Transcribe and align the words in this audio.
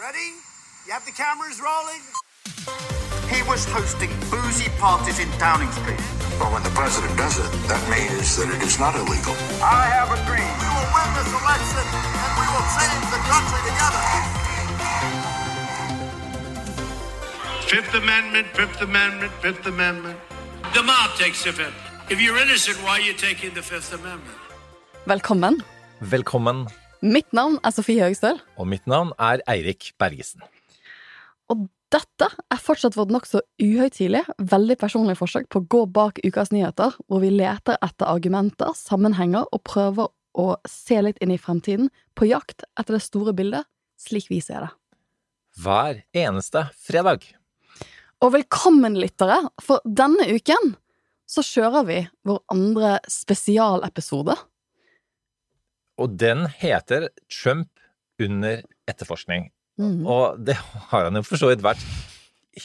Ready? 0.00 0.32
You 0.86 0.92
have 0.96 1.04
the 1.04 1.12
cameras 1.12 1.60
rolling? 1.60 2.00
He 3.28 3.44
was 3.44 3.68
hosting 3.68 4.08
boozy 4.32 4.72
parties 4.80 5.20
in 5.20 5.28
Downing 5.36 5.68
Street. 5.76 6.00
But 6.40 6.48
when 6.56 6.62
the 6.64 6.72
president 6.72 7.12
does 7.20 7.36
it, 7.36 7.50
that 7.68 7.84
means 7.92 8.32
that 8.40 8.48
it 8.48 8.62
is 8.64 8.80
not 8.80 8.96
illegal. 8.96 9.36
I 9.60 9.84
have 9.92 10.08
a 10.08 10.16
dream. 10.24 10.40
We 10.40 10.68
will 10.72 10.88
win 10.96 11.08
this 11.20 11.28
election 11.36 11.84
and 12.16 12.32
we 12.40 12.46
will 12.48 12.68
change 12.80 13.06
the 13.12 13.20
country 13.28 13.60
together. 13.68 14.02
Fifth 17.68 17.92
Amendment, 17.92 18.46
Fifth 18.56 18.80
Amendment, 18.80 19.32
Fifth 19.44 19.66
Amendment. 19.66 20.18
The 20.72 20.82
mob 20.82 21.10
takes 21.18 21.44
the 21.44 21.52
Fifth. 21.52 21.76
If 22.08 22.22
you're 22.22 22.38
innocent, 22.38 22.78
why 22.78 22.92
are 22.92 23.04
you 23.04 23.12
taking 23.12 23.52
the 23.52 23.60
Fifth 23.60 23.92
Amendment? 23.92 24.38
Velkommen. 25.04 25.62
Velkommen, 26.00 26.68
Mitt 27.00 27.30
navn 27.32 27.54
er 27.64 27.72
Sofie 27.72 28.04
Høgstøl, 28.04 28.36
og 28.60 28.66
mitt 28.68 28.84
navn 28.90 29.14
er 29.16 29.40
Eirik 29.48 29.94
Bergesen. 29.98 30.42
og 31.48 31.68
dette 31.90 32.28
er 32.28 32.60
fortsatt 32.60 32.94
vårt 32.94 33.10
nokså 33.10 33.40
uhøytidelige, 33.58 34.22
veldig 34.38 34.76
personlige 34.78 35.18
forsøk 35.18 35.48
på 35.50 35.58
å 35.58 35.66
gå 35.66 35.80
bak 35.90 36.20
ukas 36.22 36.52
nyheter, 36.52 36.92
hvor 37.08 37.24
vi 37.24 37.32
leter 37.32 37.80
etter 37.82 38.06
argumenter, 38.06 38.70
sammenhenger 38.76 39.48
og 39.50 39.62
prøver 39.64 40.12
å 40.38 40.54
se 40.68 41.00
litt 41.02 41.18
inn 41.24 41.32
i 41.34 41.40
fremtiden, 41.40 41.88
på 42.14 42.28
jakt 42.28 42.62
etter 42.78 42.94
det 42.94 43.02
store 43.02 43.34
bildet, 43.34 43.66
slik 43.98 44.28
vi 44.30 44.38
ser 44.44 44.68
det. 44.68 44.70
Hver 45.58 46.04
eneste 46.14 46.68
fredag. 46.78 47.26
Og 48.22 48.36
velkommen, 48.36 49.00
lyttere, 49.00 49.40
for 49.58 49.82
denne 49.82 50.28
uken 50.30 50.76
så 51.26 51.42
kjører 51.42 51.88
vi 51.88 51.98
vår 52.28 52.44
andre 52.54 52.98
spesialepisode. 53.10 54.36
Og 56.00 56.16
den 56.20 56.46
heter 56.60 57.10
Trump 57.28 57.68
under 58.20 58.62
etterforskning. 58.88 59.50
Mm. 59.80 60.04
Og 60.04 60.40
det 60.44 60.56
har 60.90 61.08
han 61.08 61.18
jo 61.20 61.24
for 61.26 61.40
så 61.40 61.50
vidt 61.52 61.64
vært 61.64 61.84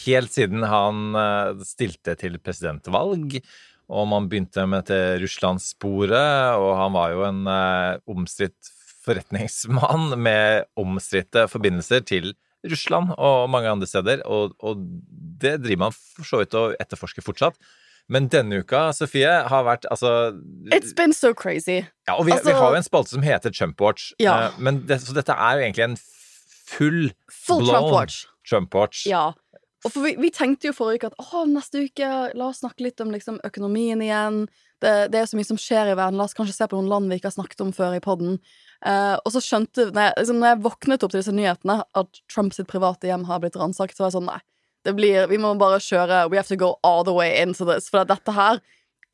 helt 0.06 0.34
siden 0.34 0.66
han 0.68 1.16
eh, 1.20 1.66
stilte 1.68 2.16
til 2.20 2.40
presidentvalg. 2.44 3.38
Og 3.86 4.08
man 4.10 4.30
begynte 4.32 4.66
med 4.66 4.88
dette 4.88 5.20
Russland-sporet, 5.22 6.58
og 6.58 6.72
han 6.80 6.96
var 6.96 7.14
jo 7.14 7.26
en 7.28 7.44
eh, 7.52 8.00
omstridt 8.10 8.74
forretningsmann 9.06 10.16
med 10.18 10.66
omstridte 10.82 11.46
forbindelser 11.52 12.02
til 12.10 12.32
Russland 12.66 13.12
og 13.22 13.50
mange 13.54 13.70
andre 13.70 13.86
steder, 13.86 14.24
og, 14.26 14.56
og 14.66 14.82
det 15.42 15.60
driver 15.62 15.84
man 15.84 15.94
for 15.94 16.26
så 16.26 16.40
vidt 16.42 16.56
å 16.58 16.72
etterforske 16.82 17.22
fortsatt. 17.22 17.60
Men 18.10 18.28
denne 18.30 18.60
uka, 18.62 18.92
Sofie, 18.94 19.32
har 19.50 19.64
vært 19.66 19.86
altså 19.90 20.36
It's 20.74 20.94
been 20.96 21.14
so 21.14 21.34
crazy. 21.34 21.80
Ja, 22.08 22.14
og 22.20 22.26
vi, 22.28 22.32
Altså- 22.36 22.52
vi 22.52 22.54
har 22.54 22.70
jo 22.70 22.76
en 22.78 22.84
spalte 22.86 23.10
som 23.16 23.24
heter 23.26 23.50
Trump 23.52 23.82
Watch, 23.82 24.12
Ja. 24.20 24.48
eh, 24.48 24.52
men 24.60 24.86
det, 24.86 25.02
så 25.02 25.14
dette 25.14 25.34
er 25.34 25.58
jo 25.58 25.64
egentlig 25.66 25.84
en 25.84 25.98
full 25.98 27.12
Full 27.32 27.64
blown 27.64 27.74
Trump 27.82 27.94
watch. 27.94 28.26
Trump 28.48 28.74
Watch. 28.76 29.06
Ja. 29.08 29.34
Og 29.86 29.92
vi, 30.02 30.16
vi 30.18 30.30
tenkte 30.34 30.68
jo 30.70 30.74
forrige 30.74 30.98
uke 31.06 31.12
at 31.12 31.18
å, 31.34 31.44
neste 31.50 31.84
uke, 31.86 32.08
la 32.34 32.48
oss 32.50 32.62
snakke 32.64 32.82
litt 32.88 33.02
om 33.02 33.12
liksom, 33.14 33.38
økonomien 33.46 34.02
igjen. 34.02 34.48
Det, 34.82 35.12
det 35.14 35.20
er 35.22 35.28
så 35.30 35.38
mye 35.38 35.46
som 35.46 35.58
skjer 35.62 35.92
i 35.92 35.98
verden. 35.98 36.18
La 36.18 36.26
oss 36.26 36.34
kanskje 36.34 36.56
se 36.58 36.68
på 36.68 36.78
noen 36.78 36.90
land 36.90 37.10
vi 37.10 37.20
ikke 37.20 37.30
har 37.30 37.36
snakket 37.38 37.62
om 37.62 37.72
før 37.74 37.94
i 37.98 38.02
podden. 38.02 38.40
Uh, 38.86 39.16
og 39.24 39.30
så 39.34 39.42
skjønte 39.46 39.92
når 39.94 40.02
jeg, 40.08 40.14
liksom, 40.24 40.40
når 40.42 40.52
jeg 40.52 40.64
våknet 40.66 41.06
opp 41.06 41.14
til 41.14 41.22
disse 41.22 41.36
nyhetene, 41.38 41.78
at 42.02 42.20
Trump 42.34 42.54
sitt 42.58 42.68
private 42.68 43.10
hjem 43.10 43.26
har 43.30 43.40
blitt 43.44 43.58
ransakt, 43.62 43.96
så 43.98 44.04
var 44.06 44.10
jeg 44.12 44.18
sånn 44.18 44.30
nei. 44.30 44.40
Det 44.86 44.94
blir, 44.98 45.26
vi 45.32 45.40
må 45.42 45.56
bare 45.58 45.80
kjøre 45.82 46.24
We 46.30 46.38
have 46.38 46.48
to 46.52 46.58
go 46.62 46.76
all 46.86 47.04
the 47.08 47.14
way 47.16 47.34
into 47.42 47.66
this. 47.66 47.90
For 47.90 48.06
dette 48.06 48.32
her 48.36 48.62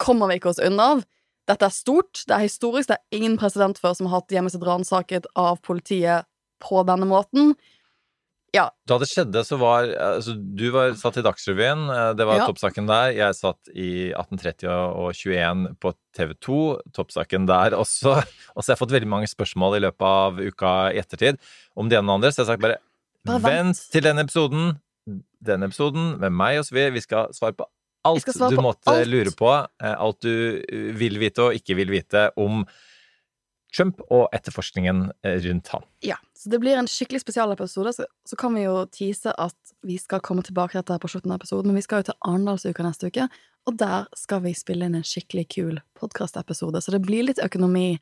kommer 0.01 0.27
vi 0.31 0.39
ikke 0.39 0.51
oss 0.51 0.59
unna 0.63 0.91
av. 0.97 1.03
Dette 1.49 1.65
er 1.67 1.73
stort, 1.73 2.23
det 2.27 2.35
er 2.37 2.43
historisk, 2.45 2.89
det 2.91 2.97
er 2.99 3.17
ingen 3.17 3.37
president 3.39 3.79
før 3.81 3.95
som 3.97 4.07
har 4.07 4.19
hatt 4.21 4.33
hjemmet 4.35 4.53
sitt 4.53 4.63
ransaket 4.67 5.25
av 5.35 5.57
politiet 5.65 6.27
på 6.61 6.83
denne 6.87 7.07
måten. 7.09 7.55
Ja. 8.51 8.65
Da 8.85 8.97
det 8.99 9.07
skjedde, 9.07 9.41
så 9.47 9.55
var 9.61 9.87
altså, 9.95 10.33
Du 10.35 10.65
var 10.75 10.91
satt 10.99 11.15
i 11.21 11.23
Dagsrevyen, 11.23 11.85
eh, 11.89 12.13
det 12.19 12.25
var 12.27 12.41
Ja. 12.41 12.47
toppsaken 12.49 12.85
der. 12.89 13.13
Jeg 13.15 13.35
satt 13.39 13.71
i 13.73 14.11
1830 14.11 14.67
og 14.69 15.13
21 15.15 15.77
på 15.79 15.93
TV 16.13 16.33
2, 16.35 16.59
toppsaken 16.93 17.47
der 17.47 17.71
også. 17.79 18.17
Og 18.55 18.59
så 18.63 18.67
har 18.71 18.75
jeg 18.75 18.81
fått 18.83 18.91
veldig 18.97 19.07
mange 19.07 19.27
spørsmål 19.31 19.77
i 19.79 19.83
løpet 19.87 20.03
av 20.03 20.35
uka 20.43 20.91
i 20.91 20.99
ettertid 20.99 21.39
om 21.77 21.87
det 21.87 21.97
ene 21.97 22.11
og 22.11 22.19
det 22.19 22.27
andre, 22.27 22.31
så 22.35 22.41
jeg 22.41 22.45
har 22.47 22.53
sagt 22.55 22.61
bare, 22.67 22.77
Bare 23.25 23.39
vent. 23.39 23.53
vent 23.77 23.91
til 23.93 24.03
den 24.03 24.19
episoden. 24.19 24.79
Den 25.07 25.63
episoden 25.65 26.15
med 26.21 26.33
meg 26.35 26.59
og 26.61 26.67
Svi. 26.67 26.89
Vi 26.93 27.01
skal 27.03 27.33
svare 27.33 27.55
på 27.57 27.65
alt 28.07 28.25
svare 28.29 28.55
du 28.55 28.61
måtte 28.61 28.89
alt. 28.93 29.09
lure 29.09 29.33
på. 29.37 29.49
eh, 29.83 29.93
Alt 29.97 30.21
du 30.25 30.61
eh, 30.61 30.89
vil 30.97 31.19
vite 31.21 31.47
og 31.49 31.57
ikke 31.57 31.75
vil 31.77 31.91
vite 31.93 32.29
om 32.41 32.63
Trump 33.71 34.01
og 34.11 34.27
etterforskningen 34.35 35.11
eh, 35.23 35.37
rundt 35.45 35.69
ham. 35.71 35.85
Ja, 36.03 36.17
så 36.35 36.49
det 36.51 36.59
blir 36.59 36.75
en 36.75 36.89
skikkelig 36.91 37.21
spesialepisode. 37.23 37.93
Så, 37.95 38.07
så 38.27 38.35
kan 38.35 38.55
vi 38.57 38.65
jo 38.65 38.81
tease 38.91 39.31
at 39.37 39.75
vi 39.87 39.95
skal 40.01 40.19
komme 40.25 40.43
tilbake 40.43 40.75
til 40.75 40.81
dette 40.83 40.99
på 40.99 41.11
slutten 41.13 41.31
av 41.31 41.39
episoden, 41.39 41.71
men 41.71 41.79
vi 41.79 41.85
skal 41.85 42.01
jo 42.01 42.09
til 42.09 42.17
Arendalsuka 42.27 42.83
neste 42.83 43.07
uke, 43.07 43.29
og 43.69 43.77
der 43.79 44.09
skal 44.17 44.41
vi 44.43 44.51
spille 44.57 44.89
inn 44.89 44.97
en 44.99 45.05
skikkelig 45.07 45.45
kul 45.53 45.79
podkastepisode, 46.01 46.81
så 46.83 46.91
det 46.91 47.03
blir 47.05 47.23
litt 47.29 47.39
økonomi 47.39 47.93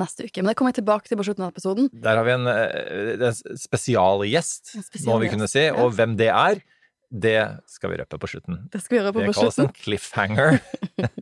neste 0.00 0.26
uke. 0.26 0.40
Men 0.40 0.52
det 0.52 0.56
kommer 0.58 0.74
jeg 0.74 0.80
tilbake 0.80 1.10
til 1.10 1.20
på 1.20 1.26
slutten 1.28 1.46
av 1.46 1.52
episoden. 1.52 1.88
Der 1.92 2.18
har 2.18 2.26
vi 2.26 2.34
en, 2.34 2.48
eh, 2.50 3.28
en 3.28 3.58
spesialgjest, 3.58 4.74
spesial 4.74 5.08
må 5.10 5.20
vi 5.22 5.30
kunne 5.32 5.48
si. 5.50 5.68
Og 5.74 5.94
hvem 5.96 6.16
det 6.18 6.30
er, 6.32 6.62
det 7.08 7.38
skal 7.70 7.92
vi 7.92 7.98
røpe 8.02 8.18
på 8.20 8.28
slutten. 8.28 8.60
Det 8.72 8.82
skal 8.84 8.98
vi 8.98 9.04
røpe 9.06 9.24
på, 9.24 9.34
slutten. 9.36 9.68
Det 9.68 9.72
kalles 9.72 9.72
en 9.72 9.76
cliffhanger. 9.82 10.58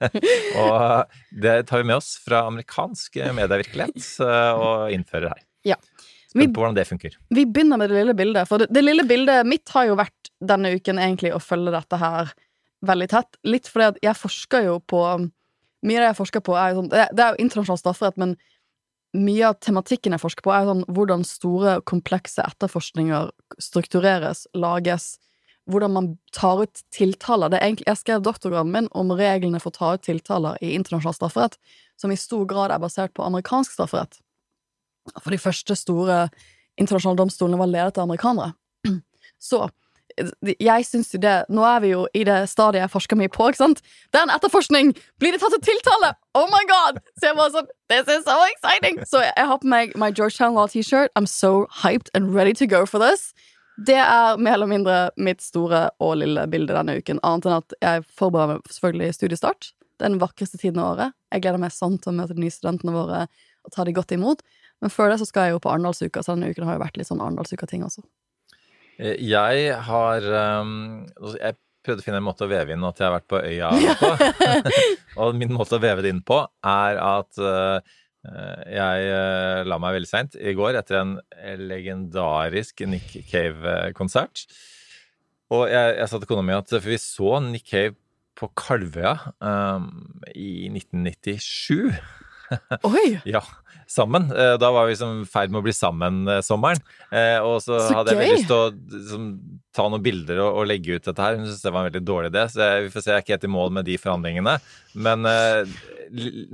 og 0.62 1.42
det 1.44 1.56
tar 1.68 1.82
vi 1.82 1.90
med 1.92 1.98
oss 2.00 2.16
fra 2.22 2.46
amerikansk 2.50 3.20
medievirkelighet 3.38 4.08
eh, 4.26 4.52
og 4.66 4.96
innfører 4.96 5.34
her. 5.34 5.44
Ja. 5.66 5.78
Spent 6.26 6.52
på 6.54 6.62
hvordan 6.62 6.76
det 6.76 6.88
funker. 6.88 7.14
Vi 7.32 7.46
begynner 7.46 7.78
med 7.80 7.90
det 7.90 8.00
lille 8.00 8.16
bildet, 8.18 8.48
for 8.50 8.60
det, 8.60 8.68
det 8.74 8.82
lille 8.82 9.06
bildet 9.08 9.46
mitt 9.48 9.70
har 9.72 9.86
jo 9.88 9.96
vært 9.98 10.32
denne 10.44 10.74
uken 10.74 10.98
egentlig 11.00 11.32
å 11.32 11.40
følge 11.40 11.72
dette 11.74 12.00
her 12.02 12.34
veldig 12.86 13.08
tett. 13.10 13.38
Litt 13.46 13.70
fordi 13.70 13.92
at 13.92 14.02
jeg 14.04 14.18
forsker 14.18 14.68
jo 14.70 14.78
på 14.82 15.06
Mye 15.86 16.00
av 16.00 16.02
det 16.02 16.06
jeg 16.08 16.16
forsker 16.18 16.42
på, 16.42 16.54
er 16.58 16.72
jo 16.72 16.80
sånn 16.80 16.86
Det, 16.90 17.02
det 17.14 17.22
er 17.22 17.34
jo 17.34 17.44
internasjonal 17.44 17.78
strafferett, 17.78 18.16
men 18.18 18.30
mye 19.16 19.48
av 19.48 19.60
tematikken 19.64 20.14
jeg 20.14 20.22
forsker 20.22 20.44
på, 20.46 20.52
er 20.54 20.68
sånn 20.68 20.84
hvordan 20.92 21.24
store, 21.26 21.78
komplekse 21.88 22.44
etterforskninger 22.44 23.30
struktureres, 23.62 24.44
lages, 24.56 25.16
hvordan 25.70 25.94
man 25.94 26.10
tar 26.36 26.62
ut 26.62 26.82
tiltaler. 26.94 27.50
Det 27.50 27.58
er 27.58 27.66
egentlig, 27.66 27.88
jeg 27.90 28.02
skrev 28.02 28.22
doktorgraden 28.22 28.72
min 28.72 28.90
om 28.94 29.10
reglene 29.18 29.60
for 29.62 29.72
å 29.72 29.78
ta 29.78 29.94
ut 29.96 30.04
tiltaler 30.06 30.60
i 30.62 30.74
internasjonal 30.76 31.16
strafferett, 31.16 31.58
som 31.98 32.12
i 32.12 32.20
stor 32.20 32.44
grad 32.48 32.74
er 32.74 32.82
basert 32.82 33.14
på 33.16 33.24
amerikansk 33.26 33.74
strafferett. 33.74 34.20
For 35.18 35.34
de 35.34 35.40
første 35.40 35.76
store 35.78 36.26
internasjonale 36.78 37.18
domstolene 37.18 37.58
var 37.60 37.72
ledet 37.72 37.98
av 37.98 38.06
amerikanere. 38.06 38.54
Så 39.38 39.66
jeg 40.60 40.86
syns 40.88 41.12
jo 41.14 41.20
det 41.20 41.34
Nå 41.52 41.64
er 41.68 41.80
vi 41.84 41.90
jo 41.92 42.06
i 42.16 42.22
det 42.26 42.38
stadiet 42.50 42.86
jeg 42.86 42.92
forsker 42.92 43.18
mye 43.20 43.32
på, 43.32 43.48
ikke 43.50 43.62
sant? 43.62 43.82
Det 44.12 44.20
er 44.20 44.28
en 44.28 44.34
etterforskning! 44.34 44.94
Blir 45.20 45.34
det 45.34 45.42
tatt 45.42 45.54
til 45.58 45.64
tiltale? 45.68 46.14
Oh 46.38 46.46
my 46.52 46.62
god! 46.70 47.02
Så 47.18 47.30
jeg 47.30 47.38
bare 47.38 47.54
sånn 47.54 47.68
This 47.92 48.08
is 48.12 48.24
so 48.28 48.36
exciting! 48.48 49.02
Så 49.08 49.22
jeg 49.24 49.50
har 49.50 49.60
på 49.62 49.70
meg 49.70 49.92
my 50.00 50.10
Georgetown 50.10 50.56
Law 50.56 50.70
T-shirt. 50.72 51.12
I'm 51.14 51.28
so 51.30 51.66
hyped 51.82 52.10
and 52.14 52.34
ready 52.34 52.54
to 52.56 52.66
go 52.66 52.84
for 52.86 53.02
this. 53.02 53.32
Det 53.76 53.98
er 54.00 54.38
mer 54.40 54.56
eller 54.56 54.70
mindre 54.70 54.96
mitt 55.20 55.42
store 55.44 55.90
og 56.00 56.16
lille 56.22 56.46
bilde 56.48 56.72
denne 56.72 56.96
uken, 56.96 57.20
annet 57.20 57.48
enn 57.48 57.58
at 57.58 57.74
jeg 57.84 58.06
forbereder 58.08 58.56
meg 58.56 58.70
selvfølgelig 58.72 59.16
studiestart. 59.18 59.72
Den 60.00 60.16
vakreste 60.20 60.60
tiden 60.60 60.80
av 60.80 60.94
året. 60.94 61.16
Jeg 61.32 61.44
gleder 61.44 61.60
meg 61.60 61.74
sånn 61.76 61.98
til 62.00 62.14
å 62.14 62.16
møte 62.16 62.36
de 62.36 62.44
nye 62.44 62.54
studentene 62.54 62.94
våre 62.96 63.26
og 63.66 63.74
ta 63.74 63.84
de 63.84 63.92
godt 63.96 64.14
imot. 64.16 64.40
Men 64.80 64.92
før 64.92 65.12
det 65.12 65.20
så 65.20 65.28
skal 65.28 65.48
jeg 65.48 65.56
jo 65.56 65.62
på 65.64 65.72
Arendalsuka, 65.72 66.22
så 66.24 66.36
denne 66.36 66.52
uken 66.52 66.66
har 66.68 66.76
jo 66.76 66.84
vært 66.84 66.96
litt 67.00 67.08
sånn 67.08 67.20
Arendalsuka-ting 67.24 67.84
også. 67.84 68.04
Eh, 68.98 69.16
Jeg 69.20 69.76
har 69.88 70.26
um, 70.62 71.04
Jeg 71.36 71.58
prøvde 71.86 72.02
å 72.02 72.06
finne 72.06 72.18
en 72.20 72.26
måte 72.26 72.46
å 72.46 72.50
veve 72.50 72.74
inn 72.74 72.86
at 72.86 72.98
jeg 72.98 73.06
har 73.06 73.14
vært 73.18 73.28
på 73.30 73.42
øya 73.42 73.70
på. 74.00 74.10
og 75.22 75.38
min 75.38 75.54
måte 75.54 75.78
å 75.78 75.82
veve 75.82 76.02
det 76.04 76.14
inn 76.14 76.24
på 76.26 76.40
er 76.66 76.98
at 77.02 77.38
uh, 77.38 77.78
jeg 78.66 79.10
uh, 79.12 79.60
la 79.68 79.78
meg 79.78 80.00
veldig 80.00 80.10
seint 80.10 80.34
i 80.34 80.56
går 80.58 80.80
etter 80.80 80.98
en 80.98 81.12
legendarisk 81.62 82.82
Nick 82.90 83.12
Cave-konsert. 83.30 84.48
Og 85.54 85.68
jeg, 85.70 85.92
jeg 86.00 86.10
sa 86.10 86.18
til 86.18 86.26
kona 86.26 86.42
mi 86.42 86.56
at 86.56 86.72
For 86.74 86.90
vi 86.90 86.98
så 86.98 87.38
Nick 87.44 87.68
Cave 87.70 87.94
på 88.36 88.50
Kalvøya 88.58 89.14
um, 89.40 89.86
i 90.34 90.66
1997. 90.72 91.94
Oi! 92.90 93.20
Ja, 93.28 93.40
sammen. 93.90 94.28
Eh, 94.32 94.54
Da 94.60 94.70
var 94.74 94.86
vi 94.86 94.94
liksom 94.94 95.22
i 95.22 95.28
ferd 95.30 95.52
med 95.52 95.60
å 95.60 95.66
bli 95.66 95.74
sammen 95.76 96.22
eh, 96.30 96.42
sommeren. 96.46 96.80
Eh, 97.10 97.38
Og 97.42 97.58
så, 97.64 97.78
Så 97.88 97.94
hadde 97.98 98.14
jeg 98.14 98.20
veldig 98.22 98.36
lyst 98.36 98.50
til 98.50 98.58
å 98.58 98.68
liksom, 98.98 99.28
ta 99.76 99.86
noen 99.90 100.04
bilder 100.04 100.42
og, 100.44 100.60
og 100.62 100.68
legge 100.70 100.98
ut 100.98 101.06
dette 101.08 101.22
her. 101.26 101.38
Hun 101.38 101.46
syntes 101.48 101.64
det 101.64 101.72
var 101.74 101.84
en 101.84 101.90
veldig 101.90 102.04
dårlig 102.06 102.32
idé, 102.32 102.44
så 102.52 102.62
jeg, 102.64 102.86
vi 102.86 102.92
får 102.94 103.04
se. 103.06 103.10
Jeg 103.12 103.18
er 103.18 103.24
ikke 103.26 103.36
helt 103.36 103.48
i 103.48 103.52
mål 103.56 103.74
med 103.78 103.88
de 103.88 103.96
forhandlingene. 104.02 104.54
Men 105.06 105.26
uh, 105.28 105.74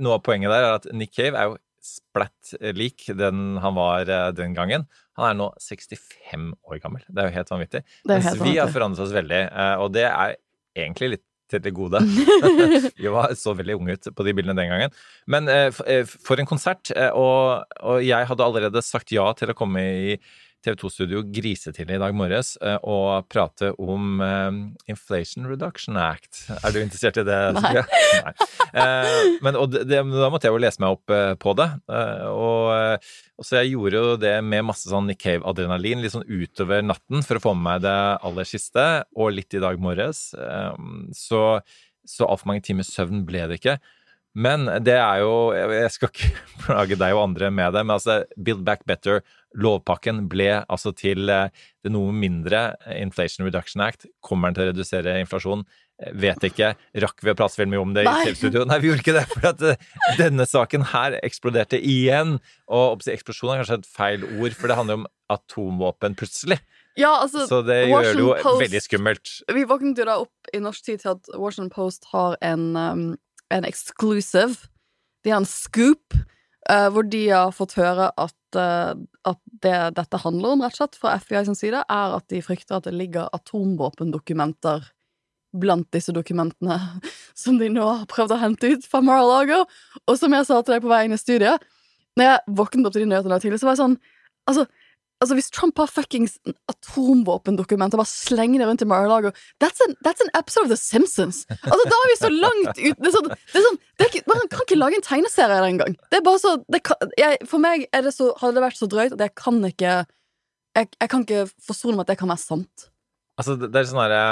noe 0.01 0.17
av 0.17 0.23
poenget 0.25 0.53
der 0.53 0.67
er 0.67 0.77
at 0.79 0.89
Nick 0.93 1.13
Cave 1.15 1.37
er 1.39 1.51
jo 1.51 1.59
splatt 1.83 2.53
lik 2.79 3.09
den 3.19 3.57
han 3.59 3.75
var 3.75 4.07
den 4.37 4.53
gangen. 4.55 4.85
Han 5.19 5.25
er 5.27 5.35
nå 5.35 5.49
65 5.59 6.53
år 6.63 6.79
gammel. 6.79 7.03
Det 7.09 7.19
er 7.21 7.27
jo 7.27 7.35
helt 7.35 7.51
vanvittig. 7.51 7.81
Mens 8.07 8.29
vi 8.39 8.55
har 8.55 8.71
forandret 8.71 9.03
oss 9.03 9.11
veldig, 9.13 9.41
og 9.83 9.91
det 9.93 10.05
er 10.07 10.37
egentlig 10.79 11.09
litt 11.17 11.25
til 11.51 11.61
det 11.63 11.73
gode. 11.75 11.99
vi 13.01 13.11
var 13.13 13.33
så 13.39 13.53
veldig 13.57 13.75
unge 13.79 13.97
ut 13.97 14.09
på 14.15 14.25
de 14.27 14.33
bildene 14.37 14.55
den 14.57 14.71
gangen. 14.71 14.95
Men 15.29 15.49
eh, 15.51 15.69
eh, 15.89 16.05
for 16.05 16.39
en 16.39 16.49
konsert. 16.49 16.91
eh, 16.95 17.11
Og, 17.13 17.65
og 17.83 18.03
jeg 18.05 18.29
hadde 18.29 18.45
allerede 18.47 18.83
sagt 18.85 19.13
ja 19.13 19.27
til 19.37 19.51
å 19.53 19.57
komme 19.57 19.83
i 19.83 20.17
TV 20.63 20.77
2-studio 20.79 21.21
grisetidlig 21.33 21.97
i 21.97 22.01
dag 22.01 22.15
morges 22.15 22.53
eh, 22.63 22.77
og 22.87 23.27
prate 23.31 23.73
om 23.81 24.21
eh, 24.23 24.59
Inflation 24.91 25.47
Reduction 25.49 25.97
Act. 25.99 26.45
Er 26.55 26.73
du 26.73 26.79
interessert 26.81 27.19
i 27.19 27.25
det? 27.27 27.39
Nei. 27.57 27.73
Nei. 28.23 28.33
Eh, 28.83 29.39
men 29.43 29.59
og 29.59 29.73
det, 29.75 29.87
da 29.99 30.29
måtte 30.31 30.47
jeg 30.47 30.55
jo 30.55 30.61
lese 30.63 30.83
meg 30.83 30.95
opp 30.95 31.15
på 31.43 31.55
det. 31.59 31.67
Og, 32.31 32.99
og 33.37 33.47
så 33.47 33.59
jeg 33.59 33.73
gjorde 33.73 33.99
jo 33.99 34.19
det 34.21 34.35
med 34.45 34.67
masse 34.69 34.89
sånn 34.89 35.09
Nick 35.09 35.21
Cave-adrenalin 35.23 36.03
litt 36.03 36.15
sånn 36.15 36.27
utover 36.27 36.85
natten 36.85 37.25
for 37.27 37.39
å 37.39 37.43
få 37.43 37.55
med 37.57 37.67
meg 37.67 37.83
det 37.85 37.97
aller 38.29 38.47
siste, 38.47 38.85
og 39.17 39.33
litt 39.35 39.53
i 39.55 39.61
dag 39.63 39.79
morges. 39.81 40.29
Så, 41.17 41.43
så 42.07 42.29
altfor 42.29 42.51
mange 42.51 42.65
timers 42.65 42.91
søvn 42.93 43.23
ble 43.27 43.45
det 43.51 43.59
ikke. 43.61 43.77
Men 44.33 44.65
det 44.81 44.95
er 44.97 45.21
jo 45.21 45.53
jeg 45.53 45.93
skal 45.93 46.09
ikke 46.09 46.31
plage 46.65 46.97
deg 46.97 47.15
og 47.15 47.27
andre 47.27 47.51
med 47.53 47.75
det, 47.75 47.85
men 47.85 47.97
altså 47.99 48.23
Build 48.33 48.63
Back 48.65 48.85
Better, 48.89 49.21
lovpakken, 49.55 50.25
ble 50.31 50.63
altså 50.65 50.93
til 50.97 51.29
eh, 51.29 51.49
det 51.83 51.91
noe 51.93 52.13
mindre 52.15 52.73
Inflation 52.97 53.45
Reduction 53.47 53.83
Act. 53.85 54.07
Kommer 54.23 54.49
den 54.49 54.57
til 54.57 54.65
å 54.65 54.69
redusere 54.71 55.17
inflasjon? 55.21 55.65
Eh, 56.01 56.11
Vet 56.23 56.43
ikke. 56.49 56.73
Rakk 57.03 57.23
vi 57.23 57.33
å 57.33 57.37
prate 57.37 57.59
veldig 57.61 57.71
mye 57.75 57.83
om 57.83 57.95
det 57.95 58.05
i 58.07 58.13
TV-studio? 58.27 58.65
Nei, 58.69 58.79
vi 58.83 58.89
gjorde 58.91 59.03
ikke 59.05 59.17
det. 59.19 59.25
For 59.33 59.49
at 59.51 59.65
eh, 59.69 59.89
denne 60.19 60.47
saken 60.49 60.87
her 60.93 61.19
eksploderte 61.23 61.79
igjen. 61.79 62.37
Og 62.73 63.05
eksplosjon 63.13 63.53
er 63.53 63.61
kanskje 63.63 63.81
et 63.81 63.91
feil 63.99 64.25
ord, 64.39 64.55
for 64.57 64.71
det 64.71 64.79
handler 64.79 65.01
om 65.03 65.09
atomvåpen 65.33 66.17
plutselig. 66.19 66.59
Ja, 66.99 67.15
altså, 67.23 67.47
Så 67.49 67.63
det 67.65 67.87
gjør 67.89 68.05
det 68.11 68.19
jo 68.21 68.33
Post- 68.43 68.61
veldig 68.61 68.81
skummelt. 68.85 69.31
Vi 69.49 69.63
våknet 69.65 69.97
jo 69.97 70.05
da 70.05 70.19
opp 70.21 70.53
i 70.53 70.59
norsk 70.61 70.85
tid 70.85 71.01
til 71.01 71.15
at 71.15 71.31
Washington 71.33 71.71
Post 71.73 72.05
har 72.11 72.37
en, 72.45 72.67
um, 72.77 73.05
en 73.49 73.65
exclusive. 73.65 74.67
De 75.25 75.31
har 75.33 75.41
en 75.41 75.49
scoop 75.49 76.13
uh, 76.69 76.89
hvor 76.93 77.07
de 77.09 77.23
har 77.31 77.49
fått 77.55 77.73
høre 77.79 78.11
at, 78.13 78.35
eh, 78.35 78.42
at 78.61 79.39
det 79.63 79.77
dette 79.97 80.19
handler 80.21 80.55
om, 80.55 80.63
rett 80.63 80.75
og 80.75 80.81
slett, 80.81 80.99
fra 80.99 81.15
FBI 81.21 81.45
sin 81.47 81.57
side, 81.57 81.83
er 81.83 82.17
at 82.17 82.27
de 82.31 82.41
frykter 82.45 82.77
at 82.77 82.87
det 82.87 82.95
ligger 82.95 83.31
atomvåpendokumenter 83.33 84.85
blant 85.53 85.85
disse 85.93 86.13
dokumentene 86.15 86.79
som 87.43 87.59
de 87.61 87.69
nå 87.71 87.85
har 87.85 88.07
prøvd 88.09 88.35
å 88.35 88.41
hente 88.41 88.73
ut 88.73 88.87
fra 88.89 89.03
Mar-a-Lago. 89.05 89.63
Og 90.07 90.19
som 90.19 90.33
jeg 90.33 90.49
sa 90.49 90.61
til 90.61 90.77
deg 90.77 90.85
på 90.85 90.91
vei 90.91 91.03
inn 91.07 91.15
i 91.15 91.21
studiet, 91.21 91.63
når 92.17 92.29
jeg 92.29 92.57
våknet 92.59 92.89
opp 92.89 92.95
til 92.95 93.05
de 93.05 93.11
nyhetene 93.11 93.39
tidlig, 93.41 93.61
så 93.61 93.69
var 93.69 93.77
jeg 93.77 93.85
sånn 93.85 94.01
Altså, 94.43 94.65
Altså 95.23 95.37
Hvis 95.39 95.47
Trump 95.55 95.79
har 95.79 95.87
fuckings 95.87 96.33
atomvåpendokumenter, 96.71 97.99
bare 97.99 98.09
slenger 98.09 98.59
det 98.59 98.67
rundt 98.67 98.83
i 98.83 98.87
Mar-a-Lago 98.89 99.29
that's, 99.63 99.79
that's 100.03 100.23
an 100.25 100.31
episode 100.35 100.67
of 100.67 100.73
The 100.73 100.79
Simpsons! 100.79 101.37
Altså 101.49 101.83
Da 101.87 101.97
er 101.97 102.11
vi 102.11 102.17
så 102.19 102.31
langt 102.33 102.75
ut 102.75 102.97
Det 102.99 103.09
er 103.09 103.15
sånn, 103.15 103.29
det 103.31 103.57
er 103.61 103.65
sånn 103.67 103.79
det 103.79 104.05
er 104.05 104.09
ikke, 104.11 104.25
Man 104.31 104.51
kan 104.51 104.63
ikke 104.67 104.81
lage 104.81 104.95
en 104.99 105.05
tegneserie 105.05 105.55
av 105.55 105.63
det 105.63 105.71
engang. 105.73 105.93
For 107.49 107.59
meg 107.63 107.77
er 107.93 108.01
det 108.05 108.13
så, 108.15 108.25
hadde 108.41 108.55
det 108.57 108.65
vært 108.65 108.81
så 108.81 108.87
drøyt 108.91 109.15
at 109.15 109.23
jeg 109.23 109.33
kan 109.39 109.57
ikke 109.69 109.93
Jeg, 110.73 110.85
jeg 110.99 111.09
kan 111.13 111.21
ikke 111.23 111.51
forsone 111.61 111.95
meg 111.95 112.03
at 112.07 112.11
det 112.13 112.19
kan 112.19 112.31
være 112.33 112.43
sant. 112.43 112.75
Altså, 113.39 113.51
det 113.61 113.77
er 113.77 113.89
sånn 113.89 114.03
herre 114.03 114.23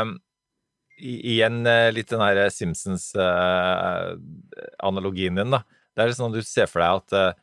Igjen 1.01 1.57
eh, 1.65 1.93
litt 1.95 2.11
den 2.11 2.21
her 2.21 2.37
Simpsons-analogien 2.53 5.35
din, 5.39 5.53
da. 5.55 5.61
Det 5.95 6.01
er 6.03 6.13
sånn 6.13 6.31
at 6.31 6.37
du 6.37 6.43
ser 6.45 6.67
for 6.69 6.79
deg 6.83 6.91
at 6.99 7.09
eh, 7.17 7.29
eh, 7.31 7.37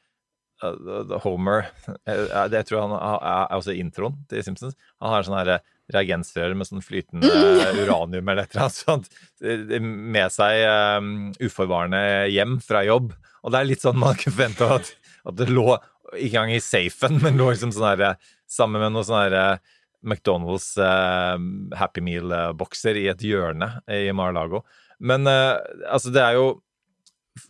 Homer 1.23 1.69
eh, 2.09 2.47
det 2.51 2.65
tror 2.67 2.79
jeg 2.79 2.87
han 2.89 2.95
er, 2.99 3.57
også 3.57 3.77
introen 3.79 4.19
til 4.31 4.45
Simpsons. 4.47 4.77
Han 5.03 5.15
har 5.15 5.27
sånn 5.27 5.39
her 5.39 5.53
reagensrør 5.95 6.57
med 6.59 6.69
sånn 6.69 6.85
flytende 6.85 7.31
uranium 7.83 8.29
eller 8.29 8.45
et 8.45 8.57
eller 8.57 8.67
annet 8.67 8.81
sånt 8.81 9.09
eh, 9.41 9.79
med 9.81 10.35
seg 10.35 10.65
um, 10.99 11.13
uforvarende 11.41 12.03
hjem 12.33 12.59
fra 12.65 12.85
jobb. 12.87 13.15
Og 13.45 13.55
det 13.55 13.61
er 13.61 13.71
litt 13.71 13.87
sånn 13.87 14.01
man 14.01 14.19
kunne 14.19 14.35
forvente 14.35 14.71
at, 14.79 14.93
at 15.31 15.39
det 15.39 15.49
lå 15.53 15.71
ikke 16.17 16.39
engang 16.41 16.55
i 16.57 16.65
safen, 16.65 17.19
men 17.23 17.37
lå 17.41 17.51
liksom 17.53 17.73
sånn 17.77 17.91
her 17.93 18.31
sammen 18.49 18.81
med 18.81 18.95
noe 18.95 19.05
sånn 19.07 19.27
her 19.29 19.61
McDonald's 20.03 20.73
uh, 20.81 21.37
Happy 21.77 22.03
Meal-bokser 22.05 22.99
i 22.99 23.09
et 23.13 23.25
hjørne 23.25 23.73
i 23.91 24.09
Mar-a-Lago. 24.17 24.63
Men 24.99 25.27
uh, 25.29 25.59
altså, 25.91 26.13
det 26.15 26.23
er 26.23 26.39
jo 26.39 26.49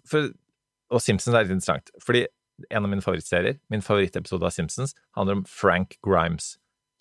for, 0.09 0.29
Og 0.93 1.01
Simpsons 1.01 1.37
er 1.37 1.47
litt 1.47 1.55
interessant, 1.55 1.93
fordi 2.05 2.27
en 2.71 2.85
av 2.85 2.91
mine 2.91 3.05
favorittserier, 3.05 3.59
min 3.73 3.85
favorittepisode 3.85 4.47
av 4.47 4.55
Simpsons, 4.55 4.95
handler 5.17 5.41
om 5.41 5.45
Frank 5.49 5.99
Grimes. 6.07 6.57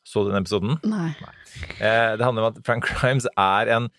Så 0.07 0.23
du 0.23 0.31
den 0.31 0.41
episoden? 0.41 0.77
Nei. 0.87 1.11
Eh, 1.79 2.13
det 2.17 2.23
handler 2.23 2.45
om 2.45 2.51
at 2.53 2.61
Frank 2.67 2.87
Grimes 2.87 3.27
er 3.35 3.73
en 3.75 3.89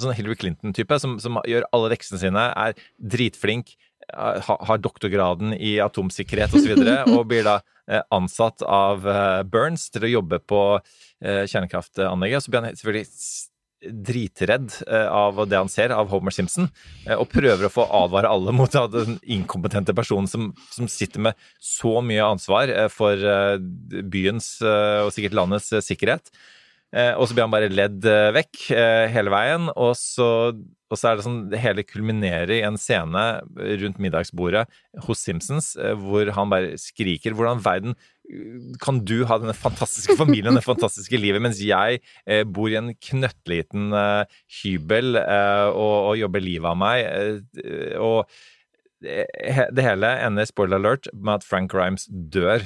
sånn 0.00 0.14
Hillary 0.16 0.36
Clinton-type 0.40 0.98
som, 1.02 1.18
som 1.22 1.38
gjør 1.48 1.66
alle 1.76 1.92
leksene 1.92 2.20
sine, 2.22 2.44
er 2.56 2.76
dritflink, 3.12 3.74
eh, 4.10 4.40
ha, 4.46 4.56
har 4.68 4.82
doktorgraden 4.82 5.54
i 5.56 5.78
atomsikkerhet 5.82 6.54
osv., 6.54 6.60
og, 6.60 6.66
så 6.66 6.72
videre, 6.74 6.98
og 7.16 7.28
blir 7.30 7.46
da 7.46 7.58
eh, 7.88 8.02
ansatt 8.16 8.64
av 8.66 9.08
eh, 9.08 9.40
Burns 9.48 9.88
til 9.92 10.08
å 10.08 10.12
jobbe 10.18 10.40
på 10.44 10.62
eh, 10.78 11.44
kjernekraftanlegget. 11.50 12.44
Så 12.44 12.52
blir 12.52 12.64
han 12.64 12.76
selvfølgelig 12.76 13.08
dritredd 13.80 14.72
eh, 14.86 15.08
av 15.08 15.40
det 15.48 15.58
han 15.58 15.70
ser 15.72 15.94
av 15.94 16.10
Homer 16.12 16.34
Simpson, 16.34 16.68
eh, 17.06 17.16
og 17.16 17.30
prøver 17.32 17.66
å 17.66 17.72
få 17.72 17.86
advare 18.02 18.30
alle 18.30 18.54
mot 18.60 18.76
den 18.92 19.18
inkompetente 19.22 19.94
personen 19.96 20.28
som, 20.30 20.50
som 20.72 20.88
sitter 20.90 21.24
med 21.30 21.48
så 21.56 21.98
mye 22.04 22.26
ansvar 22.26 22.72
eh, 22.72 22.88
for 22.92 23.16
byens 24.10 24.52
og 24.60 25.10
sikkert 25.14 25.36
landets 25.36 25.70
sikkerhet. 25.84 26.30
Og 26.90 27.22
så 27.28 27.34
blir 27.36 27.44
han 27.44 27.52
bare 27.52 27.70
ledd 27.70 28.06
vekk 28.34 28.64
hele 29.14 29.30
veien, 29.30 29.68
og 29.78 29.92
så, 29.98 30.26
og 30.50 30.98
så 30.98 31.10
er 31.10 31.18
det 31.18 31.24
sånn 31.26 31.44
Det 31.52 31.60
hele 31.62 31.84
kulminerer 31.86 32.50
i 32.56 32.64
en 32.66 32.78
scene 32.80 33.22
rundt 33.82 34.00
middagsbordet 34.02 34.64
hos 35.06 35.22
Simpsons 35.22 35.76
hvor 36.02 36.32
han 36.34 36.50
bare 36.50 36.74
skriker 36.82 37.36
hvordan 37.38 37.62
verden 37.62 37.94
kan 38.82 39.00
du 39.06 39.24
ha 39.28 39.38
denne 39.40 39.54
fantastiske 39.56 40.16
familien, 40.18 40.56
det 40.56 40.64
fantastiske 40.64 41.18
livet, 41.20 41.42
mens 41.42 41.60
jeg 41.64 42.00
eh, 42.26 42.44
bor 42.46 42.70
i 42.70 42.78
en 42.78 42.92
knøttliten 42.94 43.90
eh, 43.96 44.38
hybel 44.60 45.18
eh, 45.20 45.66
og, 45.70 45.94
og 46.12 46.18
jobber 46.20 46.44
livet 46.44 46.70
av 46.70 46.78
meg. 46.80 47.04
Eh, 47.64 47.96
og 48.00 48.30
det, 49.00 49.84
hele 49.84 50.12
ender, 50.26 50.48
spoiler 50.48 50.80
alert, 50.80 51.08
med 51.14 51.40
at 51.40 51.46
Frank 51.46 51.72
Grimes 51.72 52.06
dør. 52.10 52.64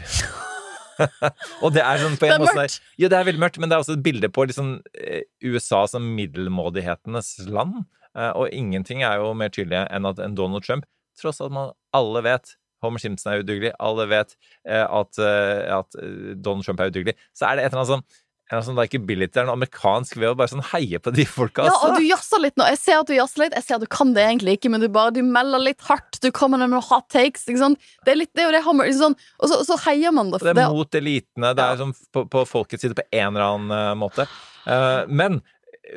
og 1.64 1.74
det 1.74 1.82
er 1.82 2.02
sånn 2.02 2.18
på 2.18 2.28
en 2.28 2.42
måte 2.42 2.56
mørkt. 2.58 2.80
Ja, 3.00 3.10
det 3.10 3.18
er 3.18 3.28
veldig 3.28 3.42
mørkt, 3.42 3.60
men 3.62 3.70
det 3.70 3.76
er 3.76 3.84
også 3.84 3.96
et 3.98 4.04
bilde 4.06 4.30
på 4.32 4.46
liksom, 4.50 4.76
eh, 4.98 5.22
USA 5.46 5.84
som 5.90 6.10
middelmådighetenes 6.18 7.36
land. 7.50 7.84
Eh, 8.14 8.32
og 8.32 8.50
ingenting 8.54 9.06
er 9.06 9.22
jo 9.22 9.32
mer 9.38 9.52
tydelig 9.54 9.86
enn 9.88 10.10
at 10.10 10.22
en 10.22 10.36
Donald 10.38 10.66
Trump, 10.66 10.86
tross 11.20 11.40
at 11.42 11.54
man 11.54 11.72
alle 11.94 12.24
vet 12.26 12.56
Homer 12.84 13.02
Simpson 13.02 13.32
er 13.32 13.44
udugelig, 13.44 13.72
alle 13.82 14.06
vet 14.10 14.36
eh, 14.68 14.84
at, 14.84 15.18
eh, 15.22 15.64
at 15.78 15.96
eh, 16.00 16.34
Donald 16.36 16.66
Trump 16.66 16.84
er 16.84 16.92
udugelig, 16.92 17.16
så 17.36 17.48
er 17.48 17.58
det 17.58 17.66
et 17.66 17.72
eller 17.72 17.84
annet 17.84 17.96
sånn 17.96 18.06
en 18.52 18.60
sånn 18.60 18.76
likability, 18.76 19.40
er 19.40 19.46
noe 19.48 19.56
amerikansk 19.56 20.18
ved 20.20 20.28
å 20.28 20.34
bare 20.36 20.52
sånn 20.52 20.62
heie 20.74 20.98
på 21.00 21.10
de 21.16 21.24
folka. 21.26 21.64
Ja, 21.64 21.72
altså. 21.72 21.88
og 21.88 21.96
du 21.96 22.04
jazzer 22.04 22.42
litt 22.44 22.58
nå. 22.60 22.66
Jeg 22.74 22.78
ser 22.82 22.98
at 23.00 23.08
du 23.08 23.14
jazzer 23.16 23.40
litt. 23.40 23.56
Jeg 23.56 23.64
ser 23.64 23.78
at 23.78 23.86
du 23.86 23.88
kan 23.90 24.12
det 24.14 24.26
egentlig 24.28 24.58
ikke, 24.58 24.70
men 24.74 24.84
du 24.84 24.86
bare 24.92 25.14
du 25.16 25.22
melder 25.24 25.62
litt 25.64 25.80
hardt. 25.88 26.18
Du 26.20 26.28
kommer 26.28 26.60
med 26.60 26.74
noen 26.74 26.84
hot 26.84 27.08
takes. 27.10 27.46
Ikke 27.48 27.62
sant? 27.62 27.88
Det 28.04 28.12
er, 28.12 28.20
litt, 28.20 28.30
det 28.36 28.44
er 28.44 28.50
jo 28.50 28.54
det 28.54 28.60
Hammer 28.66 28.90
liksom 28.90 29.16
sånn, 29.16 29.16
Og 29.40 29.50
så, 29.50 29.62
så 29.64 29.80
heier 29.86 30.12
man 30.14 30.28
det. 30.34 30.42
Det 30.44 30.54
det 30.60 30.66
er 30.66 30.76
mot 30.76 31.00
elitene. 31.00 31.54
Det 31.56 31.66
er 31.70 31.80
sånn 31.80 31.96
på, 32.12 32.26
på 32.36 32.44
folkets 32.52 32.84
side 32.84 33.00
på 33.00 33.06
en 33.08 33.32
eller 33.32 33.46
annen 33.48 34.02
måte. 34.04 34.28
Uh, 34.68 35.08
men 35.08 35.40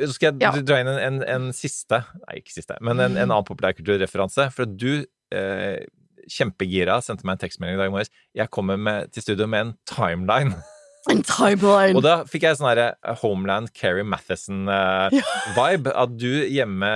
så 0.05 0.13
skal 0.15 0.31
jeg 0.31 0.41
Ja. 0.43 0.51
dra 0.71 0.79
inn 0.81 0.89
en, 0.91 1.00
en, 1.00 1.19
en 1.23 1.45
siste 1.55 2.01
Nei, 2.25 2.39
ikke 2.41 2.57
siste, 2.57 2.75
men 2.83 3.00
en, 3.00 3.15
en 3.15 3.29
annen 3.29 3.47
populærkulturreferanse. 3.47 4.50
For 4.55 4.67
at 4.67 4.75
du, 4.79 5.05
eh, 5.35 5.83
kjempegira, 6.31 7.01
sendte 7.03 7.27
meg 7.27 7.38
en 7.38 7.46
tekstmelding 7.46 7.77
i 7.77 7.84
dag 7.84 7.93
morges. 7.93 8.12
Jeg 8.38 8.51
kommer 8.53 8.79
med, 8.79 9.13
til 9.15 9.25
studio 9.25 9.50
med 9.50 9.69
en 9.69 9.77
timeline. 9.89 10.57
En 11.07 11.22
timeline. 11.24 11.96
Og 11.96 12.03
da 12.03 12.17
fikk 12.27 12.43
jeg 12.43 12.57
sånn 12.60 12.67
herre 12.67 13.15
Homeland 13.22 13.69
Carrie 13.72 14.03
Matheson-vibe. 14.03 15.93
At 15.93 16.15
du 16.19 16.43
hjemme 16.51 16.89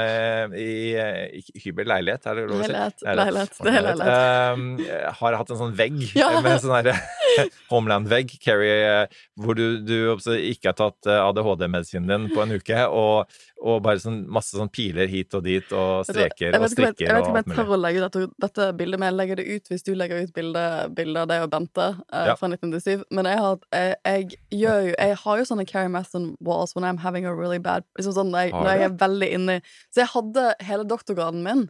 i, 0.59 0.97
i 1.39 1.61
hybel 1.63 1.87
leilighet, 1.87 2.27
er 2.27 2.41
det 2.41 2.43
lov 2.49 2.59
å 2.59 2.65
si? 2.65 2.73
Leilighet, 2.73 3.05
leilighet, 3.21 3.55
det 3.61 3.71
er 3.71 3.87
leilighet. 3.87 4.83
Uh, 4.83 5.07
har 5.21 5.39
hatt 5.39 5.55
en 5.55 5.61
sånn 5.63 5.77
vegg 5.79 6.01
Ja. 6.17 6.27
med 6.43 6.59
sånn 6.59 6.75
herre 6.75 6.97
Homeland-vegg, 7.71 8.35
eh, 8.51 9.21
hvor 9.39 9.55
du, 9.57 9.79
du 9.85 9.95
ikke 10.19 10.71
har 10.71 10.77
tatt 10.77 11.07
eh, 11.09 11.21
ADHD-medisinen 11.21 12.09
din 12.11 12.27
på 12.35 12.43
en 12.43 12.55
uke, 12.57 12.83
og, 12.91 13.31
og 13.61 13.81
bare 13.85 14.01
sånn 14.01 14.23
masse 14.31 14.57
sånn 14.57 14.71
piler 14.73 15.09
hit 15.11 15.35
og 15.37 15.43
dit, 15.45 15.65
og 15.75 16.05
streker 16.07 16.55
og 16.57 16.65
strikker 16.71 17.05
Jeg 17.05 17.13
vet 17.13 17.21
ikke 17.21 17.33
om 17.33 17.37
jeg 17.39 17.49
tør 17.51 17.73
å 17.75 17.77
legge 17.77 18.01
ut 18.01 18.05
dette, 18.07 18.23
dette 18.45 18.69
bildet, 18.79 19.01
men 19.01 19.11
jeg 19.11 19.17
legger 19.19 19.41
det 19.41 19.45
ut 19.51 19.69
hvis 19.71 19.85
du 19.85 19.91
legger 19.97 20.23
ut 20.23 20.33
bilde, 20.33 20.63
av 21.21 21.29
deg 21.29 21.45
og 21.45 21.51
Bente 21.53 21.87
uh, 22.01 22.23
Ja. 22.31 22.37
fra 22.39 22.49
1997. 22.49 23.05
Men 23.13 23.29
jeg 23.29 23.43
har, 23.43 23.59
jeg, 23.77 23.99
jeg, 24.05 24.39
gjør 24.63 24.81
jo, 24.87 24.95
jeg 24.95 25.19
har 25.25 25.41
jo 25.41 25.45
sånne 25.51 25.67
Carrie 25.69 25.93
Mathon 25.93 26.31
walls 26.41 26.73
when 26.75 26.87
I'm 26.87 27.01
having 27.05 27.29
a 27.29 27.35
really 27.35 27.61
bad 27.61 27.85
liksom 27.99 28.17
sånn, 28.17 28.33
jeg, 28.33 28.55
når 28.55 28.71
jeg 28.73 28.87
er 28.87 28.97
veldig 29.05 29.31
inni 29.37 29.59
Så 29.91 30.03
jeg 30.03 30.11
hadde 30.15 30.47
hele 30.65 30.87
doktorgraden 30.89 31.45
min 31.45 31.67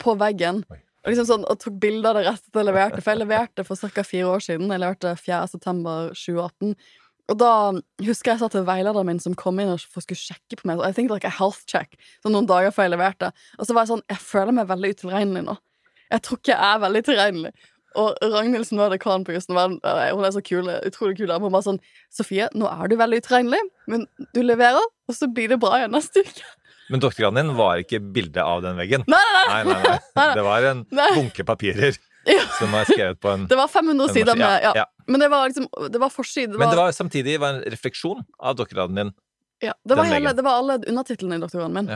på 0.00 0.16
veggen. 0.18 0.64
Oi. 0.72 0.80
Og, 1.04 1.12
liksom 1.12 1.26
sånn, 1.28 1.42
og 1.52 1.60
tok 1.60 1.74
bilder 1.82 2.14
av 2.14 2.16
det 2.16 2.28
restet 2.30 2.56
jeg 2.56 2.64
leverte, 2.64 3.02
for 3.04 3.12
jeg 3.12 3.20
leverte 3.20 3.64
for 3.68 3.92
ca. 3.92 4.04
fire 4.08 4.30
år 4.32 4.44
siden. 4.46 4.70
Jeg 4.72 4.80
leverte 4.80 5.12
4. 5.20 5.40
september 5.52 6.14
2018. 6.16 6.72
Og 7.32 7.38
da 7.40 7.50
husker 8.04 8.34
jeg 8.34 8.40
sa 8.42 8.48
til 8.52 8.66
veilederen 8.68 9.06
min 9.08 9.20
som 9.22 9.34
kom 9.38 9.56
inn 9.62 9.70
og 9.72 9.80
skulle 9.80 10.18
sjekke 10.18 10.58
på 10.60 10.66
meg 10.68 10.82
I 10.84 10.90
think 10.92 11.08
like 11.10 11.24
a 11.24 11.32
health 11.32 11.62
check 11.70 11.94
Så 12.20 12.28
noen 12.32 12.44
dager 12.50 12.68
før 12.74 12.84
jeg 12.84 12.92
leverte. 12.98 13.30
Og 13.58 13.64
så 13.64 13.72
var 13.76 13.86
jeg 13.86 13.94
sånn 13.94 14.02
Jeg 14.12 14.20
føler 14.20 14.52
meg 14.58 14.68
veldig 14.68 14.90
utilregnelig 14.96 15.44
nå. 15.46 15.54
Jeg 16.12 16.20
tror 16.26 16.38
ikke 16.42 16.52
jeg 16.52 16.74
er 16.74 16.82
veldig 16.84 17.02
tilregnelig. 17.08 17.52
Og 17.96 18.18
Ragnhild 18.26 18.66
som 18.68 18.78
var 18.82 18.90
dekan 18.90 19.22
på 19.24 19.32
jussen, 19.36 19.54
var- 19.54 19.70
eh, 19.86 20.10
hun 20.12 20.24
er 20.26 20.32
så 20.34 20.42
kul, 20.44 20.66
utrolig 20.66 21.16
kul. 21.16 21.28
dame. 21.30 21.46
Hun 21.46 21.52
bare 21.54 21.62
sånn 21.62 21.80
Sofie, 22.12 22.48
nå 22.52 22.66
er 22.68 22.88
du 22.88 22.96
veldig 22.98 23.20
utilregnelig, 23.22 23.60
men 23.88 24.06
du 24.34 24.42
leverer, 24.42 24.82
og 25.08 25.14
så 25.14 25.28
blir 25.32 25.48
det 25.48 25.60
bra 25.62 25.78
igjen 25.78 25.92
neste 25.94 26.20
uke. 26.26 26.42
Men 26.90 27.00
doktorgraden 27.00 27.36
din 27.40 27.54
var 27.56 27.78
ikke 27.80 28.00
bilde 28.12 28.42
av 28.42 28.60
den 28.66 28.76
veggen. 28.76 29.04
Nei, 29.08 29.16
nei, 29.32 29.46
Nei, 29.48 29.62
nei, 29.72 29.82
nei. 29.82 29.98
nei. 30.18 30.34
Det 30.34 30.42
var 30.44 30.62
en 30.72 30.84
bunke 31.16 31.46
papirer. 31.46 31.96
som 32.58 32.72
var 32.72 32.88
skrevet 32.88 33.20
på 33.20 33.30
en 33.30 33.46
Det 33.50 33.56
var 33.56 33.68
500 33.68 34.08
sider 34.08 34.36
med 34.36 34.60
ja. 34.62 34.72
ja. 34.82 34.86
Men 35.06 35.20
det 35.20 35.28
var 35.28 35.48
liksom 35.48 35.68
Det 35.92 36.00
var 36.00 36.10
forside. 36.10 36.52
Det 36.52 36.58
Men 36.58 36.70
det 36.70 36.76
var, 36.76 36.92
samtidig 36.92 37.38
var 37.40 37.58
en 37.58 37.62
refleksjon 37.74 38.24
av 38.38 38.56
doktorgraden 38.56 38.94
din. 39.00 39.12
ja, 39.60 39.74
det 39.84 39.94
var, 39.94 40.04
hele, 40.04 40.32
det 40.32 40.42
var 40.42 40.60
alle 40.62 40.78
undertitlene 40.88 41.36
i 41.36 41.42
doktorgraden 41.42 41.74
min. 41.74 41.90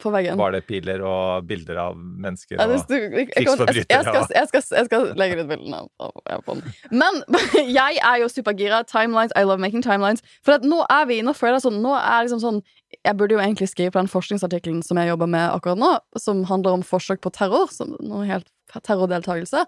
På 0.00 0.08
veggen. 0.08 0.38
Var 0.40 0.54
det 0.54 0.62
piler 0.64 1.02
og 1.04 1.44
bilder 1.44 1.76
av 1.76 1.96
mennesker 2.00 2.56
og 2.56 2.70
krigsforbrytere? 2.88 3.74
jeg, 3.76 3.86
jeg, 3.90 4.06
jeg, 4.32 4.46
jeg, 4.48 4.86
skal, 4.88 5.04
jeg, 5.04 5.16
legge 5.20 5.42
ut 5.42 5.50
bildene. 5.50 5.82
av- 6.00 6.22
av- 6.32 6.46
den. 6.48 6.62
Men 6.96 7.20
jeg 7.78 7.98
er 8.00 8.22
jo 8.22 8.30
supergira. 8.32 8.82
Timelines. 8.88 9.34
I 9.36 9.44
love 9.44 9.60
making 9.60 9.84
timelines. 9.84 10.24
For 10.46 10.64
nå 10.64 10.80
er 10.88 11.04
vi 11.10 11.20
Nå 11.20 11.34
føler 11.36 11.58
jeg 11.58 11.66
sånn 11.66 11.82
Nå 11.84 11.92
er 11.98 12.24
liksom 12.24 12.40
sånn 12.40 12.62
Jeg 13.04 13.16
burde 13.20 13.36
jo 13.36 13.42
egentlig 13.44 13.68
skrive 13.68 13.92
på 13.92 14.00
den 14.00 14.08
forskningsartikkelen 14.08 14.80
som 14.86 14.96
jeg 15.00 15.12
jobber 15.12 15.28
med 15.28 15.44
akkurat 15.52 15.80
nå, 15.80 15.92
som 16.20 16.40
handler 16.48 16.78
om 16.78 16.84
forsøk 16.86 17.20
på 17.20 17.32
terror. 17.36 17.68
Som 17.72 17.92
noe 18.00 18.24
helt 18.28 18.48
terrordeltakelse. 18.72 19.66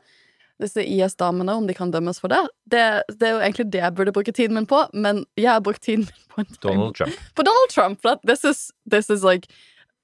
Disse 0.62 0.84
IS-damene, 0.86 1.52
om 1.58 1.66
de 1.66 1.74
kan 1.76 1.90
dømmes 1.92 2.20
for 2.22 2.30
det. 2.32 2.40
det. 2.70 3.02
Det 3.18 3.28
er 3.28 3.32
jo 3.36 3.44
egentlig 3.44 3.68
det 3.74 3.80
jeg 3.82 3.94
burde 3.98 4.12
bruke 4.14 4.32
tiden 4.32 4.54
min 4.54 4.68
på, 4.70 4.84
men 4.94 5.24
jeg 5.36 5.50
har 5.50 5.60
brukt 5.66 5.82
tiden 5.82 6.06
min 6.06 6.26
på 6.30 6.40
en 6.44 6.58
Donald 6.62 6.94
Trump. 6.96 7.16
på 7.34 7.42
Donald 7.42 7.70
Trump. 7.74 8.00
For 8.00 8.16
this 8.24 8.44
is, 8.44 8.70
this 8.88 9.10
is 9.10 9.24
like 9.26 9.50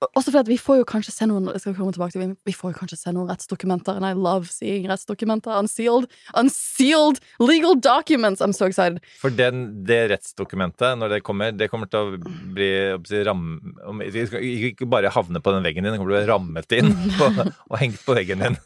Også 0.00 0.30
fordi 0.30 0.40
at 0.40 0.48
vi 0.48 0.56
får 0.56 0.78
jo 0.80 0.84
kanskje 0.88 1.12
se 1.12 1.26
noen 1.28 1.50
jeg 1.52 1.60
skal 1.60 1.74
komme 1.76 1.92
tilbake 1.92 2.14
til, 2.14 2.32
vi 2.48 2.54
får 2.56 2.72
jo 2.72 2.78
kanskje 2.78 2.96
se 3.02 3.12
noen 3.12 3.28
rettsdokumenter, 3.28 3.98
and 3.98 4.08
I 4.08 4.14
love 4.16 4.48
seeing 4.48 4.86
rettsdokumenter. 4.88 5.52
Unsealed, 5.60 6.08
unsealed 6.40 7.20
legal 7.42 7.76
documents. 7.76 8.40
I'm 8.40 8.54
so 8.56 8.70
excited. 8.70 9.02
For 9.20 9.34
den, 9.34 9.84
det 9.84 10.00
rettsdokumentet, 10.14 10.96
når 11.00 11.16
det 11.16 11.20
kommer, 11.26 11.52
det 11.52 11.68
kommer 11.72 11.90
til 11.92 12.00
å 12.00 12.32
bli 12.56 12.70
si, 13.10 13.20
ram, 13.28 13.44
Ikke 14.00 14.88
bare 14.88 15.12
havne 15.12 15.44
på 15.44 15.54
den 15.56 15.68
veggen 15.68 15.84
din, 15.84 15.92
det 15.92 16.00
kommer 16.00 16.16
til 16.16 16.18
å 16.18 16.24
bli 16.24 16.32
rammet 16.32 16.78
inn 16.80 16.96
på, 17.20 17.30
og 17.68 17.78
hengt 17.82 18.00
på 18.06 18.16
veggen 18.16 18.46
din. 18.46 18.58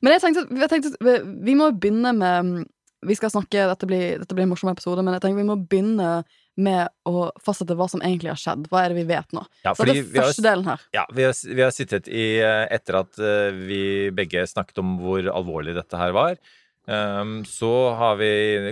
Men 0.00 0.14
jeg 0.14 0.24
tenkte, 0.24 0.48
jeg 0.56 0.72
tenkte 0.72 1.14
vi 1.44 1.56
må 1.58 1.72
begynne 1.74 2.12
med 2.14 2.52
Vi 3.06 3.14
skal 3.18 3.30
snakke, 3.30 3.68
dette 3.70 3.86
blir, 3.86 4.18
dette 4.22 4.34
blir 4.34 4.46
en 4.46 4.52
morsom 4.54 4.72
episode, 4.72 5.04
men 5.04 5.14
jeg 5.14 5.22
tenker 5.22 5.42
vi 5.42 5.50
må 5.50 5.58
begynne 5.68 6.22
med 6.58 6.88
å 7.06 7.28
fastsette 7.44 7.76
hva 7.78 7.86
som 7.90 8.02
egentlig 8.02 8.32
har 8.34 8.40
skjedd. 8.42 8.66
Hva 8.68 8.82
er 8.84 8.92
det 8.92 8.98
vi 9.00 9.08
vet 9.14 9.32
nå? 9.36 9.44
Ja, 9.64 9.72
Så 9.78 9.86
det 9.86 9.96
er 10.00 10.08
første 10.18 10.42
har, 10.42 10.48
delen 10.50 10.66
her. 10.72 10.86
ja, 10.96 11.04
vi 11.14 11.26
har, 11.28 11.34
vi 11.54 11.62
har 11.62 11.74
sittet 11.76 12.08
i 12.10 12.26
eh, 12.42 12.64
Etter 12.74 12.98
at 13.04 13.18
eh, 13.22 13.50
vi 13.54 13.82
begge 14.16 14.42
snakket 14.50 14.80
om 14.82 14.96
hvor 15.02 15.28
alvorlig 15.30 15.76
dette 15.78 15.96
her 16.00 16.12
var, 16.16 16.36
um, 16.88 17.42
så 17.46 17.70
har 18.00 18.16
vi 18.20 18.30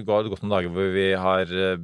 gått 0.09 0.31
noen 0.43 0.55
dager 0.57 0.73
hvor 0.75 0.91
vi 0.95 1.09
har 1.21 1.47
eh, 1.53 1.77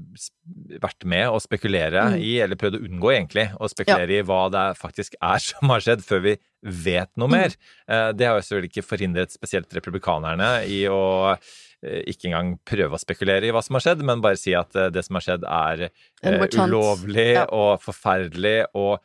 vært 0.83 1.05
med 1.07 1.29
å 1.31 1.39
spekulere 1.43 2.03
Mm. 2.13 2.19
i, 2.25 2.33
eller 2.43 2.57
prøvd 2.59 2.79
å 2.81 2.85
unngå 2.89 3.13
egentlig, 3.15 3.47
å 3.63 3.69
spekulere 3.71 4.19
i 4.19 4.23
hva 4.27 4.47
det 4.51 4.67
faktisk 4.81 5.15
er 5.23 5.39
som 5.49 5.71
har 5.71 5.85
skjedd, 5.85 6.03
før 6.03 6.25
vi 6.25 6.37
vet 6.63 7.11
noe 7.19 7.29
Mm. 7.31 7.37
mer. 7.39 7.55
Eh, 7.87 8.13
Det 8.17 8.27
har 8.27 8.39
jo 8.41 8.47
selvfølgelig 8.49 8.73
ikke 8.75 8.89
forhindret 8.91 9.31
spesielt 9.39 9.71
republikanerne 9.79 10.65
i 10.67 10.83
å 10.91 11.37
ikke 11.83 12.29
engang 12.31 12.53
prøve 12.69 12.95
å 12.95 13.01
spekulere 13.01 13.49
i 13.49 13.55
hva 13.55 13.63
som 13.65 13.75
har 13.79 13.85
skjedd, 13.87 14.05
men 14.07 14.23
bare 14.23 14.39
si 14.39 14.55
at 14.55 14.77
eh, 14.79 14.91
det 14.95 15.03
som 15.07 15.19
har 15.19 15.25
skjedd, 15.27 15.47
er 15.49 15.89
eh, 15.89 16.45
ulovlig 16.63 17.33
ja. 17.35 17.47
og 17.51 17.83
forferdelig. 17.83 18.59
og 18.79 19.01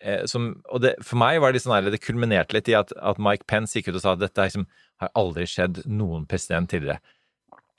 eh, 0.00 0.24
som, 0.28 0.50
og 0.68 0.82
det, 0.84 0.94
for 1.04 1.20
meg 1.22 1.40
var 1.40 1.50
det 1.52 1.58
litt 1.58 1.66
sånn 1.66 1.76
her, 1.78 1.90
det 1.92 2.02
kulminerte 2.04 2.56
litt 2.58 2.68
i 2.68 2.76
at, 2.78 2.92
at 2.92 3.20
Mike 3.22 3.48
Pence 3.48 3.78
gikk 3.78 3.90
ut 3.90 4.00
og 4.00 4.04
sa 4.04 4.16
at 4.16 4.24
dette 4.24 4.48
liksom, 4.50 4.66
har 5.00 5.12
aldri 5.18 5.46
skjedd 5.48 5.84
noen 5.88 6.26
president 6.28 6.70
tidligere. 6.70 7.00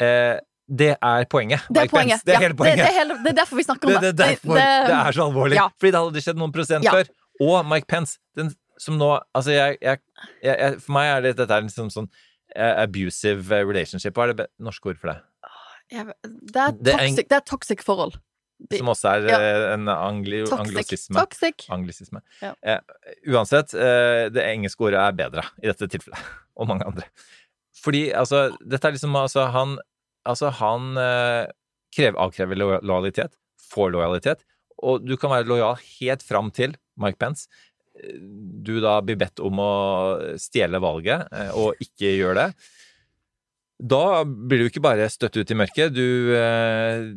Eh, 0.02 0.38
det 0.70 0.92
er 0.96 1.28
poenget. 1.30 1.66
Det 1.74 1.84
er 1.86 1.90
poenget. 1.90 2.22
Det 2.26 2.34
er 2.34 2.38
Ja, 2.38 2.46
hele 2.46 2.58
poenget. 2.58 2.82
Det, 2.82 2.86
det, 2.86 2.94
er 2.94 3.00
hele, 3.02 3.20
det 3.24 3.32
er 3.32 3.38
derfor 3.42 3.58
vi 3.58 3.66
snakker 3.66 3.90
om 3.90 3.96
det, 3.96 4.02
det. 4.02 4.10
er 4.10 4.34
derfor 4.36 4.58
det, 4.58 4.98
er 5.00 5.18
så 5.18 5.26
alvorlig. 5.26 5.58
ja. 5.58 5.68
Fordi 5.78 5.92
det 5.92 5.98
har 5.98 6.10
aldri 6.10 6.26
skjedd 6.26 6.42
noen 6.42 6.54
president 6.54 6.86
Ja. 6.86 6.94
før. 6.98 7.14
Og 7.42 7.56
Mike 7.66 7.90
Pence, 7.90 8.20
den 8.38 8.52
som 8.80 8.98
nå 9.00 9.10
Altså, 9.36 9.52
jeg, 9.52 9.78
jeg, 9.82 10.00
jeg, 10.44 10.80
For 10.84 10.96
meg 10.96 11.10
er 11.12 11.22
det 11.28 11.38
dette 11.40 11.56
er 11.56 11.66
liksom 11.66 11.90
sånn 11.94 12.08
eh, 12.08 12.26
abusive 12.58 13.50
relationship. 13.66 14.14
Hva 14.16 14.30
er 14.30 14.34
det 14.34 14.48
norske 14.60 14.90
ord 14.92 14.98
for 14.98 15.14
det? 15.14 15.22
Jeg- 15.92 16.06
Det 16.24 16.56
er 16.56 16.72
Det 16.72 16.94
er 16.94 17.00
en- 17.08 17.16
det 17.16 17.32
er 17.32 17.40
toxic 17.42 17.82
forhold. 17.84 18.18
Som 18.76 18.88
også 18.88 19.06
er 19.16 19.28
Ja. 19.28 19.40
eh, 19.40 19.74
en 19.74 19.88
angli, 19.88 20.44
Toxic. 20.46 20.60
anglosisme. 20.60 21.16
Toxic. 21.16 21.66
Anglisisme. 21.70 22.22
Ja. 22.42 22.54
Eh, 22.62 22.80
uansett, 23.28 23.74
eh, 23.74 24.28
det 24.30 24.44
engelske 24.44 24.82
ordet 24.82 25.00
er 25.00 25.12
bedre 25.14 25.44
i 25.64 25.68
dette 25.68 25.88
tilfellet, 25.88 26.20
og 26.58 26.68
mange 26.68 26.86
andre. 26.86 27.04
Fordi 27.82 28.12
altså, 28.12 28.50
dette 28.68 28.86
er 28.86 28.92
liksom 28.92 29.16
altså 29.16 29.50
han 29.52 29.78
Altså, 30.28 30.52
han 30.52 30.98
eh, 30.98 31.48
krever, 31.96 32.18
avkrever 32.20 32.82
lojalitet, 32.84 33.32
får 33.72 33.92
lojalitet, 33.94 34.44
og 34.84 35.06
du 35.06 35.16
kan 35.18 35.30
være 35.32 35.46
lojal 35.48 35.76
helt 36.00 36.22
fram 36.22 36.52
til 36.52 36.76
Mike 36.98 37.18
Pence. 37.18 37.48
Du 38.00 38.78
da 38.84 39.00
blir 39.06 39.18
bedt 39.20 39.42
om 39.44 39.62
å 39.64 39.72
stjele 40.40 40.82
valget, 40.84 41.28
eh, 41.34 41.56
og 41.58 41.80
ikke 41.84 42.14
gjør 42.18 42.38
det. 42.40 42.50
Da 43.80 44.26
blir 44.26 44.60
du 44.60 44.68
ikke 44.68 44.84
bare 44.84 45.08
støtt 45.12 45.38
ut 45.40 45.52
i 45.52 45.58
mørket. 45.58 45.96
Du 45.96 46.36
eh, 46.36 47.10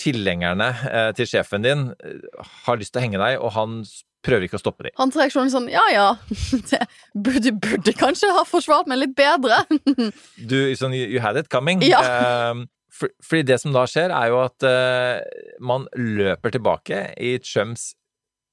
Tilhengerne 0.00 0.68
eh, 0.88 1.08
til 1.16 1.28
sjefen 1.28 1.64
din 1.64 1.88
eh, 1.92 2.44
har 2.66 2.78
lyst 2.80 2.94
til 2.94 3.00
å 3.00 3.04
henge 3.04 3.20
deg, 3.20 3.38
og 3.40 3.52
han 3.56 3.80
prøver 4.24 4.46
ikke 4.46 4.58
å 4.60 4.62
stoppe 4.62 4.86
dem. 4.86 4.94
Hans 5.00 5.16
reaksjon 5.16 5.48
er 5.48 5.52
sånn 5.52 5.70
Ja, 5.72 5.82
ja, 5.92 6.08
det 6.70 6.82
burde, 7.16 7.54
burde 7.56 7.94
kanskje 7.96 8.30
ha 8.36 8.44
forsvart 8.48 8.90
meg 8.90 9.00
litt 9.02 9.16
bedre. 9.18 9.62
Du, 10.50 10.58
sånn, 10.76 10.94
you, 10.96 11.22
had 11.24 11.40
it 11.40 11.50
coming. 11.52 11.82
Ja. 11.84 12.02
Eh, 12.04 12.62
for, 12.92 13.12
fordi 13.24 13.48
det 13.48 13.60
som 13.62 13.72
da 13.72 13.86
skjer, 13.88 14.12
er 14.12 14.32
jo 14.32 14.42
at 14.44 14.64
man 15.64 15.86
løper 15.96 16.52
tilbake 16.52 17.04
i 17.16 17.36
Trumps 17.40 17.94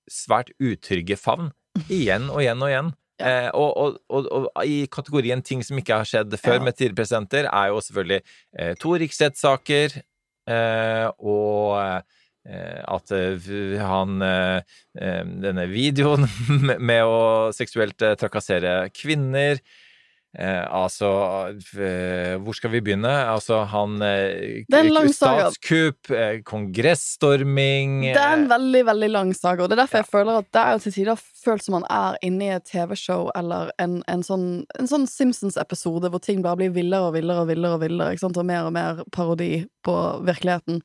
svært 0.08 0.53
utrygge 0.63 1.17
favn 1.20 1.50
igjen 1.89 2.29
og 2.31 2.41
igjen 2.43 2.63
og 2.63 2.72
igjen. 2.72 2.91
Eh, 3.17 3.48
og, 3.57 3.72
og, 3.81 3.96
og, 4.13 4.27
og 4.53 4.65
i 4.69 4.84
kategorien 4.93 5.41
ting 5.41 5.63
som 5.65 5.79
ikke 5.79 5.96
har 6.03 6.05
skjedd 6.05 6.36
før 6.38 6.60
Ja. 6.60 6.65
med 6.67 6.75
tidligere 6.77 7.00
presidenter, 7.00 7.48
er 7.50 7.72
jo 7.72 7.79
selvfølgelig 7.81 8.22
eh, 8.60 8.75
to 8.77 8.93
riksrettssaker 9.01 9.96
eh, 9.98 11.07
og 11.17 11.79
eh, 11.81 12.84
at 12.88 13.12
eh, 13.17 13.50
han 13.81 14.22
eh, 14.22 14.62
Denne 14.98 15.65
videoen 15.72 16.27
med, 16.67 16.77
med 16.79 17.03
å 17.10 17.50
seksuelt 17.57 17.98
trakassere 18.22 18.89
kvinner 18.93 19.60
Eh, 20.36 20.65
altså 20.75 21.07
eh, 21.79 22.36
Hvor 22.43 22.53
skal 22.53 22.69
vi 22.74 22.81
begynne? 22.84 23.10
Altså, 23.10 23.62
han 23.72 24.01
eh, 24.03 24.65
er 24.67 24.89
en. 24.91 25.13
Statskupp, 25.13 26.12
eh, 26.12 26.41
kongressstorming 26.46 28.01
Det 28.03 28.19
er 28.19 28.36
en 28.36 28.43
eh, 28.43 28.51
veldig 28.51 28.84
veldig 28.89 29.10
lang 29.10 29.31
saga, 29.34 29.63
og 29.63 29.69
det 29.69 29.77
er 29.77 29.86
derfor 29.86 29.98
Ja. 29.98 30.03
jeg 30.03 30.12
føler 30.12 30.38
at 30.41 30.51
det 30.51 30.62
er 30.62 30.72
jo 30.75 30.84
til 30.84 30.93
tider 30.98 31.24
følt 31.46 31.63
som 31.63 31.77
man 31.79 31.88
er 31.89 32.19
inne 32.22 32.43
i 32.43 32.51
et 32.57 32.67
TV-show 32.67 33.31
eller 33.39 33.72
en, 33.79 34.03
en 34.07 34.22
sånn, 34.27 34.65
en 34.77 34.91
sånn 34.91 35.07
Simpsons-episode 35.07 36.12
hvor 36.12 36.22
ting 36.22 36.43
bare 36.43 36.60
blir 36.60 36.75
villere 36.75 37.07
og 37.07 37.15
villere 37.15 37.48
og 37.48 37.50
villere, 37.50 37.79
og 37.79 37.81
villere, 37.88 38.12
ikke 38.13 38.25
sant? 38.27 38.38
og 38.38 38.46
mer 38.46 38.67
og 38.67 38.75
mer 38.75 39.01
parodi 39.15 39.65
på 39.88 39.98
virkeligheten. 40.27 40.84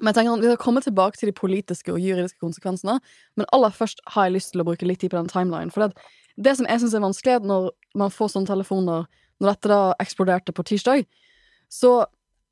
Men 0.00 0.14
jeg 0.14 0.22
tenker 0.22 0.40
Vi 0.40 0.48
skal 0.48 0.56
komme 0.56 0.80
tilbake 0.80 1.18
til 1.20 1.28
de 1.28 1.36
politiske 1.36 1.92
og 1.92 2.00
juridiske 2.00 2.40
konsekvensene, 2.40 3.00
men 3.36 3.46
aller 3.52 3.74
først 3.74 4.00
har 4.14 4.30
jeg 4.30 4.38
lyst 4.38 4.54
til 4.54 4.62
å 4.62 4.68
bruke 4.70 4.88
litt 4.88 5.02
tid 5.02 5.12
på 5.12 5.20
den 5.20 5.28
timelinen. 5.28 5.72
For 5.74 5.84
det, 5.84 6.06
det 6.36 6.56
som 6.58 6.68
jeg 6.68 6.82
syns 6.82 6.96
er 6.96 7.04
vanskelig, 7.04 7.36
er 7.36 7.46
når 7.46 7.70
man 7.98 8.12
får 8.12 8.32
sånne 8.32 8.48
telefoner 8.48 9.06
Når 9.42 9.48
dette 9.50 9.68
da 9.72 9.80
eksploderte 9.98 10.52
på 10.54 10.62
tirsdag, 10.62 11.06
så 11.72 12.04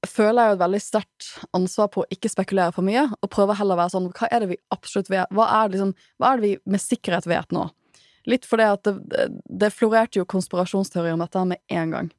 føler 0.09 0.43
jeg 0.43 0.51
jo 0.51 0.57
et 0.57 0.63
veldig 0.63 0.81
sterkt 0.83 1.27
ansvar 1.55 1.91
på 1.93 2.03
å 2.03 2.09
ikke 2.11 2.31
spekulere 2.33 2.73
for 2.75 2.87
mye, 2.87 3.05
og 3.21 3.31
prøve 3.31 3.55
heller 3.59 3.77
å 3.77 3.83
være 3.83 3.93
sånn 3.95 4.09
Hva 4.17 4.31
er 4.31 4.43
det 4.43 4.49
vi 4.55 4.59
absolutt 4.75 5.11
vet? 5.13 5.31
Hva 5.31 5.47
er 5.59 5.69
det, 5.69 5.77
liksom, 5.77 5.93
hva 6.19 6.31
er 6.31 6.41
det 6.41 6.49
vi 6.49 6.73
med 6.73 6.83
sikkerhet 6.83 7.29
vet 7.31 7.55
nå? 7.55 7.69
Litt 8.29 8.49
fordi 8.49 8.67
at 8.69 8.89
det, 8.89 9.29
det, 9.49 9.71
florerte 9.73 10.21
jo 10.21 10.29
konspirasjonsteorier 10.29 11.17
om 11.17 11.23
dette 11.25 11.45
med 11.49 11.63
en 11.73 11.95
gang. 11.95 12.11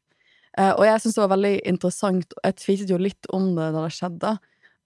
Eh, 0.57 0.71
og 0.71 0.85
jeg 0.87 1.03
syns 1.03 1.17
det 1.17 1.23
var 1.23 1.33
veldig 1.35 1.53
interessant, 1.69 2.33
og 2.37 2.47
jeg 2.47 2.57
tweetet 2.61 2.93
jo 2.93 3.01
litt 3.01 3.29
om 3.33 3.51
det 3.57 3.69
da 3.75 3.85
det 3.85 3.93
skjedde. 3.97 4.33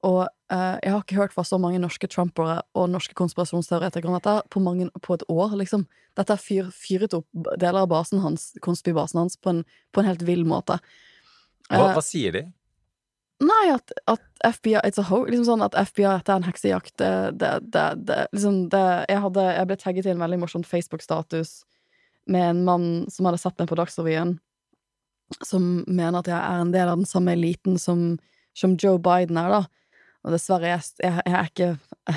Og 0.05 0.21
eh, 0.53 0.75
jeg 0.83 0.93
har 0.93 1.01
ikke 1.01 1.17
hørt 1.17 1.33
fra 1.33 1.45
så 1.47 1.57
mange 1.62 1.79
norske 1.81 2.09
trumpere 2.12 2.59
og 2.77 2.91
norske 2.93 3.15
konspirasjonsteoretikere 3.17 4.12
om 4.12 4.19
dette 4.19 4.35
på, 4.53 4.62
mange, 4.62 4.91
på 5.01 5.17
et 5.17 5.25
år, 5.31 5.55
liksom. 5.62 5.88
Dette 6.15 6.35
har 6.35 6.41
fyr, 6.41 6.69
fyret 6.71 7.15
opp 7.17 7.27
deler 7.57 7.81
av 7.81 7.89
basen 7.91 8.21
hans, 8.24 8.51
konspibasen 8.63 9.24
hans, 9.24 9.39
på 9.41 9.51
en, 9.51 9.63
på 9.91 10.03
en 10.03 10.12
helt 10.12 10.24
vill 10.27 10.45
måte. 10.47 10.77
hva, 11.71 11.89
Eh, 11.89 11.97
hva 11.97 12.05
sier 12.05 12.38
de? 12.38 12.45
Nei, 13.43 13.63
at, 13.74 13.91
at 14.07 14.21
FBI 14.45 14.79
it's 14.88 15.01
a 15.01 15.03
ho 15.09 15.25
liksom 15.25 15.43
sånn 15.50 15.63
at 15.65 15.75
FBI 15.75 16.07
dette 16.07 16.31
er 16.31 16.39
en 16.39 16.45
heksejakt 16.47 16.93
det, 17.01 17.09
det, 17.41 17.50
det, 17.74 17.83
det, 18.07 18.19
liksom 18.31 18.62
det, 18.71 18.83
jeg, 19.12 19.19
hadde, 19.25 19.43
jeg 19.57 19.67
ble 19.67 19.77
tagget 19.81 20.07
i 20.07 20.13
en 20.13 20.21
veldig 20.24 20.38
morsom 20.39 20.63
Facebook-status 20.63 21.51
med 22.31 22.45
en 22.53 22.62
mann 22.63 22.85
som 23.12 23.27
hadde 23.27 23.41
sett 23.41 23.59
meg 23.59 23.67
på 23.69 23.77
Dagsrevyen, 23.77 24.38
som 25.43 25.83
mener 25.83 26.21
at 26.21 26.29
jeg 26.31 26.38
er 26.38 26.63
en 26.63 26.71
del 26.74 26.89
av 26.89 27.01
den 27.01 27.09
samme 27.09 27.35
eliten 27.35 27.75
som, 27.81 28.15
som 28.57 28.77
Joe 28.81 29.01
Biden 29.03 29.38
er, 29.38 29.51
da. 29.51 29.85
Og 30.25 30.34
dessverre, 30.34 30.72
jeg, 30.74 30.82
jeg, 31.03 31.22
jeg 31.25 31.38
er 31.38 31.50
ikke 31.51 31.70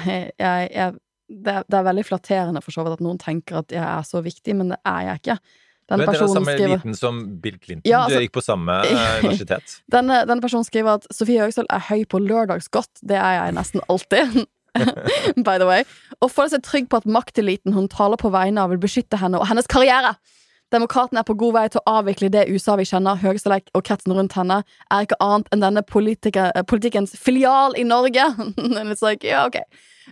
jeg, 0.08 0.68
jeg, 0.72 0.92
det, 1.28 1.54
er- 1.58 1.64
det 1.68 1.76
er 1.78 1.86
veldig 1.90 2.04
flatterende 2.08 2.62
for 2.64 2.72
så 2.72 2.84
vidt 2.86 2.96
at 2.98 3.02
noen 3.04 3.18
tenker 3.20 3.58
at 3.60 3.72
jeg 3.74 3.84
er 3.84 4.06
så 4.08 4.22
viktig, 4.24 4.54
men 4.56 4.70
det 4.72 4.78
er 4.88 5.00
jeg 5.10 5.20
ikke. 5.22 5.38
Men 5.88 6.02
er 6.04 6.08
personen 6.10 6.34
samme 6.36 6.52
skriver 6.52 6.74
liten 6.76 6.96
som 6.96 7.18
Bill 7.40 7.54
Clinton. 7.60 7.88
Ja, 7.88 8.02
altså- 8.04 8.18
du 8.20 8.24
gikk 8.26 8.34
på 8.36 8.44
samme 8.44 8.74
eh, 8.88 9.18
universitet. 9.24 9.76
denne, 9.92 10.22
denne 10.28 10.44
personen 10.44 10.64
skriver 10.68 10.98
at 10.98 11.06
Sofie 11.16 11.40
Høgestøl 11.40 11.68
er 11.72 11.84
høy 11.88 12.02
på 12.08 12.20
lørdagsgodt. 12.24 13.00
Det 13.08 13.16
er 13.16 13.38
jeg 13.42 13.54
nesten 13.56 13.84
alltid. 13.88 14.40
By 15.46 15.56
the 15.60 15.66
way. 15.68 15.84
Og 16.20 16.30
føler 16.32 16.52
seg 16.56 16.64
trygg 16.66 16.88
på 16.92 17.00
at 17.00 17.06
makteliten 17.08 17.72
hun 17.76 17.88
taler 17.92 18.20
på 18.20 18.30
vegne 18.32 18.60
av, 18.64 18.72
vil 18.72 18.80
beskytte 18.82 19.20
henne 19.20 19.40
og 19.40 19.48
hennes 19.48 19.68
karriere. 19.70 20.14
Demokratene 20.74 21.22
er 21.22 21.28
på 21.28 21.36
god 21.40 21.54
vei 21.56 21.64
til 21.72 21.80
å 21.80 21.96
avvikle 22.00 22.28
det 22.32 22.48
USA 22.52 22.76
vi 22.76 22.84
kjenner. 22.88 23.20
Høgestøl 23.22 23.56
og 23.56 23.84
kretsen 23.88 24.12
rundt 24.16 24.36
henne 24.36 24.60
er 24.92 25.06
ikke 25.06 25.16
annet 25.24 25.48
enn 25.54 25.64
denne 25.64 25.82
eh, 25.82 26.62
politikkens 26.68 27.16
filial 27.16 27.76
i 27.78 27.86
Norge. 27.88 28.26
Like, 29.08 29.24
ja, 29.24 29.46
ok. 29.46 29.56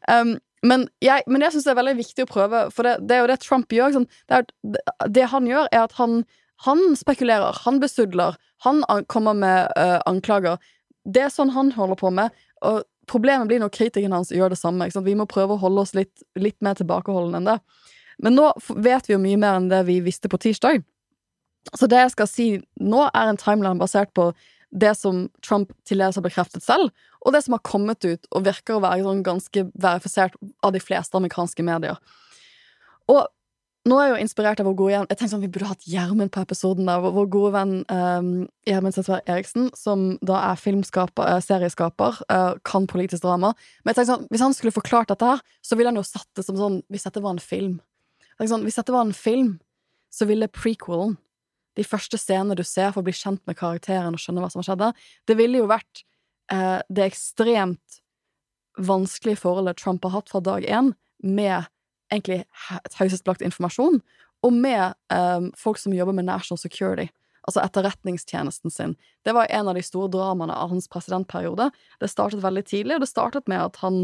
Um, 0.09 0.37
men 0.67 0.87
jeg, 1.05 1.27
men 1.29 1.45
jeg 1.45 1.53
syns 1.55 1.67
det 1.67 1.75
er 1.75 1.81
veldig 1.81 1.97
viktig 1.99 2.25
å 2.25 2.31
prøve, 2.31 2.63
for 2.75 2.89
det, 2.89 2.97
det 3.09 3.17
er 3.17 3.23
jo 3.23 3.31
det 3.31 3.39
Trump 3.45 3.73
gjør. 3.73 3.99
Sånn, 3.99 4.09
det, 4.31 4.41
er, 4.41 5.09
det, 5.13 5.29
han 5.33 5.49
gjør, 5.51 5.69
er 5.71 5.85
at 5.85 5.97
han, 6.01 6.23
han 6.65 6.83
spekulerer, 6.99 7.61
han 7.67 7.81
besudler, 7.83 8.39
han 8.65 8.81
an, 8.93 9.05
kommer 9.13 9.37
med 9.37 9.77
uh, 9.77 10.01
anklager. 10.09 10.57
Det 11.05 11.27
er 11.27 11.35
sånn 11.35 11.53
han 11.55 11.75
holder 11.77 12.01
på 12.01 12.11
med. 12.15 12.47
Og 12.67 12.81
problemet 13.11 13.51
blir 13.51 13.61
når 13.63 13.75
kritikeren 13.75 14.17
hans 14.17 14.33
gjør 14.35 14.55
det 14.55 14.61
samme. 14.61 14.89
Vi 14.89 15.19
må 15.19 15.29
prøve 15.31 15.55
å 15.55 15.63
holde 15.63 15.85
oss 15.85 15.95
litt, 15.99 16.25
litt 16.39 16.59
mer 16.65 16.79
tilbakeholdne 16.79 17.43
enn 17.43 17.53
det. 17.53 17.61
Men 18.23 18.37
nå 18.39 18.51
vet 18.81 19.09
vi 19.09 19.15
jo 19.15 19.23
mye 19.23 19.41
mer 19.41 19.59
enn 19.59 19.71
det 19.73 19.83
vi 19.89 20.01
visste 20.05 20.31
på 20.33 20.41
tirsdag. 20.41 20.85
Så 21.75 21.89
det 21.91 21.99
jeg 21.99 22.15
skal 22.15 22.31
si 22.31 22.47
nå, 22.81 23.07
er 23.11 23.31
en 23.31 23.41
timeline 23.41 23.81
basert 23.81 24.13
på 24.17 24.31
det 24.77 24.93
som 24.99 25.27
Trump 25.47 25.73
til 25.89 26.03
dels 26.03 26.19
har 26.19 26.25
bekreftet 26.25 26.65
selv, 26.65 26.91
og 27.23 27.35
det 27.35 27.43
som 27.45 27.57
har 27.57 27.65
kommet 27.67 28.05
ut 28.05 28.27
og 28.33 28.45
virker 28.47 28.77
å 28.77 28.83
være 28.85 29.07
sånn 29.07 29.25
ganske 29.27 29.65
verifisert 29.73 30.37
av 30.67 30.75
de 30.75 30.83
fleste 30.83 31.17
amerikanske 31.19 31.65
medier. 31.67 31.99
Og 33.11 33.25
nå 33.87 33.99
er 34.01 34.09
jeg 34.09 34.15
jo 34.17 34.23
inspirert 34.25 34.61
av 34.61 34.67
vår 34.67 34.75
gode 34.81 34.93
igjen 34.93 35.05
Jeg 35.07 35.19
tenkte 35.19 35.31
sånn, 35.31 35.43
Vi 35.45 35.51
burde 35.55 35.69
hatt 35.71 35.85
Gjermund 35.87 36.33
på 36.35 36.43
episoden. 36.43 36.89
der 36.91 37.03
Vår, 37.05 37.29
gode 37.31 37.53
venn 37.55 37.75
um, 37.87 38.31
Gjermund 38.67 38.99
Eriksen, 39.31 39.69
som 39.79 40.07
da 40.27 40.41
er 40.49 40.59
filmskaper, 40.59 41.29
eh, 41.37 41.43
serieskaper, 41.45 42.19
uh, 42.27 42.59
kan 42.67 42.89
politisk 42.91 43.23
drama. 43.23 43.53
Men 43.85 43.95
jeg 43.95 44.01
tenkte 44.01 44.13
sånn, 44.13 44.27
hvis 44.33 44.43
han 44.43 44.57
skulle 44.57 44.75
forklart 44.75 45.13
dette 45.13 45.31
her, 45.31 45.45
så 45.63 45.79
ville 45.79 45.93
han 45.93 46.01
jo 46.01 46.07
satt 46.07 46.27
det 46.35 46.43
som 46.47 46.59
sånn 46.59 46.81
Hvis 46.91 47.07
dette 47.07 47.23
var 47.23 47.37
en 47.37 47.43
film. 47.43 47.79
Jeg 48.41 48.51
sånn, 48.53 48.67
hvis 48.67 48.77
dette 48.79 48.93
var 48.95 49.07
en 49.07 49.17
film, 49.17 49.55
så 50.13 50.27
ville 50.29 50.49
prequelen 50.53 51.17
de 51.77 51.85
første 51.85 52.19
scenene 52.21 52.57
du 52.57 52.65
ser 52.65 52.93
for 52.93 53.03
å 53.03 53.07
bli 53.07 53.15
kjent 53.17 53.43
med 53.49 53.57
karakteren 53.59 54.17
og 54.17 54.21
skjønne 54.21 54.41
hva 54.45 54.51
som 54.53 54.63
har 54.63 54.69
skjedd, 54.71 54.83
der, 54.83 55.09
det 55.29 55.37
ville 55.41 55.61
jo 55.61 55.69
vært 55.71 56.03
eh, 56.53 56.81
det 56.89 57.09
ekstremt 57.11 57.99
vanskelige 58.77 59.41
forholdet 59.41 59.79
Trump 59.81 60.05
har 60.05 60.15
hatt 60.19 60.33
fra 60.33 60.41
dag 60.45 60.65
én, 60.69 60.93
med 61.25 61.69
egentlig 62.13 62.43
he- 62.69 62.81
taushetsbelagt 62.93 63.45
informasjon, 63.45 64.01
og 64.45 64.53
med 64.53 64.97
eh, 65.13 65.49
folk 65.57 65.81
som 65.81 65.95
jobber 65.97 66.17
med 66.17 66.29
national 66.29 66.61
security, 66.61 67.09
altså 67.47 67.63
etterretningstjenesten 67.63 68.73
sin. 68.75 68.95
Det 69.25 69.35
var 69.37 69.51
en 69.55 69.71
av 69.71 69.79
de 69.79 69.83
store 69.87 70.11
dramaene 70.13 70.55
av 70.55 70.73
hans 70.73 70.89
presidentperiode. 70.91 71.69
Det 72.03 72.11
startet 72.11 72.43
veldig 72.43 72.65
tidlig, 72.67 72.97
og 72.97 73.05
det 73.05 73.11
startet 73.11 73.47
med 73.51 73.63
at 73.63 73.79
han 73.85 74.01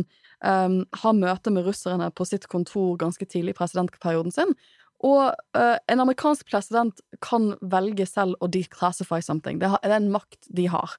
um, 0.46 0.76
har 1.02 1.18
møte 1.18 1.50
med 1.54 1.66
russerne 1.66 2.10
på 2.14 2.26
sitt 2.28 2.46
kontor 2.52 2.94
ganske 3.02 3.26
tidlig 3.26 3.56
i 3.56 3.58
presidentperioden 3.58 4.34
sin, 4.34 4.54
og 5.02 5.34
uh, 5.58 5.76
en 5.90 6.04
amerikansk 6.04 6.46
president 6.46 7.02
kan 7.24 7.52
velge 7.74 8.06
selv 8.06 8.38
å 8.38 8.50
declassify 8.50 9.18
something. 9.24 9.58
Det, 9.58 9.72
er 9.82 9.96
en 9.96 10.12
makt 10.14 10.46
de 10.54 10.68
har. 10.70 10.94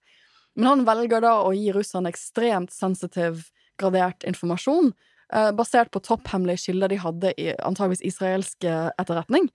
Men 0.59 0.69
han 0.69 0.85
velger 0.87 1.23
da 1.23 1.37
å 1.45 1.53
gi 1.55 1.71
russerne 1.73 2.11
ekstremt 2.11 2.75
sensitiv, 2.75 3.47
gradert 3.79 4.27
informasjon, 4.27 4.91
uh, 5.33 5.51
basert 5.55 5.93
på 5.95 6.03
topphemmelige 6.03 6.65
kilder 6.67 6.91
de 6.91 6.99
hadde 6.99 7.31
i 7.39 7.53
antageligvis 7.63 8.03
israelsk 8.11 8.67
eh, 8.67 8.89
etterretning. 8.99 9.47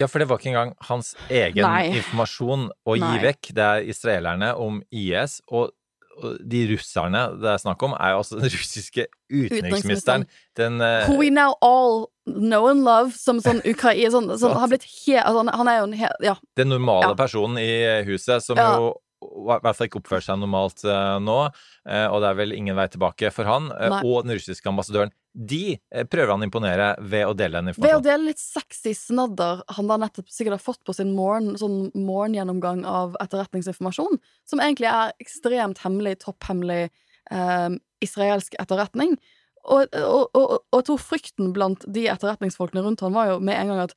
Ja, 0.00 0.08
for 0.08 0.22
det 0.22 0.30
var 0.30 0.40
ikke 0.40 0.54
engang 0.54 0.72
hans 0.88 1.12
egen 1.28 1.66
Nei. 1.66 1.90
informasjon 1.98 2.70
å 2.88 2.96
gi 2.96 3.04
Nei. 3.04 3.20
vekk. 3.26 3.50
Det 3.56 3.66
er 3.66 3.90
israelerne 3.92 4.54
om 4.56 4.80
IS, 4.88 5.40
og, 5.52 5.74
de 6.20 6.62
russerne 6.68 7.20
det 7.40 7.48
er 7.48 7.60
snakk 7.62 7.82
om, 7.86 7.94
er 7.96 8.14
jo 8.14 8.22
altså 8.22 8.38
den 8.40 8.50
russiske 8.52 9.06
utenriksministeren. 9.32 10.26
Den 10.58 10.80
uh... 10.82 11.06
Who 11.08 11.18
we 11.20 11.30
now 11.32 11.54
all 11.64 12.10
know 12.26 12.68
and 12.70 12.84
love, 12.84 13.14
som 13.16 13.40
sånn 13.40 13.62
Ukraina 13.64 14.10
sånn, 14.12 14.28
sånn, 14.40 14.56
har 14.58 14.70
blitt 14.70 14.84
helt 14.84 15.24
altså, 15.24 15.46
han, 15.60 15.70
er 15.70 15.78
jo 15.80 15.86
en 15.88 15.94
he... 16.00 16.10
Ja. 16.24 16.34
den 16.60 16.72
normale 16.72 17.12
Ja. 17.12 17.18
personen 17.18 17.60
i 17.62 17.70
huset, 18.08 18.44
som 18.44 18.60
Ja. 18.60 18.74
jo 18.76 18.92
i 19.20 19.44
hvert 19.44 19.76
fall 19.76 19.88
ikke 19.88 20.00
oppfører 20.00 20.24
seg 20.24 20.38
normalt 20.40 20.80
uh, 20.88 21.18
nå, 21.20 21.40
uh, 21.52 22.06
og 22.08 22.22
det 22.22 22.28
er 22.30 22.36
vel 22.38 22.54
ingen 22.56 22.76
vei 22.78 22.86
tilbake 22.88 23.28
for 23.36 23.44
han, 23.44 23.68
og 24.00 24.24
den 24.24 24.32
russiske 24.38 24.68
ambassadøren. 24.70 25.12
De 25.32 25.78
eh, 25.78 26.06
prøver 26.10 26.32
han 26.32 26.42
å 26.42 26.46
imponere 26.48 26.88
ved 26.98 27.28
å 27.28 27.34
dele 27.38 27.60
den 27.60 27.74
Ved 27.76 27.96
å 27.96 28.02
dele 28.02 28.32
litt 28.32 28.42
sexy 28.42 28.96
snadder 28.98 29.62
han 29.76 29.90
da 29.90 29.98
nettopp 30.02 30.30
sikkert 30.32 30.58
har 30.58 30.64
fått 30.64 30.82
på 30.86 30.94
sin 30.96 31.12
morgen, 31.14 31.52
sånn 31.60 31.92
morgengjennomgang 31.94 32.82
av 32.88 33.14
etterretningsinformasjon, 33.22 34.18
som 34.48 34.62
egentlig 34.62 34.90
er 34.90 35.14
ekstremt 35.22 35.84
hemmelig, 35.84 36.16
topphemmelig 36.24 36.88
eh, 36.88 37.68
israelsk 38.02 38.58
etterretning. 38.58 39.14
Og, 39.60 39.86
og, 39.92 40.32
og, 40.34 40.56
og 40.58 40.80
jeg 40.80 40.88
tror 40.88 41.04
frykten 41.04 41.52
blant 41.54 41.84
de 41.86 42.08
etterretningsfolkene 42.10 42.82
rundt 42.82 43.04
han 43.04 43.14
var 43.14 43.34
jo 43.34 43.38
med 43.44 43.58
en 43.60 43.74
gang 43.74 43.84
at 43.84 43.94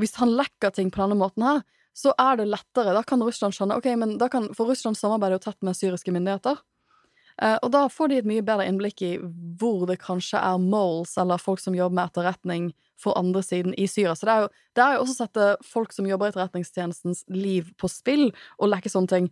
hvis 0.00 0.16
han 0.16 0.32
lekker 0.32 0.72
ting 0.72 0.88
på 0.88 1.02
denne 1.02 1.18
måten 1.20 1.44
her, 1.44 1.64
så 1.96 2.14
er 2.16 2.38
det 2.40 2.48
lettere. 2.48 2.94
Da 2.96 3.02
kan 3.04 3.20
Russland 3.20 3.52
skjønne 3.52 3.76
Ok, 3.76 3.90
men 3.98 4.16
da 4.20 4.30
kan, 4.32 4.48
For 4.56 4.70
Russland 4.70 4.96
samarbeider 4.96 5.36
jo 5.36 5.44
tett 5.44 5.66
med 5.66 5.76
syriske 5.76 6.14
myndigheter. 6.14 6.62
Eh, 7.40 7.56
og 7.64 7.72
da 7.72 7.86
får 7.88 8.10
de 8.10 8.20
et 8.20 8.28
mye 8.28 8.44
bedre 8.44 8.66
innblikk 8.68 9.02
i 9.06 9.14
hvor 9.60 9.86
det 9.88 10.00
kanskje 10.02 10.40
er 10.40 10.60
moles, 10.60 11.16
eller 11.20 11.40
folk 11.40 11.62
som 11.62 11.76
jobber 11.76 11.96
med 11.96 12.10
etterretning 12.10 12.70
for 13.00 13.16
andre 13.18 13.42
siden 13.44 13.74
i 13.80 13.86
Syria. 13.88 14.14
Så 14.14 14.28
det 14.28 14.34
er 14.34 14.42
jo, 14.44 14.50
det 14.76 14.84
er 14.84 14.96
jo 14.96 15.04
også 15.04 15.14
å 15.14 15.20
sette 15.22 15.52
folk 15.64 15.94
som 15.96 16.08
jobber 16.08 16.28
i 16.28 16.34
etterretningstjenestens 16.34 17.24
liv 17.32 17.70
på 17.80 17.88
spill, 17.88 18.28
og 18.60 18.74
lekke 18.74 18.92
sånne 18.92 19.14
ting. 19.14 19.30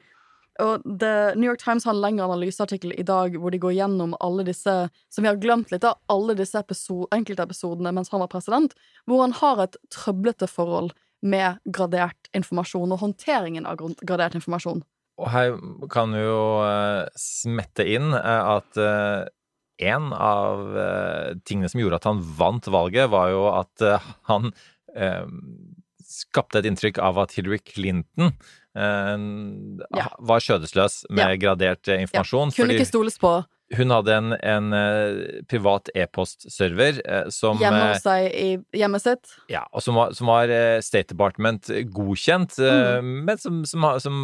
Og 0.59 0.83
The 0.83 1.35
New 1.37 1.47
York 1.47 1.61
Times 1.63 1.85
har 1.87 1.95
en 1.95 2.01
lengre 2.03 2.27
analyseartikkel 2.27 2.97
i 2.99 3.05
dag 3.07 3.37
hvor 3.39 3.53
de 3.55 3.61
går 3.63 3.77
gjennom 3.77 4.17
alle 4.25 4.43
disse 4.49 4.73
som 5.13 5.23
vi 5.23 5.31
har 5.31 5.39
glemt 5.39 5.71
litt 5.71 5.87
av, 5.87 6.01
alle 6.11 6.35
disse 6.39 6.59
episode, 6.59 7.07
enkeltepisodene 7.15 7.93
mens 7.95 8.11
han 8.11 8.25
var 8.25 8.33
president, 8.33 8.75
hvor 9.07 9.23
han 9.23 9.37
har 9.39 9.63
et 9.63 9.79
trøblete 9.95 10.49
forhold 10.51 10.97
med 11.23 11.61
gradert 11.71 12.31
informasjon 12.35 12.95
og 12.95 13.03
håndteringen 13.05 13.69
av 13.71 13.79
gradert 14.03 14.35
informasjon. 14.39 14.83
Og 15.19 15.31
her 15.35 15.57
kan 15.91 16.15
vi 16.15 16.23
jo 16.23 16.43
eh, 16.63 17.09
smette 17.19 17.87
inn 17.91 18.13
eh, 18.15 18.53
at 18.55 18.79
eh, 18.79 19.27
en 19.89 20.09
av 20.15 20.63
tingene 21.47 21.69
som 21.71 21.79
gjorde 21.79 22.01
at 22.01 22.07
han 22.09 22.23
vant 22.39 22.67
valget, 22.67 23.07
var 23.13 23.29
jo 23.31 23.45
at 23.55 23.85
han 24.27 24.49
skapte 26.03 26.59
et 26.59 26.67
inntrykk 26.67 26.99
av 26.99 27.21
at 27.23 27.37
Hillary 27.37 27.61
Clinton 27.63 28.33
var 28.75 30.43
skjødesløs 30.43 31.05
med 31.15 31.31
Ja. 31.31 31.39
gradert 31.45 31.87
informasjon. 31.95 32.51
Ja. 32.51 32.57
Kunne 32.57 32.73
fordi 32.73 32.81
ikke 32.81 32.91
stoles 32.91 33.21
på 33.23 33.31
hun 33.77 33.93
hadde 33.93 34.15
en, 34.17 34.33
en 34.33 34.73
eh, 34.73 35.43
privat 35.49 35.91
e-postserver 35.95 37.01
eh, 37.05 37.27
som 37.35 37.59
hjemme 37.61 37.81
eh, 37.83 37.91
hos 37.93 38.05
seg 38.07 38.29
i 38.33 38.47
hjemmet 38.81 39.05
sitt. 39.05 39.35
ja, 39.53 39.67
og 39.77 39.85
som 39.85 39.99
var, 39.99 40.15
som 40.17 40.31
var 40.31 40.53
State 40.85 41.13
Department 41.13 41.69
godkjent, 41.93 42.57
mm. 42.57 43.11
men 43.29 43.41
som, 43.41 43.61
som, 43.69 43.85
som 44.01 44.19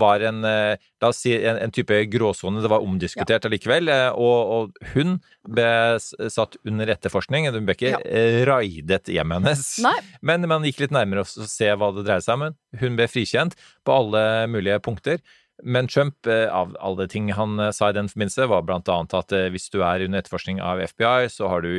var 0.00 0.24
en 0.28 0.44
La 0.44 1.08
oss 1.08 1.22
si 1.24 1.32
en, 1.32 1.56
en 1.56 1.72
type 1.72 1.96
gråsone. 2.12 2.60
Det 2.60 2.68
var 2.68 2.84
omdiskutert 2.84 3.46
allikevel. 3.48 3.88
Og, 4.20 4.50
og 4.52 4.90
hun 4.92 5.14
ble 5.48 5.68
satt 6.00 6.58
under 6.68 6.92
etterforskning. 6.92 7.48
Hun 7.48 7.64
ble 7.64 7.76
ikke 7.78 7.94
Ja. 7.94 8.00
raidet 8.44 9.08
hjemmet 9.08 9.40
hennes. 9.40 9.62
Nei. 9.84 9.96
Men 10.28 10.44
man 10.50 10.66
gikk 10.68 10.82
litt 10.84 10.92
nærmere 10.94 11.24
og 11.24 11.48
se 11.48 11.70
hva 11.72 11.88
det 11.96 12.04
dreide 12.04 12.26
seg 12.26 12.36
om. 12.36 12.58
Hun 12.82 13.00
ble 13.00 13.08
frikjent 13.08 13.56
på 13.86 13.96
alle 13.96 14.24
mulige 14.52 14.76
punkter. 14.84 15.24
Men 15.62 15.88
Trump, 15.88 16.26
eh, 16.26 16.48
av 16.54 16.76
alle 16.80 17.08
ting 17.08 17.32
han 17.32 17.58
eh, 17.60 17.70
sa 17.70 17.90
i 17.90 17.92
den 17.92 18.08
forbindelse, 18.08 18.46
var 18.50 18.62
blant 18.62 18.88
annet 18.88 19.14
at 19.16 19.32
eh, 19.36 19.48
hvis 19.52 19.68
du 19.72 19.80
er 19.82 20.04
under 20.04 20.22
etterforskning 20.22 20.60
av 20.64 20.80
FBI, 20.80 21.28
så, 21.32 21.48
har 21.48 21.64
du, 21.64 21.70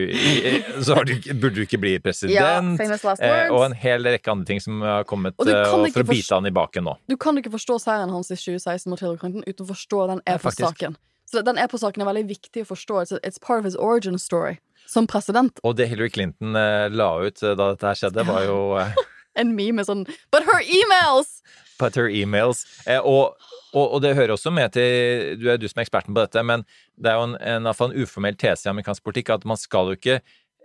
så 0.85 0.97
har 0.99 1.07
du, 1.09 1.13
burde 1.33 1.55
du 1.55 1.63
ikke 1.65 1.81
bli 1.81 1.95
Ja, 1.97 2.03
president. 2.03 2.81
Eh, 2.81 3.51
og 3.51 3.65
en 3.65 3.77
hel 3.77 4.05
rekke 4.07 4.33
andre 4.33 4.49
ting 4.49 4.61
som 4.63 4.81
har 4.85 5.07
kommet 5.09 5.37
for 5.37 6.03
å 6.03 6.07
bite 6.07 6.33
han 6.33 6.49
i 6.49 6.53
baken 6.55 6.87
nå. 6.89 6.97
Du 7.11 7.17
kan 7.21 7.37
ikke 7.39 7.53
forstå 7.53 7.79
seieren 7.85 8.13
hans 8.13 8.31
i 8.31 8.37
2016 8.39 8.89
mot 8.91 9.01
Hillary 9.01 9.21
Clinton 9.21 9.45
uten 9.47 9.65
å 9.65 9.69
forstå 9.71 10.03
den 10.15 10.25
EPO-saken. 10.35 10.97
Så 11.31 11.45
den 11.47 11.61
EPO-saken 11.61 12.03
er 12.03 12.11
veldig 12.11 12.27
viktig 12.27 12.65
å 12.65 12.71
forstå. 12.73 13.05
It's, 13.21 13.39
part 13.39 13.61
of 13.61 13.65
his 13.65 13.77
origin 13.79 14.19
story 14.19 14.59
som 14.89 15.07
president. 15.07 15.61
Og 15.63 15.77
det 15.79 15.87
Hillary 15.87 16.11
Clinton 16.11 16.57
la 16.91 17.11
ut 17.23 17.39
da 17.41 17.71
dette 17.71 17.95
skjedde, 18.01 18.27
var 18.27 18.45
jo 18.45 18.59
En 19.39 19.53
meme 19.55 19.79
med 19.79 19.87
sånn 19.87 20.01
But 20.33 20.43
her 20.43 20.59
emails! 20.59 21.39
But 21.81 21.97
her 21.97 22.09
emails. 22.09 22.63
Eh, 22.85 22.99
og, 22.99 23.37
og, 23.73 23.85
og 23.85 24.01
det 24.03 24.13
hører 24.17 24.35
også 24.35 24.53
med 24.53 24.75
til 24.77 25.39
Du 25.41 25.47
er 25.49 25.57
du 25.57 25.67
som 25.69 25.81
er 25.81 25.87
eksperten 25.87 26.15
på 26.15 26.23
dette, 26.23 26.43
men 26.45 26.65
det 26.95 27.11
er 27.11 27.19
jo 27.19 27.31
en, 27.31 27.35
en, 27.41 27.71
en 27.71 27.97
uformell 27.97 28.37
tese 28.39 28.67
i 28.67 28.71
amerikansk 28.71 29.03
politikk 29.07 29.33
at 29.37 29.47
man 29.49 29.59
skal 29.59 29.91
jo 29.91 29.99
ikke 29.99 30.21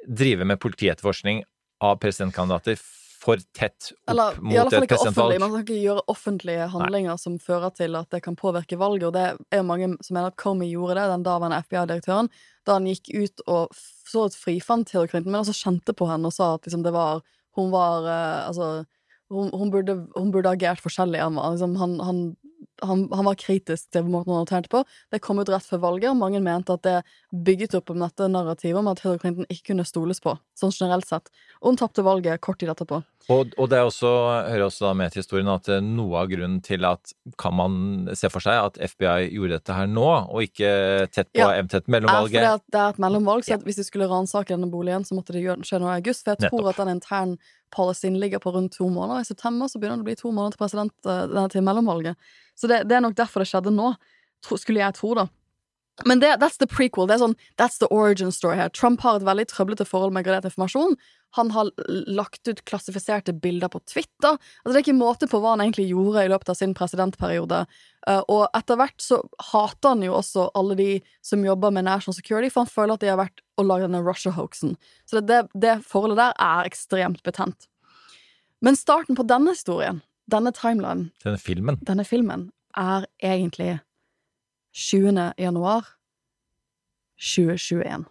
drive 0.06 0.46
med 0.46 0.60
politietterforskning 0.62 1.42
av 1.82 1.98
presidentkandidater 2.02 2.78
for 3.26 3.40
tett 3.56 3.90
opp 3.92 4.12
Eller 4.12 4.36
mot 4.40 4.72
et 4.72 4.88
presidentvalg. 4.88 5.38
Man 5.42 5.54
kan 5.54 5.64
ikke 5.64 5.78
gjøre 5.80 6.04
offentlige 6.12 6.68
handlinger 6.72 7.18
som 7.20 7.38
fører 7.42 7.72
til 7.74 7.96
at 7.98 8.10
det 8.14 8.22
kan 8.24 8.36
påvirke 8.38 8.78
valget. 8.78 9.08
Og 9.08 9.14
det 9.16 9.24
er 9.50 9.62
jo 9.62 9.66
mange 9.66 9.88
som 10.04 10.18
mener 10.18 10.30
at 10.30 10.38
Comey 10.40 10.70
gjorde 10.70 10.98
det, 10.98 11.06
den 11.14 11.24
daværende 11.26 11.58
FBI-direktøren, 11.66 12.30
da 12.66 12.76
han 12.78 12.88
gikk 12.90 13.10
ut 13.14 13.46
og 13.46 13.80
så 14.06 14.26
et 14.28 14.38
frifant 14.38 14.92
Hillary 14.92 15.10
Clinton, 15.10 15.32
men 15.32 15.42
også 15.42 15.56
kjente 15.56 15.96
på 15.96 16.08
henne 16.10 16.30
og 16.30 16.36
sa 16.36 16.52
at 16.54 16.68
liksom 16.68 16.84
det 16.86 16.94
var 16.94 17.24
Hun 17.56 17.70
var 17.72 18.04
eh, 18.04 18.48
Altså 18.48 18.84
hun, 19.32 19.50
hun, 19.50 19.70
burde, 19.74 19.96
hun 20.16 20.32
burde 20.34 20.52
agert 20.52 20.82
forskjellig. 20.82 21.22
Var, 21.22 21.54
liksom, 21.54 21.76
han, 21.80 21.96
han, 22.06 22.20
han, 22.84 23.06
han 23.12 23.28
var 23.28 23.38
kritisk 23.40 23.90
til 23.92 24.06
måten 24.06 24.32
hun 24.32 24.42
håndterte 24.42 24.72
på. 24.72 24.82
Det 25.12 25.22
kom 25.24 25.40
ut 25.42 25.50
rett 25.52 25.66
før 25.66 25.82
valget, 25.86 26.10
og 26.12 26.20
mange 26.20 26.42
mente 26.44 26.76
at 26.76 26.84
det 26.86 26.96
bygget 27.44 27.74
opp 27.78 27.90
om 27.92 28.00
dette 28.00 28.26
narrativet 28.30 28.78
om 28.80 28.88
at 28.88 29.00
Hillary 29.02 29.18
Clinton 29.22 29.46
ikke 29.52 29.72
kunne 29.72 29.84
stoles 29.88 30.20
på, 30.22 30.32
sånn 30.58 30.72
generelt 30.72 31.06
sett. 31.08 31.28
Og 31.60 31.72
hun 31.72 31.78
tapte 31.80 32.04
valget 32.06 32.40
kort 32.44 32.58
tid 32.60 32.70
etterpå. 32.72 33.02
Og, 33.28 33.52
og 33.58 33.68
det 33.72 33.78
er 33.80 33.88
også, 33.88 34.10
hører 34.46 34.64
også 34.68 34.86
da 34.86 34.92
med 34.94 35.10
til 35.12 35.22
historien 35.24 35.48
at 35.50 35.68
eh, 35.72 35.80
noe 35.82 36.20
av 36.22 36.28
grunnen 36.30 36.60
til 36.62 36.84
at 36.86 37.12
kan 37.42 37.56
man 37.58 37.78
se 38.14 38.30
for 38.30 38.44
seg 38.44 38.60
at 38.68 38.78
FBI 38.92 39.28
gjorde 39.34 39.58
dette 39.58 39.74
her 39.74 39.88
nå, 39.90 40.06
og 40.30 40.44
ikke 40.46 40.70
tett 41.10 41.32
på 41.32 41.42
Ja. 41.42 41.50
eventuelt 41.58 41.88
mellomvalget 41.90 42.36
fordi 42.36 42.52
for 42.54 42.72
det 42.76 42.80
er 42.82 42.94
et 42.94 43.00
mellomvalg, 43.02 43.44
så 43.48 43.58
hvis 43.66 43.80
de 43.82 43.86
skulle 43.88 44.08
ransake 44.10 44.54
denne 44.54 44.70
boligen, 44.70 45.04
så 45.04 45.18
måtte 45.18 45.34
det 45.34 45.42
skje 45.66 45.80
noe 45.82 45.96
i 45.96 46.00
august. 46.00 46.22
For 46.24 46.36
jeg 46.36 46.46
tror 46.50 46.62
Nettopp. 46.62 46.72
at 46.72 46.82
den 46.84 46.94
intern 46.94 47.38
policyen 47.74 48.20
ligger 48.22 48.38
på 48.38 48.52
rundt 48.54 48.76
to 48.78 48.86
måneder. 48.88 49.20
I 49.24 49.28
september 49.28 49.66
så 49.66 49.80
begynner 49.82 49.98
det 49.98 50.06
å 50.06 50.10
bli 50.12 50.20
to 50.22 50.30
måneder 50.30 50.54
til, 50.54 50.62
president, 50.62 50.94
eh, 51.04 51.48
til 51.50 51.66
mellomvalget. 51.66 52.14
Så 52.54 52.70
det, 52.70 52.84
det 52.88 52.96
er 52.96 53.02
nok 53.04 53.16
derfor 53.18 53.42
det 53.42 53.50
skjedde 53.50 53.74
nå, 53.74 53.90
skulle 54.46 54.80
jeg 54.84 54.94
tro, 54.94 55.14
da. 55.18 55.26
Men 56.04 56.20
det, 56.20 56.36
that's 56.36 56.58
the 56.60 56.66
prequel. 56.68 57.06
Det 57.08 57.16
er 57.16 57.22
sånn, 57.22 57.36
that's 57.56 57.78
the 57.80 57.88
origin 57.94 58.32
story 58.34 58.58
her. 58.58 58.68
Trump 58.68 59.00
har 59.00 59.16
et 59.16 59.24
veldig 59.24 59.46
trøblete 59.48 59.86
forhold 59.88 60.12
med 60.12 60.26
gradert 60.26 60.50
informasjon. 60.50 60.96
Han 61.38 61.52
har 61.54 61.70
lagt 61.88 62.48
ut 62.48 62.60
klassifiserte 62.68 63.32
bilder 63.32 63.70
på 63.72 63.80
Twitter. 63.88 64.36
Altså, 64.36 64.74
det 64.74 64.76
er 64.76 64.84
ikke 64.84 64.96
måte 64.98 65.28
på 65.30 65.40
hva 65.40 65.54
han 65.54 65.64
egentlig 65.64 65.88
gjorde 65.88 66.26
i 66.26 66.30
løpet 66.32 66.52
av 66.52 66.58
sin 66.58 66.74
presidentperiode. 66.76 67.62
Eh, 68.08 68.20
og 68.32 68.44
etter 68.56 68.80
hvert 68.80 69.00
så 69.02 69.22
hater 69.52 69.94
han 69.94 70.04
jo 70.04 70.18
også 70.18 70.50
alle 70.58 70.76
de 70.78 70.90
som 71.24 71.44
jobber 71.44 71.72
med 71.72 71.88
national 71.88 72.18
security, 72.18 72.52
for 72.52 72.66
han 72.66 72.74
føler 72.74 72.96
at 72.96 73.06
de 73.06 73.12
har 73.14 73.20
vært 73.22 73.40
og 73.56 73.70
lagd 73.70 73.88
denne 73.88 74.04
Russia-hoaxen. 74.04 74.76
Så 75.08 75.20
det, 75.20 75.24
det, 75.32 75.40
det 75.64 75.78
forholdet 75.88 76.20
der 76.20 76.36
er 76.36 76.68
ekstremt 76.68 77.24
betent. 77.24 77.70
Men 78.64 78.76
starten 78.76 79.16
på 79.16 79.24
denne 79.28 79.56
historien, 79.56 80.04
denne 80.32 80.52
timelinen, 80.56 81.10
denne 81.24 81.40
filmen. 81.40 81.80
denne 81.88 82.04
filmen, 82.04 82.50
er 82.76 83.08
egentlig 83.24 83.78
20. 84.76 85.32
januar 85.40 85.86
2021. 87.36 88.04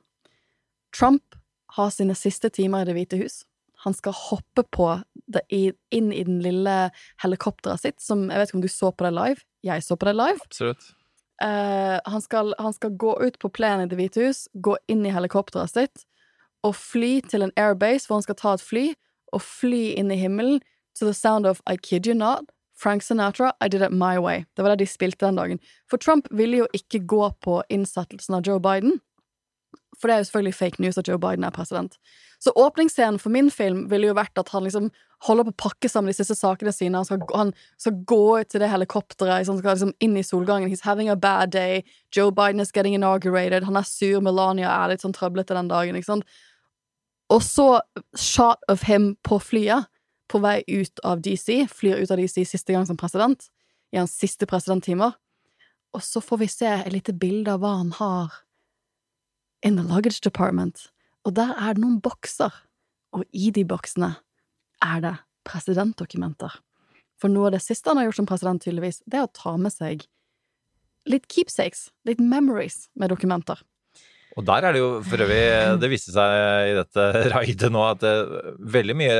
Trump 1.00 1.36
har 1.76 1.90
sine 1.94 2.16
siste 2.18 2.50
timer 2.50 2.82
i 2.82 2.90
Det 2.90 2.96
hvite 2.98 3.20
hus. 3.20 3.44
Han 3.86 3.94
skal 3.94 4.16
hoppe 4.18 4.64
på 4.74 4.88
det, 5.30 5.44
i, 5.54 5.70
inn 5.94 6.10
i 6.14 6.24
den 6.26 6.40
lille 6.42 6.90
helikopteret 7.22 7.84
sitt, 7.84 8.00
som 8.02 8.32
Jeg 8.32 8.40
vet 8.40 8.50
ikke 8.50 8.58
om 8.58 8.66
du 8.66 8.72
så 8.72 8.90
på 8.92 9.06
det 9.06 9.14
live? 9.14 9.46
Jeg 9.62 9.84
så 9.86 9.96
på 9.96 10.10
det 10.10 10.16
live. 10.18 10.42
Absolutt. 10.42 10.90
Uh, 11.44 12.02
han, 12.06 12.22
skal, 12.24 12.54
han 12.58 12.74
skal 12.74 12.98
gå 12.98 13.14
ut 13.22 13.38
på 13.40 13.52
plenen 13.54 13.86
i 13.86 13.92
Det 13.92 14.00
hvite 14.00 14.26
hus, 14.26 14.48
gå 14.54 14.78
inn 14.90 15.06
i 15.06 15.14
helikopteret 15.14 15.70
sitt 15.70 16.06
og 16.66 16.74
fly 16.74 17.20
til 17.30 17.46
en 17.46 17.54
airbase 17.60 18.08
hvor 18.08 18.18
han 18.18 18.26
skal 18.26 18.40
ta 18.40 18.56
et 18.56 18.64
fly, 18.66 18.86
og 19.36 19.44
fly 19.44 19.92
inn 20.00 20.10
i 20.10 20.18
himmelen 20.18 20.64
to 20.98 21.06
the 21.06 21.14
sound 21.14 21.46
of 21.46 21.62
I 21.68 21.76
kid 21.78 22.08
you 22.08 22.16
not. 22.16 22.50
Frank 22.76 23.04
Sinatra, 23.04 23.54
I 23.62 23.68
did 23.68 23.82
it 23.82 23.92
my 23.92 24.18
way. 24.20 24.46
Det 24.56 24.64
var 24.64 24.76
det 24.76 24.84
de 24.84 24.92
spilte 24.92 25.26
den 25.26 25.40
dagen. 25.40 25.60
For 25.90 25.98
Trump 25.98 26.28
ville 26.32 26.64
jo 26.64 26.68
ikke 26.74 27.06
gå 27.08 27.32
på 27.42 27.62
innsettelsen 27.70 28.36
av 28.36 28.44
Joe 28.48 28.60
Biden. 28.60 29.00
For 29.96 30.08
det 30.08 30.16
er 30.16 30.24
jo 30.24 30.28
selvfølgelig 30.30 30.56
fake 30.56 30.84
news 30.84 30.98
at 30.98 31.08
Joe 31.08 31.20
Biden 31.20 31.44
er 31.48 31.56
president. 31.56 31.96
Så 32.40 32.52
åpningsscenen 32.56 33.20
for 33.20 33.32
min 33.32 33.52
film 33.52 33.86
ville 33.90 34.10
jo 34.10 34.16
vært 34.18 34.38
at 34.38 34.52
han 34.52 34.66
liksom 34.66 34.90
holder 35.24 35.48
på 35.48 35.54
å 35.54 35.62
pakke 35.70 35.90
sammen 35.90 36.12
de 36.12 36.18
siste 36.18 36.36
sakene 36.36 36.74
sine. 36.76 37.00
Han 37.00 37.08
skal, 37.08 37.24
han 37.34 37.54
skal 37.80 37.96
gå 38.08 38.20
ut 38.42 38.52
til 38.52 38.62
det 38.62 38.70
helikopteret, 38.70 39.48
han 39.48 39.62
skal 39.62 39.72
liksom 39.78 39.96
inn 40.04 40.18
i 40.20 40.26
solgangen. 40.26 40.70
He's 40.70 40.84
having 40.84 41.10
a 41.10 41.16
bad 41.16 41.54
day. 41.56 41.86
Joe 42.12 42.32
Biden 42.32 42.60
is 42.60 42.76
getting 42.76 42.94
inaugurated. 42.94 43.64
Han 43.64 43.80
er 43.80 43.88
sur. 43.88 44.20
Melania 44.22 44.74
er 44.74 44.92
litt 44.92 45.06
sånn 45.06 45.16
trøblete 45.16 45.56
den 45.56 45.72
dagen, 45.72 45.96
ikke 45.96 46.12
sant. 46.12 46.28
Og 47.32 47.42
så 47.42 47.70
shot 48.20 48.62
of 48.70 48.84
him 48.86 49.16
på 49.26 49.40
flyet, 49.42 49.88
på 50.32 50.42
vei 50.44 50.62
ut 50.68 51.00
av 51.04 51.22
DC. 51.22 51.68
Flyr 51.72 52.02
ut 52.04 52.12
av 52.12 52.22
DC 52.22 52.46
siste 52.46 52.74
gang 52.74 52.88
som 52.88 52.98
president, 52.98 53.48
i 53.94 54.00
hans 54.00 54.16
siste 54.18 54.48
presidenttimer. 54.50 55.16
Og 55.96 56.04
så 56.04 56.22
får 56.24 56.42
vi 56.42 56.52
se 56.52 56.68
et 56.68 56.92
lite 56.94 57.16
bilde 57.16 57.54
av 57.54 57.64
hva 57.64 57.78
han 57.80 57.94
har 58.00 58.42
in 59.66 59.78
the 59.78 59.86
luggage 59.86 60.22
department. 60.22 60.90
Og 61.26 61.36
der 61.38 61.56
er 61.56 61.76
det 61.76 61.84
noen 61.84 62.02
bokser, 62.04 62.54
og 63.16 63.24
i 63.34 63.50
de 63.56 63.64
boksene 63.66 64.16
er 64.84 65.02
det 65.02 65.16
presidentdokumenter. 65.48 66.60
For 67.22 67.32
noe 67.32 67.50
av 67.50 67.56
det 67.56 67.64
siste 67.64 67.90
han 67.90 68.02
har 68.02 68.10
gjort 68.10 68.20
som 68.20 68.28
president, 68.30 68.66
tydeligvis, 68.66 69.02
det 69.08 69.22
er 69.22 69.30
å 69.30 69.34
ta 69.34 69.56
med 69.58 69.74
seg 69.74 70.04
litt 71.10 71.26
keepsakes, 71.32 71.90
litt 72.06 72.22
memories 72.22 72.90
med 72.98 73.14
dokumenter. 73.14 73.62
Og 74.36 74.44
der 74.44 74.68
er 74.68 74.76
det 74.76 74.82
jo 74.82 74.90
for 75.06 75.22
øvrig 75.24 75.44
Det 75.80 75.88
viste 75.88 76.12
seg 76.12 76.72
i 76.72 76.74
dette 76.76 77.04
raidet 77.32 77.70
nå 77.72 77.84
at 77.88 78.02
det, 78.04 78.16
veldig 78.74 78.96
mye 79.00 79.20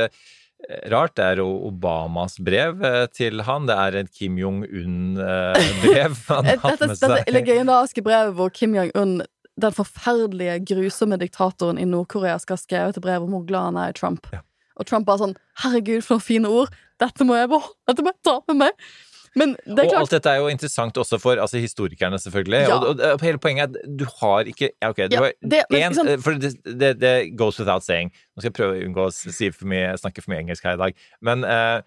rart. 0.92 1.14
Det 1.18 1.24
er 1.24 1.42
Obamas 1.44 2.38
brev 2.42 2.82
eh, 2.84 3.06
til 3.14 3.42
han. 3.46 3.68
Det 3.68 3.76
er 3.76 3.98
et 4.02 4.10
Kim 4.12 4.38
Jong-un-brev 4.40 6.18
han 6.32 6.50
har 6.50 6.60
hatt 6.64 6.82
Dette, 6.82 6.96
seg. 6.98 7.16
dette 7.18 7.34
legendariske 7.34 8.04
brevet 8.06 8.36
hvor 8.38 8.52
Kim 8.54 8.76
Jong-un, 8.76 9.18
den 9.56 9.76
forferdelige, 9.76 10.58
grusomme 10.68 11.18
diktatoren 11.20 11.80
i 11.80 11.86
Nord-Korea, 11.88 12.38
skal 12.42 12.58
ha 12.58 12.62
skrevet 12.64 12.98
et 12.98 13.04
brev 13.04 13.24
om 13.24 13.36
hvor 13.36 13.46
glad 13.48 13.70
han 13.70 13.80
er 13.84 13.94
i 13.94 13.96
Trump. 13.96 14.28
Ja. 14.34 14.42
Og 14.76 14.88
Trump 14.88 15.06
bare 15.08 15.22
sånn 15.24 15.36
'Herregud, 15.62 16.02
for 16.04 16.18
noen 16.18 16.26
fine 16.26 16.48
ord! 16.52 16.74
Dette 17.00 17.24
må 17.28 17.36
jeg 17.36 17.48
beholde! 17.48 17.76
Dette 17.88 18.04
må 18.04 18.12
jeg 18.12 18.20
ta 18.24 18.40
med 18.48 18.58
meg!' 18.66 18.88
Men 19.36 19.52
det 19.68 19.84
Og 19.84 19.98
alt 20.00 20.14
dette 20.16 20.32
er 20.32 20.40
jo 20.40 20.48
interessant 20.48 20.96
også 20.96 21.18
for 21.20 21.40
altså, 21.42 21.60
historikerne, 21.60 22.18
selvfølgelig. 22.18 22.60
Ja. 22.68 22.78
Og, 22.78 23.00
og, 23.00 23.20
hele 23.24 23.40
poenget 23.42 23.76
er 23.76 23.82
at 23.84 23.98
du 24.00 24.06
har 24.20 24.48
ikke 24.48 24.70
Ja, 24.70 24.88
ok, 24.88 24.96
du 24.96 25.16
Ja, 25.16 25.30
det- 25.42 25.62
har 25.70 25.90
én 25.90 25.92
ikke 25.92 26.22
For 26.24 26.40
det, 26.40 26.54
det, 26.64 27.00
det 27.00 27.14
goes 27.36 27.60
without 27.60 27.84
saying. 27.84 28.10
Nå 28.10 28.40
skal 28.40 28.50
jeg 28.50 28.56
prøve 28.56 28.78
å 28.78 28.86
unngå 28.88 29.06
å 29.06 29.12
si 29.12 29.50
for 29.52 29.68
mye, 29.68 29.92
snakke 30.00 30.24
for 30.24 30.32
mye 30.32 30.40
engelsk 30.46 30.64
her 30.64 30.78
i 30.78 30.82
dag. 30.84 30.96
Men 31.20 31.44
eh, 31.44 31.80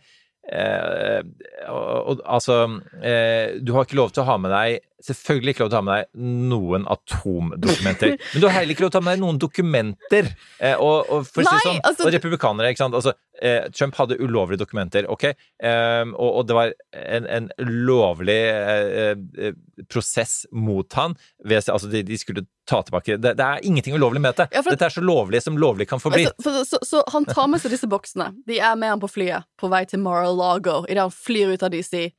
eh, 0.54 1.22
og, 1.70 2.22
altså 2.26 2.62
eh, 3.02 3.58
Du 3.66 3.74
har 3.74 3.86
ikke 3.86 4.00
lov 4.00 4.14
til 4.14 4.24
å 4.24 4.30
ha 4.30 4.38
med 4.38 4.54
deg 4.54 4.86
Selvfølgelig 5.06 5.54
ikke 5.56 5.64
lov 5.64 5.70
til 5.72 5.78
å 5.78 5.80
ha 5.80 5.86
med 5.88 6.00
deg 6.02 6.24
noen 6.52 6.84
atomdokumenter. 6.92 8.16
Men 8.34 8.42
du 8.42 8.48
har 8.50 8.56
heller 8.58 8.74
ikke 8.76 8.84
lov 8.86 8.92
til 8.92 9.00
å 9.00 9.02
ha 9.02 9.06
med 9.08 9.16
deg 9.18 9.24
noen 9.24 9.40
dokumenter. 9.40 10.28
Eh, 10.60 10.76
og, 10.76 11.08
og, 11.10 11.24
å 11.24 11.44
si 11.46 11.46
sånn, 11.64 11.80
altså- 11.88 12.06
og 12.08 12.14
republikanere, 12.14 12.72
ikke 12.74 12.82
sant. 12.84 12.98
Altså, 13.00 13.14
eh, 13.42 13.70
Trump 13.72 13.96
hadde 13.96 14.18
ulovlige 14.20 14.60
dokumenter, 14.66 15.08
ok, 15.10 15.30
Eh, 15.60 16.06
og, 16.16 16.30
og 16.40 16.46
det 16.48 16.56
var 16.56 16.70
en, 16.96 17.26
en 17.28 17.50
lovlig 17.60 18.38
eh, 18.48 19.16
eh, 19.38 19.54
prosess 19.92 20.46
mot 20.52 20.94
han. 20.94 21.16
Ved, 21.46 21.68
altså, 21.70 21.90
de, 21.92 22.02
de 22.08 22.18
skulle 22.18 22.46
ta 22.70 22.80
tilbake 22.86 23.18
det, 23.20 23.34
det 23.40 23.44
er 23.46 23.64
ingenting 23.68 23.96
ulovlig 23.98 24.22
med 24.24 24.36
dette. 24.36 24.48
Ja, 24.56 24.62
for- 24.64 24.72
Dette 24.76 24.88
er 24.88 24.94
så 24.96 25.04
lovlig 25.04 25.42
som 25.44 25.58
lovlig 25.60 25.88
kan 25.90 26.00
få 26.00 26.12
bli. 26.14 26.26
Altså, 26.30 26.64
så, 26.70 26.80
så 26.86 27.04
han 27.12 27.26
tar 27.28 27.48
med 27.52 27.60
seg 27.64 27.72
disse 27.76 27.90
boksene. 27.92 28.32
De 28.48 28.60
er 28.60 28.76
med 28.80 28.90
han 28.96 29.02
på 29.04 29.10
flyet 29.12 29.44
på 29.60 29.70
vei 29.72 29.84
til 29.90 30.00
Mar-a-Lago 30.04 30.86
idet 30.88 31.04
han 31.08 31.12
flyr 31.16 31.56
ut 31.56 31.64
av 31.68 31.72
DC, 31.76 32.10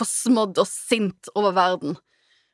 forsmådd 0.00 0.60
og 0.60 0.68
sint 0.68 1.28
over 1.36 1.52
verden. 1.56 1.96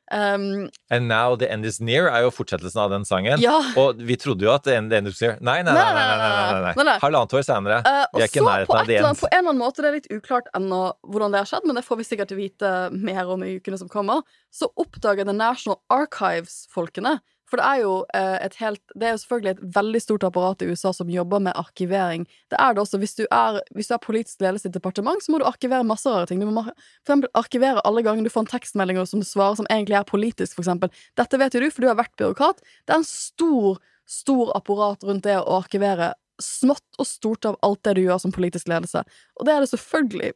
Um, 0.09 0.69
And 0.89 1.09
now 1.09 1.35
the 1.35 1.49
end 1.51 1.65
is 1.65 1.81
near 1.81 2.07
er 2.07 2.23
jo 2.23 2.29
fortsettelsen 2.31 2.79
av 2.79 2.93
den 2.93 3.03
sangen. 3.05 3.41
Ja. 3.43 3.57
Og 3.75 3.99
vi 3.99 4.15
trodde 4.15 4.45
jo 4.45 4.53
at 4.53 4.63
the 4.63 4.75
end, 4.77 4.91
the 4.91 5.01
end 5.01 5.11
is 5.11 5.19
near. 5.21 5.35
Nei, 5.41 5.57
nei, 5.67 5.73
nei. 5.73 5.83
nei, 5.83 6.05
nei, 6.07 6.17
nei, 6.17 6.73
nei, 6.77 6.85
Nei. 6.87 6.97
Halvannet 7.03 7.35
år 7.35 7.43
senere. 7.43 7.79
Uh, 7.83 8.05
vi 8.15 8.23
er 8.23 8.31
ikke 8.31 8.39
i 8.39 8.45
på, 8.45 8.47
nærheten 8.47 8.79
av 8.79 8.87
the 8.87 8.99
end. 9.01 9.19
på 9.19 9.27
en 9.27 9.37
eller 9.37 9.51
annen 9.51 9.63
måte, 9.63 9.83
det 9.83 9.89
er 9.91 9.97
litt 9.99 10.11
uklart 10.15 10.47
ennå 10.55 10.81
hvordan 11.11 11.35
det 11.35 11.41
har 11.43 11.49
skjedd, 11.51 11.67
men 11.67 11.79
det 11.79 11.83
får 11.87 11.99
vi 11.99 12.07
sikkert 12.07 12.35
vite 12.39 12.73
mer 12.95 13.33
om 13.35 13.43
i 13.43 13.57
ukene 13.59 13.79
som 13.81 13.91
kommer, 13.91 14.23
så 14.53 14.71
oppdager 14.79 15.27
The 15.27 15.35
National 15.35 15.81
Archives-folkene 15.91 17.17
For 17.47 17.59
det 17.59 17.67
er 17.67 17.81
jo 17.81 17.93
eh, 18.17 18.37
et 18.43 18.57
helt 18.59 18.81
Det 18.93 19.07
er 19.07 19.13
jo 19.15 19.21
selvfølgelig 19.21 19.53
et 19.53 19.63
veldig 19.77 20.01
stort 20.03 20.25
apparat 20.27 20.63
i 20.63 20.67
USA 20.67 20.91
som 20.95 21.11
jobber 21.11 21.39
med 21.43 21.55
arkivering. 21.55 22.25
Det 22.51 22.59
er 22.59 22.75
det 22.75 22.83
også. 22.83 22.99
Hvis 22.99 23.15
du 23.15 23.23
er, 23.31 23.61
hvis 23.75 23.87
du 23.87 23.95
er 23.95 24.03
politisk 24.03 24.43
ledelse 24.43 24.67
i 24.67 24.71
et 24.71 24.75
departement, 24.75 25.23
så 25.23 25.31
må 25.31 25.39
du 25.39 25.47
arkivere 25.47 25.87
masse 25.87 26.09
rare 26.11 26.27
ting. 26.27 26.43
Du 26.43 26.49
må 26.51 26.65
for 26.67 26.73
eksempel 27.05 27.31
arkivere 27.39 27.83
alle 27.87 28.03
ganger 28.03 28.27
du 28.27 28.33
får 28.33 28.45
en 28.45 28.53
tekstmelding 28.53 28.99
som 29.07 29.23
du 29.23 29.27
svarer 29.27 29.59
som 29.59 29.69
egentlig 29.71 29.99
er 29.99 30.07
politisk, 30.07 30.57
for 30.57 30.65
eksempel. 30.65 30.91
Dette 31.19 31.39
vet 31.39 31.55
jo 31.55 31.63
du, 31.63 31.69
for 31.71 31.85
du 31.85 31.91
har 31.91 31.99
vært 31.99 32.15
byråkrat. 32.19 32.59
Det 32.85 32.95
er 32.95 33.01
en 33.01 33.07
stor, 33.07 33.79
stor 34.07 34.51
apparat 34.57 35.07
rundt 35.07 35.27
det 35.27 35.39
å 35.39 35.61
arkivere 35.61 36.13
smått 36.43 36.99
og 36.99 37.07
stort 37.07 37.47
av 37.49 37.57
alt 37.65 37.81
det 37.87 37.95
du 37.97 38.03
gjør 38.03 38.19
som 38.21 38.33
politisk 38.35 38.69
ledelse. 38.69 39.01
Og 39.39 39.47
det 39.47 39.55
er 39.55 39.63
det 39.63 39.71
selvfølgelig. 39.71 40.33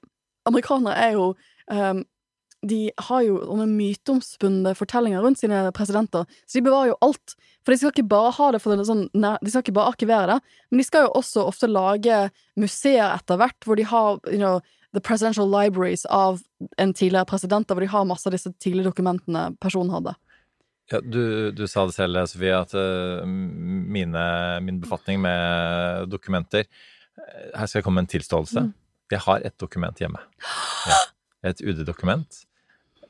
Amerikanere 0.50 0.98
er 0.98 1.18
jo 1.18 1.28
ehm, 1.74 2.06
de 2.62 2.92
har 3.08 3.24
jo 3.26 3.40
sånne 3.42 3.66
myteomspunne 3.72 4.74
fortellinger 4.78 5.24
rundt 5.24 5.42
sine 5.42 5.64
presidenter, 5.76 6.28
så 6.46 6.60
de 6.60 6.66
bevarer 6.68 6.92
jo 6.92 7.00
alt. 7.08 7.34
For 7.62 7.74
de 7.74 7.80
skal 7.82 7.94
ikke 7.94 8.10
bare 8.10 8.34
ha 8.38 8.50
det 8.54 8.62
for 8.62 8.78
det 8.78 8.86
sånn, 8.90 9.08
nei, 9.18 9.34
de 9.42 9.54
skal 9.54 9.66
ikke 9.66 9.76
bare 9.78 9.94
arkivere 9.94 10.36
det, 10.36 10.58
men 10.70 10.82
de 10.82 10.86
skal 10.86 11.08
jo 11.08 11.16
også 11.18 11.46
ofte 11.50 11.70
lage 11.70 12.20
museer 12.60 13.08
etter 13.16 13.40
hvert, 13.42 13.58
hvor 13.66 13.80
de 13.80 13.86
har 13.90 14.20
you 14.30 14.42
know, 14.42 14.60
the 14.94 15.02
presidential 15.02 15.50
libraries 15.50 16.06
av 16.06 16.42
en 16.82 16.94
tidligere 16.94 17.30
president, 17.30 17.70
hvor 17.70 17.82
de 17.82 17.90
har 17.90 18.06
masse 18.10 18.30
av 18.30 18.36
disse 18.36 18.52
tidlige 18.62 18.92
dokumentene 18.92 19.50
personen 19.62 19.94
hadde. 19.96 20.16
Ja, 20.92 21.00
du, 21.02 21.52
du 21.56 21.64
sa 21.72 21.86
det 21.88 21.96
selv, 21.96 22.20
Sofie, 22.28 22.52
at 22.58 22.74
eh, 22.76 23.24
mine, 23.26 24.24
min 24.66 24.82
befatning 24.84 25.22
med 25.24 26.10
dokumenter 26.12 26.66
eh, 26.66 27.46
Her 27.56 27.64
skal 27.70 27.80
jeg 27.80 27.86
komme 27.86 28.02
med 28.02 28.10
en 28.10 28.14
tilståelse. 28.18 28.66
Mm. 28.68 28.74
Jeg 29.16 29.24
har 29.24 29.46
et 29.48 29.56
dokument 29.62 30.02
hjemme. 30.04 30.20
Ja, 30.90 30.98
et 31.52 31.64
UD-dokument 31.64 32.42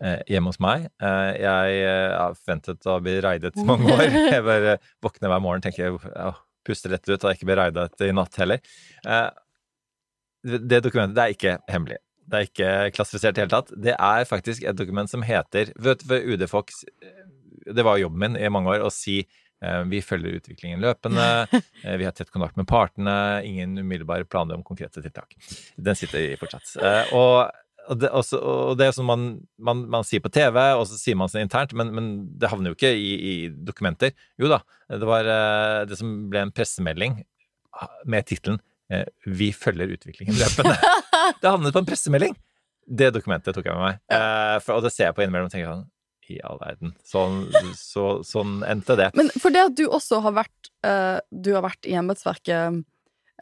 hjemme 0.02 0.50
hos 0.50 0.60
meg. 0.64 0.88
Eh, 1.04 1.32
jeg 1.44 1.82
eh, 1.86 2.14
har 2.16 2.38
forventet 2.40 2.88
å 2.90 2.98
bli 3.04 3.18
raidet 3.24 3.58
i 3.58 3.66
mange 3.68 3.92
år. 3.94 4.08
Jeg 4.34 4.46
bare 4.48 4.78
våkner 5.04 5.32
hver 5.32 5.44
morgen 5.44 5.62
og 5.62 5.66
tenker 5.68 5.84
jeg 5.86 6.32
puster 6.66 6.94
lett 6.94 7.08
ut, 7.10 7.18
og 7.18 7.28
jeg 7.30 7.40
ikke 7.40 7.48
blir 7.50 7.58
raidet 7.58 8.04
i 8.06 8.12
natt 8.14 8.38
heller. 8.38 8.62
Eh, 9.06 9.30
det 10.42 10.82
dokumentet 10.86 11.18
det 11.18 11.24
er 11.24 11.36
ikke 11.36 11.56
hemmelig. 11.70 12.00
Det 12.32 12.38
er 12.38 12.48
ikke 12.48 12.72
klassifisert 12.96 13.34
i 13.34 13.40
det 13.40 13.44
hele 13.44 13.54
tatt. 13.54 13.72
Det 13.88 13.96
er 13.98 14.28
faktisk 14.30 14.66
et 14.66 14.78
dokument 14.78 15.10
som 15.10 15.26
heter 15.26 15.74
Vet 15.82 16.06
du, 16.08 16.14
UD 16.16 16.46
Fox 16.48 16.84
Det 17.66 17.84
var 17.84 18.00
jobben 18.00 18.22
min 18.22 18.38
i 18.40 18.52
mange 18.54 18.72
år 18.72 18.86
å 18.86 18.92
si 18.94 19.20
eh, 19.22 19.82
vi 19.90 20.04
følger 20.06 20.38
utviklingen 20.40 20.82
løpende, 20.82 21.26
eh, 21.84 21.98
vi 22.00 22.08
har 22.08 22.16
tett 22.18 22.32
kontakt 22.34 22.58
med 22.62 22.70
partene, 22.70 23.16
ingen 23.48 23.78
umiddelbare 23.82 24.30
planer 24.30 24.58
om 24.58 24.64
konkrete 24.66 25.04
tiltak. 25.04 25.36
Den 25.76 25.98
sitter 25.98 26.32
i 26.32 26.40
fortsatt. 26.40 26.76
Eh, 26.82 27.14
og, 27.18 27.52
og, 27.90 28.00
det, 28.02 28.10
også, 28.14 28.40
og 28.40 28.74
det 28.80 28.88
er 28.88 28.96
sånn 28.96 29.10
man, 29.10 29.28
man, 29.58 29.86
man, 29.92 30.06
sier 30.08 30.24
på 30.24 30.32
TV, 30.34 30.60
og 30.78 30.86
så 30.90 31.00
sier 31.00 31.18
man 31.20 31.32
det 31.34 31.46
internt, 31.46 31.76
men, 31.78 31.94
men 31.96 32.10
det 32.40 32.52
havner 32.52 32.72
jo 32.72 32.78
ikke 32.78 32.94
i, 32.94 33.12
i, 33.16 33.36
dokumenter. 33.68 34.14
Jo 34.42 34.52
da, 34.52 34.62
det 34.92 35.08
var 35.10 35.30
det 35.90 35.98
som 36.00 36.14
ble 36.32 36.46
en 36.46 36.54
pressemelding 36.56 37.22
med 38.12 38.28
tittelen 38.30 38.62
Eh, 38.92 39.08
vi 39.26 39.52
følger 39.56 39.94
utviklingen 39.96 40.36
løpende. 40.36 40.76
det 41.42 41.48
havnet 41.48 41.74
på 41.74 41.82
en 41.82 41.88
pressemelding! 41.88 42.36
Det 42.92 43.12
dokumentet 43.16 43.56
tok 43.56 43.70
jeg 43.70 43.78
med 43.78 43.86
meg. 43.86 44.00
Ja. 44.12 44.22
Eh, 44.58 44.72
og 44.76 44.84
det 44.84 44.92
ser 44.92 45.10
jeg 45.10 45.18
på 45.18 45.24
innimellom 45.24 45.48
og 45.48 45.54
tenker 45.54 45.72
sånn 45.72 45.86
I 46.32 46.40
all 46.48 46.60
verden. 46.60 46.96
Sånn, 47.08 47.46
så, 47.80 48.08
sånn 48.28 48.60
endte 48.68 48.98
det. 49.00 49.12
Men 49.20 49.32
for 49.40 49.54
det 49.54 49.64
at 49.70 49.78
du 49.80 49.86
også 49.88 50.22
har 50.26 50.42
vært 50.44 50.58
Du 51.30 51.52
har 51.54 51.62
vært 51.62 51.86
i 51.86 51.94
embetsverket 52.00 52.56
Eh, 52.56 52.80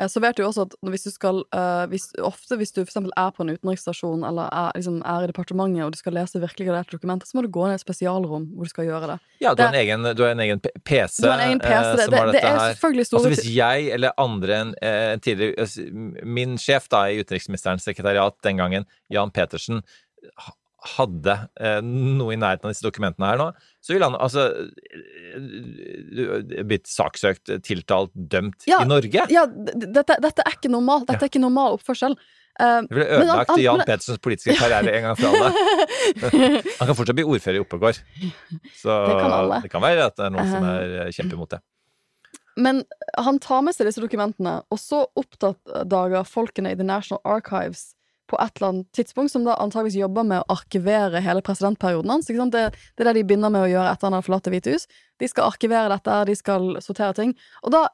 så 0.07 0.21
vet 0.23 0.37
du 0.37 0.43
også 0.45 0.67
at 0.67 0.75
hvis 0.87 1.03
du 1.03 1.11
skal 1.11 1.41
uh, 1.55 1.83
hvis, 1.91 2.09
Ofte 2.23 2.55
hvis 2.59 2.71
du 2.75 2.81
f.eks. 2.85 2.97
er 3.01 3.31
på 3.35 3.43
en 3.43 3.51
utenriksstasjon 3.55 4.23
eller 4.27 4.47
er, 4.47 4.71
liksom, 4.77 5.01
er, 5.03 5.25
i 5.25 5.31
departementet 5.31 5.83
og 5.85 5.91
du 5.95 5.99
skal 5.99 6.15
lese 6.15 6.41
virkelig 6.41 6.69
graderte 6.69 6.95
dokumenter, 6.95 7.27
så 7.27 7.37
må 7.37 7.43
du 7.45 7.51
gå 7.51 7.65
ned 7.67 7.75
i 7.75 7.79
et 7.79 7.83
spesialrom 7.83 8.47
hvor 8.53 8.69
du 8.69 8.71
skal 8.71 8.87
gjøre 8.87 9.11
det. 9.13 9.17
Ja, 9.43 9.51
du, 9.51 9.59
det, 9.59 9.67
har, 9.67 9.75
en 9.75 9.81
egen, 9.81 10.09
du 10.15 10.23
har 10.23 10.35
en 10.35 10.45
egen 10.45 10.63
PC. 10.63 11.23
Du 11.23 11.29
har 11.29 11.39
en 11.39 11.47
egen 11.49 11.63
PC. 11.63 11.89
Uh, 11.89 11.95
det, 11.99 12.09
det, 12.09 12.25
det, 12.37 12.43
er 12.43 12.75
store 12.79 13.19
Altså 13.19 13.33
Hvis 13.33 13.47
jeg 13.51 13.89
eller 13.97 14.15
andre 14.21 14.59
enn 14.63 14.75
uh, 14.79 15.15
tidligere 15.23 15.67
Min 16.23 16.57
sjef 16.61 16.87
da 16.91 17.05
i 17.09 17.19
utenriksministerens 17.19 17.87
sekretariat 17.87 18.37
den 18.45 18.61
gangen, 18.61 18.87
Jan 19.11 19.33
Petersen, 19.35 19.83
hadde 20.95 21.35
eh, 21.59 21.79
noe 21.83 22.33
i 22.33 22.39
nærheten 22.39 22.67
av 22.67 22.73
disse 22.73 22.85
dokumentene 22.85 23.27
her 23.27 23.39
nå, 23.39 23.47
så 23.83 23.93
ville 23.93 24.07
han 24.07 24.17
altså 24.19 24.45
eh, 25.33 26.63
blitt 26.67 26.87
saksøkt, 26.89 27.51
tiltalt, 27.65 28.13
dømt 28.13 28.67
ja, 28.69 28.81
i 28.83 28.89
Norge. 28.89 29.25
Ja, 29.31 29.45
dette, 29.49 30.19
dette, 30.21 30.45
er 30.45 30.57
ikke 30.57 30.71
normal. 30.71 31.05
Dette 31.09 31.25
er 31.25 31.31
ikke 31.31 31.43
normal 31.43 31.79
oppførsel. 31.79 32.15
Uh, 32.59 32.83
det 32.89 32.95
ville 32.97 33.07
ødelagt 33.15 33.53
han, 33.53 33.61
Jan 33.63 33.81
Petersens 33.87 34.19
politiske 34.19 34.55
karriere 34.59 34.91
en 34.97 35.05
gang 35.07 35.19
for 35.19 35.31
alle. 35.31 35.49
han 36.79 36.89
kan 36.89 36.97
fortsatt 36.97 37.15
bli 37.15 37.23
ordfører 37.23 37.59
i 37.59 37.63
Oppegård. 37.63 38.01
Så 38.75 38.95
det 39.07 39.13
kan, 39.15 39.53
det 39.63 39.71
kan, 39.71 39.83
være 39.85 40.09
at 40.09 40.17
det 40.17 40.25
er 40.27 40.33
noen 40.35 40.49
som 40.51 40.67
er 40.67 41.13
kjempeimot 41.15 41.55
det. 41.55 41.61
Men 42.59 42.81
han 43.15 43.39
tar 43.39 43.63
med 43.63 43.77
seg 43.77 43.87
disse 43.87 44.03
dokumentene, 44.03 44.59
og 44.67 44.81
så 44.81 45.05
oppdager 45.19 46.27
folkene 46.27 46.73
i 46.73 46.79
The 46.79 46.87
National 46.87 47.23
Archives 47.23 47.93
på 48.29 48.37
et 48.39 48.57
eller 48.57 48.69
annet 48.69 48.89
tidspunkt, 48.95 49.31
som 49.33 49.45
da 49.47 49.57
antageligvis 49.61 49.99
jobber 50.01 50.27
med 50.27 50.43
å 50.43 50.55
arkivere 50.55 51.21
hele 51.25 51.41
presidentperioden 51.45 52.13
hans. 52.13 52.29
Det, 52.29 52.37
det, 52.53 52.67
er 53.01 53.09
det 53.09 53.15
de 53.17 53.25
begynner 53.31 53.53
med 53.53 53.65
å 53.65 53.71
gjøre 53.71 53.93
etter 53.93 54.09
han 54.09 54.17
har 54.17 54.25
forlatt 54.25 54.45
Det 54.45 54.53
hvite 54.53 54.75
hus. 54.75 54.85
De 55.19 55.29
skal 55.31 55.49
arkivere 55.49 55.89
dette, 55.93 56.19
de 56.29 56.35
skal 56.37 56.69
sortere 56.85 57.17
ting. 57.17 57.33
Og 57.63 57.73
da 57.73 57.87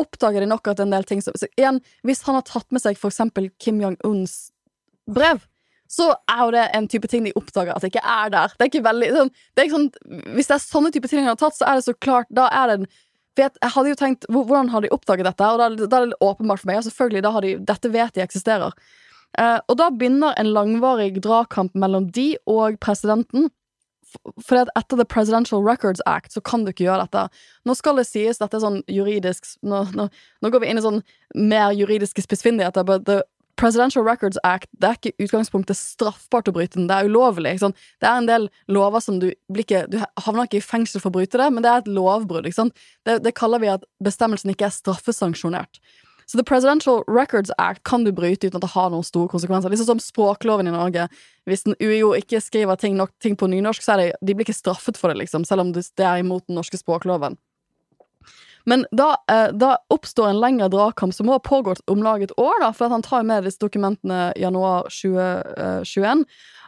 oppdager 0.00 0.42
de 0.42 0.50
nok 0.50 0.72
at 0.72 0.82
en 0.82 0.92
del 0.92 1.06
ting 1.08 1.22
som 1.24 1.36
Igjen, 1.52 1.80
hvis 2.06 2.24
han 2.26 2.38
har 2.38 2.46
tatt 2.48 2.68
med 2.74 2.82
seg 2.82 2.98
for 3.00 3.12
eksempel 3.12 3.50
Kim 3.62 3.80
Jong-uns 3.82 4.50
brev, 5.10 5.44
så 5.92 6.08
er 6.30 6.40
jo 6.40 6.52
det 6.54 6.66
en 6.72 6.88
type 6.88 7.08
ting 7.12 7.26
de 7.26 7.34
oppdager 7.36 7.74
at 7.74 7.84
det 7.84 7.92
ikke 7.92 8.04
er 8.08 8.32
der. 8.32 8.52
Det 8.56 8.64
er 8.64 8.70
ikke 8.70 8.86
veldig 8.86 9.08
sånn, 9.16 9.30
det 9.52 9.66
ikke 9.66 9.76
sånn 9.76 9.88
Hvis 10.38 10.48
det 10.48 10.56
er 10.56 10.62
sånne 10.64 10.92
type 10.94 11.10
ting 11.10 11.20
de 11.20 11.28
har 11.28 11.40
tatt, 11.40 11.58
så 11.58 11.68
er 11.68 11.78
det 11.78 11.84
så 11.84 11.92
klart 11.92 12.30
Da 12.32 12.48
er 12.48 12.70
det 12.70 12.76
en 12.80 12.92
Vet, 13.38 13.54
jeg 13.62 13.72
hadde 13.72 13.92
jo 13.92 13.96
tenkt, 13.96 14.26
Hvordan 14.28 14.68
har 14.72 14.84
de 14.84 14.90
oppdaget 14.92 15.24
dette? 15.24 15.46
Og 15.48 15.60
da, 15.60 15.86
da 15.88 16.00
er 16.02 16.10
det 16.10 16.18
åpenbart 16.20 16.60
for 16.60 16.68
meg. 16.68 16.76
Ja, 16.76 16.84
selvfølgelig, 16.84 17.22
da 17.24 17.30
har 17.32 17.46
de, 17.46 17.52
Dette 17.70 17.90
vet 17.92 18.18
de 18.18 18.24
eksisterer. 18.24 18.74
Eh, 19.40 19.58
og 19.68 19.78
da 19.80 19.88
begynner 19.90 20.36
en 20.36 20.52
langvarig 20.52 21.16
dragkamp 21.24 21.76
mellom 21.78 22.10
de 22.12 22.34
og 22.50 22.78
presidenten. 22.84 23.50
For 24.44 24.60
etter 24.60 24.98
The 24.98 25.08
Presidential 25.08 25.62
Records 25.64 26.02
Act 26.04 26.34
så 26.34 26.42
kan 26.44 26.64
du 26.64 26.72
ikke 26.72 26.84
gjøre 26.84 27.06
dette. 27.06 27.28
Nå 27.64 27.76
skal 27.78 27.96
det 27.96 28.08
sies, 28.10 28.40
dette 28.42 28.58
er 28.58 28.64
sånn 28.64 28.82
juridisk 28.92 29.54
Nå, 29.64 29.86
nå, 29.96 30.10
nå 30.12 30.50
går 30.52 30.60
vi 30.60 30.68
inn 30.68 30.80
i 30.80 30.84
sånn 30.84 31.00
mer 31.32 31.72
juridiske 31.72 32.24
spissfindigheter. 32.26 32.84
But 32.84 33.06
the 33.08 33.22
Presidential 33.56 34.04
Records 34.04 34.36
Act 34.44 34.68
det 34.80 34.88
er 34.88 34.98
ikke 34.98 35.26
utgangspunktet 35.26 35.78
straffbart 35.78 36.48
å 36.50 36.54
bryte 36.56 36.76
den. 36.76 36.90
Det 36.90 36.98
er 36.98 37.08
ulovlig. 37.08 37.54
Sånn. 37.62 37.74
Det 38.02 38.08
er 38.08 38.20
en 38.20 38.28
del 38.28 38.48
lover 38.72 39.04
som 39.04 39.20
du 39.22 39.30
blir 39.52 39.64
ikke 39.64 39.84
Du 39.92 39.98
havner 40.26 40.48
ikke 40.48 40.60
i 40.60 40.64
fengsel 40.64 41.00
for 41.00 41.12
å 41.12 41.16
bryte 41.16 41.40
det, 41.40 41.48
men 41.52 41.64
det 41.64 41.72
er 41.72 41.84
et 41.84 41.92
lovbrudd. 41.92 42.48
Det, 42.52 43.18
det 43.24 43.36
kaller 43.38 43.62
vi 43.62 43.72
at 43.72 43.84
bestemmelsen 44.04 44.52
ikke 44.52 44.68
er 44.68 44.76
straffesanksjonert. 44.76 45.80
Så 46.26 46.38
The 46.38 46.44
Presidential 46.44 47.02
Records 47.08 47.50
Act 47.58 47.82
kan 47.88 48.04
du 48.04 48.12
bryte 48.12 48.46
uten 48.46 48.58
at 48.60 48.64
det 48.64 48.72
har 48.74 48.90
noen 48.92 49.06
store 49.06 49.30
konsekvenser. 49.32 49.72
Liksom 49.72 49.86
som 49.92 50.02
språkloven 50.02 50.68
i 50.68 50.74
Norge. 50.74 51.08
Hvis 51.48 51.66
en 51.66 51.76
UiO 51.80 52.12
ikke 52.18 52.40
skriver 52.40 52.78
ting, 52.80 52.96
nok, 52.96 53.14
ting 53.22 53.36
på 53.36 53.48
nynorsk, 53.50 53.82
så 53.82 53.98
det, 54.00 54.12
de 54.22 54.34
blir 54.34 54.46
ikke 54.46 54.56
straffet 54.56 55.00
for 55.00 55.12
det, 55.12 55.22
liksom, 55.24 55.46
selv 55.48 55.66
om 55.66 55.72
det 55.74 55.88
er 55.98 56.22
imot 56.22 56.46
den 56.46 56.60
norske 56.60 56.78
språkloven. 56.80 57.38
Men 58.64 58.84
da, 58.94 59.16
eh, 59.30 59.50
da 59.52 59.76
oppstår 59.90 60.28
en 60.30 60.40
lengre 60.40 60.68
dragkamp 60.70 61.14
som 61.14 61.28
har 61.28 61.42
pågått 61.42 61.82
om 61.90 62.02
lag 62.02 62.22
et 62.22 62.34
år, 62.38 62.60
da, 62.62 62.70
for 62.72 62.88
han 62.88 63.02
tar 63.02 63.24
med 63.26 63.44
disse 63.44 63.58
dokumentene 63.58 64.32
januar 64.38 64.86
2021. 64.90 66.22
Eh, 66.22 66.24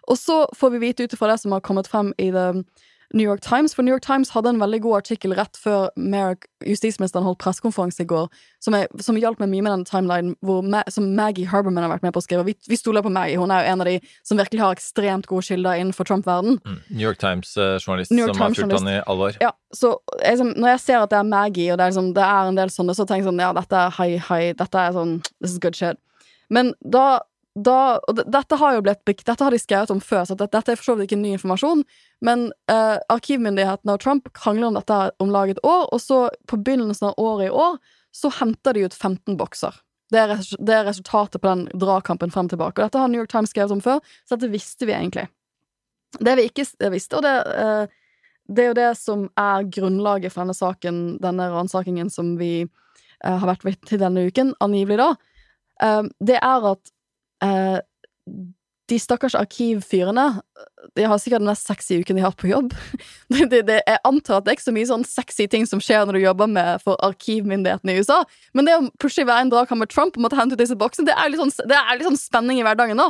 Og 0.06 0.18
så 0.18 0.46
får 0.52 0.70
vi 0.70 0.78
vite 0.78 1.04
ut 1.04 1.12
ifra 1.12 1.30
det 1.30 1.38
som 1.40 1.52
har 1.52 1.62
kommet 1.64 1.86
frem 1.88 2.12
i 2.18 2.30
det 2.30 2.64
New 3.14 3.22
York 3.22 3.40
Times. 3.40 3.74
For 3.74 3.82
New 3.82 3.92
York 3.94 4.02
Times 4.02 4.32
hadde 4.34 4.50
en 4.50 4.60
veldig 4.60 4.80
god 4.82 4.96
artikkel 4.96 5.34
rett 5.38 5.56
før 5.60 5.88
Merrick, 5.96 6.48
justisministeren 6.66 7.24
holdt 7.24 7.38
pressekonferanse 7.44 8.02
i 8.02 8.08
går, 8.10 8.26
som, 8.62 8.74
er, 8.74 8.88
som, 9.00 9.16
hjalp 9.20 9.38
meg 9.42 9.52
mye 9.52 9.64
med 9.64 9.72
den 9.72 9.84
timelinen, 9.88 10.34
Ma 10.70 10.82
som 10.90 11.06
Maggie 11.16 11.48
Harberman 11.48 11.86
har 11.86 11.92
vært 11.94 12.06
med 12.06 12.14
på 12.16 12.22
å 12.22 12.26
skrive. 12.26 12.46
Vi, 12.48 12.56
vi 12.68 12.78
stoler 12.80 13.04
på 13.06 13.12
Maggie. 13.14 13.38
Hun 13.40 13.54
er 13.54 13.62
jo 13.62 13.74
en 13.74 13.84
av 13.84 13.90
de 13.90 13.96
som 14.26 14.40
virkelig 14.40 14.64
har 14.64 14.76
ekstremt 14.76 15.28
gode 15.30 15.46
kilder 15.46 15.80
innenfor 15.80 16.08
Trump-verden. 16.08 16.58
Mm. 16.64 16.80
New 16.90 17.04
York 17.06 17.20
Times-journalist 17.22 18.10
uh, 18.10 18.24
som 18.26 18.42
har 18.42 18.56
fulgt 18.58 18.78
han 18.78 18.90
i 18.90 18.98
alle 19.00 19.28
år. 19.30 19.38
Ja, 19.44 19.52
så 19.74 19.94
liksom, 20.18 20.54
Når 20.58 20.74
jeg 20.74 20.82
ser 20.88 21.04
at 21.04 21.14
det 21.14 21.20
er 21.20 21.28
Maggie, 21.28 21.70
og 21.72 21.78
det 21.78 21.86
er, 21.86 21.94
liksom, 21.94 22.10
det 22.16 22.26
er 22.26 22.50
en 22.50 22.58
del 22.58 22.72
sånne, 22.74 22.96
så 22.98 23.06
tenker 23.06 23.22
jeg 23.22 23.30
sånn 23.30 23.44
Ja, 23.44 23.52
dette 23.56 23.84
er 23.86 23.94
high, 24.00 24.18
high. 24.30 24.56
Dette 24.58 24.82
er 24.82 24.96
sånn 24.96 25.20
This 25.38 25.54
is 25.54 25.62
good 25.62 25.78
shit. 25.78 26.00
Men 26.52 26.74
da 26.80 27.22
da, 27.54 28.00
og 28.10 28.18
dette 28.18 28.56
har 28.58 28.74
jo 28.74 28.82
blitt 28.82 29.04
Dette 29.06 29.38
har 29.38 29.54
de 29.54 29.58
skrevet 29.62 29.92
om 29.94 30.00
før, 30.02 30.24
så 30.26 30.34
dette, 30.34 30.58
er 30.58 30.78
for 30.78 30.88
så 30.88 30.96
vidt 30.98 31.12
ikke 31.12 31.20
ny 31.20 31.34
informasjon. 31.36 31.84
Men 32.24 32.48
eh, 32.70 32.96
arkivmyndighetene 33.12 33.94
og 33.94 34.02
Trump 34.02 34.30
krangler 34.34 34.72
om 34.72 34.78
dette 34.78 34.98
om 35.22 35.30
lag 35.30 35.52
et 35.52 35.62
år, 35.62 35.86
og 35.94 36.02
så 36.02 36.26
på 36.50 36.58
begynnelsen 36.58 37.12
av 37.12 37.20
året 37.22 37.52
i 37.52 37.54
år 37.54 37.78
så 38.14 38.30
henter 38.40 38.74
de 38.74 38.86
ut 38.86 38.94
15 38.94 39.38
bokser. 39.38 39.74
Det 40.12 40.20
er, 40.20 40.34
det 40.58 40.74
er 40.74 40.86
resultatet 40.86 41.42
på 41.42 41.50
den 41.50 41.64
dragkampen 41.80 42.30
frem 42.34 42.50
tilbake. 42.50 42.78
Og 42.78 42.86
dette 42.86 43.00
har 43.00 43.10
New 43.10 43.22
York 43.22 43.32
Times 43.32 43.54
skrevet 43.54 43.74
om 43.74 43.82
før, 43.82 44.02
så 44.26 44.36
dette 44.36 44.52
visste 44.52 44.86
vi 44.86 44.94
egentlig. 44.94 45.26
Det 46.20 46.34
vi 46.38 46.46
ikke 46.46 46.66
visste, 46.94 47.18
og 47.18 47.24
det, 47.26 47.34
eh, 47.58 47.94
det 48.50 48.64
er 48.64 48.70
jo 48.70 48.78
det 48.78 48.90
som 48.98 49.28
er 49.40 49.66
grunnlaget 49.74 50.34
for 50.34 50.44
denne 50.44 50.58
saken, 50.58 51.04
denne 51.22 51.48
ransakingen 51.54 52.10
som 52.12 52.34
vi 52.38 52.52
eh, 52.62 53.34
har 53.34 53.46
vært 53.48 53.66
vitne 53.66 53.90
til 53.90 54.02
denne 54.02 54.26
uken, 54.28 54.54
angivelig 54.62 55.00
da, 55.00 55.08
eh, 55.82 56.02
det 56.22 56.38
er 56.38 56.70
at 56.74 56.93
eh, 57.44 57.80
de 58.92 58.98
stakkars 59.00 59.34
arkivfyrene 59.38 60.26
De 60.96 61.06
har 61.08 61.20
sikkert 61.20 61.40
den 61.40 61.48
mest 61.48 61.68
sexy 61.68 62.00
uken 62.02 62.18
de 62.18 62.22
har 62.24 62.32
hatt 62.32 62.40
på 62.40 62.50
jobb. 62.50 62.74
Det, 63.34 63.64
det, 63.66 63.80
jeg 63.88 64.00
antar 64.04 64.38
at 64.38 64.44
det 64.44 64.52
er 64.52 64.56
ikke 64.58 64.66
så 64.68 64.74
mye 64.76 64.88
sånn 64.88 65.06
sexy 65.08 65.46
ting 65.50 65.64
som 65.66 65.80
skjer 65.82 66.04
når 66.06 66.18
du 66.18 66.22
jobber 66.22 66.50
med 66.50 66.82
for 66.84 67.00
arkivmyndighetene 67.02 67.94
i 67.94 68.02
USA, 68.02 68.20
men 68.54 68.68
det 68.68 68.76
å 68.76 68.84
pushe 69.00 69.24
hver 69.24 69.40
en 69.42 69.50
dragkamp 69.50 69.80
med 69.80 69.90
Trump 69.90 70.18
og 70.18 70.26
måtte 70.26 70.38
hente 70.38 70.54
ut 70.54 70.60
disse 70.60 70.76
boksene, 70.78 71.08
det 71.08 71.16
er 71.16 71.32
litt 71.32 71.40
sånn, 71.40 71.54
det 71.66 71.78
er 71.78 71.96
litt 71.96 72.06
sånn 72.06 72.20
spenning 72.20 72.60
i 72.60 72.66
hverdagen. 72.66 73.00
da 73.00 73.08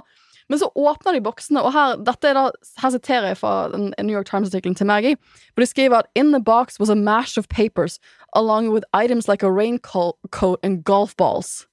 men 0.49 0.61
så 0.61 0.69
åpner 0.77 1.17
de 1.17 1.23
boksene, 1.25 1.63
og 1.65 1.73
her, 1.73 1.95
er 1.97 2.37
da, 2.37 2.49
her 2.83 2.93
siterer 2.93 3.31
jeg 3.33 3.41
fra 3.41 3.55
en 3.73 3.93
New 3.97 4.13
York 4.13 4.29
Times-artikkelen 4.29 4.77
til 4.77 4.89
Maggie, 4.91 5.17
hvor 5.55 5.65
de 5.65 5.71
skriver 5.71 6.03
at 6.03 6.11
In 6.15 6.33
the 6.33 6.41
box 6.41 6.79
was 6.79 6.93
a 6.93 6.97
mash 6.97 7.39
of 7.39 7.49
papers 7.49 7.99
along 8.37 8.69
with 8.71 8.85
items 8.93 9.29
like 9.29 9.43
a 9.43 9.51
raincoat 9.51 10.59
and 10.63 10.85
golf 10.85 11.17
balls 11.17 11.67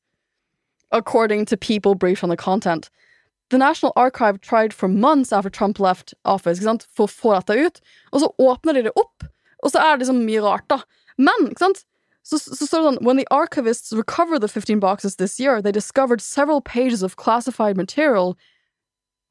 according 0.92 1.46
to 1.46 1.58
people 1.58 1.96
briefed 1.96 2.24
on 2.24 2.30
the 2.30 2.38
content. 2.38 2.90
The 3.50 3.58
National 3.58 3.92
Archive 3.96 4.40
tried 4.42 4.74
for 4.74 4.88
months 4.88 5.34
after 5.34 5.50
Trump 5.50 5.80
left 5.80 6.14
office 6.24 6.60
for 6.62 7.08
å 7.08 7.12
få 7.12 7.34
dette 7.36 7.58
ut, 7.58 7.82
og 8.14 8.22
så 8.22 8.30
åpner 8.40 8.74
de 8.74 8.84
det 8.84 8.94
opp, 8.96 9.26
og 9.64 9.72
så 9.72 9.80
er 9.80 9.98
det 9.98 10.06
liksom 10.06 10.24
mye 10.26 10.44
rart, 10.44 10.68
da. 10.70 10.82
Men 11.18 11.50
ikke 11.50 11.66
sant? 11.66 11.84
Så, 12.24 12.38
så 12.38 12.68
står 12.68 12.78
det 12.78 12.88
sånn 12.88 13.04
When 13.06 13.18
the 13.18 13.28
archivists 13.34 13.92
recovered 13.98 14.42
the 14.42 14.48
15 14.48 14.80
boxes 14.80 15.16
this 15.16 15.40
year, 15.40 15.62
they 15.62 15.72
discovered 15.72 16.22
several 16.22 16.62
pages 16.62 17.02
of 17.02 17.18
classified 17.18 17.76
material. 17.76 18.38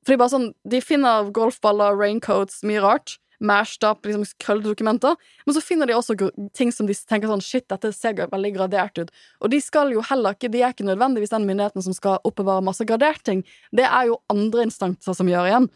For 0.05 0.13
de 0.13 0.19
bare 0.19 0.33
sånn 0.33 0.53
De 0.69 0.81
finner 0.83 1.31
golfballer, 1.31 1.97
raincoats, 1.97 2.65
mye 2.67 2.83
rart 2.83 3.20
mashed 3.41 3.85
up 3.89 4.07
liksom, 4.07 4.25
dokumenter. 4.63 5.17
Men 5.47 5.57
så 5.57 5.63
finner 5.65 5.89
de 5.89 5.97
også 5.97 6.17
ting 6.57 6.73
som 6.73 6.89
de 6.89 6.95
tenker 6.95 7.31
sånn 7.31 7.45
Shit, 7.45 7.69
dette 7.73 7.93
ser 7.97 8.19
veldig 8.21 8.55
gradert 8.55 8.99
ut. 9.01 9.13
Og 9.41 9.53
de 9.53 9.61
skal 9.65 9.93
jo 9.95 10.05
heller 10.05 10.37
ikke 10.37 10.53
De 10.53 10.63
er 10.63 10.75
ikke 10.75 10.89
nødvendigvis 10.89 11.33
den 11.33 11.47
myndigheten 11.49 11.85
som 11.85 11.97
skal 11.97 12.21
oppbevare 12.29 12.65
masse 12.65 12.85
gradert 12.89 13.23
ting. 13.27 13.45
Det 13.73 13.87
er 13.87 14.11
jo 14.11 14.21
andre 14.33 14.67
instanser 14.69 15.17
som 15.17 15.31
gjør 15.31 15.49
igjen. 15.49 15.71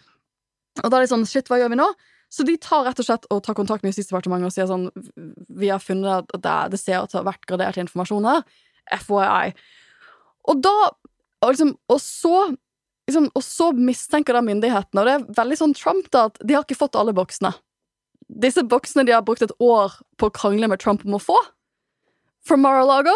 Og 0.82 0.90
da 0.90 0.98
er 0.98 1.06
de 1.06 1.12
sånn 1.14 1.28
Shit, 1.28 1.48
hva 1.48 1.60
gjør 1.60 1.72
vi 1.72 1.80
nå? 1.80 1.88
Så 2.34 2.42
de 2.46 2.56
tar 2.58 2.84
rett 2.88 2.98
og 2.98 3.06
slett 3.06 3.26
og 3.30 3.44
tar 3.46 3.54
kontakt 3.54 3.84
med 3.84 3.92
Justisdepartementet 3.92 4.48
og 4.48 4.54
sier 4.54 4.66
sånn 4.66 4.88
Vi 5.54 5.70
har 5.70 5.82
funnet 5.82 6.24
at 6.34 6.42
det, 6.42 6.56
det 6.74 6.80
ser 6.82 7.04
ut 7.04 7.12
til 7.12 7.20
å 7.20 7.22
ha 7.22 7.30
vært 7.30 7.46
gradert 7.48 7.78
informasjon 7.80 8.26
her. 8.28 8.44
FYI. 8.92 9.54
Og 10.50 10.60
da 10.64 10.76
Og, 11.44 11.50
liksom, 11.52 11.74
og 11.92 11.98
så 12.00 12.54
liksom, 13.08 13.30
Og 13.34 13.44
så 13.44 13.70
mistenker 13.76 14.36
da 14.36 14.42
myndighetene, 14.44 15.00
og 15.02 15.08
det 15.08 15.14
er 15.14 15.38
veldig 15.42 15.60
sånn 15.60 15.76
Trump, 15.78 16.10
da, 16.14 16.26
at 16.30 16.38
de 16.42 16.56
har 16.56 16.66
ikke 16.66 16.78
fått 16.78 16.98
alle 17.00 17.14
boksene. 17.16 17.54
Disse 18.28 18.64
boksene 18.64 19.04
de 19.06 19.12
har 19.12 19.24
brukt 19.26 19.44
et 19.44 19.52
år 19.62 19.98
på 20.18 20.30
å 20.30 20.34
krangle 20.34 20.68
med 20.70 20.80
Trump 20.80 21.04
om 21.04 21.18
å 21.18 21.22
få, 21.22 21.36
fra 22.44 22.56
Mar-a-Lago, 22.60 23.14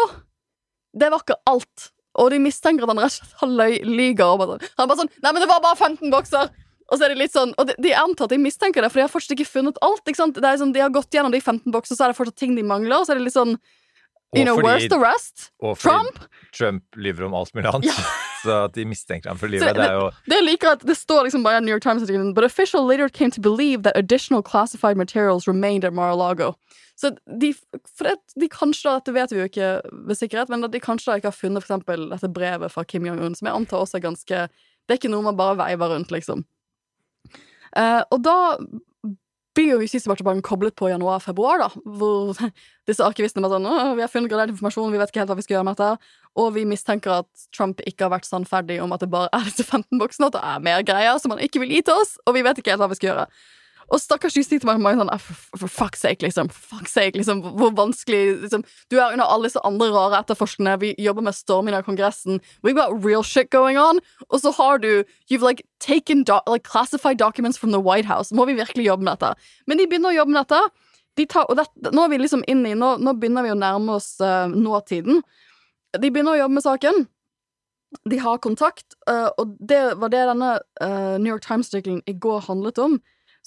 det 0.97 1.09
var 1.13 1.21
ikke 1.21 1.37
alt. 1.49 1.91
Og 2.19 2.31
de 2.33 2.39
mistenker 2.41 2.85
at 2.85 2.89
han 2.91 3.01
rett 3.01 3.13
og 3.13 3.19
slett 3.19 3.41
har 3.43 3.51
løy, 3.59 3.75
lyger. 3.85 4.25
Og 4.25 4.39
bare, 4.41 4.71
han 4.79 4.89
bare 4.89 5.03
sånn 5.03 5.11
Nei, 5.21 5.31
men 5.31 5.43
det 5.43 5.49
var 5.51 5.61
bare 5.63 5.77
15 5.77 6.09
bokser! 6.13 6.49
Og 6.89 6.97
så 6.97 7.05
er 7.05 7.13
det 7.13 7.19
litt 7.19 7.35
sånn 7.35 7.51
Og 7.61 7.67
de, 7.69 7.75
de 7.85 7.91
antar 7.93 8.25
at 8.25 8.33
de 8.33 8.39
mistenker 8.41 8.81
det, 8.81 8.89
for 8.89 8.97
de 8.97 9.03
har 9.05 9.11
fortsatt 9.13 9.35
ikke 9.35 9.45
funnet 9.45 9.77
alt. 9.85 10.01
ikke 10.09 10.17
sant? 10.17 10.39
Det 10.41 10.53
sånn, 10.57 10.73
De 10.73 10.81
har 10.81 10.89
gått 10.93 11.13
gjennom 11.13 11.33
de 11.33 11.41
15 11.41 11.69
boksene, 11.73 11.99
så 11.99 12.07
er 12.07 12.13
det 12.13 12.17
fortsatt 12.17 12.39
ting 12.41 12.57
de 12.57 12.65
mangler. 12.65 12.97
Og 12.97 13.05
så 13.05 13.13
er 13.13 13.21
det 13.21 13.27
litt 13.29 13.37
sånn 13.37 13.59
You 14.37 14.45
know, 14.45 14.57
where's 14.61 14.85
the 14.89 14.99
rest? 15.01 15.49
Trump? 15.81 16.19
Trump 16.53 16.83
lyver 16.97 17.25
om 17.25 17.33
alt 17.33 17.53
mulig 17.57 17.69
annet. 17.71 17.89
Ja. 17.89 18.28
Så 18.43 18.55
at 18.65 18.75
de 18.75 18.85
mistenker 18.87 19.29
ham 19.31 19.39
for 19.39 19.51
livet, 19.51 19.75
det 19.75 19.85
er 19.85 19.97
jo 19.97 20.09
Det 20.29 20.37
jeg 20.37 20.45
liker 20.45 20.73
at 20.77 20.85
det 20.87 20.95
står 20.97 21.27
liksom 21.27 21.43
bare 21.43 21.61
New 21.61 21.73
York 21.73 21.83
Times-artikkelen 21.83 22.33
But 22.37 22.47
official 22.47 22.85
later 22.87 23.09
came 23.09 23.31
to 23.31 23.41
believe 23.41 23.83
that 23.83 23.97
additional 23.97 24.43
classified 24.43 24.97
materials 24.97 25.47
remained 25.47 25.83
at 25.83 25.93
Mar-a-Lago. 25.93 26.53
Så 26.99 27.13
de, 27.41 27.53
for 27.97 28.09
det, 28.09 28.15
de 28.35 28.49
kanskje, 28.51 28.89
da, 28.89 28.99
dette 28.99 29.13
vet 29.15 29.31
vi 29.31 29.39
jo 29.39 29.47
ikke 29.47 29.67
ved 30.07 30.17
sikkerhet, 30.19 30.49
men 30.51 30.67
at 30.67 30.73
de 30.73 30.81
kanskje 30.83 31.11
da 31.11 31.19
ikke 31.19 31.31
har 31.31 31.37
funnet 31.37 31.63
for 31.63 31.71
eksempel 31.71 32.09
dette 32.11 32.31
brevet 32.35 32.73
fra 32.73 32.83
Kim 32.83 33.07
Jong-un, 33.07 33.37
som 33.39 33.47
jeg 33.47 33.55
antar 33.55 33.85
også 33.85 33.99
er 33.99 34.07
ganske 34.09 34.41
Det 34.49 34.95
er 34.95 34.99
ikke 34.99 35.11
noe 35.13 35.23
man 35.23 35.37
bare 35.39 35.55
veiver 35.59 35.93
rundt, 35.93 36.11
liksom. 36.11 36.43
Uh, 37.77 38.01
og 38.09 38.23
da 38.25 38.35
blir 39.59 39.73
jo 39.73 39.81
Justisdepartementet 39.83 40.47
koblet 40.47 40.75
på 40.79 40.89
januar-februar, 40.91 41.65
da, 41.65 41.67
hvor 41.99 42.37
disse 42.89 43.03
arkivistene 43.05 43.43
bare 43.43 43.59
sånn 43.59 43.95
'Vi 43.97 44.05
har 44.05 44.11
funnet 44.11 44.31
gradert 44.31 44.53
informasjon, 44.55 44.91
vi 44.93 45.01
vet 45.01 45.11
ikke 45.11 45.23
helt 45.23 45.33
hva 45.33 45.39
vi 45.39 45.45
skal 45.47 45.59
gjøre 45.59 45.67
med 45.67 45.77
dette.' 45.77 46.17
Og 46.39 46.53
vi 46.55 46.63
mistenker 46.63 47.19
at 47.19 47.47
Trump 47.51 47.81
ikke 47.89 48.05
har 48.05 48.13
vært 48.13 48.29
sannferdig 48.29 48.79
om 48.81 48.93
at 48.95 49.01
det 49.03 49.09
bare 49.11 49.31
er 49.33 49.43
disse 49.49 49.65
15 49.65 49.99
boksene, 49.99 50.29
at 50.29 50.37
det 50.37 50.43
er 50.45 50.59
mer 50.63 50.83
greier 50.87 51.17
som 51.19 51.33
han 51.33 51.41
ikke 51.43 51.59
vil 51.59 51.73
gi 51.73 51.81
til 51.81 51.99
oss, 51.99 52.17
og 52.25 52.37
vi 52.37 52.45
vet 52.45 52.61
ikke 52.61 52.71
helt 52.71 52.83
hva 52.83 52.91
vi 52.91 52.99
skal 52.99 53.09
gjøre. 53.11 53.25
Og 53.89 54.01
stakkars 54.01 54.37
Justisdepartementet 54.37 55.01
sånn, 55.01 55.11
«Ah, 55.13 55.21
for, 55.21 55.63
for, 55.63 55.71
fuck's 55.71 56.03
sake, 56.05 56.21
liksom. 56.25 56.49
Fuck's 56.53 56.93
sake, 56.93 57.17
liksom. 57.17 57.41
Hvor 57.57 57.73
vanskelig 57.77 58.39
liksom. 58.43 58.65
Du 58.91 58.99
er 58.99 59.15
under 59.15 59.25
alle 59.25 59.49
disse 59.49 59.63
andre 59.65 59.89
rare 59.93 60.21
etterforskerne. 60.21 60.75
Vi 60.81 60.93
jobber 61.01 61.25
med 61.25 61.37
storming 61.37 61.77
av 61.77 61.85
Kongressen. 61.87 62.41
We've 62.65 62.77
got 62.77 62.93
real 63.05 63.25
shit 63.25 63.49
going 63.49 63.79
on. 63.81 64.01
Og 64.29 64.43
så 64.43 64.53
har 64.59 64.83
du 64.83 65.03
You've 65.29 65.45
like 65.45 65.65
taken 65.79 66.23
do 66.23 66.39
like 66.47 66.63
classified 66.63 67.17
documents 67.17 67.57
from 67.57 67.71
the 67.71 67.81
White 67.81 68.05
House. 68.05 68.33
Må 68.35 68.45
vi 68.45 68.53
virkelig 68.53 68.85
jobbe 68.85 69.03
med 69.03 69.17
dette? 69.17 69.35
Men 69.67 69.77
de 69.77 69.87
begynner 69.89 70.13
å 70.13 70.19
jobbe 70.21 70.35
med 70.35 70.45
dette. 70.45 70.89
De 71.17 71.25
tar, 71.25 71.49
og 71.49 71.57
det, 71.59 71.65
nå 71.91 72.05
er 72.05 72.11
vi 72.13 72.21
liksom 72.21 72.43
inn 72.47 72.65
i 72.67 72.75
Nå, 72.77 72.95
nå 73.01 73.13
begynner 73.19 73.43
vi 73.43 73.53
å 73.53 73.59
nærme 73.59 73.97
oss 73.97 74.15
uh, 74.21 74.47
nåtiden. 74.47 75.23
De 75.97 76.11
begynner 76.11 76.37
å 76.37 76.43
jobbe 76.43 76.59
med 76.59 76.65
saken. 76.65 77.07
De 78.09 78.19
har 78.21 78.41
kontakt, 78.43 78.93
uh, 79.09 79.33
og 79.41 79.55
det 79.59 79.81
var 79.99 80.13
det 80.13 80.27
denne 80.29 80.51
uh, 80.83 81.15
New 81.17 81.31
York 81.31 81.45
Times-artikkelen 81.47 82.03
i 82.05 82.13
går 82.13 82.45
handlet 82.45 82.81
om 82.83 82.99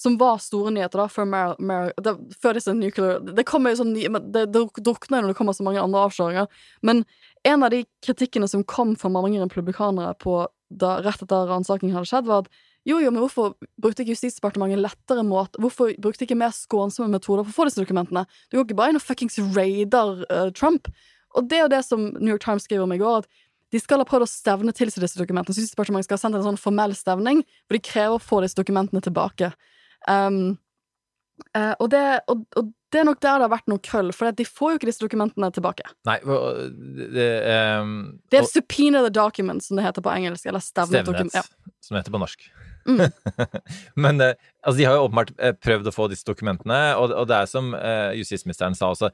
som 0.03 0.17
var 0.19 0.41
store 0.43 0.73
nyheter 0.75 0.99
da, 0.99 1.07
før, 1.11 1.29
Mar 1.31 1.55
Mar 1.63 1.93
det, 2.03 2.17
før 2.43 2.59
disse 2.59 2.75
nuclear 2.75 3.21
Det 3.23 3.45
sånn 3.47 3.95
Det, 3.95 4.11
det 4.35 4.65
drukner 4.83 5.21
jo 5.21 5.23
når 5.23 5.31
det 5.31 5.39
kommer 5.39 5.55
så 5.57 5.67
mange 5.67 5.83
andre 5.83 6.03
avsløringer. 6.09 6.51
Men 6.83 7.05
en 7.47 7.63
av 7.63 7.71
de 7.71 7.85
kritikkene 8.05 8.49
som 8.51 8.65
kom 8.65 8.97
fra 8.99 9.11
mange 9.13 9.39
republikanere 9.39 10.15
på 10.19 10.43
da, 10.73 10.99
rett 11.05 11.23
etter 11.23 11.49
ransakingen 11.51 11.95
hadde 11.95 12.11
skjedd, 12.11 12.27
var 12.27 12.45
at 12.45 12.63
jo, 12.89 12.97
jo, 12.99 13.13
men 13.13 13.23
hvorfor 13.23 13.53
brukte 13.79 14.03
ikke 14.03 14.17
Justisdepartementet 14.17 14.81
lettere 14.81 15.23
måte 15.23 15.61
Hvorfor 15.63 15.93
brukte 16.03 16.27
ikke 16.27 16.39
mer 16.39 16.51
skånsomme 16.57 17.13
metoder 17.13 17.45
for 17.47 17.53
å 17.53 17.57
få 17.61 17.67
disse 17.69 17.79
dokumentene? 17.79 18.25
Du 18.51 18.59
går 18.59 18.67
ikke 18.67 18.79
bare 18.81 18.95
inn 18.95 18.99
og 18.99 19.05
fuckings 19.05 19.39
raider 19.55 20.25
uh, 20.27 20.49
Trump. 20.57 20.91
Og 21.39 21.47
det 21.47 21.61
er 21.61 21.67
jo 21.67 21.73
det 21.77 21.83
som 21.87 22.09
New 22.19 22.33
York 22.33 22.43
Times 22.43 22.67
skriver 22.67 22.83
om 22.83 22.95
i 22.97 22.99
går, 22.99 23.23
at 23.23 23.73
de 23.73 23.81
skal 23.81 24.03
ha 24.03 24.09
prøvd 24.09 24.27
å 24.27 24.29
stevne 24.29 24.75
til 24.77 24.91
seg 24.93 25.05
disse 25.05 25.21
dokumentene. 25.21 25.55
Justisdepartementet 25.55 26.11
skal 26.11 26.19
ha 26.19 26.25
sendt 26.25 26.41
en 26.41 26.49
sånn 26.51 26.61
formell 26.61 26.97
stevning, 26.99 27.45
hvor 27.65 27.79
de 27.79 27.87
krever 27.87 28.19
å 28.19 28.21
få 28.23 28.43
disse 28.45 28.59
dokumentene 28.59 29.01
tilbake. 29.05 29.53
Um, 30.09 30.59
uh, 31.57 31.75
og, 31.79 31.91
det, 31.93 32.03
og, 32.29 32.47
og 32.57 32.73
det 32.93 33.01
er 33.01 33.07
nok 33.09 33.21
der 33.25 33.41
det 33.41 33.47
har 33.47 33.53
vært 33.55 33.71
noe 33.73 33.83
krøll, 33.83 34.11
for 34.17 34.35
de 34.37 34.47
får 34.47 34.75
jo 34.75 34.81
ikke 34.81 34.91
disse 34.91 35.03
dokumentene 35.03 35.49
tilbake. 35.55 35.87
Nei, 36.09 36.19
det, 36.23 37.29
ehm, 37.49 37.95
Det 38.31 38.41
er 38.41 38.47
og- 38.47 38.51
subpoena 38.53 39.03
the 39.03 39.11
document, 39.11 39.65
som 39.65 39.77
det 39.77 39.87
heter 39.87 40.05
på 40.05 40.13
engelsk. 40.13 40.47
Eller 40.47 40.61
stevnet 40.61 41.01
Stevnet, 41.01 41.07
dokument. 41.07 41.35
Ja. 41.35 41.43
som 41.81 41.97
det 41.97 42.05
heter 42.05 42.15
på 42.15 42.23
norsk. 42.23 42.51
Mm. 42.87 43.13
Men 44.03 44.21
eh, 44.21 44.35
altså, 44.63 44.77
de 44.79 44.85
har 44.85 44.97
jo 44.99 45.07
åpenbart 45.07 45.33
eh, 45.39 45.53
prøvd 45.55 45.89
å 45.89 45.95
få 45.95 46.09
disse 46.11 46.27
dokumentene, 46.27 46.81
og, 46.99 47.15
og 47.15 47.29
det 47.31 47.37
er 47.39 47.47
som 47.51 47.73
eh, 47.79 48.13
justisministeren 48.19 48.75
sa 48.75 48.91
også, 48.91 49.13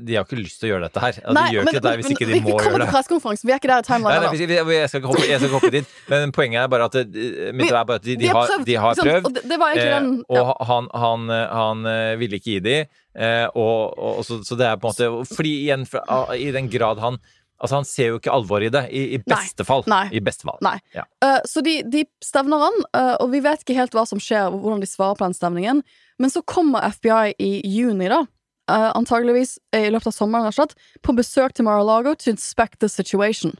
de 0.00 0.16
har 0.16 0.26
ikke 0.26 0.38
lyst 0.38 0.60
til 0.60 0.68
å 0.68 0.70
gjøre 0.72 0.88
dette 0.88 1.02
her. 1.02 1.18
Nei, 1.34 1.44
de 1.48 1.56
gjør 1.56 1.66
ikke 1.66 1.74
dette 1.78 1.92
her 1.92 2.00
hvis 2.00 2.12
ikke 2.14 2.26
de 2.28 2.32
må 2.32 2.34
vi 2.34 2.40
kommer 2.40 2.62
gjøre 2.62 2.84
det. 2.84 3.42
vi 3.44 3.52
er 3.52 3.60
ikke 3.60 3.70
der 3.70 3.74
i 3.74 3.78
Nei, 3.78 3.88
timeline 3.88 4.20
nei, 4.24 4.30
vi- 4.38 4.62
vi- 4.68 4.78
jeg 4.78 4.88
skal 4.88 5.02
hoppe, 5.02 5.26
jeg 5.28 5.38
skal 5.38 5.48
ikke 5.48 5.60
hoppe 5.60 5.70
dit, 5.70 5.86
men 6.08 6.32
poenget 6.32 6.62
er 6.62 6.68
bare 6.68 6.84
at 6.84 6.94
mitt 6.94 7.12
Vi- 7.14 7.68
er 7.68 7.84
bare 7.84 7.94
at 7.96 8.02
de, 8.02 8.16
de, 8.16 8.26
har 8.26 8.46
prøvd, 8.46 8.64
de 8.64 8.74
har 8.74 8.94
prøvd 8.94 9.24
Og 9.24 9.34
det, 9.34 9.42
det 9.48 9.58
var 9.58 9.74
egentlig 9.74 10.24
eh, 10.28 10.42
og 10.42 10.66
han, 10.66 10.88
han, 10.94 11.30
eh, 11.30 11.48
han 11.52 11.86
eh, 11.86 12.16
ville 12.16 12.40
ikke 12.40 12.52
gi 12.56 12.60
de, 12.60 12.76
eh, 13.14 13.46
og, 13.54 13.98
og, 13.98 14.24
så, 14.24 14.42
så 14.44 14.56
det 14.58 14.66
er 14.66 14.76
på 14.76 14.88
en 14.88 14.94
måte 14.94 15.34
Fordi 15.34 15.54
igjen, 15.64 15.86
ah, 16.08 16.34
i 16.34 16.50
den 16.50 16.68
grad 16.68 16.98
han 16.98 17.18
Altså, 17.58 17.74
han 17.74 17.86
ser 17.88 18.12
jo 18.12 18.18
ikke 18.20 18.30
alvoret 18.30 18.68
i 18.68 18.70
det, 18.70 18.84
i, 18.94 19.00
i 19.16 19.18
beste 19.18 19.64
fall. 19.66 19.82
Nei. 19.90 20.04
I 20.14 20.20
beste 20.22 20.46
fall. 20.46 20.60
Nei. 20.62 20.76
Ja. 20.94 21.02
Uh, 21.24 21.40
så 21.48 21.58
de, 21.66 21.80
de 21.90 22.04
stevner 22.22 22.62
han, 22.62 22.76
uh, 22.94 23.16
og 23.18 23.32
vi 23.32 23.40
vet 23.42 23.64
ikke 23.64 23.74
helt 23.74 23.96
hva 23.98 24.04
som 24.06 24.20
skjer, 24.22 24.52
hvordan 24.54 24.78
de 24.84 24.86
svarer 24.86 25.18
på 25.18 25.26
den 25.26 25.34
stevningen. 25.34 25.82
Men 26.22 26.30
så 26.30 26.44
kommer 26.46 26.86
FBI 26.94 27.34
i 27.42 27.50
juni, 27.66 28.06
da, 28.12 28.20
eh, 28.68 28.88
antageligvis 28.94 29.56
i 29.76 29.88
løpet 29.90 30.12
av 30.12 30.16
sommeren, 30.16 30.54
slett, 30.54 30.76
på 31.02 31.16
besøk 31.16 31.56
til 31.56 31.68
Mar-a-Lago 31.68 32.14
to 32.14 32.30
inspect 32.30 32.80
the 32.80 32.88
situation. 32.88 33.56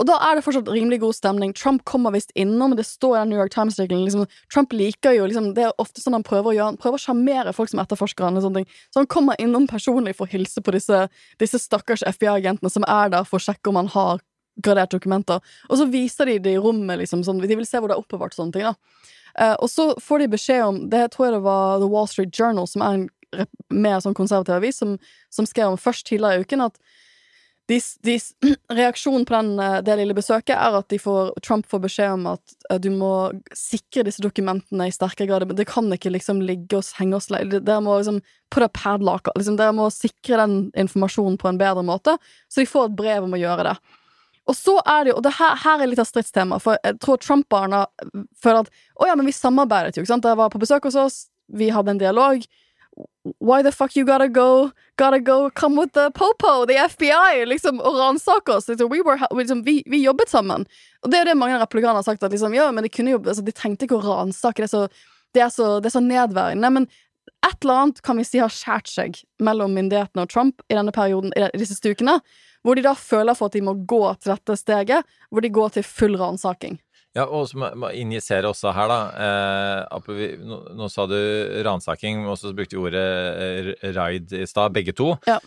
Og 0.00 0.06
da 0.08 0.16
er 0.24 0.38
det 0.38 0.46
fortsatt 0.46 0.68
rimelig 0.72 1.02
god 1.02 1.12
stemning. 1.12 1.50
Trump 1.52 1.82
kommer 1.84 2.14
visst 2.14 2.30
innom, 2.38 2.72
det 2.76 2.86
står 2.88 3.18
i 3.18 3.20
den 3.20 3.32
New 3.34 3.40
York 3.40 3.52
Times-artikkelen. 3.52 4.06
Liksom, 4.06 4.24
Trump 4.52 4.72
liker 4.72 5.12
jo 5.12 5.26
liksom, 5.28 5.50
Det 5.54 5.66
er 5.66 5.82
ofte 5.82 6.00
sånn 6.00 6.16
han 6.16 6.24
prøver 6.24 6.52
å 6.52 6.54
gjøre 6.56 6.72
Han 6.72 6.78
prøver 6.80 6.96
å 6.96 7.02
sjarmere 7.02 7.52
folk 7.52 7.68
som 7.68 7.82
etterforsker 7.82 8.24
han. 8.24 8.38
og 8.38 8.46
sånne 8.46 8.62
ting. 8.62 8.78
Så 8.88 9.02
han 9.02 9.10
kommer 9.12 9.36
innom 9.38 9.68
personlig 9.68 10.16
for 10.16 10.24
å 10.24 10.32
hilse 10.32 10.64
på 10.64 10.72
disse, 10.72 11.02
disse 11.38 11.60
stakkars 11.60 12.06
FBI-agentene 12.08 12.72
som 12.72 12.86
er 12.88 13.12
der 13.12 13.28
for 13.28 13.36
å 13.36 13.44
sjekke 13.44 13.68
om 13.68 13.76
han 13.76 13.92
har 13.92 14.24
gradert 14.64 14.96
dokumenter. 14.96 15.44
Og 15.68 15.76
så 15.76 15.88
viser 15.92 16.32
de 16.32 16.38
det 16.38 16.56
i 16.56 16.60
rommet, 16.60 16.96
liksom. 17.02 17.20
Sånn, 17.24 17.40
de 17.44 17.60
vil 17.60 17.68
se 17.68 17.76
hvor 17.76 17.92
det 17.92 17.98
er 17.98 18.00
oppbevart. 18.00 18.34
sånne 18.34 18.56
ting 18.56 18.68
da. 18.70 18.74
Uh, 19.36 19.54
og 19.60 19.68
så 19.70 19.92
får 20.02 20.18
de 20.18 20.32
beskjed 20.32 20.64
om 20.64 20.78
Det 20.90 21.04
tror 21.12 21.28
jeg 21.28 21.34
det 21.36 21.44
var 21.44 21.78
The 21.78 21.86
Wall 21.86 22.08
Street 22.10 22.32
Journal, 22.34 22.66
som 22.66 22.82
er 22.82 22.96
en 22.96 23.08
mer 23.70 24.00
sånn 24.02 24.16
konservativ 24.16 24.56
avis, 24.58 24.80
som, 24.82 24.96
som 25.32 25.48
skrev 25.48 25.72
om 25.72 25.80
først 25.80 26.08
tidligere 26.08 26.40
i 26.40 26.46
uken 26.46 26.66
at 26.66 26.80
de, 27.70 27.78
de, 28.02 28.16
reaksjonen 28.80 29.24
på 29.26 29.34
den, 29.36 29.52
eh, 29.62 29.78
det 29.86 29.96
lille 30.00 30.16
besøket 30.16 30.56
er 30.56 30.78
at 30.80 30.94
får, 31.02 31.34
Trump 31.46 31.68
får 31.70 31.84
beskjed 31.84 32.16
om 32.16 32.26
at 32.32 32.56
eh, 32.70 32.80
du 32.82 32.90
må 32.94 33.12
sikre 33.56 34.04
disse 34.08 34.22
dokumentene 34.24 34.88
i 34.90 34.94
sterkere 34.94 35.28
grad. 35.30 35.46
Det 35.56 35.68
kan 35.70 35.90
ikke 35.94 36.12
liksom 36.14 36.42
ligge 36.46 36.80
og 36.80 36.90
henge 36.98 37.18
oss 37.18 37.30
Dere 37.30 37.80
må 37.84 38.00
liksom 38.00 38.20
put 38.50 38.66
a 38.66 38.70
padlock 38.74 39.30
liksom, 39.36 39.58
Dere 39.60 39.76
må 39.76 39.86
sikre 39.94 40.40
den 40.42 40.58
informasjonen 40.78 41.38
på 41.40 41.50
en 41.50 41.60
bedre 41.60 41.84
måte. 41.86 42.16
Så 42.50 42.62
de 42.62 42.70
får 42.70 42.90
et 42.90 43.00
brev 43.02 43.28
om 43.28 43.38
å 43.38 43.40
gjøre 43.40 43.70
det. 43.70 43.78
Og 44.50 44.56
så 44.56 44.80
er 44.82 45.04
det 45.04 45.12
jo, 45.12 45.20
og 45.20 45.26
det 45.26 45.36
her, 45.36 45.58
her 45.62 45.82
er 45.82 45.90
litt 45.92 46.00
av 46.02 46.08
stridstema, 46.08 46.58
for 46.62 46.78
jeg 46.82 46.96
tror 47.04 47.20
Trump-barna 47.22 47.84
føler 48.42 48.64
at 48.64 48.72
å 48.98 49.06
ja, 49.06 49.14
men 49.14 49.28
vi 49.28 49.34
samarbeidet 49.36 49.94
jo, 49.94 50.02
ikke 50.02 50.10
sant. 50.10 50.24
Dere 50.26 50.40
var 50.40 50.50
på 50.50 50.62
besøk 50.62 50.88
hos 50.88 50.98
oss, 50.98 51.20
vi 51.54 51.68
hadde 51.70 51.94
en 51.94 52.02
dialog. 52.02 52.42
Why 53.38 53.62
the 53.62 53.72
fuck 53.72 53.96
you 53.96 54.04
gotta 54.06 54.28
go 54.28 54.70
Gotta 54.96 55.18
go 55.20 55.50
come 55.50 55.76
with 55.80 55.92
the 55.94 56.10
popo, 56.10 56.66
the 56.66 56.74
FBI, 56.88 57.44
liksom, 57.48 57.80
og 57.80 57.94
ransake 57.96 58.48
oss? 58.52 58.66
Liksom, 58.68 58.90
we, 58.90 59.00
were, 59.02 59.16
liksom, 59.32 59.62
vi, 59.64 59.82
vi 59.86 60.02
jobbet 60.04 60.28
sammen. 60.28 60.66
Og 61.02 61.10
det 61.10 61.20
er 61.20 61.24
det 61.30 61.36
mange 61.40 61.56
republikanere 61.60 62.02
har 62.02 62.02
sagt, 62.04 62.22
at 62.22 62.30
liksom, 62.34 62.52
ja, 62.54 62.66
men 62.70 62.84
de 62.84 62.90
kunne 62.92 63.14
jo 63.14 63.18
altså, 63.22 63.44
De 63.44 63.52
trengte 63.56 63.86
ikke 63.86 63.96
å 63.96 64.04
ransake, 64.04 64.60
det, 64.60 64.68
er 64.68 64.74
så- 64.74 64.88
det, 65.34 65.42
er 65.42 65.48
så- 65.48 65.80
det 65.80 65.86
er 65.88 65.96
så 65.98 66.02
nedværende. 66.04 66.70
Men 66.72 66.88
et 67.46 67.56
eller 67.64 67.74
annet 67.86 68.02
kan 68.02 68.16
vi 68.20 68.24
si 68.24 68.38
har 68.38 68.48
skjært 68.52 68.88
seg 68.92 69.22
mellom 69.40 69.72
myndighetene 69.72 70.22
og 70.26 70.28
Trump 70.28 70.60
i 70.68 70.74
denne 70.76 70.92
perioden, 70.92 71.32
i 71.36 71.48
disse 71.58 71.78
stukene, 71.80 72.20
hvor 72.62 72.76
de 72.76 72.82
da 72.84 72.92
føler 72.92 73.34
for 73.36 73.46
at 73.48 73.52
de 73.56 73.62
må 73.64 73.72
gå 73.86 74.02
til 74.20 74.34
dette 74.34 74.56
steget, 74.60 75.04
hvor 75.32 75.40
de 75.40 75.48
går 75.48 75.70
til 75.78 75.82
full 75.82 76.16
ransaking. 76.20 76.76
Ja, 77.16 77.24
og 77.26 77.48
så 77.50 77.58
må 77.58 77.68
må 77.74 77.88
injisere 77.98 78.46
også 78.46 78.70
her, 78.76 78.86
da. 78.86 78.98
Eh, 79.26 80.36
nå, 80.46 80.58
nå 80.78 80.88
sa 80.92 81.06
du 81.10 81.16
ransaking, 81.66 82.22
og 82.30 82.36
så 82.38 82.52
brukte 82.54 82.76
vi 82.78 82.84
ordet 82.84 83.06
eh, 83.82 83.90
raid 83.96 84.30
i 84.38 84.44
stad, 84.46 84.70
begge 84.76 84.94
to. 84.94 85.16
Ja. 85.26 85.40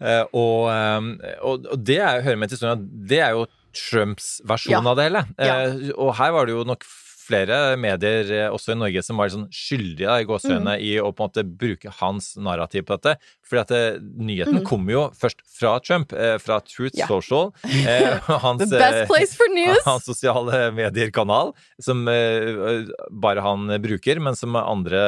Eh, 0.00 0.22
og, 0.32 0.70
eh, 0.70 1.34
og, 1.42 1.66
og 1.74 1.82
det 1.84 1.98
er, 1.98 2.22
hører 2.22 2.38
med 2.38 2.48
til 2.52 2.56
historien 2.60 2.78
at 2.78 3.08
det 3.10 3.18
er 3.26 3.34
jo 3.36 3.46
Trumps 3.76 4.40
versjon 4.46 4.72
Ja. 4.78 4.80
av 4.90 4.96
det 4.98 5.04
hele. 5.10 5.24
Eh, 5.38 5.90
Og 5.94 6.14
her 6.18 6.30
var 6.34 6.46
det 6.48 6.54
jo 6.56 6.64
nok 6.66 6.86
flere 7.30 7.76
medier 7.80 8.30
eh, 8.34 8.48
også 8.50 8.74
i 8.74 8.78
Norge 8.82 9.02
som 9.06 9.16
var 9.22 9.30
sånn 9.32 9.46
skyldige 9.54 10.18
i 10.20 10.26
gåseøynene 10.28 10.74
Mm. 10.76 10.82
i 10.84 10.92
å 11.00 11.12
på 11.14 11.22
en 11.24 11.30
måte 11.30 11.44
bruke 11.46 11.90
hans 12.00 12.34
narrativ 12.36 12.84
på 12.90 12.98
dette. 12.98 13.16
Fordi 13.50 13.60
at 13.62 13.70
eh, 13.74 13.98
nyheten 14.02 14.60
Mm. 14.60 14.64
kom 14.66 14.84
jo 14.90 15.06
først 15.14 15.40
fra 15.46 15.78
Trump, 15.80 16.12
eh, 16.12 16.36
fra 16.42 16.60
Truth 16.60 16.98
yeah. 16.98 17.08
Social. 17.08 17.52
Hans, 18.44 18.62
The 18.66 18.78
best 18.78 19.08
place 19.10 19.34
for 19.38 19.48
news! 19.54 19.78
hans 19.86 20.04
sosiale 20.06 20.70
medier-kanal, 20.74 21.54
som 21.80 22.04
bare 22.06 23.42
han 23.44 23.66
bruker, 23.82 24.20
men 24.22 24.36
som 24.38 24.56
andre 24.56 25.00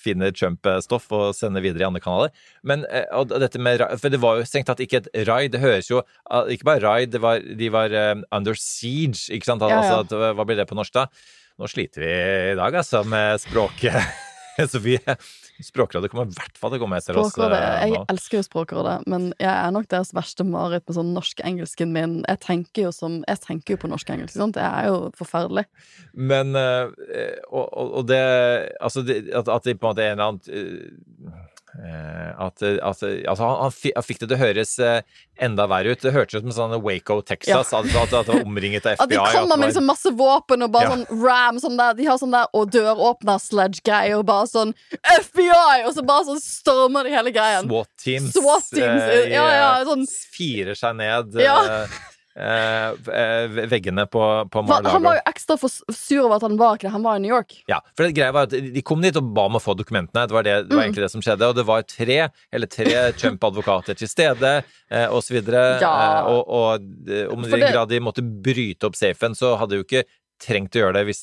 finner 0.00 0.32
Trump-stoff 0.36 1.08
og 1.16 1.34
sender 1.36 1.62
videre 1.64 1.84
i 1.84 1.88
andre 1.88 2.02
kanaler. 2.04 2.32
Men 2.66 2.84
og 3.16 3.32
dette 3.40 3.58
med 3.62 3.80
For 4.00 4.12
det 4.12 4.20
var 4.22 4.38
jo 4.40 4.46
strengt 4.48 4.68
tatt 4.70 4.82
ikke 4.84 5.00
et 5.02 5.08
raid. 5.28 5.52
Det 5.54 5.60
høres 5.62 5.88
jo 5.90 6.02
ah, 6.30 6.44
Ikke 6.52 6.66
bare 6.68 6.82
raid, 6.84 7.10
det 7.14 7.20
var, 7.22 7.40
de 7.40 7.68
var 7.72 7.94
under 8.32 8.54
siege, 8.58 9.28
ikke 9.34 9.48
sant? 9.48 9.62
Ja, 9.64 9.80
ja. 9.82 9.98
Altså, 10.00 10.20
hva 10.36 10.46
blir 10.46 10.58
det 10.60 10.68
på 10.70 10.76
norsk, 10.78 10.92
da? 10.96 11.06
Nå 11.60 11.68
sliter 11.68 12.04
vi 12.04 12.10
i 12.52 12.58
dag, 12.58 12.80
altså, 12.82 13.04
med 13.04 13.40
språket. 13.42 14.00
Sofie, 14.70 15.16
Språkrådet 15.60 16.10
kommer 16.10 16.28
i 16.28 16.34
hvert 16.34 16.56
fall 16.58 16.72
til 16.72 16.80
å 16.80 16.82
komme 16.82 16.98
etter 17.00 17.18
oss. 17.20 17.36
Eh, 17.36 17.54
Jeg 17.84 17.92
nå. 17.94 18.02
elsker 18.12 18.40
jo 18.40 18.44
Språkrådet, 18.46 18.96
men 19.10 19.28
jeg 19.40 19.50
er 19.50 19.74
nok 19.74 19.88
deres 19.92 20.12
verste 20.16 20.44
mareritt 20.48 20.86
med 20.88 20.96
sånn 20.96 21.12
norsk-engelsken 21.16 21.92
min. 21.92 22.14
Jeg 22.24 22.40
tenker 22.44 22.88
jo 22.88 22.92
som 22.96 23.20
Jeg 23.28 23.42
tenker 23.44 23.76
jo 23.76 23.82
på 23.84 23.90
norsk-engelsk, 23.92 24.36
sant? 24.36 24.56
Det 24.56 24.64
er 24.64 24.88
jo 24.88 25.10
forferdelig. 25.18 25.66
Men 26.16 26.56
eh, 26.56 26.88
og, 27.50 27.66
og, 27.76 28.02
det 28.08 28.20
Altså, 28.80 29.04
at 29.04 29.68
det 29.68 29.76
på 29.80 29.86
en 29.86 29.90
måte 29.92 30.04
er 30.04 30.14
en 30.14 30.18
eller 30.18 30.32
annen 30.32 30.42
eh, 30.48 31.09
at, 31.80 32.62
at 32.62 33.02
altså 33.02 33.40
han, 33.46 33.56
han, 33.62 33.72
fi- 33.72 33.92
han 33.96 34.04
fikk 34.04 34.18
det 34.20 34.28
til 34.28 34.36
å 34.36 34.40
høres 34.40 34.72
eh, 34.84 35.00
enda 35.40 35.64
verre 35.70 35.94
ut. 35.94 36.00
Det 36.02 36.12
hørtes 36.12 36.40
ut 36.42 36.46
som 36.48 36.52
sånn 36.56 36.74
Waco, 36.84 37.20
Texas. 37.24 37.72
At, 37.72 37.86
at, 37.88 38.12
at 38.12 38.26
det 38.28 38.34
var 38.34 38.42
omringet 38.44 38.84
av 38.86 38.98
FBI. 38.98 39.04
At 39.06 39.32
de 39.32 39.38
kommer 39.38 39.56
med 39.62 39.70
liksom 39.72 39.86
masse 39.88 40.12
våpen 40.18 40.66
og 40.66 40.72
bare 40.74 40.90
Ja. 40.90 40.92
sånn 40.96 41.24
ram 41.24 41.60
sånn 41.62 41.78
der, 41.80 41.94
De 41.96 42.04
har 42.10 42.20
sånn 42.20 42.34
der 42.36 42.46
og 42.52 42.70
døråpner-sledge-greier 42.76 44.18
og 44.20 44.26
bare 44.28 44.46
sånn 44.50 44.74
FBI! 45.24 45.84
Og 45.88 45.94
så 45.96 46.04
bare 46.06 46.28
sånn 46.28 46.42
stormer 46.44 47.08
de 47.08 47.14
hele 47.16 47.32
greien. 47.34 47.68
SWAT-teams. 47.70 48.32
SWAT-teams, 48.36 49.02
eh, 49.16 49.30
ja, 49.32 49.46
ja, 49.56 49.70
sånn- 49.88 50.06
Firer 50.36 50.76
seg 50.78 50.96
ned 51.00 51.34
Ja. 51.40 51.86
Eh, 52.40 53.14
eh, 53.20 53.58
veggene 53.70 54.06
på, 54.10 54.22
på 54.50 54.62
Han, 54.70 54.88
han 54.88 55.04
var 55.04 55.18
jo 55.18 55.24
ekstra 55.30 55.56
for 55.60 55.72
sur 55.92 56.24
over 56.24 56.38
at 56.38 56.46
han 56.48 56.56
var 56.60 56.78
ikke 56.78 56.88
det. 56.88 56.92
Han 56.96 57.04
var 57.06 57.18
i 57.20 57.24
New 57.24 57.34
York. 57.34 57.58
Ja, 57.70 57.80
for 57.96 58.06
det 58.06 58.16
greia 58.16 58.32
var 58.34 58.48
at 58.48 58.54
De 58.74 58.82
kom 58.86 59.02
dit 59.04 59.16
og 59.20 59.28
ba 59.36 59.46
om 59.50 59.58
å 59.58 59.62
få 59.62 59.76
dokumentene. 59.78 60.26
Det 60.30 60.36
var, 60.36 60.46
det, 60.46 60.56
det 60.68 60.74
var 60.74 60.80
Mm. 60.80 60.86
egentlig 60.88 61.04
det 61.04 61.12
som 61.12 61.24
skjedde. 61.24 61.48
Og 61.50 61.58
det 61.58 61.66
var 61.68 61.84
tre 61.88 62.18
eller 62.52 62.70
tre 62.70 62.94
Trump-advokater 63.20 63.98
til 64.00 64.08
stede, 64.10 64.54
eh, 64.90 65.18
videre. 65.30 65.66
Ja. 65.82 65.92
Eh, 66.20 66.32
og, 66.32 66.48
og 66.48 67.34
om 67.34 67.44
i 67.44 67.52
den 67.52 67.66
grad 67.68 67.92
de 67.92 68.00
måtte 68.00 68.24
bryte 68.24 68.88
opp 68.88 68.96
safen, 68.98 69.36
så 69.36 69.54
hadde 69.60 69.78
jo 69.78 69.84
ikke 69.86 70.04
trengt 70.40 70.72
å 70.72 70.80
gjøre 70.80 70.94
det 70.96 71.02
hvis 71.10 71.18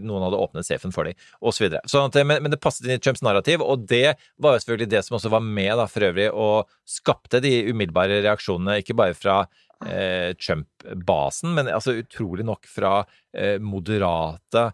noen 0.00 0.22
hadde 0.24 0.38
åpnet 0.40 0.64
safen 0.64 0.94
for 0.94 1.04
dem, 1.04 1.12
osv. 1.44 1.66
så. 1.84 2.06
Sånn 2.08 2.14
men, 2.24 2.40
men 2.40 2.54
det 2.54 2.60
passet 2.62 2.86
inn 2.86 2.94
i 2.94 3.02
Trumps 3.04 3.20
narrativ, 3.20 3.60
og 3.60 3.84
det 3.84 4.14
var 4.40 4.56
jo 4.56 4.62
selvfølgelig 4.62 4.88
det 4.94 5.02
som 5.04 5.18
også 5.18 5.32
var 5.34 5.44
med 5.44 5.74
da, 5.76 5.84
for 5.92 6.06
øvrig, 6.08 6.30
og 6.32 6.70
skapte 6.88 7.42
de 7.44 7.52
umiddelbare 7.68 8.22
reaksjonene, 8.24 8.78
ikke 8.80 8.96
bare 8.96 9.18
fra 9.18 9.42
eh, 9.88 10.32
Trump-basen, 10.38 11.54
men 11.56 11.72
altså 11.72 11.98
utrolig 12.00 12.46
nok 12.48 12.66
fra 12.70 13.02
eh, 13.34 13.58
moderate 13.62 14.72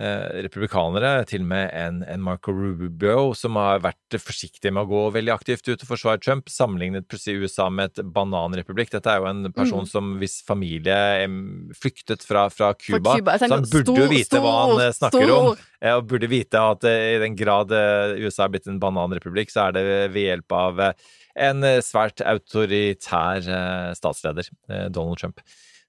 eh, 0.00 0.40
republikanere, 0.46 1.26
til 1.28 1.42
og 1.44 1.50
med 1.50 1.70
en, 1.76 1.98
en 2.08 2.22
Marco 2.24 2.52
Rubio, 2.56 3.34
som 3.36 3.58
har 3.60 3.82
vært 3.84 4.16
forsiktig 4.22 4.72
med 4.72 4.86
å 4.86 4.90
gå 4.90 5.02
veldig 5.18 5.34
aktivt 5.34 5.68
ut 5.68 5.82
og 5.84 5.90
forsvare 5.90 6.22
Trump, 6.24 6.48
sammenlignet 6.48 7.08
plutselig 7.10 7.44
USA 7.44 7.68
med 7.70 7.92
et 7.92 8.02
bananrepublikk. 8.16 8.94
Dette 8.96 9.12
er 9.12 9.20
jo 9.20 9.28
en 9.30 9.52
person 9.52 9.86
som 9.88 10.14
hvis 10.22 10.38
familie 10.46 11.28
flyktet 11.76 12.24
fra, 12.26 12.48
fra 12.52 12.72
Cuba, 12.80 13.18
så 13.20 13.50
han 13.50 13.66
burde 13.68 13.84
burde 13.90 14.00
jo 14.00 14.08
stor, 14.08 14.14
vite 14.16 14.42
hva 14.44 14.56
han 14.64 14.84
snakker 14.96 15.26
stor, 15.28 15.36
om. 15.36 15.64
eh, 15.82 15.94
Og 15.98 16.08
burde 16.10 16.32
vite 16.32 16.66
at 16.74 16.88
eh, 16.88 17.14
i 17.16 17.22
den 17.26 17.36
grad 17.38 17.72
eh, 17.76 18.18
USA 18.24 18.46
er 18.48 18.54
blitt 18.56 18.70
en 18.70 18.80
bananrepublikk, 18.82 19.52
så 19.52 19.68
er 19.68 19.76
det 19.78 19.88
ved 20.16 20.22
hjelp 20.30 20.60
av 20.64 20.86
eh, 20.88 21.10
en 21.40 21.64
eh, 21.66 21.80
svært 21.84 22.20
autoritær 22.26 23.44
eh, 23.48 23.90
statsleder, 23.96 24.48
eh, 24.70 24.88
Donald 24.92 25.18
Trump. 25.20 25.40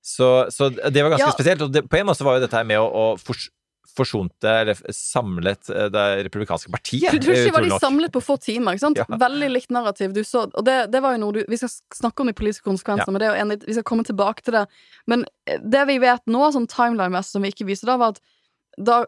Så, 0.01 0.47
så 0.49 0.69
det 0.73 1.03
var 1.03 1.11
ganske 1.13 1.27
Ja. 1.27 1.33
spesielt. 1.35 1.61
Og 1.61 1.71
det, 1.75 1.83
på 1.91 1.99
en 1.99 2.07
måte 2.09 2.25
var 2.25 2.39
jo 2.39 2.45
dette 2.47 2.57
her 2.57 2.65
med 2.65 2.79
å, 2.81 2.87
å 2.89 3.03
fors, 3.21 3.49
forsonte, 3.91 4.47
eller 4.47 4.79
samlet, 4.95 5.67
det 5.91 6.03
republikanske 6.25 6.71
partiet. 6.71 7.11
Du, 7.19 7.27
du 7.27 7.51
var 7.51 7.65
de 7.67 7.77
samlet 7.83 8.13
på 8.15 8.21
få 8.23 8.37
timer. 8.39 8.77
ikke 8.77 8.85
sant? 8.85 9.01
Ja. 9.01 9.05
Veldig 9.19 9.49
likt 9.51 9.73
narrativ. 9.75 10.13
Du 10.15 10.23
så, 10.23 10.45
og 10.47 10.63
det, 10.65 10.77
det 10.93 11.01
var 11.03 11.17
jo 11.17 11.21
noe 11.25 11.35
du, 11.35 11.41
Vi 11.51 11.59
skal 11.59 11.73
snakke 11.99 12.23
om 12.23 12.31
de 12.31 12.33
politiske 12.37 12.63
konsekvensene, 12.69 13.09
Ja. 13.09 13.11
men 13.11 13.19
det 13.21 13.27
jo 13.29 13.39
en, 13.43 13.55
vi 13.67 13.75
skal 13.75 13.87
komme 13.91 14.07
tilbake 14.07 14.45
til 14.47 14.55
det. 14.57 14.65
Men 15.11 15.25
det 15.59 15.83
vi 15.91 15.99
vet 16.01 16.23
nå, 16.31 16.45
sånn 16.55 16.69
timeline-messig 16.71 17.35
som 17.35 17.43
vi 17.43 17.51
ikke 17.51 17.67
viser 17.67 17.91
da, 17.91 17.97
var 18.01 18.15
at 18.15 18.23
da, 18.85 19.05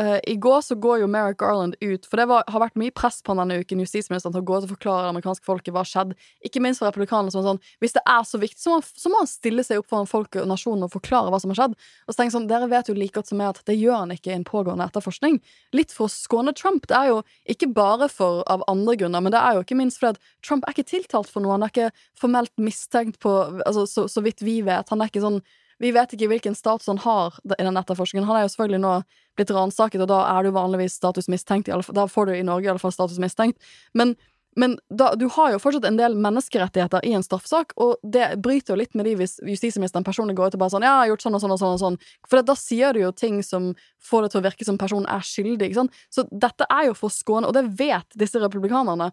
uh, 0.00 0.18
I 0.28 0.34
går 0.36 0.60
så 0.66 0.76
går 0.80 1.00
jo 1.02 1.08
Merrick 1.10 1.38
Garland 1.38 1.76
ut, 1.80 2.06
for 2.06 2.20
det 2.20 2.26
var, 2.30 2.44
har 2.48 2.62
vært 2.64 2.78
mye 2.80 2.94
press 2.94 3.20
på 3.22 3.34
han 3.34 3.42
denne 3.42 3.62
uken, 3.62 3.82
justisministeren, 3.84 4.34
til 4.34 4.42
å 4.42 4.46
gå 4.48 4.58
ut 4.58 4.66
og 4.66 4.72
forklare 4.74 5.06
det 5.06 5.12
amerikanske 5.14 5.46
folket 5.48 5.74
hva 5.74 5.84
skjedde. 5.84 5.92
skjedd. 5.92 6.14
Ikke 6.48 6.62
minst 6.62 6.80
for 6.80 6.88
republikanerne 6.90 7.32
som 7.32 7.42
er 7.42 7.48
sånn 7.50 7.60
Hvis 7.82 7.92
det 7.96 8.02
er 8.08 8.22
så 8.24 8.40
viktig, 8.40 8.58
så 8.62 8.70
må, 8.72 8.80
han- 8.80 9.00
så 9.02 9.12
må 9.12 9.18
han 9.22 9.26
stille 9.30 9.64
seg 9.64 9.78
opp 9.78 9.88
foran 9.88 10.08
folket 10.08 10.42
og 10.42 10.48
nasjonen 10.48 10.84
og 10.84 10.92
forklare 10.92 11.30
hva 11.30 11.40
som 11.40 11.50
har 11.50 11.60
skjedd. 11.60 11.76
Og 12.06 12.14
så 12.14 12.16
tenker 12.16 12.30
jeg 12.32 12.36
sånn, 12.40 12.48
Dere 12.48 12.68
vet 12.68 12.88
jo 12.88 12.94
like 12.94 13.12
godt 13.12 13.28
som 13.28 13.38
meg 13.38 13.48
at 13.54 13.64
det 13.64 13.78
gjør 13.78 13.98
han 13.98 14.10
ikke 14.10 14.32
i 14.32 14.36
en 14.36 14.44
pågående 14.44 14.86
etterforskning. 14.88 15.40
Litt 15.72 15.92
for 15.92 16.06
å 16.08 16.12
skåne 16.12 16.54
Trump. 16.54 16.86
Det 16.86 16.96
er 16.96 17.08
jo 17.12 17.22
ikke 17.48 17.72
bare 17.72 18.08
for 18.08 18.42
av 18.46 18.62
andre 18.68 18.96
grunner, 18.96 19.20
men 19.22 19.32
det 19.32 19.40
er 19.40 19.54
jo 19.54 19.62
ikke 19.62 19.76
minst 19.78 19.98
fordi 20.00 20.16
at 20.16 20.22
Trump 20.42 20.64
er 20.66 20.72
ikke 20.72 20.88
tiltalt 20.90 21.28
for 21.28 21.40
noe. 21.40 21.52
Han 21.52 21.62
er 21.62 21.72
ikke 21.72 21.92
formelt 22.18 22.52
mistenkt 22.58 23.18
på 23.20 23.62
altså, 23.66 23.86
så, 23.86 24.08
så 24.08 24.22
vidt 24.22 24.42
vi 24.42 24.60
vet. 24.62 24.88
Han 24.88 25.00
er 25.02 25.10
ikke 25.10 25.24
sånn 25.24 25.42
vi 25.82 25.90
vet 25.90 26.12
ikke 26.14 26.28
hvilken 26.30 26.54
status 26.54 26.86
han 26.86 27.00
har 27.02 27.38
i 27.58 27.64
den 27.64 27.78
etterforskningen. 27.80 28.26
Han 28.28 28.38
er 28.38 28.44
jo 28.46 28.52
selvfølgelig 28.52 28.82
nå 28.84 28.98
blitt 29.38 29.50
ransaket, 29.54 30.04
og 30.04 30.10
da 30.12 30.20
er 30.30 30.46
du 30.46 30.54
vanligvis 30.54 30.98
status 31.00 31.26
mistenkt. 31.32 31.70
Da 31.72 32.04
får 32.06 32.28
du 32.28 32.36
i 32.36 32.44
Norge 32.46 32.68
i 32.68 32.70
alle 32.70 32.82
fall 32.82 32.94
status 32.94 33.18
mistenkt. 33.22 33.58
Men, 33.98 34.14
men 34.54 34.76
da, 34.94 35.10
du 35.18 35.26
har 35.34 35.50
jo 35.54 35.60
fortsatt 35.62 35.88
en 35.88 35.98
del 35.98 36.14
menneskerettigheter 36.22 37.02
i 37.08 37.16
en 37.18 37.26
straffesak, 37.26 37.74
og 37.82 37.96
det 38.06 38.28
bryter 38.44 38.76
jo 38.76 38.78
litt 38.78 38.94
med 38.94 39.08
de 39.10 39.16
hvis 39.18 39.40
justisministeren 39.48 40.06
personlig 40.06 40.36
går 40.38 40.52
ut 40.52 40.58
og 40.58 40.62
bare 40.62 40.74
sånn 40.76 40.86
'Ja, 40.86 40.92
jeg 40.92 41.02
har 41.02 41.10
gjort 41.12 41.26
sånn 41.26 41.38
og 41.38 41.42
sånn 41.42 41.56
og 41.56 41.60
sånn', 41.62 41.74
og 41.74 41.82
sånn. 41.82 41.98
For 42.30 42.42
da 42.46 42.54
sier 42.54 42.92
du 42.94 43.00
jo 43.02 43.10
ting 43.10 43.42
som 43.42 43.72
får 43.98 44.22
det 44.22 44.30
til 44.30 44.40
å 44.42 44.46
virke 44.46 44.68
som 44.68 44.78
personen 44.78 45.08
er 45.10 45.26
skyldig, 45.26 45.66
ikke 45.66 45.80
sant. 45.82 46.02
Så 46.14 46.28
dette 46.30 46.68
er 46.70 46.92
jo 46.92 46.94
for 46.94 47.10
skåne, 47.10 47.50
og 47.50 47.54
det 47.58 47.66
vet 47.74 48.06
disse 48.14 48.38
republikanerne. 48.38 49.10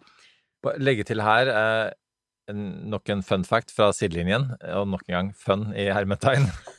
Legge 0.77 1.07
til 1.07 1.21
her 1.23 1.47
eh, 1.47 1.91
nok 2.53 3.09
en 3.13 3.23
fun 3.25 3.43
fact 3.47 3.71
fra 3.75 3.91
sidelinjen, 3.95 4.49
og 4.75 4.87
nok 4.95 5.05
en 5.07 5.15
gang 5.19 5.31
fun 5.37 5.69
i 5.75 5.89
hermetegn. 5.93 6.49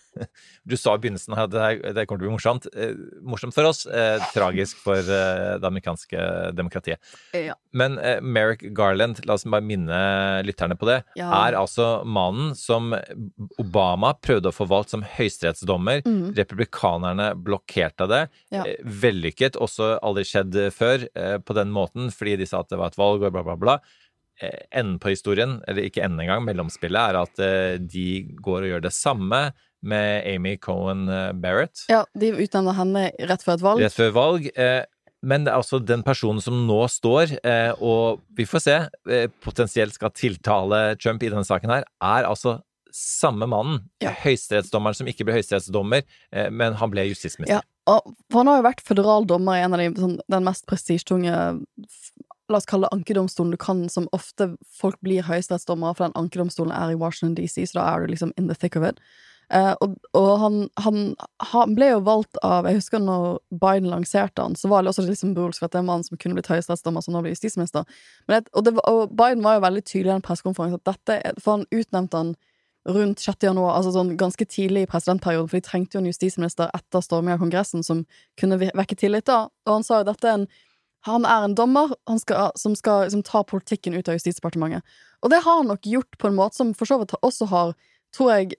Du 0.66 0.74
sa 0.74 0.96
i 0.96 0.98
begynnelsen 0.98 1.36
at 1.38 1.52
det, 1.54 1.92
det 1.94 2.02
kommer 2.10 2.18
til 2.18 2.26
å 2.26 2.32
bli 2.32 2.32
morsomt. 2.34 2.64
Eh, 2.74 2.96
morsomt 3.22 3.54
for 3.54 3.68
oss, 3.68 3.84
eh, 3.86 4.18
tragisk 4.34 4.80
for 4.82 4.98
eh, 4.98 5.52
det 5.62 5.68
amerikanske 5.68 6.24
demokratiet. 6.58 6.98
Ja. 7.30 7.54
Men 7.78 7.94
eh, 8.02 8.18
Merrick 8.20 8.64
Garland, 8.74 9.20
la 9.24 9.36
oss 9.38 9.46
bare 9.46 9.62
minne 9.62 10.00
lytterne 10.42 10.74
på 10.76 10.88
det, 10.90 10.98
Ja. 11.14 11.30
er 11.46 11.54
altså 11.60 12.02
mannen 12.04 12.56
som 12.58 12.90
Obama 13.62 14.10
prøvde 14.18 14.50
å 14.50 14.56
få 14.58 14.66
valgt 14.68 14.90
som 14.96 15.06
høyesterettsdommer. 15.06 16.02
Mm. 16.02 16.34
Republikanerne 16.36 17.30
blokkerte 17.38 18.10
det. 18.10 18.20
Ja. 18.50 18.66
Eh, 18.66 18.82
Vellykket, 18.82 19.56
også 19.62 19.94
aldri 20.02 20.26
skjedd 20.26 20.58
før 20.74 21.06
eh, 21.14 21.38
på 21.38 21.54
den 21.56 21.70
måten, 21.74 22.10
fordi 22.10 22.34
de 22.42 22.50
sa 22.50 22.64
at 22.64 22.74
det 22.74 22.82
var 22.82 22.90
et 22.92 22.98
valg 23.00 23.22
og 23.22 23.30
bla, 23.38 23.46
bla, 23.46 23.56
bla. 23.62 23.78
Eh, 24.41 24.61
Enden 24.70 24.99
på 24.99 25.11
historien, 25.12 25.59
eller 25.68 25.84
ikke 25.84 26.01
enden 26.05 26.22
engang, 26.24 26.45
mellomspillet, 26.47 27.11
er 27.12 27.18
at 27.20 27.43
eh, 27.45 27.74
de 27.76 28.22
går 28.41 28.64
og 28.64 28.70
gjør 28.70 28.86
det 28.86 28.93
samme 28.97 29.41
med 29.84 30.24
Amy 30.28 30.55
Cohen 30.61 31.03
eh, 31.12 31.32
Barrett 31.36 31.82
Ja, 31.93 32.07
de 32.16 32.32
utnevner 32.32 32.78
henne 32.78 33.03
rett 33.28 33.45
før 33.45 33.59
et 33.59 33.66
valg. 33.66 33.84
rett 33.84 33.97
før 33.97 34.14
valg. 34.16 34.49
Men 35.20 35.45
det 35.45 35.53
er 35.53 35.59
altså 35.61 35.76
den 35.84 36.01
personen 36.01 36.41
som 36.41 36.62
nå 36.64 36.78
står, 36.88 37.34
og 37.84 38.22
vi 38.32 38.47
får 38.49 38.62
se, 38.64 38.76
potensielt 39.45 39.93
skal 39.93 40.14
tiltale 40.16 40.78
Trump 40.97 41.20
i 41.20 41.28
denne 41.28 41.45
saken 41.45 41.74
her, 41.74 41.84
er 42.01 42.24
altså 42.24 42.55
samme 42.97 43.45
mannen. 43.45 43.82
Ja. 44.01 44.14
Høyesterettsdommeren 44.22 44.97
som 44.97 45.11
ikke 45.12 45.26
ble 45.28 45.36
høyesterettsdommer, 45.36 46.09
men 46.49 46.78
han 46.80 46.95
ble 46.95 47.05
justisminister. 47.11 47.61
Ja, 47.61 47.93
og 47.93 48.14
han 48.32 48.49
har 48.49 48.62
jo 48.62 48.66
vært 48.70 48.80
føderal 48.86 49.28
dommer 49.28 49.61
i 49.61 49.66
en 49.66 49.76
av 49.76 49.84
de, 49.84 49.91
sånn, 50.01 50.16
den 50.32 50.49
mest 50.49 50.64
prestisjetunge 50.72 51.36
La 52.51 52.59
oss 52.59 52.68
kalle 52.68 52.88
det 52.88 52.96
ankedomstolen 52.98 53.55
du 53.55 53.59
kan, 53.61 53.84
som 53.88 54.09
ofte 54.16 54.53
folk 54.80 54.98
blir 55.07 55.26
høyesterettsdommere, 55.26 55.94
for 55.96 56.09
den 56.09 56.18
ankedomstolen 56.18 56.74
er 56.74 56.92
i 56.92 56.98
Washington 56.98 57.36
DC, 57.38 57.62
så 57.70 57.80
da 57.80 57.88
er 57.88 58.03
du 58.03 58.14
liksom 58.14 58.32
in 58.36 58.48
the 58.51 58.57
thick 58.59 58.78
of 58.78 58.86
it. 58.86 58.98
Uh, 59.51 59.74
og 59.82 59.96
og 60.14 60.28
han, 60.38 60.57
han, 60.78 60.98
han 61.51 61.72
ble 61.74 61.88
jo 61.88 62.03
valgt 62.07 62.38
av 62.46 62.68
Jeg 62.68 62.76
husker 62.76 63.01
når 63.03 63.40
Biden 63.51 63.88
lanserte 63.90 64.44
han, 64.44 64.55
så 64.55 64.70
var 64.70 64.84
det 64.84 64.92
også 64.92 65.03
litt 65.09 65.18
symbolsk 65.18 65.59
for 65.59 65.66
at 65.66 65.74
det 65.74 65.80
er 65.80 65.82
en 65.82 65.88
mann 65.88 66.05
som 66.07 66.20
kunne 66.22 66.38
blitt 66.38 66.51
høyesterettsdommer, 66.53 67.03
som 67.03 67.16
nå 67.16 67.24
blir 67.24 67.34
justisminister. 67.34 67.88
Det, 68.30 68.44
og, 68.55 68.62
det, 68.66 68.76
og 68.86 69.11
Biden 69.18 69.42
var 69.42 69.59
jo 69.59 69.64
veldig 69.66 69.82
tydelig 69.82 70.07
i 70.07 70.12
den 70.12 70.26
pressekonferansen 70.26 70.78
at 70.78 70.92
dette 70.92 71.34
For 71.42 71.59
han 71.59 71.66
utnevnte 71.74 72.22
han 72.22 72.32
rundt 72.88 73.20
6. 73.20 73.42
januar, 73.42 73.74
altså 73.76 73.92
sånn 73.92 74.14
ganske 74.20 74.46
tidlig 74.48 74.86
i 74.86 74.88
presidentperioden, 74.88 75.51
for 75.51 75.59
de 75.59 75.66
trengte 75.66 75.98
jo 75.98 76.05
en 76.05 76.09
justisminister 76.09 76.70
etter 76.76 77.03
storming 77.05 77.34
av 77.34 77.42
Kongressen 77.42 77.84
som 77.84 78.07
kunne 78.40 78.57
vekke 78.62 78.96
tillit 78.96 79.26
da, 79.28 79.42
og 79.66 79.74
han 79.74 79.84
sa 79.84 80.01
jo 80.01 80.09
dette 80.09 80.30
er 80.30 80.38
en 80.38 80.46
han 81.09 81.24
er 81.24 81.46
en 81.46 81.57
dommer 81.57 81.94
skal, 82.20 82.51
som 82.61 82.74
skal 82.76 83.11
som 83.12 83.22
tar 83.24 83.46
politikken 83.48 83.94
ut 83.96 84.09
av 84.09 84.18
Justisdepartementet. 84.18 84.84
Og 85.24 85.32
det 85.32 85.42
har 85.44 85.61
han 85.61 85.70
nok 85.70 85.86
gjort 85.88 86.18
på 86.20 86.28
en 86.28 86.36
måte 86.36 86.61
som 86.61 86.74
for 86.76 86.88
så 86.88 87.01
vidt 87.01 87.16
også 87.24 87.48
har, 87.51 87.72
tror 88.16 88.34
jeg 88.34 88.59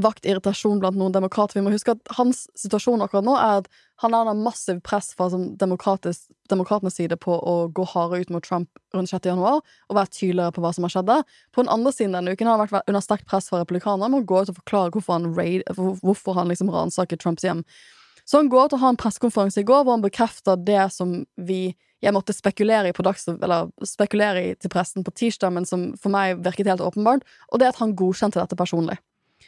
vakt 0.00 0.24
irritasjon 0.24 0.80
blant 0.80 0.96
noen 0.96 1.12
demokrater. 1.12 1.58
Vi 1.58 1.64
må 1.64 1.72
huske 1.74 1.94
at 1.94 2.14
hans 2.16 2.44
situasjon 2.58 3.02
akkurat 3.04 3.26
nå 3.26 3.34
er 3.36 3.58
at 3.60 3.68
han 4.02 4.14
er 4.16 4.30
en 4.30 4.42
massiv 4.42 4.80
press 4.86 5.12
fra 5.16 5.28
demokratenes 5.30 6.96
side 6.96 7.18
på 7.20 7.36
å 7.36 7.54
gå 7.74 7.84
hardere 7.92 8.24
ut 8.24 8.32
mot 8.34 8.44
Trump 8.44 8.70
rundt 8.96 9.12
6. 9.12 9.28
januar 9.28 9.60
og 9.60 9.98
være 9.98 10.12
tydeligere 10.16 10.54
på 10.56 10.64
hva 10.64 10.72
som 10.74 10.86
har 10.86 10.94
skjedd. 10.94 11.12
På 11.54 11.64
den 11.64 11.72
andre 11.72 11.92
siden 11.94 12.16
denne 12.16 12.34
uken 12.34 12.50
har 12.50 12.58
han 12.58 12.70
vært 12.72 12.88
under 12.90 13.04
sterkt 13.04 13.28
press 13.30 13.50
fra 13.50 13.60
republikanere 13.62 14.10
med 14.10 14.24
å 14.24 14.30
gå 14.32 14.42
ut 14.42 14.54
og 14.54 14.62
forklare 14.62 14.94
hvorfor 14.96 15.18
han, 15.18 15.30
raid, 15.36 15.68
hvorfor 15.76 16.40
han 16.40 16.50
liksom 16.50 16.72
ransaket 16.74 17.22
Trumps 17.22 17.46
hjem. 17.46 17.62
Så 18.24 18.40
han 18.40 18.48
går 18.52 18.70
til 18.70 18.78
å 18.78 18.84
ha 18.84 18.92
en 18.92 19.00
pressekonferanse 19.00 19.60
i 19.60 19.66
går 19.68 19.84
hvor 19.84 19.96
han 19.96 20.04
bekrefter 20.04 20.60
det 20.60 20.86
som 20.94 21.22
vi 21.36 21.74
jeg 22.04 22.12
måtte 22.12 22.34
spekulere 22.36 22.90
i 22.90 22.94
på 22.96 23.04
dags, 23.04 23.26
eller 23.32 23.70
spekulere 23.88 24.42
i 24.42 24.54
til 24.60 24.72
pressen 24.72 25.04
på 25.06 25.12
tirsdag, 25.16 25.54
men 25.56 25.64
som 25.64 25.86
for 26.00 26.12
meg 26.12 26.42
virket 26.44 26.68
helt 26.68 26.84
åpenbart, 26.84 27.24
og 27.48 27.60
det 27.60 27.68
er 27.68 27.72
at 27.72 27.80
han 27.80 27.94
godkjente 27.96 28.40
dette 28.40 28.58
personlig. 28.60 28.98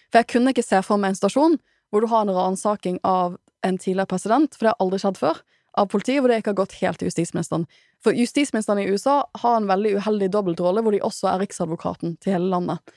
For 0.08 0.22
jeg 0.22 0.30
kunne 0.32 0.54
ikke 0.54 0.64
se 0.64 0.80
for 0.86 1.00
meg 1.00 1.12
en 1.12 1.18
stasjon 1.18 1.58
hvor 1.92 2.02
du 2.02 2.08
har 2.10 2.24
en 2.24 2.34
ransaking 2.34 2.96
av 3.04 3.36
en 3.66 3.78
tidligere 3.78 4.08
president, 4.08 4.56
for 4.56 4.64
det 4.64 4.72
har 4.72 4.82
aldri 4.84 5.02
skjedd 5.02 5.20
før, 5.20 5.42
av 5.76 5.90
politiet, 5.92 6.22
hvor 6.22 6.32
det 6.32 6.40
ikke 6.40 6.54
har 6.54 6.62
gått 6.62 6.78
helt 6.80 7.00
til 7.00 7.10
justisministeren. 7.10 7.66
For 8.04 8.16
justisministeren 8.16 8.80
i 8.80 8.86
USA 8.88 9.18
har 9.42 9.58
en 9.58 9.68
veldig 9.68 9.98
uheldig 10.00 10.30
dobbeltrolle, 10.32 10.80
hvor 10.80 10.96
de 10.96 11.02
også 11.04 11.28
er 11.28 11.42
riksadvokaten 11.44 12.16
til 12.24 12.36
hele 12.36 12.48
landet. 12.52 12.96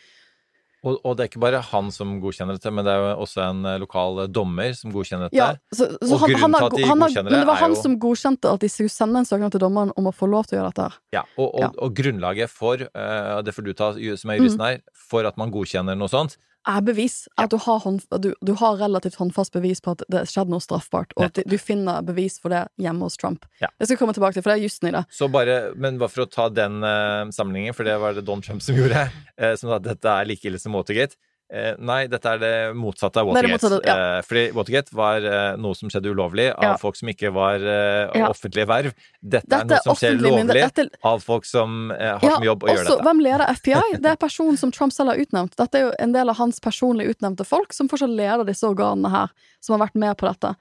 Og, 0.82 0.96
og 1.04 1.18
det 1.18 1.26
er 1.26 1.28
ikke 1.28 1.42
bare 1.44 1.60
han 1.62 1.90
som 1.92 2.22
godkjenner 2.24 2.56
dette, 2.56 2.72
men 2.72 2.86
det 2.88 2.94
er 2.94 3.02
jo 3.04 3.24
også 3.26 3.42
en 3.50 3.66
eh, 3.68 3.78
lokal 3.82 4.22
dommer 4.32 4.72
som 4.78 4.94
godkjenner 4.96 5.28
dette. 5.28 5.36
Ja, 5.36 5.50
så, 5.76 5.90
så 6.00 6.14
Og 6.16 6.22
han, 6.24 6.32
grunnen 6.32 6.56
til 6.56 6.68
at 6.70 6.78
de 6.78 6.86
han 6.88 7.04
er 7.04 7.10
jo 7.12 7.24
men 7.24 7.34
det 7.34 7.40
det 7.42 7.48
var 7.50 7.60
han 7.60 7.74
jo- 7.76 7.82
som 7.82 7.98
godkjente 8.00 8.54
at 8.54 8.60
de 8.64 8.70
skulle 8.72 8.94
sende 8.94 9.20
en 9.20 9.28
søknad 9.28 9.52
til 9.52 9.60
dommeren 9.60 9.92
om 10.00 10.08
å 10.08 10.14
få 10.16 10.30
lov 10.32 10.48
til 10.48 10.56
å 10.56 10.62
gjøre 10.62 10.72
dette. 10.72 10.88
Ja, 11.18 11.26
og, 11.38 11.50
og, 11.54 11.60
Ja. 11.66 11.70
og 11.84 11.96
grunnlaget 12.00 12.50
for, 12.50 12.76
uh, 12.96 13.42
det 13.44 13.52
får 13.56 13.64
du 13.68 13.74
ta 13.74 13.92
som 13.94 14.32
er 14.32 14.38
Mm. 14.40 14.46
juristen 14.46 14.66
her, 14.66 14.80
for 14.96 15.26
at 15.28 15.36
man 15.38 15.52
godkjenner 15.52 15.98
noe 16.00 16.08
sånt, 16.08 16.38
er 16.70 16.84
bevis. 16.86 17.24
At 17.40 17.54
du 17.54 17.58
har, 17.62 17.82
hånd, 17.84 18.04
du, 18.24 18.32
du 18.46 18.54
har 18.60 18.78
relativt 18.80 19.18
håndfast 19.20 19.56
bevis 19.56 19.82
på 19.84 19.96
at 19.96 20.04
det 20.12 20.26
skjedde 20.30 20.54
noe 20.54 20.64
straffbart, 20.64 21.16
og 21.18 21.30
at 21.30 21.42
du 21.50 21.58
finner 21.62 22.04
bevis 22.06 22.40
for 22.42 22.54
det 22.54 22.66
hjemme 22.82 23.08
hos 23.08 23.18
Trump. 23.20 23.48
Ja. 23.64 23.72
Jeg 23.80 23.92
skal 23.92 24.02
komme 24.02 24.16
tilbake 24.18 24.38
til, 24.38 24.46
for 24.46 24.54
det 24.54 24.60
er 24.60 24.68
jussen 24.68 24.92
i 24.92 24.96
det. 24.96 25.04
Så 25.14 25.30
bare, 25.32 25.60
men 25.80 26.00
bare 26.02 26.14
for 26.14 26.26
å 26.26 26.30
ta 26.30 26.50
den 26.54 26.80
uh, 26.86 27.30
sammenhengen, 27.36 27.78
for 27.78 27.88
det 27.88 27.98
var 28.02 28.18
det 28.18 28.26
Don 28.28 28.44
Trump 28.46 28.64
som 28.66 28.78
gjorde, 28.78 29.08
uh, 29.42 29.54
som 29.60 29.72
sa 29.72 29.80
at 29.80 29.88
dette 29.90 30.16
er 30.16 30.30
like 30.30 30.48
ille 30.48 30.62
som 30.62 30.78
Watergate. 30.78 31.20
Eh, 31.52 31.74
nei, 31.82 32.04
dette 32.06 32.30
er 32.30 32.38
det 32.38 32.52
motsatte 32.78 33.18
av 33.18 33.26
er 33.26 33.34
Watergate. 33.34 33.54
motsatte, 33.58 33.88
ja. 33.90 33.94
eh, 34.20 34.22
fordi 34.22 34.44
Watergate 34.54 34.94
var 34.94 35.24
eh, 35.26 35.56
noe 35.58 35.74
som 35.74 35.90
skjedde 35.90 36.12
ulovlig 36.14 36.46
av 36.54 36.64
Ja. 36.64 36.74
folk 36.78 36.96
som 36.96 37.10
ikke 37.10 37.32
var 37.34 37.58
Ja. 37.60 38.28
offentlige 38.30 38.68
verv. 38.70 38.94
Dette, 39.22 39.48
Dette 39.50 39.62
er 39.62 39.66
noe 39.66 39.82
som 39.84 39.96
skjer 39.96 40.20
lovlig 40.22 40.48
dette- 40.54 40.90
av 41.04 41.24
folk 41.26 41.46
som 41.46 41.90
har 41.90 42.20
som 42.20 42.44
jobb 42.44 42.64
å 42.64 42.68
gjøre 42.68 42.86
også, 42.86 42.98
dette. 43.00 43.04
Hvem 43.08 43.22
leder 43.26 43.46
FBI? 43.56 43.82
Det 44.04 44.12
er 44.12 44.16
personen 44.22 44.58
som 44.62 44.72
Trump 44.72 44.94
selv 44.94 45.10
har 45.10 45.18
utnevnt. 45.18 45.56
Dette 45.58 45.76
er 45.76 45.82
jo 45.88 45.92
en 45.98 46.12
del 46.14 46.30
av 46.30 46.36
hans 46.38 46.60
personlig 46.60 47.10
utnevnte 47.16 47.46
folk, 47.46 47.74
som 47.74 47.90
fortsatt 47.90 48.14
leder 48.14 48.46
disse 48.46 48.64
organene 48.70 49.10
her, 49.10 49.30
som 49.60 49.74
har 49.80 49.88
vært 49.88 49.96
med 49.96 50.18
på 50.18 50.28
dette. 50.30 50.56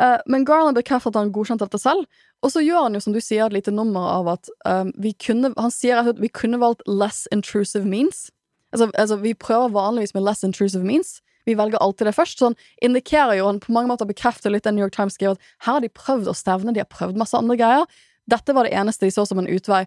Eh, 0.00 0.16
men 0.26 0.46
Garland 0.48 0.74
bekrefter 0.80 1.08
at 1.12 1.16
han 1.20 1.32
godkjente 1.32 1.68
dette 1.68 1.78
selv, 1.78 2.06
og 2.42 2.50
så 2.50 2.64
gjør 2.64 2.84
han 2.88 2.94
jo, 2.94 3.00
som 3.04 3.12
du 3.12 3.20
sier, 3.20 3.44
et 3.44 3.52
lite 3.52 3.70
nummer 3.70 4.08
av 4.16 4.28
at 4.32 4.48
um, 4.64 4.90
vi 4.98 5.12
kunne 5.12 5.52
Han 5.58 5.70
sier 5.70 6.00
at 6.00 6.16
vi 6.18 6.28
kunne 6.32 6.58
valgt 6.58 6.80
less 6.88 7.28
intrusive 7.30 7.84
means. 7.84 8.30
Altså, 8.72 8.88
altså, 8.98 9.18
vi 9.20 9.34
prøver 9.34 9.72
vanligvis 9.74 10.14
med 10.16 10.24
less 10.26 10.44
intrusive 10.44 10.84
means. 10.84 11.20
Vi 11.46 11.56
velger 11.58 11.82
alltid 11.82 12.08
det 12.08 12.14
først. 12.16 12.40
Sånn, 12.40 12.56
indikerer 12.84 13.36
jo, 13.38 13.48
han 13.50 13.60
på 13.62 13.74
mange 13.74 13.90
måter 13.90 14.08
bekrefter 14.08 14.52
litt 14.52 14.64
det 14.64 14.74
New 14.76 14.84
York 14.84 14.94
Times 14.96 15.18
skriver, 15.18 15.36
at 15.36 15.66
her 15.66 15.78
har 15.78 15.84
de 15.84 15.90
prøvd 15.92 16.30
å 16.30 16.36
stevne, 16.36 16.74
de 16.74 16.82
har 16.82 16.90
prøvd 16.90 17.18
masse 17.20 17.36
andre 17.36 17.58
greier. 17.60 17.98
Dette 18.30 18.54
var 18.54 18.68
det 18.68 18.76
eneste 18.78 19.08
de 19.08 19.14
så 19.14 19.26
som 19.28 19.42
en 19.42 19.50
utvei. 19.50 19.84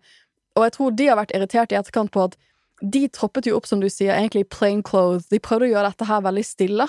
Og 0.55 0.67
jeg 0.67 0.75
tror 0.75 0.93
de 0.95 1.07
har 1.09 1.19
vært 1.19 1.33
irritert 1.35 1.73
i 1.73 1.79
etterkant 1.79 2.11
på 2.11 2.27
at 2.27 2.37
de 2.83 3.05
troppet 3.07 3.47
jo 3.47 3.55
opp, 3.55 3.67
som 3.69 3.79
du 3.79 3.87
sier, 3.87 4.13
egentlig 4.13 4.43
i 4.43 4.51
plain 4.51 4.83
clothes. 4.83 5.29
De 5.31 5.39
prøvde 5.39 5.69
å 5.69 5.73
gjøre 5.73 5.91
dette 5.93 6.07
her 6.09 6.23
veldig 6.25 6.43
stille. 6.45 6.87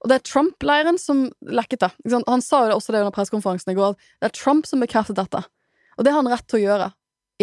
Og 0.00 0.08
det 0.08 0.16
er 0.16 0.24
Trump-leiren 0.24 0.96
som 1.00 1.26
lekket 1.44 1.84
det. 1.84 1.90
Han 2.24 2.44
sa 2.44 2.64
jo 2.64 2.70
det 2.70 2.78
også 2.78 2.94
det 2.94 3.02
under 3.02 3.14
pressekonferansen 3.14 3.74
i 3.74 3.76
går, 3.76 3.92
at 3.92 4.22
det 4.22 4.30
er 4.30 4.38
Trump 4.38 4.68
som 4.68 4.80
bekreftet 4.80 5.18
dette. 5.20 5.42
Og 5.98 6.06
det 6.06 6.14
har 6.14 6.22
han 6.22 6.32
rett 6.32 6.46
til 6.48 6.62
å 6.62 6.64
gjøre 6.64 6.88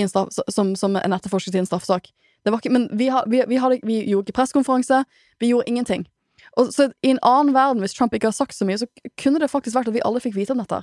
straff, 0.09 0.33
som, 0.53 0.73
som 0.77 0.97
en 0.97 1.15
etterforsket 1.15 1.55
i 1.55 1.61
en 1.61 1.69
straffesak. 1.69 2.09
Ikke, 2.55 2.73
men 2.73 2.87
vi, 2.97 3.09
har, 3.11 3.27
vi, 3.27 3.41
vi, 3.47 3.59
hadde, 3.61 3.79
vi 3.83 4.01
gjorde 4.07 4.29
ikke 4.29 4.39
pressekonferanse, 4.39 5.03
vi 5.39 5.51
gjorde 5.51 5.69
ingenting. 5.69 6.05
Og 6.57 6.71
så 6.73 6.89
I 7.03 7.15
en 7.15 7.23
annen 7.25 7.53
verden, 7.53 7.83
hvis 7.83 7.93
Trump 7.97 8.13
ikke 8.13 8.31
har 8.31 8.37
sagt 8.37 8.55
så 8.55 8.65
mye, 8.65 8.79
så 8.79 8.87
kunne 9.19 9.41
det 9.41 9.51
faktisk 9.51 9.75
vært 9.77 9.91
at 9.91 9.97
vi 9.97 10.05
alle 10.05 10.21
fikk 10.23 10.37
vite 10.37 10.55
om 10.55 10.61
dette. 10.63 10.81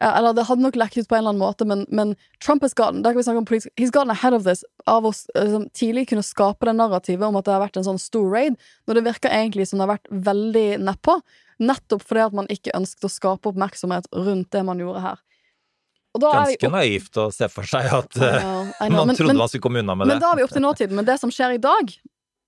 Ja, 0.00 0.16
eller 0.18 0.34
det 0.34 0.48
hadde 0.48 0.64
nok 0.64 0.76
lekket 0.80 1.04
ut 1.04 1.08
på 1.10 1.14
en 1.14 1.20
eller 1.20 1.34
annen 1.34 1.42
måte, 1.42 1.66
men, 1.68 1.84
men 1.94 2.14
Trump 2.42 2.64
has 2.64 2.74
gotten, 2.74 3.04
der 3.04 3.12
kan 3.12 3.20
vi 3.20 3.26
snakke 3.26 3.42
om 3.42 3.46
politisk, 3.46 3.70
he's 3.78 3.92
gotten 3.94 4.10
ahead 4.10 4.34
of 4.34 4.42
this 4.42 4.64
av 4.90 5.04
å 5.06 5.12
liksom, 5.12 5.68
tidlig 5.78 6.08
kunne 6.10 6.24
skape 6.26 6.66
det 6.66 6.74
narrativet 6.74 7.22
om 7.28 7.38
at 7.38 7.46
det 7.46 7.54
har 7.54 7.62
vært 7.62 7.78
en 7.78 7.86
sånn 7.86 8.00
stor 8.02 8.26
raid, 8.32 8.56
når 8.88 8.98
det 8.98 9.04
virker 9.06 9.36
egentlig 9.36 9.68
som 9.68 9.78
det 9.78 9.86
har 9.86 9.92
vært 9.92 10.10
veldig 10.30 10.66
nedpå, 10.88 11.18
nettopp 11.62 12.02
fordi 12.02 12.24
at 12.24 12.34
man 12.40 12.50
ikke 12.50 12.74
ønsket 12.74 13.06
å 13.06 13.12
skape 13.12 13.52
oppmerksomhet 13.52 14.08
rundt 14.16 14.50
det 14.56 14.64
man 14.66 14.82
gjorde 14.82 15.04
her. 15.04 15.22
Og 16.14 16.20
da 16.20 16.30
er 16.32 16.46
vi 16.50 16.56
Ganske 16.60 16.70
naivt 16.74 17.16
å 17.16 17.26
se 17.32 17.48
for 17.48 17.64
seg 17.64 17.86
at 17.88 18.16
uh, 18.20 18.24
Ja, 18.24 18.88
know, 18.88 18.98
man 19.00 19.06
men- 19.08 19.16
trodde 19.16 19.32
men- 19.32 19.36
man 19.40 19.48
skulle 19.48 19.62
komme 19.64 19.80
unna 19.80 19.94
med 19.96 20.06
men 20.06 20.18
det. 20.18 20.20
da 20.24 20.32
er 20.32 20.36
vi 20.36 20.42
opp 20.44 20.50
til 20.52 20.62
nåtiden. 20.62 20.92
Men 20.98 21.04
det 21.08 21.18
som 21.20 21.30
skjer 21.32 21.54
i 21.54 21.62
dag, 21.62 21.94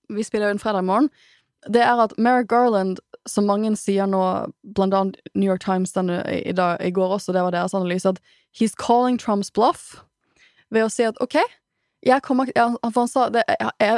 vi 0.09 0.23
spiller 0.23 0.47
jo 0.51 0.57
en 0.57 0.61
fredag 0.61 0.85
morgen, 0.85 1.09
det 1.67 1.81
er 1.81 1.97
at 2.03 2.13
Merrick 2.21 2.47
Garland, 2.47 2.99
som 3.25 3.47
mange 3.49 3.71
sier 3.75 4.05
nå, 4.05 4.21
blant 4.77 4.93
annet 4.93 5.15
New 5.33 5.49
York 5.49 5.63
Times 5.65 5.93
denne, 5.93 6.19
i, 6.45 6.51
dag, 6.53 6.77
i 6.79 6.91
går 6.93 7.15
også, 7.17 7.33
det 7.33 7.41
var 7.41 7.49
deres 7.55 7.73
analyse, 7.73 8.05
at 8.05 8.19
he's 8.53 8.75
calling 8.77 9.17
Trumps 9.17 9.49
bluff 9.49 10.03
ved 10.69 10.85
å 10.85 10.91
si 10.93 11.01
at 11.07 11.17
ok, 11.21 11.39
jeg 12.05 12.21
kom, 12.21 12.41
For 12.45 12.99
han 12.99 13.09
sa 13.09 13.25
det 13.33 13.43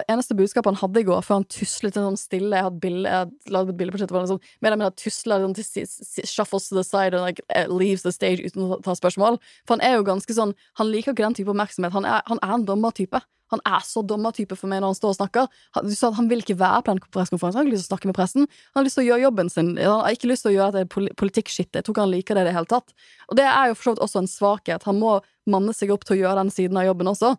eneste 0.08 0.36
budskapet 0.38 0.72
han 0.72 0.80
hadde 0.80 1.02
i 1.02 1.08
går, 1.08 1.22
før 1.28 1.42
han 1.42 1.48
tuslet 1.52 1.98
sånn 1.98 2.20
stille 2.20 2.56
Jeg 2.56 2.68
hadde 2.70 2.82
bilde, 2.84 3.06
jeg 3.10 3.26
hadde 3.26 3.54
laget 3.56 3.74
et 3.74 3.80
bilde 3.82 3.96
på 3.96 4.02
chat, 4.02 4.14
var 4.16 4.28
sånn, 4.32 4.44
med 4.64 4.72
det 4.72 4.78
men 4.80 4.88
han 4.88 4.98
tusler 5.00 5.44
sånn, 5.44 5.56
til, 5.58 6.28
shuffles 6.28 6.70
to 6.70 6.78
the 6.80 6.86
side 6.88 7.18
and 7.18 7.26
like, 7.28 7.44
eh, 7.52 7.68
leaves 7.68 8.06
the 8.08 8.14
stage 8.16 8.44
uten 8.46 8.64
å 8.64 8.82
ta 8.86 8.96
spørsmål. 8.98 9.42
For 9.68 9.76
han 9.76 9.84
er 9.84 9.98
jo 9.98 10.08
ganske 10.08 10.38
sånn 10.38 10.56
Han 10.80 10.92
liker 10.92 11.14
ikke 11.14 11.26
den 11.26 11.36
type 11.38 11.52
oppmerksomhet. 11.52 11.96
Han 11.96 12.06
er, 12.08 12.24
han 12.28 12.40
er 12.44 12.54
en 12.56 12.66
dommertype. 12.68 13.22
Han 13.54 13.62
er 13.68 13.84
så 13.88 14.04
dommertype 14.04 14.58
for 14.60 14.70
meg 14.72 14.82
når 14.84 14.92
han 14.92 14.98
står 14.98 15.14
og 15.14 15.18
snakker. 15.22 15.52
Han, 15.78 15.88
du 15.88 15.96
sa 15.96 16.10
at 16.10 16.18
han 16.20 16.28
vil 16.32 16.44
ikke 16.44 16.58
være 16.60 16.84
på 16.84 16.94
den 16.94 17.02
pressekonferansen. 17.06 17.58
Han 17.58 17.64
har 17.64 17.70
ikke 17.70 17.78
lyst 17.78 17.88
til 17.88 17.92
å 17.92 17.96
snakke 17.96 18.10
med 18.10 18.18
pressen. 18.18 18.50
Han 18.74 18.82
har 18.82 18.88
lyst 18.88 19.00
til 19.00 19.06
å 19.06 19.08
gjøre 19.08 19.24
jobben 19.24 19.52
sin. 19.54 19.72
Han 19.80 20.04
har 20.04 20.18
ikke 20.18 20.32
lyst 20.32 20.46
til 20.46 20.52
å 20.52 20.56
gjøre 20.58 20.68
at 20.74 20.78
det 20.78 20.84
er 20.84 20.92
poli- 20.92 21.16
politikkskitt. 21.22 21.72
Jeg 21.72 21.88
tror 21.88 21.96
ikke 21.96 22.06
han 22.06 22.14
liker 22.14 22.38
det 22.38 22.44
i 22.44 22.50
det 22.50 22.58
hele 22.58 22.72
tatt. 22.74 22.92
Og 23.32 23.40
det 23.40 23.48
er 23.48 23.72
jo 23.72 23.78
for 23.78 23.88
så 23.88 23.96
vidt 23.96 24.04
også 24.08 24.24
en 24.24 24.32
svakhet. 24.32 24.88
Han 24.90 25.00
må 25.00 25.16
manne 25.48 25.76
seg 25.76 25.96
opp 25.96 26.04
til 26.08 26.18
å 26.18 26.22
gjøre 26.26 26.44
den 26.44 26.54
siden 26.54 26.82
av 26.82 26.90
jobben 26.90 27.12
også. 27.14 27.34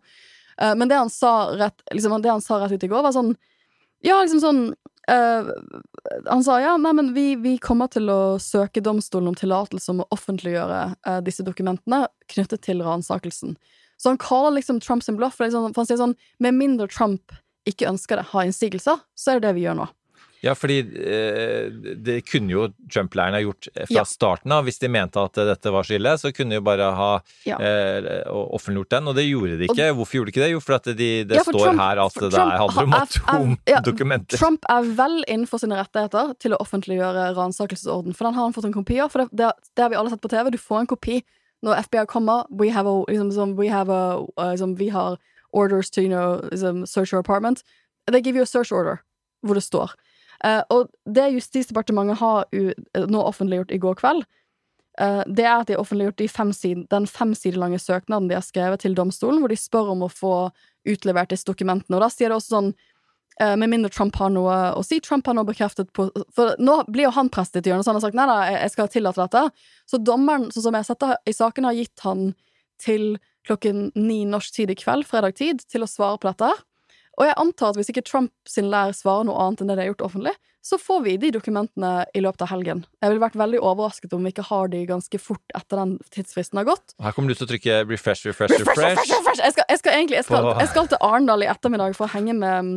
Eh, 0.61 0.75
men 0.75 0.89
det 0.89 0.99
han 0.99 1.09
sa 1.09 1.51
rett, 1.55 1.81
liksom, 1.91 2.21
det 2.21 2.29
han 2.29 2.41
sa 2.41 2.59
rett 2.59 2.71
ut 2.71 2.83
i 2.83 2.91
går, 2.91 3.03
var 3.03 3.15
sånn 3.15 3.35
Ja, 4.01 4.21
liksom 4.21 4.39
sånn 4.39 4.61
uh, 5.11 5.49
Han 6.29 6.43
sa 6.43 6.59
ja, 6.63 6.77
nei, 6.79 6.93
men 6.95 7.13
vi, 7.15 7.33
vi 7.35 7.57
kommer 7.59 7.89
til 7.91 8.07
å 8.11 8.37
søke 8.39 8.83
domstolen 8.83 9.31
om 9.31 9.35
tillatelse 9.35 9.91
om 9.91 10.03
å 10.03 10.07
offentliggjøre 10.15 10.79
uh, 10.95 11.19
disse 11.25 11.43
dokumentene 11.43 12.05
knyttet 12.31 12.63
til 12.67 12.83
ransakelsen. 12.85 13.57
Så 13.99 14.13
han 14.13 14.21
kaller 14.21 14.55
liksom 14.55 14.79
Trump 14.79 15.03
sin 15.03 15.19
bluff, 15.19 15.35
for, 15.35 15.51
sånn, 15.51 15.73
for 15.73 15.83
han 15.83 15.89
sier 15.89 15.99
sånn 15.99 16.15
Med 16.39 16.55
mindre 16.55 16.87
Trump 16.87 17.35
ikke 17.67 17.89
ønsker 17.89 18.19
det, 18.19 18.29
har 18.31 18.47
innsigelser, 18.47 19.01
så 19.19 19.33
er 19.33 19.39
det 19.39 19.49
det 19.49 19.57
vi 19.59 19.65
gjør 19.67 19.81
nå. 19.81 19.89
Ja, 20.41 20.53
fordi 20.55 20.77
eh, 20.79 21.69
det 21.99 22.21
kunne 22.29 22.53
jo 22.53 22.67
Trump-leiren 22.91 23.33
ha 23.35 23.41
gjort 23.43 23.67
fra 23.75 23.85
Ja. 23.89 24.03
starten 24.07 24.51
av. 24.55 24.63
Hvis 24.63 24.79
de 24.79 24.87
mente 24.87 25.19
at 25.19 25.33
dette 25.35 25.71
var 25.71 25.83
så 25.83 25.95
ille, 25.97 26.13
så 26.21 26.31
kunne 26.31 26.53
de 26.55 26.59
jo 26.61 26.61
bare 26.63 26.87
ha 26.95 27.09
Ja. 27.45 27.57
eh, 27.59 28.23
offentliggjort 28.31 28.89
den, 28.89 29.07
og 29.11 29.15
det 29.15 29.25
gjorde 29.27 29.57
de 29.59 29.67
ikke. 29.67 29.89
Hvorfor 29.97 30.15
gjorde 30.19 30.31
de 30.31 30.31
ikke 30.31 30.45
det? 30.45 30.51
Jo, 30.53 30.59
for 30.63 30.73
at 30.75 30.83
de, 30.83 31.23
det 31.23 31.35
Ja, 31.35 31.43
for 31.43 31.51
står 31.53 31.65
Trump- 31.67 31.79
her 31.83 31.99
at 32.05 32.13
det 32.13 32.31
Trump 32.31 32.53
handler 32.53 32.83
om 32.83 32.93
er- 32.93 32.97
er- 33.67 33.75
atomdokumenter. 33.81 34.37
Trump 34.37 34.63
er 34.69 34.81
vel 34.95 35.23
innenfor 35.27 35.59
sine 35.59 35.75
rettigheter 35.75 36.33
til 36.39 36.51
å 36.51 36.57
offentliggjøre 36.63 37.35
ransakelsesorden, 37.35 38.15
for 38.15 38.23
den 38.25 38.33
har 38.33 38.43
han 38.43 38.53
fått 38.53 38.65
en 38.65 38.73
kopi 38.73 38.99
av. 39.03 39.11
For 39.11 39.25
det, 39.25 39.29
det, 39.35 39.51
det 39.75 39.81
har 39.83 39.89
vi 39.89 39.95
alle 39.95 40.09
sett 40.09 40.21
på 40.21 40.29
TV. 40.29 40.51
Du 40.51 40.57
får 40.57 40.79
en 40.79 40.87
kopi 40.87 41.23
når 41.63 41.83
FBI 41.83 42.05
kommer. 42.07 42.45
We 42.49 42.69
have 42.69 42.87
a, 42.87 43.03
liksom, 43.09 43.31
som, 43.33 43.55
we 43.57 43.67
have 43.67 43.89
a, 43.89 44.23
liksom, 44.37 44.77
vi 44.77 44.87
har 44.89 45.17
orders 45.51 45.89
to 45.89 46.01
you 46.01 46.07
know, 46.07 46.39
liksom, 46.49 46.85
search 46.87 47.11
your 47.11 47.19
apartment. 47.19 47.63
They 48.09 48.21
give 48.21 48.35
you 48.37 48.43
a 48.43 48.45
search 48.45 48.71
order, 48.71 49.01
hvor 49.45 49.55
det 49.55 49.63
står. 49.63 49.91
Eh, 50.45 50.61
og 50.71 50.91
det 51.05 51.31
Justisdepartementet 51.35 52.19
har 52.21 52.45
u, 52.55 52.69
nå 52.95 53.23
offentliggjort 53.23 53.73
i 53.75 53.79
går 53.81 53.97
kveld, 53.99 54.27
eh, 54.99 55.23
det 55.27 55.45
er 55.45 55.55
at 55.57 55.67
de 55.67 55.75
har 55.75 55.83
offentliggjort 55.83 56.19
de 56.21 56.29
fem 56.31 56.53
siden, 56.55 56.85
den 56.91 57.07
fem 57.07 57.33
sider 57.35 57.59
lange 57.59 57.79
søknaden 57.79 58.29
de 58.29 58.37
har 58.37 58.45
skrevet 58.45 58.85
til 58.85 58.95
domstolen, 58.95 59.41
hvor 59.41 59.51
de 59.51 59.59
spør 59.59 59.91
om 59.95 60.05
å 60.07 60.13
få 60.13 60.35
utlevert 60.87 61.33
disse 61.33 61.47
dokumentene. 61.47 61.97
Og 61.97 62.05
da 62.05 62.11
sier 62.13 62.31
det 62.31 62.39
også 62.39 62.55
sånn 62.55 62.69
eh, 63.41 63.55
med 63.59 63.73
mindre 63.73 63.91
Trump 63.91 64.15
har 64.21 64.31
noe 64.31 64.59
å 64.79 64.83
si. 64.85 65.01
Trump 65.03 65.27
har 65.27 65.35
nå 65.35 65.43
bekreftet 65.47 65.91
på 65.95 66.07
For 66.35 66.55
nå 66.59 66.81
blir 66.87 67.09
jo 67.09 67.15
han 67.17 67.31
prestet 67.33 67.67
i 67.67 67.73
hjørnet, 67.73 67.87
så 67.87 67.93
han 67.93 67.99
har 67.99 68.07
sagt 68.07 68.19
nei, 68.19 68.29
nei, 68.29 68.53
jeg 68.55 68.75
skal 68.75 68.93
tillate 68.93 69.25
dette. 69.25 69.65
Så 69.91 69.99
dommeren, 69.99 70.47
sånn 70.53 70.69
som 70.69 70.77
jeg 70.77 70.87
har 70.87 70.91
sett 70.93 71.03
det 71.03 71.19
i 71.27 71.35
saken, 71.35 71.67
har 71.67 71.77
gitt 71.77 72.07
han 72.07 72.31
til 72.79 73.17
klokken 73.47 73.89
ni 73.97 74.23
norsk 74.29 74.55
tid 74.55 74.71
i 74.71 74.77
kveld, 74.77 75.07
fredag 75.09 75.35
tid, 75.39 75.63
til 75.67 75.83
å 75.83 75.89
svare 75.89 76.19
på 76.21 76.31
dette. 76.31 76.51
Og 77.19 77.27
jeg 77.27 77.35
antar 77.41 77.73
at 77.73 77.79
hvis 77.79 77.91
ikke 77.91 78.05
Trump 78.07 78.31
sin 78.47 78.69
lær 78.71 78.93
svarer 78.95 79.27
noe 79.27 79.39
annet 79.43 79.61
enn 79.61 79.71
det 79.71 79.75
de 79.75 79.83
har 79.83 79.91
gjort 79.91 80.05
offentlig, 80.07 80.33
så 80.63 80.77
får 80.79 81.01
vi 81.05 81.15
de 81.19 81.31
dokumentene 81.35 81.91
i 82.15 82.21
løpet 82.23 82.43
av 82.45 82.51
helgen. 82.51 82.83
Jeg 82.99 83.11
ville 83.11 83.23
vært 83.23 83.37
veldig 83.39 83.59
overrasket 83.63 84.13
om 84.15 84.23
vi 84.23 84.31
ikke 84.33 84.45
har 84.49 84.71
de 84.71 84.83
ganske 84.87 85.21
fort 85.21 85.55
etter 85.57 85.81
den 85.81 85.95
tidsfristen 86.15 86.59
har 86.61 86.67
gått. 86.67 86.95
Her 87.03 87.15
kommer 87.15 87.31
du 87.31 87.39
til 87.39 87.47
å 87.47 87.51
trykke 87.51 87.81
refresh, 87.89 88.27
refresh, 88.27 88.55
refresh. 88.55 88.79
refresh! 88.79 89.43
Jeg 89.43 89.55
skal, 89.55 89.67
jeg 89.67 89.81
skal 89.81 89.97
egentlig 89.97 90.19
jeg 90.19 90.27
skal, 90.27 90.49
jeg 90.59 90.71
skal 90.71 90.91
til 90.91 91.03
Arendal 91.09 91.43
i 91.43 91.51
ettermiddag 91.51 91.95
for 91.97 92.07
å 92.07 92.13
henge 92.15 92.35
med 92.39 92.71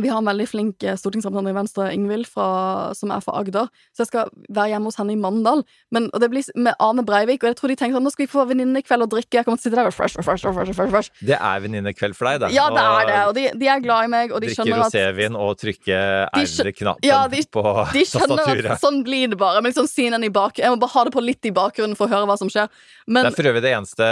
vi 0.00 0.08
har 0.08 0.18
en 0.22 0.24
veldig 0.24 0.46
flink 0.48 0.82
eh, 0.88 0.96
stortingsrepresentant 0.96 1.50
i 1.52 1.56
Venstre, 1.58 1.90
Ingvild, 1.92 2.24
fra, 2.26 2.94
som 2.96 3.10
er 3.12 3.20
fra 3.20 3.34
Agder. 3.42 3.66
Så 3.92 4.02
jeg 4.02 4.08
skal 4.08 4.30
være 4.48 4.70
hjemme 4.72 4.88
hos 4.88 4.96
henne 4.96 5.12
i 5.12 5.18
Mandal. 5.20 5.60
Men, 5.92 6.06
og 6.14 6.20
det 6.22 6.30
blir 6.32 6.46
med 6.56 6.74
Ane 6.80 7.04
Breivik, 7.04 7.42
og 7.44 7.50
jeg 7.52 7.56
tror 7.60 7.68
de 7.68 7.76
tenker 7.76 7.98
sånn 7.98 8.06
Nå 8.08 8.12
skal 8.14 8.24
vi 8.24 8.30
få 8.32 8.46
venninnekveld 8.48 9.04
og 9.04 9.10
drikke. 9.12 9.36
Jeg 9.36 9.44
kommer 9.44 9.60
til 9.60 9.68
å 9.68 9.68
sitte 9.68 9.76
der 9.82 9.90
og 9.90 9.92
fresh, 9.92 10.16
fresh, 10.16 10.46
fresh, 10.48 10.72
fresh, 10.72 10.90
fresh. 10.94 11.10
Det 11.20 11.36
er 11.36 11.60
venninnekveld 11.66 12.16
for 12.16 12.30
deg, 12.30 12.40
da. 12.40 12.48
Ja, 12.56 12.70
det 12.72 12.86
er 12.86 13.10
det. 13.10 13.18
Og 13.28 13.34
de, 13.36 13.44
de 13.60 13.68
er 13.68 13.84
glad 13.84 14.08
i 14.08 14.10
meg, 14.14 14.32
og 14.32 14.40
de 14.40 14.48
drikke 14.48 14.62
skjønner 14.62 14.86
at 14.86 14.96
rosévin 14.96 15.36
og 15.44 15.52
trykke 15.60 16.00
De 16.38 16.46
skjø- 16.48 16.66
R-knappen 16.72 17.08
Ja, 17.12 17.20
de- 17.28 17.44
på 17.52 17.62
de 17.92 18.06
skjønner 18.08 18.32
tastaturet. 18.32 18.70
at 18.72 18.80
sånn 18.80 19.02
blir 19.04 19.28
det 19.28 19.38
bare. 19.44 19.60
Men 19.60 19.74
liksom 19.74 19.90
scenen 19.92 20.24
i 20.24 20.32
bak 20.32 20.56
Jeg 20.58 20.72
må 20.72 20.80
bare 20.80 20.94
ha 20.96 21.04
det 21.04 21.12
på 21.12 21.20
litt 21.22 21.44
i 21.44 21.52
bakgrunnen 21.52 21.94
for 22.00 22.08
å 22.08 22.14
høre 22.16 22.26
hva 22.32 22.38
som 22.40 22.48
skjer. 22.48 22.72
Men 23.06 23.26
det 23.28 23.34
er 23.34 23.36
for 23.42 23.50
øvrig 23.52 23.62
det 23.68 23.76
eneste 23.76 24.08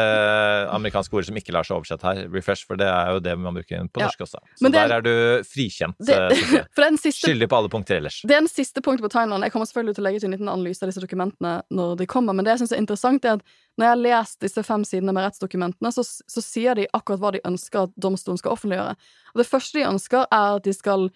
amerikanske 0.77 1.15
ordet 1.17 1.31
som 1.31 1.37
ikke 1.41 1.55
lar 1.57 1.67
seg 1.67 1.79
oversette 1.79 2.05
her, 2.07 2.23
refresh, 2.35 2.67
for 2.69 2.77
det 2.81 2.89
er 2.91 3.15
jo 3.17 3.21
det 3.25 3.37
man 3.39 3.57
bruker 3.57 3.89
på 3.91 4.01
Ja. 4.05 4.09
også. 4.13 4.39
Så 4.61 4.67
er- 4.67 4.71
der 4.77 4.93
er 4.99 5.01
du 5.01 5.43
frikjent, 5.71 5.97
det, 5.99 6.17
eh, 6.17 6.65
den 6.77 6.99
siste 6.99 7.29
Skyldig 7.29 7.49
på 7.49 7.57
alle 7.57 7.71
punkter 7.73 7.97
ellers. 8.01 8.21
Det 8.27 8.35
er 8.35 8.43
den 8.43 8.51
siste 8.51 8.83
punktet 8.83 9.07
på 9.07 9.13
timelinen. 9.15 9.47
Jeg 9.47 9.55
kommer 9.55 9.71
selvfølgelig 9.71 9.97
til 9.97 10.05
å 10.05 10.09
legge 10.09 10.21
til 10.21 10.31
en 10.31 10.37
liten 10.37 10.53
analyse 10.53 10.85
av 10.85 10.91
disse 10.91 11.03
dokumentene 11.03 11.55
når 11.71 11.97
de 12.01 12.09
kommer, 12.11 12.37
men 12.37 12.47
det 12.47 12.57
jeg 12.57 12.65
synes 12.65 12.75
er 12.77 12.83
interessant, 12.83 13.25
er 13.25 13.39
at 13.39 13.57
når 13.79 13.87
jeg 13.87 13.95
har 13.95 14.03
lest 14.05 14.41
disse 14.45 14.65
fem 14.67 14.85
sidene 14.85 15.15
med 15.17 15.25
rettsdokumentene, 15.25 15.93
så, 15.95 16.05
så 16.05 16.45
sier 16.45 16.77
de 16.77 16.89
akkurat 16.97 17.23
hva 17.23 17.35
de 17.37 17.45
ønsker 17.49 17.87
at 17.87 17.97
domstolen 17.97 18.41
skal 18.41 18.57
offentliggjøre. 18.57 18.97
Og 19.33 19.43
det 19.43 19.49
første 19.49 19.79
de 19.79 19.87
ønsker, 19.89 20.27
er 20.27 20.59
at 20.59 20.67
de 20.67 20.75
skal 20.77 21.09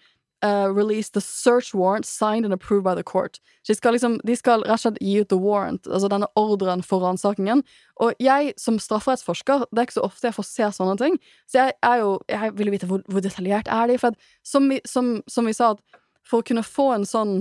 eh, 0.45 0.67
release 0.69 1.09
the 1.09 1.21
search 1.21 1.73
warrant 1.73 2.05
signed 2.05 2.45
and 2.45 2.53
approved 2.53 2.83
by 2.83 2.95
the 2.95 3.03
court. 3.03 3.39
Så 3.63 3.73
de 3.73 3.75
skal 3.75 3.95
liksom, 3.95 4.19
de 4.23 4.35
skal 4.35 4.63
rett 4.65 4.77
og 4.77 4.83
slett 4.83 5.01
gi 5.01 5.17
ut 5.21 5.29
the 5.33 5.39
warrant, 5.41 5.87
altså 5.87 6.09
denne 6.11 6.29
ordren 6.39 6.83
for 6.85 7.01
ransakingen. 7.01 7.63
Og 8.03 8.13
jeg 8.21 8.53
som 8.61 8.77
strafferettsforsker, 8.79 9.65
det 9.71 9.81
er 9.81 9.89
ikke 9.89 9.97
så 9.97 10.05
ofte 10.05 10.29
jeg 10.29 10.37
får 10.37 10.49
se 10.51 10.69
sånne 10.77 10.95
ting, 11.01 11.19
så 11.49 11.63
jeg 11.63 11.75
er 11.89 12.03
jo, 12.03 12.13
jeg 12.29 12.53
vil 12.59 12.71
vite 12.75 12.89
hvor, 12.91 13.03
hvor 13.09 13.25
detaljert 13.25 13.71
er 13.71 13.89
de, 13.89 13.99
for 14.01 14.13
at 14.13 14.31
som 14.45 14.69
vi, 14.69 14.79
som, 14.85 15.17
som 15.31 15.49
vi 15.49 15.55
sa, 15.57 15.73
at 15.75 16.01
for 16.25 16.41
å 16.41 16.47
kunne 16.47 16.65
få 16.65 16.91
en 16.95 17.09
sånn 17.09 17.35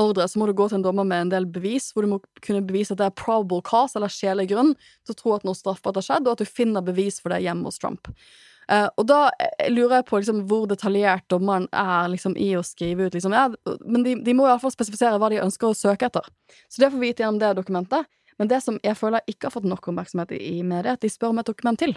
ordre, 0.00 0.26
så 0.28 0.40
må 0.40 0.46
du 0.48 0.52
gå 0.56 0.66
til 0.68 0.80
en 0.80 0.84
dommer 0.84 1.06
med 1.08 1.24
en 1.24 1.32
del 1.32 1.46
bevis, 1.48 1.90
hvor 1.92 2.04
du 2.04 2.10
må 2.12 2.20
kunne 2.44 2.64
bevise 2.66 2.92
at 2.94 3.00
det 3.00 3.08
er 3.08 3.16
probable 3.16 3.62
cause, 3.64 3.96
eller 3.96 4.12
skjellig 4.12 4.50
grunn, 4.52 4.74
til 5.06 5.14
å 5.14 5.20
tro 5.20 5.34
at 5.36 5.46
noe 5.48 5.56
straffbart 5.56 6.00
har 6.00 6.06
skjedd, 6.06 6.28
og 6.28 6.36
at 6.36 6.44
du 6.44 6.48
finner 6.48 6.84
bevis 6.84 7.20
for 7.22 7.32
det 7.32 7.40
hjemme 7.44 7.68
hos 7.68 7.80
Trump. 7.80 8.12
Eh, 8.70 8.86
og 9.00 9.06
da 9.10 9.20
eh, 9.42 9.70
lurer 9.72 9.98
jeg 9.98 10.06
på 10.10 10.20
liksom, 10.20 10.44
hvor 10.50 10.68
detaljert 10.70 11.26
dommeren 11.32 11.66
er 11.74 12.10
liksom, 12.12 12.36
i 12.38 12.52
å 12.58 12.62
skrive 12.66 13.08
ut 13.08 13.16
liksom, 13.16 13.34
ja, 13.34 13.48
Men 13.82 14.04
de, 14.06 14.14
de 14.22 14.34
må 14.36 14.46
iallfall 14.46 14.74
spesifisere 14.74 15.18
hva 15.18 15.30
de 15.32 15.40
ønsker 15.42 15.70
å 15.70 15.76
søke 15.76 16.06
etter. 16.06 16.28
Så 16.68 16.82
det 16.82 16.92
får 16.92 17.00
vi 17.00 17.10
vite 17.10 17.24
gjennom 17.24 17.40
det 17.42 17.56
dokumentet. 17.58 18.06
Men 18.38 18.48
det 18.48 18.62
som 18.64 18.78
jeg 18.86 18.96
føler 18.96 19.26
ikke 19.28 19.48
har 19.48 19.56
fått 19.58 19.68
nok 19.68 19.90
oppmerksomhet 19.90 20.32
i 20.38 20.62
media, 20.62 20.94
er 20.94 20.96
at 20.96 21.04
de 21.04 21.10
spør 21.12 21.34
om 21.34 21.42
et 21.42 21.50
dokument 21.50 21.80
til. 21.80 21.96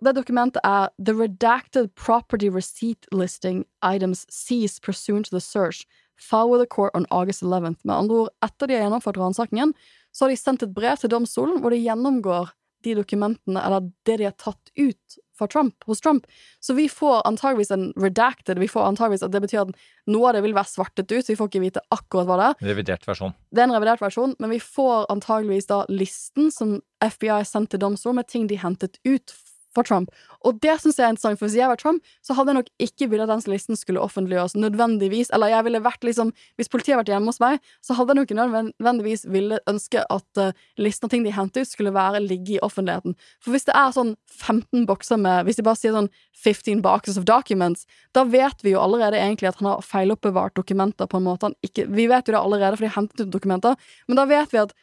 Og 0.00 0.08
det 0.08 0.16
dokumentet 0.18 0.60
er 0.66 0.90
The 0.98 1.14
Redacted 1.16 1.92
Property 1.94 2.50
Receipt 2.52 3.06
Listing 3.14 3.62
Items 3.86 4.26
Seized 4.28 4.82
Pursuant 4.82 5.30
to 5.30 5.36
the 5.36 5.40
Search 5.40 5.86
Filed 6.18 6.60
the 6.60 6.66
court 6.66 6.92
on 6.94 7.06
August 7.10 7.42
11th. 7.42 7.80
Med 7.84 7.94
andre 7.94 8.24
ord, 8.24 8.34
etter 8.44 8.68
de 8.68 8.76
har 8.76 8.84
gjennomført 8.84 9.18
ransakingen, 9.18 9.72
så 10.12 10.26
har 10.26 10.34
de 10.34 10.36
sendt 10.38 10.62
et 10.66 10.74
brev 10.74 10.98
til 11.00 11.10
domstolen 11.10 11.62
hvor 11.62 11.72
de 11.72 11.80
gjennomgår 11.82 12.52
de 12.84 12.96
dokumentene, 12.98 13.60
eller 13.62 13.90
det 14.06 14.18
de 14.20 14.28
har 14.28 14.38
tatt 14.40 14.72
ut 14.78 15.18
fra 15.38 15.48
Trump, 15.48 15.84
hos 15.88 16.00
Trump. 16.00 16.26
Så 16.60 16.74
vi 16.74 16.88
får 16.88 17.22
antageligvis 17.26 17.70
en 17.74 17.92
redacted, 17.96 18.58
vi 18.58 18.68
får 18.68 18.84
antageligvis 18.92 19.24
at 19.26 19.32
det 19.32 19.42
betyr 19.44 19.62
at 19.64 19.72
noe 20.12 20.28
av 20.28 20.36
det 20.36 20.42
vil 20.44 20.56
være 20.56 20.70
svartet 20.70 21.10
ut, 21.12 21.24
så 21.24 21.32
vi 21.32 21.38
får 21.40 21.50
ikke 21.50 21.64
vite 21.64 21.84
akkurat 21.94 22.28
hva 22.28 22.38
det 22.38 22.48
er. 22.50 22.66
Revidert 22.72 23.06
versjon. 23.08 23.34
Det 23.50 23.64
er 23.64 23.70
en 23.70 23.76
revidert 23.76 24.04
versjon, 24.04 24.36
men 24.42 24.52
vi 24.52 24.60
får 24.62 25.08
antageligvis 25.12 25.70
da 25.70 25.82
listen 25.92 26.52
som 26.54 26.76
FBI 27.02 27.40
sendte 27.48 27.76
til 27.76 27.86
domstolen 27.86 28.20
med 28.20 28.30
ting 28.30 28.46
de 28.50 28.60
hentet 28.60 29.00
ut 29.08 29.34
for 29.74 29.86
Trump. 29.86 30.12
Og 30.46 30.58
det 30.62 30.74
syns 30.80 30.98
jeg 30.98 31.06
er 31.06 31.14
interessant, 31.14 31.40
for 31.40 31.48
hvis 31.48 31.58
jeg 31.58 31.70
var 31.70 31.80
Trump, 31.80 32.02
så 32.24 32.36
hadde 32.36 32.52
jeg 32.52 32.58
nok 32.60 32.70
ikke 32.82 33.08
villet 33.12 33.30
at 33.30 33.44
den 33.44 33.52
listen 33.52 33.78
skulle 33.78 34.02
offentliggjøres 34.02 34.56
nødvendigvis. 34.58 35.32
Eller 35.34 35.52
jeg 35.54 35.66
ville 35.68 35.82
vært 35.84 36.06
liksom 36.06 36.32
Hvis 36.56 36.70
politiet 36.72 36.94
hadde 36.94 37.02
vært 37.02 37.12
hjemme 37.14 37.32
hos 37.32 37.40
meg, 37.42 37.60
så 37.84 37.96
hadde 37.96 38.12
jeg 38.12 38.20
nok 38.20 38.30
ikke 38.30 38.38
nødvendigvis 38.40 39.24
ville 39.32 39.58
ønske 39.70 40.02
at 40.12 40.40
uh, 40.40 40.52
listen 40.80 41.06
av 41.06 41.12
ting 41.12 41.24
de 41.24 41.34
hentet 41.34 41.64
ut, 41.64 41.70
skulle 41.70 41.94
være 41.94 42.22
ligge 42.24 42.56
i 42.56 42.62
offentligheten. 42.62 43.16
For 43.42 43.54
hvis 43.54 43.66
det 43.68 43.76
er 43.78 43.94
sånn 43.94 44.14
15 44.30 44.86
bokser 44.88 45.20
med 45.20 45.46
Hvis 45.46 45.58
de 45.58 45.66
bare 45.66 45.78
sier 45.78 45.96
sånn 45.96 46.10
15 46.36 46.82
boxes 46.84 47.18
of 47.20 47.26
documents, 47.28 47.86
da 48.16 48.24
vet 48.28 48.64
vi 48.64 48.74
jo 48.74 48.82
allerede 48.82 49.20
egentlig 49.20 49.50
at 49.50 49.60
han 49.60 49.70
har 49.70 49.84
feiloppbevart 49.86 50.56
dokumenter 50.58 51.08
på 51.08 51.20
en 51.20 51.26
måte 51.26 51.48
han 51.48 51.58
ikke 51.66 51.88
Vi 51.92 52.08
vet 52.10 52.28
jo 52.28 52.36
det 52.36 52.40
allerede, 52.42 52.78
for 52.78 52.86
de 52.86 52.96
hentet 52.96 53.26
ut 53.26 53.34
dokumenter, 53.34 53.76
men 54.08 54.18
da 54.18 54.26
vet 54.28 54.52
vi 54.52 54.62
at 54.62 54.74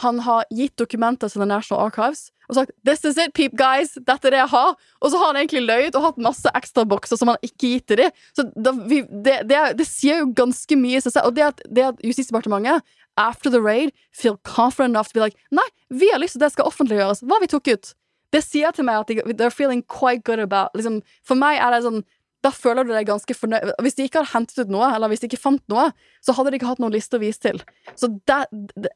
han 0.00 0.20
har 0.24 0.44
gitt 0.50 0.76
dokumenter 0.78 1.28
til 1.28 1.40
The 1.42 1.46
National 1.46 1.84
Archives 1.84 2.30
og 2.48 2.54
sagt 2.56 2.70
'This 2.84 3.04
is 3.04 3.16
it, 3.18 3.32
peep 3.34 3.52
guys! 3.56 3.92
Dette 3.94 4.28
er 4.28 4.30
det 4.30 4.38
jeg 4.40 4.48
har.' 4.48 4.74
Og 5.00 5.10
så 5.10 5.18
har 5.18 5.26
han 5.32 5.36
egentlig 5.36 5.62
løyet 5.66 5.94
og 5.96 6.02
hatt 6.02 6.18
masse 6.18 6.48
ekstra 6.54 6.84
bokser 6.88 7.16
som 7.16 7.28
han 7.28 7.36
ikke 7.42 7.58
gitt 7.74 7.86
til 7.88 7.96
dem. 7.96 8.10
Så 8.36 8.42
det, 8.56 9.08
det, 9.48 9.56
er- 9.56 9.72
det 9.72 9.86
sier 9.86 10.18
jo 10.20 10.32
ganske 10.36 10.76
mye 10.76 10.96
i 10.96 11.00
seg 11.00 11.12
selv. 11.12 11.26
Og 11.26 11.36
det 11.36 11.42
at, 11.42 11.60
det 11.70 11.84
at 11.84 12.00
Justisdepartementet, 12.04 12.82
after 13.16 13.50
the 13.50 13.60
raid, 13.60 13.90
feel 14.12 14.36
confident 14.44 14.92
enough 14.92 15.08
to 15.08 15.14
be 15.14 15.24
like 15.24 15.36
'Nei, 15.52 15.68
vi 15.90 16.08
har 16.12 16.18
lyst 16.18 16.32
til 16.32 16.40
at 16.42 16.48
det 16.48 16.52
skal 16.52 16.64
offentliggjøres. 16.64 17.20
Hva 17.22 17.40
vi 17.40 17.46
tok 17.46 17.68
ut.' 17.68 17.94
Det 18.32 18.40
sier 18.44 18.70
til 18.72 18.84
meg 18.84 18.96
at 19.00 19.08
de, 19.08 19.20
they're 19.36 19.50
feeling 19.52 19.82
quite 19.84 20.22
good 20.24 20.38
about 20.40 20.68
liksom, 20.74 21.02
For 21.24 21.34
meg 21.34 21.58
er 21.60 21.70
det 21.70 21.82
sånn 21.84 22.02
da 22.42 22.50
føler 22.50 22.84
du 22.84 22.90
deg 22.92 23.06
ganske 23.06 23.34
fornøyd. 23.38 23.72
Hvis 23.86 23.94
de 23.98 24.06
ikke 24.08 24.18
hadde 24.22 24.32
hentet 24.34 24.58
ut 24.64 24.70
noe, 24.74 24.88
eller 24.94 25.08
hvis 25.12 25.20
de 25.22 25.28
ikke 25.30 25.38
fant 25.40 25.62
noe, 25.70 25.88
så 26.24 26.34
hadde 26.34 26.50
de 26.50 26.58
ikke 26.58 26.66
hatt 26.72 26.80
noen 26.82 26.92
liste 26.94 27.14
å 27.16 27.22
vise 27.22 27.38
til. 27.44 27.60
Så 27.94 28.08
det, 28.26 28.40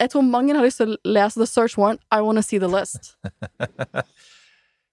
jeg 0.00 0.10
tror 0.10 0.26
mange 0.26 0.56
har 0.56 0.64
lyst 0.66 0.82
til 0.82 0.96
å 0.96 0.98
lese 1.06 1.38
The 1.38 1.46
Search 1.46 1.76
Warrant. 1.78 2.02
I 2.10 2.20
wanna 2.26 2.42
see 2.42 2.58
the 2.58 2.68
list. 2.68 3.14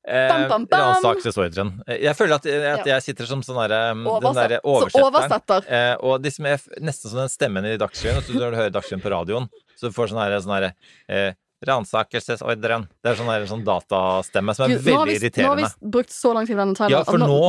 Eh, 0.05 0.27
Bam, 0.27 0.41
bam, 0.49 0.65
bam. 0.67 0.81
Ransakelsesordren. 0.97 1.69
Eh, 1.87 2.01
Jeg 2.03 2.11
føler 2.19 2.35
at, 2.35 2.45
at 2.73 2.87
jeg 2.89 3.03
sitter 3.05 3.23
som 3.29 3.39
sånn 3.39 3.55
derre 3.61 3.77
den 3.93 4.01
Oversett- 4.11 4.57
så 4.59 4.73
oversetteren. 4.73 5.05
oversetter. 5.07 5.69
Eh, 5.71 5.93
og 6.03 6.17
de 6.25 6.31
som 6.35 6.45
er 6.49 6.57
nesten 6.83 7.07
som 7.13 7.21
den 7.21 7.31
stemmen 7.31 7.63
i 7.69 7.77
Dagsrevyen. 7.79 8.19
Når 8.35 8.51
du 8.51 8.57
hører 8.59 8.73
Dagsrevyen 8.75 9.03
på 9.05 9.13
radioen, 9.13 9.47
så 9.79 9.87
du 9.87 9.95
får 9.95 10.11
sånn 10.11 10.19
herre 10.19 10.41
sånn 10.43 10.51
herre 10.57 10.73
eh, 11.07 11.31
Ransakelsesordren. 11.63 12.89
Det 12.99 13.13
er 13.13 13.21
sånn, 13.21 13.31
sånn 13.53 13.63
datastemme 13.63 14.51
som 14.57 14.65
er 14.67 14.75
Gud, 14.75 14.83
veldig 14.89 15.15
irriterende. 15.21 15.47
nå 15.47 15.69
har 15.69 15.71
vi 15.79 15.91
brukt 15.95 16.11
så 16.11 16.33
lang 16.35 16.51
tid 16.51 16.57
i 16.57 16.59
denne 16.65 16.75
timen. 16.81 16.91
Ja, 16.97 17.03
for 17.07 17.23
nå, 17.23 17.39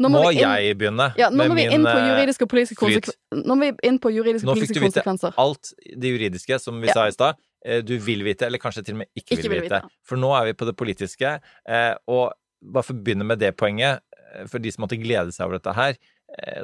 nå 0.00 0.08
må, 0.10 0.22
må 0.24 0.30
inn- 0.32 0.42
jeg 0.42 0.76
begynne 0.78 1.14
ja, 1.16 1.28
nå 1.30 1.46
med 1.48 1.54
min 1.54 1.84
på 1.84 1.88
eh, 1.88 2.26
flyt. 2.26 2.76
konsekvenser. 2.76 3.14
Nå 3.32 3.54
må 3.54 3.60
vi 3.60 3.88
inn 3.88 3.98
på 4.02 4.10
juridiske 4.12 4.48
og 4.48 4.56
politiske 4.56 4.82
konsekvenser. 4.82 5.30
Nå 5.30 5.34
fikk 5.34 5.34
du 5.34 5.38
vite 5.38 5.42
alt 5.44 5.72
det 6.02 6.12
juridiske, 6.14 6.60
som 6.60 6.80
vi 6.80 6.88
Ja. 6.88 6.92
sa 6.94 7.06
i 7.06 7.10
stad. 7.12 7.36
Eh, 7.64 7.80
Du 7.82 7.96
vil 7.98 8.22
vite, 8.24 8.42
eller 8.46 8.58
kanskje 8.58 8.84
til 8.84 8.94
og 8.94 8.98
med 8.98 9.08
ikke, 9.16 9.38
Ikke 9.38 9.42
vil 9.48 9.50
vil 9.50 9.62
vite. 9.62 9.82
vite. 9.82 9.90
For 10.04 10.16
nå 10.16 10.32
er 10.40 10.44
vi 10.46 10.52
på 10.52 10.66
det 10.66 10.76
politiske, 10.76 11.40
eh, 11.66 11.94
og 12.08 12.32
bare 12.62 12.82
for 12.82 12.94
å 12.94 13.02
begynne 13.04 13.24
med 13.24 13.38
det 13.38 13.56
poenget, 13.56 14.00
for 14.48 14.58
de 14.58 14.70
som 14.70 14.82
måtte 14.84 14.98
glede 15.00 15.32
seg 15.32 15.46
over 15.46 15.58
dette 15.58 15.74
her, 15.74 15.94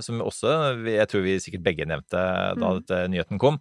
som 0.00 0.18
også 0.20 0.84
jeg 0.84 1.06
tror 1.08 1.22
vi 1.22 1.36
sikkert 1.38 1.62
begge 1.62 1.86
nevnte 1.86 2.10
da 2.10 2.54
Mm. 2.56 2.80
dette 2.84 3.08
nyheten 3.08 3.38
kom. 3.38 3.60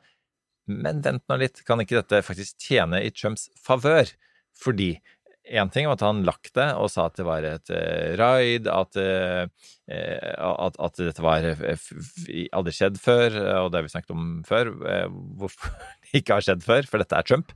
Men 0.67 1.01
vent 1.01 1.21
nå 1.29 1.37
litt, 1.37 1.63
kan 1.65 1.77
ikke 1.79 2.01
dette 2.01 2.23
faktisk 2.25 2.57
tjene 2.57 3.03
i 3.05 3.09
Trumps 3.11 3.49
favør? 3.63 4.11
Fordi 4.59 4.99
Én 5.49 5.71
ting 5.73 5.87
var 5.89 5.97
at 5.97 6.05
han 6.05 6.21
lagt 6.27 6.51
det 6.57 6.67
og 6.77 6.91
sa 6.93 7.07
at 7.09 7.17
det 7.17 7.25
var 7.25 7.45
et 7.47 7.71
eh, 7.73 8.13
raid, 8.19 8.67
at, 8.69 8.99
eh, 9.01 9.47
eh, 9.89 10.35
at, 10.37 10.77
at 10.77 11.01
dette 11.01 11.25
var 11.25 11.47
aldri 11.47 12.75
skjedd 12.75 12.99
før, 13.01 13.39
og 13.63 13.71
det 13.71 13.79
har 13.79 13.87
vi 13.87 13.93
snakket 13.95 14.13
om 14.13 14.29
før, 14.47 14.71
hvorfor 15.39 15.73
det 16.05 16.21
ikke 16.21 16.37
har 16.37 16.45
skjedd 16.45 16.65
før, 16.65 16.89
for 16.91 17.01
dette 17.01 17.17
er 17.17 17.27
Trump. 17.27 17.55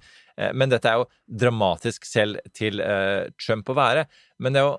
Men 0.58 0.72
dette 0.72 0.90
er 0.90 0.98
jo 0.98 1.10
dramatisk 1.30 2.08
selv 2.10 2.42
til 2.58 2.82
Trump 3.38 3.70
å 3.70 3.78
være. 3.78 4.08
Men 4.42 4.56
det 4.56 4.64
er 4.64 4.72
jo 4.72 4.78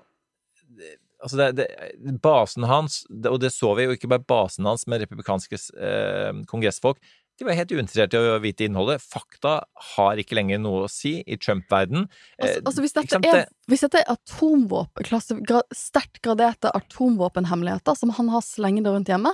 Altså 1.25 1.39
det, 1.39 1.63
det, 1.97 2.11
basen 2.21 2.67
hans, 2.69 2.99
og 3.09 3.39
det 3.41 3.49
så 3.55 3.71
vi 3.73 3.87
jo 3.87 3.93
ikke 3.95 4.09
bare 4.11 4.25
basen 4.29 4.67
hans 4.67 4.83
med 4.91 5.01
republikanske 5.01 5.57
eh, 5.57 6.41
kongressfolk, 6.51 6.99
de 7.37 7.43
var 7.47 7.57
helt 7.57 7.71
uinteressert 7.71 8.13
i 8.15 8.17
å 8.17 8.37
vite 8.39 8.63
innholdet. 8.67 9.01
Fakta 9.03 9.57
har 9.95 10.15
ikke 10.21 10.37
lenger 10.37 10.59
noe 10.63 10.85
å 10.85 10.91
si 10.91 11.17
i 11.27 11.35
Trump-verden. 11.35 12.05
Altså, 12.39 12.59
Eh, 12.59 12.61
altså 12.65 12.81
hvis, 12.85 12.93
dette 12.95 13.19
er, 13.27 13.47
hvis 13.67 13.83
dette 13.83 13.99
er 14.03 14.11
atomvåpen, 14.13 15.03
klasse, 15.03 15.35
sterkt 15.75 16.21
graderte 16.23 16.71
atomvåpenhemmeligheter 16.71 17.95
som 17.99 18.09
han 18.15 18.29
har 18.31 18.41
slengende 18.45 18.93
rundt 18.95 19.11
hjemme 19.11 19.33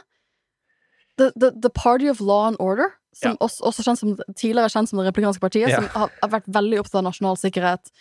the, 1.17 1.31
the, 1.35 1.51
the 1.61 1.69
Party 1.69 2.07
of 2.09 2.19
Law 2.21 2.47
and 2.47 2.57
Order, 2.59 2.89
som 3.13 3.31
Ja. 3.35 3.37
også, 3.45 3.61
også 3.67 3.83
kjent 3.85 3.99
som, 3.99 4.15
tidligere 4.33 4.71
kjent 4.71 4.89
som 4.89 4.97
Det 4.97 5.05
republikanske 5.11 5.41
partiet, 5.43 5.69
Ja. 5.69 5.81
som 5.81 5.87
har, 5.93 6.09
har 6.23 6.29
vært 6.39 6.47
veldig 6.47 6.79
opptatt 6.79 7.01
av 7.03 7.03
nasjonal 7.11 7.37
sikkerhet. 7.37 7.91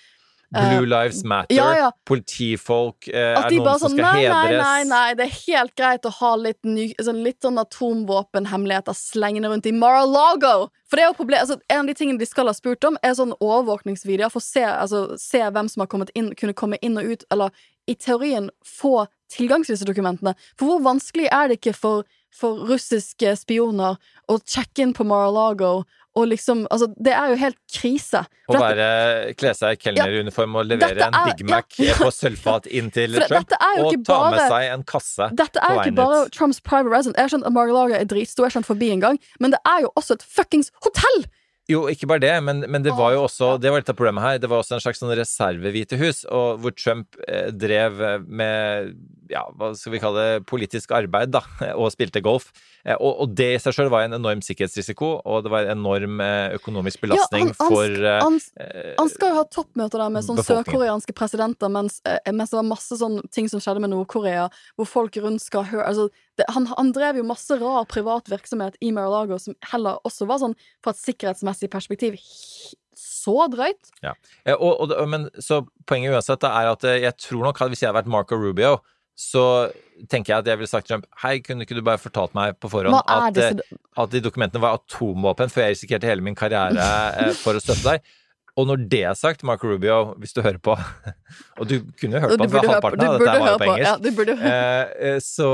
Blue 0.51 0.86
Lives 0.86 1.22
Matter, 1.24 1.55
ja, 1.55 1.68
ja. 1.78 1.90
politifolk 2.05 3.07
eh, 3.09 3.36
At 3.38 3.44
Er 3.44 3.53
de 3.53 3.59
noen 3.61 3.66
bare 3.68 3.80
sånn 3.84 3.94
nei, 3.94 4.24
nei, 4.26 4.57
nei, 4.59 4.80
nei, 4.88 5.07
det 5.14 5.28
er 5.28 5.36
helt 5.46 5.74
greit 5.78 6.09
å 6.09 6.12
ha 6.16 6.32
litt, 6.40 6.59
ny, 6.66 6.88
sånn, 6.98 7.20
litt 7.22 7.38
sånn 7.46 7.61
atomvåpenhemmeligheter 7.62 8.96
slengende 8.98 9.53
rundt 9.53 9.68
i 9.70 9.74
Mar-a-Lago! 9.76 10.70
For 10.90 10.98
det 10.98 11.05
er 11.05 11.12
jo 11.12 11.18
problem, 11.20 11.44
altså, 11.44 11.61
En 11.70 11.84
av 11.84 11.90
de 11.90 11.94
tingene 11.94 12.18
de 12.18 12.26
skal 12.26 12.51
ha 12.51 12.55
spurt 12.57 12.82
om, 12.88 12.98
er 13.07 13.14
sånn 13.14 13.36
overvåkningsvideoer 13.38 14.32
for 14.34 14.42
å 14.42 14.48
se, 14.48 14.64
altså, 14.66 15.05
se 15.22 15.44
hvem 15.46 15.70
som 15.70 15.84
har 15.84 15.92
kommet 15.92 16.11
inn, 16.18 16.32
kunne 16.34 16.57
komme 16.59 16.80
inn 16.82 16.98
og 16.98 17.12
ut, 17.14 17.26
eller 17.30 17.55
i 17.86 17.94
teorien 17.94 18.51
få 18.66 19.07
tilgang 19.30 19.62
til 19.64 19.76
disse 19.76 19.86
dokumentene. 19.86 20.34
For 20.59 20.66
hvor 20.66 20.82
vanskelig 20.82 21.30
er 21.30 21.51
det 21.51 21.61
ikke 21.61 21.76
for, 21.78 22.11
for 22.34 22.66
russiske 22.68 23.36
spioner 23.38 23.98
å 24.30 24.38
sjekke 24.42 24.84
inn 24.84 24.94
på 24.96 25.07
Mar-a-Lago 25.07 25.84
og 26.20 26.28
liksom 26.30 26.66
Altså, 26.70 26.90
det 27.00 27.12
er 27.16 27.32
jo 27.32 27.38
helt 27.40 27.56
krise. 27.72 28.22
Å 28.50 28.54
bare 28.54 28.76
være, 28.76 29.32
kle 29.40 29.52
seg 29.56 29.76
i 29.76 29.80
kelneruniform 29.80 30.58
og 30.60 30.68
levere 30.68 30.98
er, 30.98 31.08
en 31.08 31.30
Big 31.30 31.42
Mac 31.48 31.76
ja. 31.80 31.96
på 31.98 32.10
sølvfat 32.14 32.68
inn 32.70 32.92
til 32.94 33.18
Trump, 33.24 33.50
og 33.50 33.96
ta 34.06 34.12
ta 34.12 34.20
med 34.34 34.44
seg 34.44 34.68
en 34.74 34.86
kasse 34.86 35.30
Dette 35.40 35.62
er 35.64 35.74
jo 35.74 35.84
ikke 35.84 35.98
bare 35.98 36.22
ut. 36.26 36.32
Trumps 36.36 36.62
private 36.64 36.92
resident. 36.92 37.18
Jeg 37.18 37.28
har 37.28 37.34
skjønt 37.34 37.48
at 37.48 37.56
Mar-a-Lago 37.56 37.96
er 37.96 38.08
dritstor, 38.08 38.44
jeg 38.44 38.50
har 38.50 38.58
skjønt 38.58 38.70
forbi 38.70 38.90
en 38.94 39.04
gang, 39.04 39.20
men 39.42 39.54
det 39.54 39.60
er 39.68 39.86
jo 39.86 39.92
også 39.98 40.18
et 40.18 40.26
fuckings 40.26 40.72
hotell! 40.84 41.22
Jo, 41.70 41.84
ikke 41.90 42.08
bare 42.10 42.22
det, 42.24 42.32
men, 42.42 42.64
men 42.66 42.82
det 42.82 42.94
var 42.98 43.14
jo 43.14 43.24
også 43.28 43.52
Det 43.62 43.70
var 43.70 43.82
litt 43.82 43.92
av 43.92 43.98
problemet 43.98 44.24
her. 44.24 44.38
Det 44.42 44.48
var 44.50 44.62
også 44.62 44.74
en 44.76 44.82
slags 44.82 44.98
sånn 45.02 45.12
reserve-Hvite 45.14 45.98
hus, 46.00 46.24
og 46.26 46.62
hvor 46.62 46.74
Trump 46.74 47.18
eh, 47.28 47.50
drev 47.54 48.00
eh, 48.02 48.16
med 48.26 48.96
ja, 49.30 49.44
hva 49.56 49.70
skal 49.78 49.94
vi 49.94 50.00
kalle 50.02 50.24
det, 50.24 50.42
politisk 50.50 50.92
arbeid, 50.96 51.32
da, 51.34 51.42
og 51.78 51.90
spilte 51.94 52.22
golf. 52.24 52.50
Eh, 52.84 52.96
og, 52.96 53.22
og 53.24 53.34
det 53.38 53.48
i 53.54 53.60
seg 53.62 53.76
sjøl 53.76 53.90
var 53.92 54.06
en 54.06 54.16
enorm 54.16 54.42
sikkerhetsrisiko, 54.44 55.12
og 55.24 55.44
det 55.44 55.52
var 55.52 55.68
en 55.68 55.78
enorm 55.78 56.22
eh, 56.24 56.56
økonomisk 56.58 57.04
belastning 57.04 57.50
han, 57.50 57.56
han, 57.60 57.74
for 57.74 58.08
eh, 58.10 58.18
han, 58.24 58.40
eh, 58.62 58.90
han 58.98 59.12
skal 59.12 59.32
jo 59.32 59.38
ha 59.40 59.46
toppmøter 59.52 60.02
der 60.02 60.14
med 60.16 60.26
sånn 60.26 60.42
sørkoreanske 60.44 61.14
presidenter, 61.16 61.72
mens, 61.72 62.00
eh, 62.08 62.20
mens 62.34 62.52
det 62.52 62.60
var 62.60 62.68
masse 62.70 63.00
sånn 63.00 63.20
ting 63.34 63.50
som 63.52 63.62
skjedde 63.62 63.84
med 63.84 63.94
Nord-Korea, 63.94 64.48
hvor 64.80 64.90
folk 64.90 65.20
rundt 65.22 65.44
skal 65.44 65.66
høre 65.70 65.86
altså, 65.86 66.10
det, 66.40 66.48
han, 66.54 66.68
han 66.72 66.92
drev 66.96 67.20
jo 67.20 67.26
masse 67.28 67.56
rar 67.60 67.88
privat 67.90 68.30
virksomhet 68.32 68.78
i 68.80 68.92
Mar-a-Lago 68.96 69.38
som 69.40 69.56
heller 69.72 70.00
også 70.08 70.28
var 70.30 70.42
sånn 70.42 70.56
fra 70.80 70.94
et 70.94 71.02
sikkerhetsmessig 71.02 71.70
perspektiv 71.72 72.18
så 73.00 73.46
drøyt. 73.52 73.92
Ja, 74.04 74.14
Eh, 74.44 74.56
og, 74.56 74.80
og, 74.80 75.08
men 75.08 75.28
Så 75.40 75.62
poenget 75.88 76.14
uansett 76.14 76.44
er 76.48 76.70
at 76.72 76.86
eh, 76.88 77.02
jeg 77.04 77.16
tror 77.20 77.44
nok 77.48 77.60
at 77.60 77.72
hvis 77.72 77.82
jeg 77.82 77.90
hadde 77.90 78.00
vært 78.00 78.12
Marco 78.12 78.38
Rubio, 78.40 78.78
så 79.20 79.44
tenker 80.08 80.32
jeg 80.32 80.42
at 80.42 80.48
jeg 80.48 80.60
ville 80.60 80.70
sagt 80.70 80.86
til 80.88 80.94
Trump 80.94 81.08
Hei, 81.20 81.34
kunne 81.44 81.66
ikke 81.66 81.76
du 81.76 81.82
bare 81.84 82.00
fortalt 82.00 82.32
meg 82.36 82.56
på 82.56 82.70
forhånd 82.72 82.96
at, 83.04 83.36
eh, 83.36 83.76
at 84.00 84.14
de 84.14 84.22
dokumentene 84.24 84.62
var 84.62 84.78
atomvåpen 84.78 85.52
før 85.52 85.66
jeg 85.66 85.76
risikerte 85.76 86.08
hele 86.08 86.24
min 86.24 86.38
karriere 86.38 86.86
eh, 87.20 87.34
for 87.36 87.58
å 87.58 87.60
støtte 87.60 87.84
deg? 87.84 88.14
Og 88.59 88.66
når 88.68 88.84
det 88.90 89.03
er 89.07 89.16
sagt, 89.18 89.44
Marco 89.46 89.68
Rubio, 89.70 90.14
hvis 90.20 90.34
du 90.36 90.42
hører 90.42 90.59
på 90.62 90.74
Og 91.61 91.68
du 91.68 91.76
kunne 92.01 92.18
jo 92.18 92.22
hørt 92.24 92.34
på 92.40 92.48
burde 92.51 92.62
halvparten 92.66 93.05
av 93.05 93.16
dette 93.18 93.34
var 93.38 93.53
jo 93.53 93.59
på 93.61 93.68
engelsk. 93.68 94.30
Ja. 94.30 94.48
Eh, 94.51 95.11
eh, 95.11 95.18
så, 95.22 95.51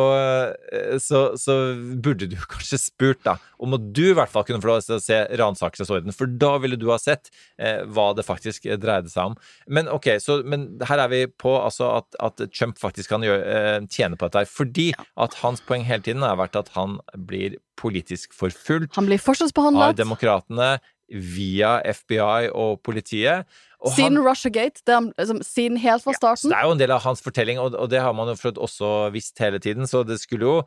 eh, 0.73 0.97
så, 1.03 1.23
så 1.41 1.57
burde 2.03 2.29
du 2.31 2.37
kanskje 2.55 2.81
spurt, 2.81 3.21
da, 3.27 3.37
om 3.63 3.77
at 3.77 3.91
du 3.97 4.03
i 4.09 4.15
hvert 4.17 4.33
fall 4.33 4.47
kunne 4.49 4.63
få 4.63 4.71
lov 4.71 4.81
til 4.87 4.97
å 4.97 5.03
se 5.03 5.19
ransakelsesorden, 5.41 6.15
for 6.17 6.31
da 6.45 6.55
ville 6.63 6.79
du 6.81 6.89
ha 6.93 6.99
sett 7.01 7.31
eh, 7.59 7.83
hva 7.85 8.09
det 8.17 8.27
faktisk 8.27 8.69
eh, 8.71 8.79
dreide 8.81 9.13
seg 9.13 9.33
om. 9.33 9.37
Men 9.69 9.91
ok, 9.93 10.15
så, 10.23 10.41
men 10.47 10.69
her 10.89 11.05
er 11.05 11.13
vi 11.13 11.23
på 11.29 11.57
altså 11.59 11.93
at, 11.99 12.19
at 12.23 12.47
Trump 12.55 12.81
faktisk 12.81 13.13
kan 13.13 13.27
gjøre, 13.27 13.45
eh, 13.45 13.79
tjene 13.93 14.17
på 14.19 14.29
dette, 14.29 14.47
her, 14.47 14.51
fordi 14.51 14.91
at 14.97 15.39
hans 15.43 15.63
poeng 15.67 15.85
hele 15.87 16.05
tiden 16.07 16.25
har 16.27 16.41
vært 16.41 16.59
at 16.59 16.73
han 16.77 17.01
blir 17.29 17.59
politisk 17.77 18.33
forfulgt 18.33 18.97
Han 18.97 19.09
blir 19.09 19.21
av 19.21 19.97
demokratene 19.99 20.77
via 21.11 21.77
FBI 21.85 22.49
og 22.55 22.81
politiet. 22.83 23.45
Og 23.81 23.93
han- 23.93 23.97
Siden 23.97 24.19
Russiagate, 24.27 24.83
det 24.87 24.95
er, 24.95 25.13
liksom, 25.19 25.43
siden 25.43 25.77
helt 25.79 26.03
fra 26.03 26.13
starten. 26.13 26.37
starten. 26.37 26.51
det 26.51 26.59
er 26.59 26.67
jo 26.67 26.73
en 26.73 26.79
del 26.79 26.91
av 26.91 27.03
hans 27.03 27.21
fortelling, 27.23 27.59
og, 27.59 27.75
og 27.75 27.91
det 27.91 28.01
har 28.01 28.13
man 28.13 28.29
jo 28.29 28.35
for 28.35 28.51
også 28.59 29.13
visst 29.13 29.39
hele 29.39 29.59
tiden, 29.59 29.87
så 29.87 30.03
det 30.07 30.19
skulle 30.21 30.43
jo 30.47 30.63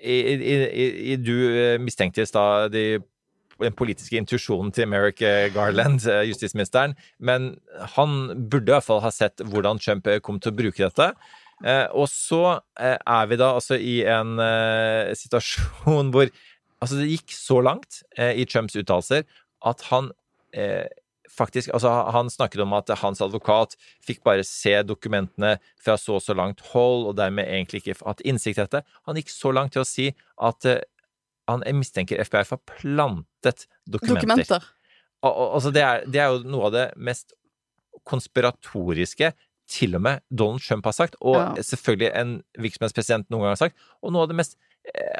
i, 0.00 0.14
i, 0.14 1.12
i, 1.12 1.16
Du 1.16 1.32
mistenktes 1.34 1.80
mistenkte 1.82 2.22
i 2.22 2.26
stad 2.26 2.70
de- 2.72 3.00
den 3.58 3.72
politiske 3.74 4.14
intuisjonen 4.16 4.70
til 4.72 4.86
Merrick 4.86 5.20
eh, 5.22 5.48
Garland, 5.52 6.06
eh, 6.06 6.28
justisministeren, 6.30 6.94
men 7.18 7.56
han 7.96 8.12
burde 8.48 8.70
i 8.70 8.74
hvert 8.76 8.84
fall 8.86 9.00
ha 9.02 9.10
sett 9.10 9.42
hvordan 9.42 9.80
Trump 9.82 10.06
eh, 10.06 10.20
kom 10.20 10.38
til 10.38 10.52
å 10.52 10.56
bruke 10.60 10.78
dette. 10.78 11.08
Eh, 11.66 11.88
og 11.90 12.06
så 12.06 12.60
eh, 12.78 12.94
er 13.04 13.26
vi 13.26 13.34
da 13.40 13.48
altså 13.56 13.74
i 13.74 14.04
en 14.06 14.38
eh, 14.38 15.10
situasjon 15.18 16.12
hvor 16.14 16.30
Altså, 16.78 16.94
det 17.00 17.08
gikk 17.10 17.32
så 17.34 17.56
langt 17.60 18.04
eh, 18.16 18.36
i 18.38 18.44
Trumps 18.46 18.76
uttalelser 18.78 19.24
at 19.66 19.80
han 19.90 20.12
eh, 20.54 20.86
faktisk 21.28 21.68
Altså, 21.76 21.90
han 22.10 22.30
snakket 22.32 22.60
om 22.64 22.72
at 22.72 22.88
hans 23.02 23.20
advokat 23.20 23.74
fikk 24.02 24.22
bare 24.24 24.42
se 24.48 24.72
dokumentene 24.82 25.58
fra 25.78 25.96
så 26.00 26.16
og 26.16 26.22
så 26.24 26.34
langt 26.34 26.60
hold, 26.72 27.06
og 27.10 27.16
dermed 27.18 27.44
egentlig 27.46 27.82
ikke 27.84 27.98
hatt 28.06 28.22
innsikt 28.24 28.58
i 28.58 28.64
dette. 28.64 28.80
Han 29.06 29.14
gikk 29.20 29.28
så 29.30 29.52
langt 29.52 29.72
til 29.76 29.82
å 29.84 29.86
si 29.88 30.08
at 30.40 30.64
eh, 30.66 30.80
han 31.48 31.62
mistenker 31.76 32.20
FBI 32.24 32.44
for 32.48 32.56
å 32.56 32.60
ha 32.60 32.78
plantet 32.80 33.66
dokumenter. 33.88 34.24
Dokumenter. 34.24 34.64
Al- 35.22 35.32
al- 35.34 35.52
Altså, 35.58 35.70
det 35.74 35.82
er, 35.84 36.02
det 36.08 36.20
er 36.24 36.32
jo 36.32 36.42
noe 36.48 36.66
av 36.68 36.72
det 36.74 36.86
mest 36.96 37.32
konspiratoriske 38.08 39.32
til 39.68 39.98
og 39.98 40.02
med 40.04 40.22
Donald 40.32 40.62
Trump 40.64 40.84
har 40.88 40.96
sagt, 40.96 41.16
og 41.20 41.36
Ja. 41.36 41.62
selvfølgelig 41.62 42.10
en 42.16 42.42
virksomhetspresident 42.58 43.28
noen 43.30 43.42
gang 43.42 43.50
har 43.52 43.56
sagt, 43.68 43.76
og 44.02 44.12
noe 44.12 44.22
av 44.22 44.28
det 44.28 44.36
mest 44.36 44.56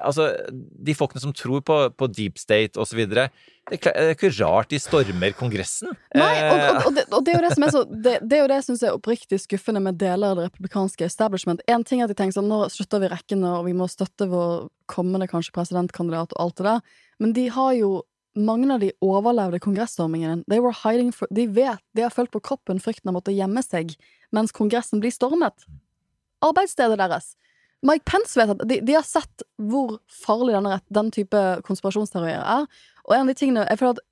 Altså, 0.03 0.31
de 0.49 0.95
folkene 0.97 1.23
som 1.23 1.35
tror 1.37 1.63
på, 1.67 1.77
på 1.93 2.09
deep 2.11 2.39
state 2.41 2.81
og 2.81 2.89
så 2.89 2.97
videre, 2.99 3.29
det 3.69 3.79
er, 3.83 3.93
det 3.93 4.05
er 4.05 4.15
ikke 4.15 4.31
rart 4.39 4.71
de 4.73 4.79
stormer 4.81 5.35
Kongressen. 5.37 5.93
Nei, 6.17 6.31
og, 6.49 6.59
Eh, 6.59 6.69
og, 6.69 6.87
og, 6.87 6.95
det, 6.97 7.05
og 7.13 7.25
det 7.25 7.33
er 7.33 7.39
jo 7.39 7.45
det 7.45 7.55
som 7.55 7.67
er 7.67 7.73
så 7.75 7.83
Det, 7.89 8.15
det 8.25 8.37
er 8.37 8.43
jo 8.43 8.51
det 8.51 8.59
jeg 8.61 8.67
syns 8.69 8.85
er 8.87 8.97
oppriktig 8.97 9.41
skuffende 9.43 9.83
med 9.85 9.99
deler 10.01 10.33
av 10.33 10.39
det 10.39 10.47
republikanske 10.49 11.07
establishment. 11.07 11.63
En 11.71 11.85
ting 11.87 12.01
er 12.01 12.09
at 12.09 12.13
de 12.13 12.19
tenker 12.19 12.39
sånn, 12.39 12.51
nå 12.51 12.65
slutter 12.73 13.03
vi 13.03 13.11
rekkene, 13.13 13.59
og 13.59 13.67
vi 13.69 13.75
må 13.77 13.89
støtte 13.91 14.29
vår 14.31 14.69
kommende 14.91 15.29
kanskje 15.31 15.55
presidentkandidat 15.57 16.33
og 16.37 16.45
alt 16.45 16.61
det 16.61 16.69
der, 16.69 17.03
men 17.21 17.35
de 17.37 17.49
har 17.53 17.75
jo 17.77 17.91
mange 18.39 18.71
av 18.71 18.81
de 18.83 18.93
overlevde 19.03 19.59
kongresstormingene. 19.63 20.45
They 20.49 20.63
were 20.63 20.77
hiding 20.85 21.11
for, 21.15 21.31
de 21.35 21.49
vet, 21.51 21.83
de 21.97 22.05
har 22.07 22.15
følt 22.15 22.33
på 22.35 22.43
kroppen 22.45 22.81
frykten 22.83 23.11
av 23.11 23.17
å 23.17 23.19
måtte 23.19 23.35
gjemme 23.35 23.65
seg 23.67 23.97
mens 24.35 24.55
Kongressen 24.55 25.03
blir 25.03 25.13
stormet. 25.15 25.67
Arbeidsstedet 26.45 27.01
deres. 27.01 27.33
Mike 27.87 28.05
Pence 28.11 28.35
vet 28.39 28.51
at 28.51 28.63
de, 28.67 28.81
de 28.83 28.97
har 28.97 29.07
sett 29.07 29.45
hvor 29.71 29.99
farlig 30.11 30.57
denne, 30.57 30.81
den 30.91 31.13
type 31.15 31.43
konspirasjonsteorier 31.67 32.41
er. 32.43 32.67
Og 33.07 33.15
en 33.15 33.27
av 33.27 33.31
de 33.31 33.37
tingene 33.39 33.67
Jeg 33.71 33.79
føler 33.81 33.97
at 33.97 34.05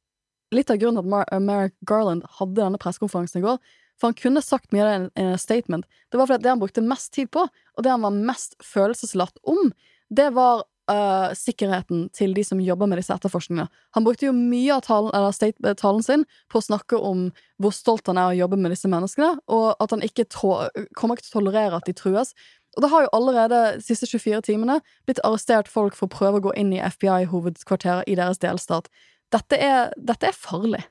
litt 0.54 0.70
av 0.70 0.78
grunnen 0.78 1.02
til 1.02 1.16
at 1.18 1.32
uh, 1.34 1.42
Merrick 1.42 1.74
Garland 1.88 2.22
hadde 2.38 2.60
denne 2.60 2.78
pressekonferansen 2.78 3.40
i 3.42 3.44
går, 3.46 3.58
for 3.98 4.10
han 4.10 4.18
kunne 4.18 4.44
sagt 4.44 4.70
mye 4.74 4.84
av 4.84 4.88
det 4.92 5.10
i 5.18 5.24
en- 5.24 5.40
statement, 5.40 5.86
det 6.12 6.20
var 6.20 6.28
fordi 6.28 6.44
det 6.44 6.52
han 6.52 6.62
brukte 6.62 6.84
mest 6.84 7.12
tid 7.16 7.32
på, 7.34 7.46
og 7.48 7.82
det 7.82 7.90
han 7.90 8.04
var 8.04 8.14
mest 8.14 8.54
følelseslatt 8.62 9.40
om, 9.42 9.72
det 10.14 10.28
var 10.36 10.62
uh, 10.90 11.32
sikkerheten 11.34 12.06
til 12.14 12.34
de 12.36 12.44
som 12.46 12.60
jobber 12.62 12.86
med 12.86 13.00
disse 13.00 13.14
etterforskningene. 13.14 13.66
Han 13.96 14.06
brukte 14.06 14.28
jo 14.28 14.34
mye 14.36 14.76
av 14.76 14.84
talen, 14.86 15.32
state, 15.34 15.58
eh, 15.66 15.74
talen 15.74 16.04
sin 16.06 16.22
på 16.52 16.60
å 16.60 16.66
snakke 16.68 17.00
om 17.00 17.30
hvor 17.62 17.74
stolt 17.74 18.06
han 18.06 18.20
er 18.20 18.30
å 18.30 18.38
jobbe 18.38 18.60
med 18.60 18.74
disse 18.74 18.90
menneskene, 18.92 19.32
og 19.48 19.74
at 19.82 19.96
han 19.96 20.04
ikke 20.06 20.28
kommer 20.30 21.16
ikke 21.16 21.26
til 21.26 21.34
å 21.34 21.38
tolerere 21.40 21.80
at 21.80 21.88
de 21.88 21.96
trues. 21.96 22.36
Og 22.76 22.84
det 22.84 22.90
har 22.92 23.06
jo 23.06 23.12
allerede 23.16 23.60
de 23.78 23.84
siste 23.84 24.08
24 24.10 24.42
timene 24.50 24.80
blitt 25.08 25.22
arrestert 25.24 25.70
folk 25.72 25.96
for 25.96 26.08
å 26.08 26.12
prøve 26.12 26.40
å 26.40 26.48
gå 26.48 26.52
inn 26.60 26.74
i 26.76 26.82
FBI-hovedkvarteret 26.84 28.08
i 28.10 28.18
deres 28.18 28.42
delstat. 28.42 28.90
Dette 29.32 29.56
er, 29.56 29.94
dette 29.96 30.28
er 30.28 30.36
farlig. 30.36 30.84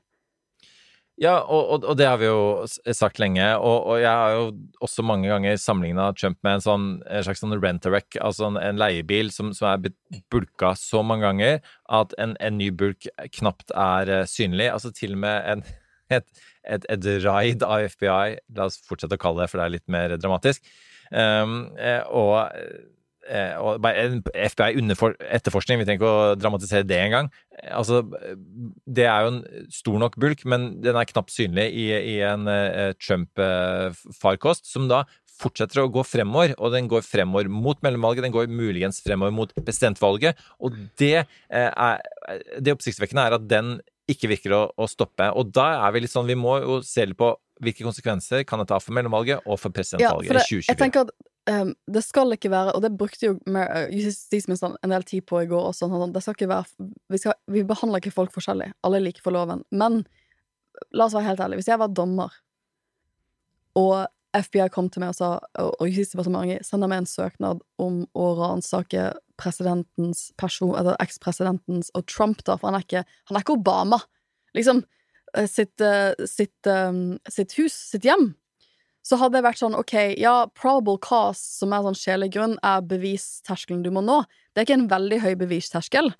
Ja, 1.16 1.38
og, 1.48 1.80
og, 1.80 1.94
det 1.96 2.04
har 2.04 2.18
vi 2.20 2.26
jo 2.28 2.66
sagt 2.92 3.16
lenge, 3.22 3.44
og, 3.56 3.86
og 3.88 4.02
jeg 4.02 4.10
har 4.10 4.34
jo 4.34 4.50
også 4.84 5.04
mange 5.06 5.30
ganger 5.30 5.56
sammenligna 5.56 6.10
Trump 6.12 6.36
med 6.44 6.58
en 6.58 6.64
sånn 6.64 6.84
en 7.08 7.24
slags 7.24 7.40
sånn 7.40 7.56
rent-a-wreck, 7.56 8.18
altså 8.20 8.50
en, 8.50 8.58
en 8.60 8.76
leiebil 8.76 9.32
som, 9.32 9.54
som 9.56 9.70
er 9.70 9.80
blitt 9.86 10.20
bulka 10.32 10.74
så 10.76 11.00
mange 11.00 11.24
ganger 11.24 11.62
at 11.88 12.12
en, 12.20 12.34
en 12.36 12.60
ny 12.60 12.68
bulk 12.68 13.08
knapt 13.38 13.72
er 13.72 14.12
eh, 14.12 14.28
synlig. 14.28 14.68
Altså 14.74 14.92
til 14.92 15.16
og 15.16 15.22
med 15.24 15.48
en, 15.54 15.64
et, 16.18 16.28
et, 16.68 16.84
et 16.92 17.08
raid 17.24 17.64
av 17.64 17.88
FBI, 17.96 18.36
la 18.58 18.68
oss 18.68 18.76
fortsette 18.84 19.16
å 19.16 19.24
kalle 19.24 19.46
det, 19.46 19.48
for 19.54 19.62
det 19.62 19.70
er 19.70 19.76
litt 19.78 19.88
mer 19.96 20.18
dramatisk, 20.20 20.68
um, 21.10 21.58
og 22.14 22.34
eh, 23.26 23.54
og 23.58 23.82
FBI-etterforskning, 23.82 25.80
vi 25.80 25.86
trenger 25.86 25.98
ikke 25.98 26.12
å 26.12 26.34
dramatisere 26.38 26.86
det 26.86 27.00
engang. 27.02 27.30
Altså, 27.74 28.04
det 28.86 29.06
er 29.10 29.24
jo 29.24 29.32
en 29.34 29.40
stor 29.74 29.98
nok 30.02 30.18
bulk, 30.22 30.44
men 30.46 30.76
den 30.84 30.98
er 30.98 31.08
knapt 31.10 31.34
synlig 31.34 31.66
i, 31.74 31.88
i 32.14 32.16
en 32.26 32.46
eh, 32.50 32.92
Trump-farkost, 33.02 34.70
som 34.70 34.86
da 34.90 35.04
fortsetter 35.40 35.82
å 35.82 35.90
gå 35.92 36.04
fremover, 36.06 36.54
og 36.56 36.72
den 36.72 36.88
går 36.90 37.04
fremover 37.04 37.50
mot 37.52 37.80
mellomvalget, 37.84 38.24
den 38.24 38.34
går 38.34 38.48
muligens 38.48 39.02
fremover 39.04 39.34
mot 39.36 39.52
presidentvalget, 39.58 40.38
og 40.60 40.78
det 41.00 41.18
eh, 41.18 41.70
er 41.70 42.00
Det 42.58 42.72
oppsiktsvekkende 42.74 43.26
er 43.26 43.36
at 43.36 43.44
den 43.48 43.76
ikke 44.10 44.30
virker 44.30 44.54
å, 44.54 44.62
å 44.78 44.86
stoppe, 44.90 45.28
og 45.34 45.50
da 45.54 45.66
er 45.86 45.94
vi 45.94 46.04
litt 46.04 46.12
sånn 46.12 46.28
Vi 46.30 46.36
må 46.38 46.58
jo 46.62 46.80
se 46.86 47.06
litt 47.06 47.18
på 47.18 47.32
hvilke 47.64 47.86
konsekvenser 47.86 48.44
kan 48.46 48.60
dette 48.60 48.76
ha 48.76 48.82
for 48.82 48.94
mellomvalget 48.96 49.46
og 49.48 49.58
for 49.60 49.74
presidentvalget 49.74 50.36
det, 50.36 50.44
i 50.52 50.60
jeg 50.68 50.78
tenker 50.78 51.06
at 51.06 51.12
um, 51.50 51.72
det 51.88 52.02
skal 52.04 52.34
ikke 52.36 52.50
være 52.52 52.74
Og 52.76 52.82
det 52.84 52.92
brukte 53.00 53.30
jo 53.30 53.36
uh, 53.48 53.86
justisministeren 53.90 54.76
en 54.84 54.92
del 54.92 55.06
tid 55.08 55.24
på 55.28 55.40
i 55.40 55.48
går 55.50 55.70
også. 55.70 55.88
Sånn, 55.88 56.12
det 56.12 56.22
skal 56.24 56.36
ikke 56.36 56.50
være 56.52 56.88
vi, 57.12 57.22
skal, 57.22 57.38
vi 57.50 57.64
behandler 57.66 58.04
ikke 58.04 58.14
folk 58.14 58.34
forskjellig. 58.34 58.68
Alle 58.86 59.00
er 59.00 59.06
like 59.06 59.24
for 59.24 59.34
loven. 59.34 59.64
Men 59.72 60.02
la 60.92 61.08
oss 61.08 61.16
være 61.16 61.30
helt 61.30 61.40
ærlige. 61.40 61.62
Hvis 61.62 61.72
jeg 61.72 61.80
var 61.80 61.94
dommer, 61.96 62.36
og 63.76 63.94
FBI 64.36 64.68
kom 64.72 64.88
til 64.92 65.02
meg 65.02 65.14
og 65.14 65.16
sa 65.16 65.28
og 65.56 65.86
Justisdepartementet 65.88 66.66
sender 66.68 66.90
meg 66.90 67.02
en 67.02 67.08
søknad 67.08 67.62
om 67.80 68.02
å 68.16 68.26
ransake 68.36 69.10
presidentens 69.40 70.30
person, 70.40 70.74
eller 70.78 70.98
ekspresidentens 71.02 71.92
og 71.94 72.06
Trump, 72.10 72.42
da, 72.46 72.56
for 72.56 72.70
han 72.70 72.78
er 72.80 72.86
ikke, 72.86 73.04
han 73.28 73.38
er 73.38 73.44
ikke 73.44 73.58
Obama. 73.58 74.00
Liksom. 74.56 74.84
eh, 75.36 75.46
Sitt, 75.50 75.80
eh, 75.80 76.14
sitt, 76.24 76.66
um, 76.66 77.18
sitt 77.28 77.56
hus, 77.58 77.74
sitt 77.92 78.04
hjem 78.04 78.34
så 79.06 79.18
hadde 79.20 79.38
det 79.38 79.44
vært 79.46 79.60
sånn, 79.60 79.76
ok, 79.78 79.94
ja, 80.18 80.48
probable 80.58 80.98
cause, 80.98 81.38
som 81.60 81.74
er 81.74 81.84
sånn 81.84 81.98
sjelig 81.98 82.32
grunn, 82.34 82.56
er 82.66 82.82
bevisterskelen 82.90 83.84
du 83.84 83.92
må 83.94 84.02
nå. 84.02 84.24
Det 84.50 84.62
er 84.62 84.66
ikke 84.66 84.78
en 84.80 84.88
veldig 84.90 85.20
høy 85.22 85.34
bevisterskel. 85.38 86.10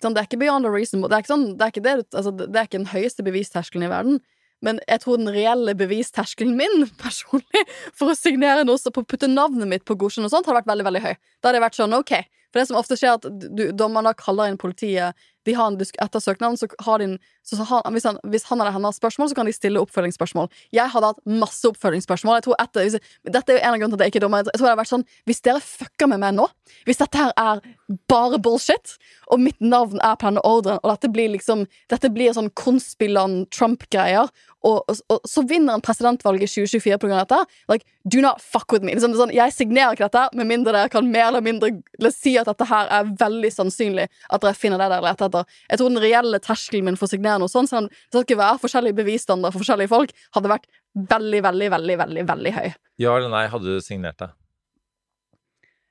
Sånn, 0.00 0.14
det 0.16 0.22
er 0.22 0.28
ikke 0.30 0.40
beyond 0.40 0.64
a 0.64 0.72
reason. 0.72 1.02
Det 1.04 1.12
er 1.12 1.24
ikke, 1.24 1.32
sånn, 1.34 1.44
det, 1.58 1.66
er 1.66 1.74
ikke 1.74 1.84
det, 1.84 1.94
altså, 2.16 2.32
det 2.38 2.56
er 2.56 2.68
ikke 2.70 2.80
den 2.80 2.92
høyeste 2.94 3.26
bevisterskelen 3.26 3.84
i 3.84 3.92
verden. 3.92 4.22
Men 4.64 4.80
jeg 4.88 5.02
tror 5.02 5.20
den 5.20 5.28
reelle 5.34 5.74
bevisterskelen 5.76 6.56
min 6.56 6.86
personlig 7.02 7.66
for 7.92 8.14
å 8.14 8.16
signere 8.16 8.64
noe 8.64 8.80
så 8.80 8.94
på 8.94 9.04
å 9.04 9.10
putte 9.10 9.28
navnet 9.28 9.68
mitt 9.68 9.84
på 9.84 9.98
godkjenning 10.00 10.30
og 10.30 10.36
sånt, 10.38 10.48
hadde 10.48 10.62
vært 10.62 10.72
veldig 10.72 10.88
veldig 10.88 11.04
høy. 11.04 11.12
Da 11.12 11.50
hadde 11.50 11.60
jeg 11.60 11.66
vært 11.66 11.80
sånn, 11.82 11.98
ok 11.98 12.14
For 12.54 12.62
det 12.62 12.68
som 12.70 12.76
ofte 12.78 12.94
skjer, 12.94 13.16
at 13.18 13.24
du, 13.50 13.64
dommeren 13.74 14.14
kaller 14.14 14.46
inn 14.52 14.60
politiet 14.62 15.18
de 15.44 15.54
har 15.56 15.70
en 15.70 15.80
Etter 15.84 16.20
søknaden, 16.20 16.56
så 16.58 16.68
har 16.86 16.98
de 16.98 17.12
en 17.12 17.18
så, 17.44 17.58
har, 17.68 17.82
hvis, 17.92 18.06
han, 18.08 18.16
hvis 18.32 18.46
han 18.48 18.60
eller 18.60 18.72
henne 18.72 18.88
har 18.88 18.96
spørsmål, 18.96 19.28
så 19.28 19.36
kan 19.36 19.46
de 19.46 19.52
stille 19.52 19.80
oppfølgingsspørsmål. 19.84 20.48
Jeg 20.72 20.88
hadde 20.94 21.10
hatt 21.12 21.20
masse 21.28 21.68
oppfølgingsspørsmål. 21.68 22.38
Jeg 22.38 22.46
tror 22.46 22.56
etter, 22.62 22.86
hvis, 22.86 23.12
dette 23.28 23.52
er 23.52 23.58
jo 23.58 23.64
en 23.66 23.74
av 23.74 23.82
grunnene 23.82 23.98
til 23.98 24.00
at 24.00 24.06
jeg 24.06 24.14
ikke 24.14 24.22
er 24.22 24.24
dommer. 24.24 24.46
Jeg 24.48 24.56
tror 24.56 24.64
det 24.64 24.70
hadde 24.70 24.80
vært 24.80 24.92
sånn 24.94 25.04
Hvis 25.28 25.44
dere 25.44 25.60
fucker 25.64 26.08
med 26.08 26.22
meg 26.22 26.38
nå, 26.38 26.48
hvis 26.88 27.02
dette 27.02 27.20
her 27.20 27.34
er 27.36 27.60
bare 28.08 28.40
bullshit, 28.40 28.96
og 29.28 29.44
mitt 29.44 29.60
navn 29.60 30.00
er 30.00 30.16
på 30.16 30.30
denne 30.30 30.44
ordren, 30.48 30.80
og 30.80 30.94
dette 30.94 31.12
blir 31.12 31.34
liksom 31.34 31.66
Dette 31.92 32.08
blir 32.12 32.32
sånn 32.32 32.48
konspiland 32.56 33.50
Trump-greier, 33.52 34.32
og, 34.64 34.80
og, 34.88 35.00
og, 35.12 35.26
så 35.28 35.44
vinner 35.44 35.76
han 35.76 35.84
presidentvalget 35.84 36.48
i 36.48 36.52
2024 36.64 36.96
på 37.00 37.08
grunn 37.08 37.18
av 37.18 37.26
dette. 37.26 37.58
Like, 37.68 37.84
do 38.08 38.22
not 38.24 38.40
fuck 38.40 38.72
with 38.72 38.84
me. 38.86 38.94
Sånn, 39.00 39.12
sånn, 39.18 39.32
jeg 39.36 39.52
signerer 39.52 39.92
ikke 39.92 40.08
dette, 40.08 40.22
med 40.38 40.48
mindre 40.48 40.72
dere 40.72 40.92
kan 40.92 41.10
mer 41.12 41.28
eller 41.28 41.44
mindre 41.44 41.70
si 42.12 42.32
at 42.40 42.48
dette 42.48 42.68
her 42.70 42.88
er 42.88 43.10
veldig 43.20 43.50
sannsynlig 43.52 44.06
at 44.08 44.44
dere 44.44 44.56
finner 44.56 44.80
det 44.80 44.88
dere 44.94 45.04
leter 45.04 45.28
etter. 45.28 45.33
Jeg 45.70 45.80
tror 45.80 45.90
den 45.92 46.02
reelle 46.04 46.40
terskelen 46.44 46.86
min 46.88 46.96
for 47.00 47.08
å 47.08 47.12
signere 47.14 47.40
noe 47.42 47.50
sånt, 47.52 47.70
sånn, 47.72 47.88
det 47.90 48.14
skal 48.14 48.26
ikke 48.26 48.38
være 48.40 48.62
forskjellige 48.62 48.98
bevisstandarder 49.00 49.54
for 49.56 49.64
forskjellige 49.64 49.92
folk, 49.92 50.14
hadde 50.36 50.52
vært 50.54 50.66
veldig, 50.94 51.42
veldig, 51.48 51.68
veldig, 51.74 51.98
veldig, 52.04 52.24
veldig 52.30 52.52
høy. 52.60 52.68
Ja 53.02 53.16
eller 53.18 53.32
nei, 53.32 53.44
hadde 53.50 53.74
du 53.76 53.82
signert 53.84 54.20
det? 54.22 54.30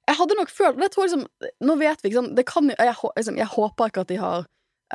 Jeg 0.07 0.19
hadde 0.19 0.35
nok 0.35 0.49
følt 0.51 0.79
det 0.81 0.89
tror 0.91 1.05
jeg 1.05 1.13
liksom, 1.13 1.53
Nå 1.63 1.75
vet 1.79 2.01
vi, 2.03 2.11
sant 2.15 2.33
det 2.35 2.43
kan, 2.49 2.67
jo- 2.67 2.75
jeg, 2.79 2.95
liksom, 3.19 3.37
jeg 3.39 3.51
håper 3.53 3.91
ikke 3.91 4.03
at 4.03 4.11
de 4.11 4.17
har 4.19 4.41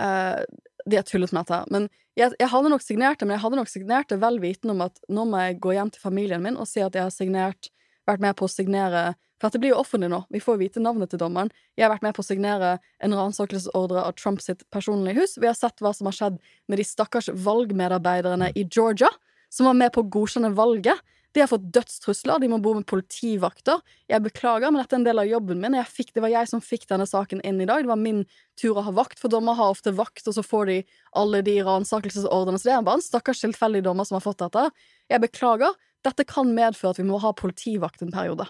uh, 0.01 0.43
De 0.85 0.99
har 1.01 1.07
tullet 1.09 1.33
med 1.33 1.45
dette. 1.49 1.61
Men 1.73 1.89
jeg, 2.19 2.35
jeg 2.41 2.51
hadde 2.53 2.73
nok 2.73 2.83
signert 2.85 3.21
det, 3.21 3.29
men 3.29 3.37
jeg 3.37 3.45
hadde 3.45 3.61
nok 3.61 3.71
signert 3.73 4.09
det 4.13 4.19
vel 4.21 4.41
vitende 4.43 4.75
om 4.75 4.85
at 4.89 5.01
nå 5.09 5.25
må 5.31 5.41
jeg 5.45 5.59
gå 5.63 5.75
hjem 5.77 5.91
til 5.95 6.03
familien 6.03 6.43
min 6.45 6.57
og 6.59 6.67
si 6.69 6.83
at 6.85 6.97
jeg 6.97 7.07
har 7.07 7.15
signert 7.15 7.71
vært 8.09 8.25
med 8.25 8.37
på 8.39 8.49
å 8.49 8.51
signere 8.51 9.03
For 9.39 9.49
dette 9.49 9.61
blir 9.63 9.73
jo 9.73 9.81
offentlig 9.81 10.11
nå. 10.11 10.25
Vi 10.35 10.43
får 10.43 10.59
vite 10.61 10.83
navnet 10.83 11.13
til 11.13 11.21
dommeren. 11.23 11.53
Jeg 11.79 11.87
har 11.87 11.93
vært 11.95 12.07
med 12.07 12.17
på 12.17 12.25
å 12.25 12.27
signere 12.27 12.73
en 13.05 13.15
ransakelsesordre 13.15 14.03
av 14.03 14.17
Trump 14.19 14.43
sitt 14.43 14.65
personlige 14.75 15.23
hus. 15.23 15.37
Vi 15.39 15.47
har 15.47 15.55
sett 15.59 15.79
hva 15.85 15.95
som 15.95 16.11
har 16.11 16.17
skjedd 16.17 16.41
med 16.69 16.83
de 16.83 16.87
stakkars 16.87 17.31
valgmedarbeiderne 17.47 18.51
i 18.59 18.67
Georgia, 18.67 19.11
som 19.49 19.71
var 19.71 19.79
med 19.79 19.95
på 19.95 20.03
å 20.03 20.11
godkjenne 20.19 20.51
valget. 20.59 20.99
De 21.37 21.43
har 21.43 21.51
fått 21.51 21.69
dødstrusler, 21.71 22.41
de 22.41 22.49
må 22.51 22.57
bo 22.65 22.73
med 22.75 22.87
politivakter. 22.89 23.83
Jeg 24.11 24.25
beklager, 24.25 24.73
men 24.73 24.81
dette 24.81 24.97
er 24.97 25.03
en 25.03 25.07
del 25.07 25.21
av 25.23 25.29
jobben 25.29 25.61
min. 25.61 25.77
Fikk, 25.87 26.15
det 26.17 26.25
var 26.25 26.33
jeg 26.33 26.49
som 26.51 26.63
fikk 26.65 26.89
denne 26.91 27.07
saken 27.07 27.43
inn 27.47 27.61
i 27.61 27.69
dag. 27.69 27.85
Det 27.85 27.93
var 27.93 28.01
min 28.01 28.23
tur 28.59 28.81
å 28.81 28.85
ha 28.87 28.95
vakt, 28.97 29.21
for 29.21 29.31
dommer 29.31 29.59
har 29.59 29.75
ofte 29.75 29.93
vakt, 29.95 30.25
og 30.27 30.35
så 30.35 30.43
får 30.43 30.71
de 30.71 30.79
alle 31.21 31.43
de 31.45 31.59
ransakelsesordrene. 31.69 32.59
Så 32.59 32.71
det 32.71 32.75
er 32.79 32.87
bare 32.87 33.03
en 33.03 33.05
stakkars 33.05 33.45
tilfeldig 33.45 33.85
dommer 33.87 34.09
som 34.09 34.17
har 34.19 34.25
fått 34.25 34.41
dette. 34.41 34.71
Jeg 35.13 35.25
beklager. 35.29 35.77
Dette 36.07 36.25
kan 36.31 36.51
medføre 36.55 36.95
at 36.95 37.01
vi 37.03 37.07
må 37.07 37.21
ha 37.21 37.35
politivakt 37.37 38.03
en 38.03 38.15
periode. 38.15 38.49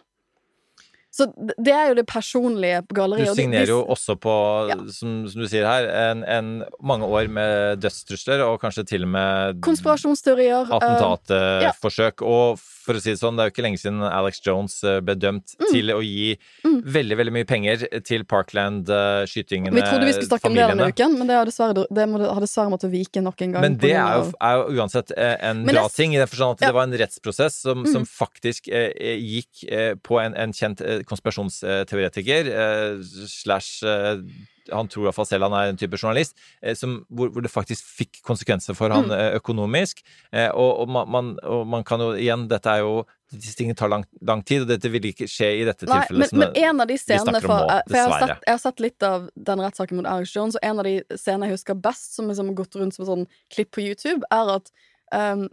Så 1.11 1.25
det 1.57 1.73
er 1.73 1.89
jo 1.89 1.95
det 1.99 2.05
personlige 2.07 2.83
på 2.87 2.95
galleriet. 2.95 3.33
Du 3.35 3.41
signerer 3.41 3.67
jo 3.73 3.79
også 3.91 4.15
på, 4.21 4.35
Ja. 4.69 4.77
som, 4.93 5.27
som 5.27 5.41
du 5.41 5.49
sier 5.49 5.65
her, 5.67 5.89
en, 5.89 6.23
en 6.25 6.51
mange 6.85 7.07
år 7.09 7.29
med 7.33 7.81
dødstrusler, 7.81 8.43
og 8.45 8.61
kanskje 8.61 8.85
til 8.87 9.03
og 9.07 9.09
med 9.17 9.61
Konspirasjonsteorier. 9.65 10.69
eh, 10.69 10.77
attentatforsøk. 10.77 12.23
Og 12.23 12.59
for 12.61 12.95
å 12.97 13.01
si 13.03 13.11
det 13.15 13.21
sånn, 13.21 13.37
det 13.37 13.43
er 13.45 13.49
jo 13.51 13.55
ikke 13.57 13.65
lenge 13.67 13.81
siden 13.81 14.05
Alex 14.05 14.41
Jones 14.45 14.77
eh, 14.85 15.01
ble 15.05 15.17
dømt 15.17 15.57
Mm. 15.59 15.73
til 15.73 15.91
å 15.97 15.99
gi 16.05 16.37
veldig, 16.65 17.17
veldig 17.19 17.33
mye 17.35 17.47
penger 17.49 17.83
til 18.07 18.23
Parkland-skytingene, 18.25 19.75
vi 19.75 19.83
trodde 19.83 20.07
vi 20.07 20.13
skulle 20.15 20.29
snakke 20.31 20.47
om 20.49 20.55
det 20.55 20.67
denne 20.71 20.89
uken, 20.93 21.17
men 21.19 21.27
det 21.29 21.37
har 21.37 21.49
dessverre, 21.49 21.85
det 21.91 22.07
må, 22.09 22.21
har 22.23 22.41
dessverre 22.45 22.71
måttet 22.73 22.91
vike 22.93 23.23
nok 23.25 23.43
en 23.45 23.53
gang. 23.57 23.63
Men 23.65 23.77
det 23.81 23.93
er 23.97 24.15
jo, 24.21 24.31
er 24.41 24.55
jo 24.61 24.79
uansett 24.83 25.13
eh, 25.17 25.37
en 25.51 25.65
Men 25.65 25.75
bra 25.75 25.83
jeg 25.89 25.97
ting, 25.99 26.15
i 26.15 26.21
den 26.21 26.31
forstand 26.31 26.57
at 26.57 26.63
Ja. 26.63 26.71
det 26.71 26.75
var 26.79 26.87
en 26.89 26.97
rettsprosess 27.03 27.59
som, 27.65 27.85
som 27.87 28.03
Mm. 28.03 28.07
faktisk 28.09 28.69
eh, 28.69 28.93
eh, 28.95 29.19
gikk 29.19 29.65
eh, 29.73 29.95
på 29.97 30.21
en, 30.23 30.35
en 30.39 30.53
kjent 30.53 30.81
eh, 30.81 31.03
konspirasjonsteoretiker, 31.09 32.49
eh, 32.53 33.03
slash 33.27 33.83
eh, 33.85 34.23
han 34.69 34.89
tror 34.93 35.07
i 35.07 35.09
hvert 35.09 35.17
fall 35.17 35.29
selv 35.29 35.47
han 35.47 35.55
er 35.57 35.71
en 35.73 35.79
type 35.81 35.97
journalist, 35.97 36.37
eh, 36.61 36.75
som, 36.77 36.99
hvor, 37.09 37.31
hvor 37.33 37.45
det 37.45 37.53
faktisk 37.53 37.87
fikk 38.03 38.21
konsekvenser 38.27 38.77
for 38.77 38.93
han 38.93 39.09
Mm. 39.09 39.37
økonomisk. 39.39 40.03
Og, 40.33 40.83
og, 40.83 40.89
man, 41.09 41.39
og 41.43 41.67
man 41.67 41.85
kan 41.85 42.01
jo 42.01 42.11
igjen, 42.13 42.49
dette 42.51 42.69
er 42.69 42.83
jo 42.85 43.07
disse 43.33 43.57
tingene 43.57 43.77
tar 43.77 43.91
lang, 43.93 44.05
lang 44.25 44.43
tid, 44.45 44.63
og 44.65 44.69
dette 44.71 44.89
vil 44.93 45.05
ikke 45.11 45.29
skje 45.29 45.49
i 45.61 45.65
dette 45.69 45.87
Nei, 45.89 46.01
tilfellet. 46.09 46.33
men, 46.33 46.53
men 46.53 46.69
en 46.69 46.81
av 46.85 46.89
de 46.89 46.97
scenene 47.01 47.41
for, 47.45 47.65
nå, 47.65 47.79
for 47.89 47.97
jeg, 47.97 48.05
har 48.09 48.23
sett, 48.25 48.45
jeg 48.47 48.55
har 48.55 48.63
sett 48.63 48.81
litt 48.85 49.07
av 49.09 49.27
den 49.51 49.65
rettssaken 49.65 50.01
mot 50.01 50.09
Alex 50.09 50.37
Jones, 50.37 50.57
og 50.57 50.65
en 50.65 50.81
av 50.83 50.89
de 50.89 50.95
scenene 51.15 51.49
jeg 51.49 51.59
husker 51.59 51.81
best, 51.89 52.15
som 52.17 52.29
liksom 52.31 52.53
har 52.53 52.61
gått 52.63 52.79
rundt 52.81 52.97
som 52.97 53.05
et 53.05 53.11
sånn 53.13 53.27
klipp 53.53 53.73
på 53.77 53.85
YouTube, 53.85 54.25
er 54.33 54.55
at 54.59 54.73
um, 55.13 55.47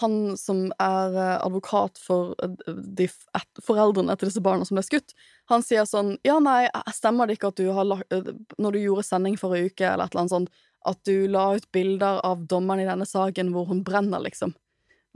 han 0.00 0.16
som 0.40 0.64
er 0.80 1.16
eh, 1.16 1.36
advokat 1.44 2.00
for 2.00 2.32
eh, 2.42 2.54
de 2.98 3.08
foreldrene 3.64 4.16
til 4.16 4.30
disse 4.30 4.42
barna 4.44 4.66
som 4.68 4.78
ble 4.78 4.84
skutt, 4.86 5.14
han 5.52 5.64
sier 5.64 5.86
sånn 5.88 6.16
Ja, 6.26 6.38
nei, 6.42 6.66
stemmer 6.94 7.28
det 7.28 7.38
ikke 7.38 7.52
at 7.52 7.60
du 7.60 7.70
har 7.74 7.88
eh, 8.08 8.32
Når 8.58 8.76
du 8.76 8.80
gjorde 8.82 9.06
sending 9.06 9.38
forrige 9.40 9.72
uke, 9.72 9.86
eller 9.86 10.06
et 10.06 10.14
eller 10.14 10.24
annet 10.24 10.36
sånt, 10.36 10.64
at 10.88 10.98
du 11.06 11.28
la 11.30 11.52
ut 11.56 11.68
bilder 11.74 12.20
av 12.26 12.46
dommeren 12.50 12.82
i 12.82 12.88
denne 12.88 13.06
saken 13.06 13.52
hvor 13.54 13.68
hun 13.70 13.84
brenner, 13.86 14.22
liksom? 14.24 14.56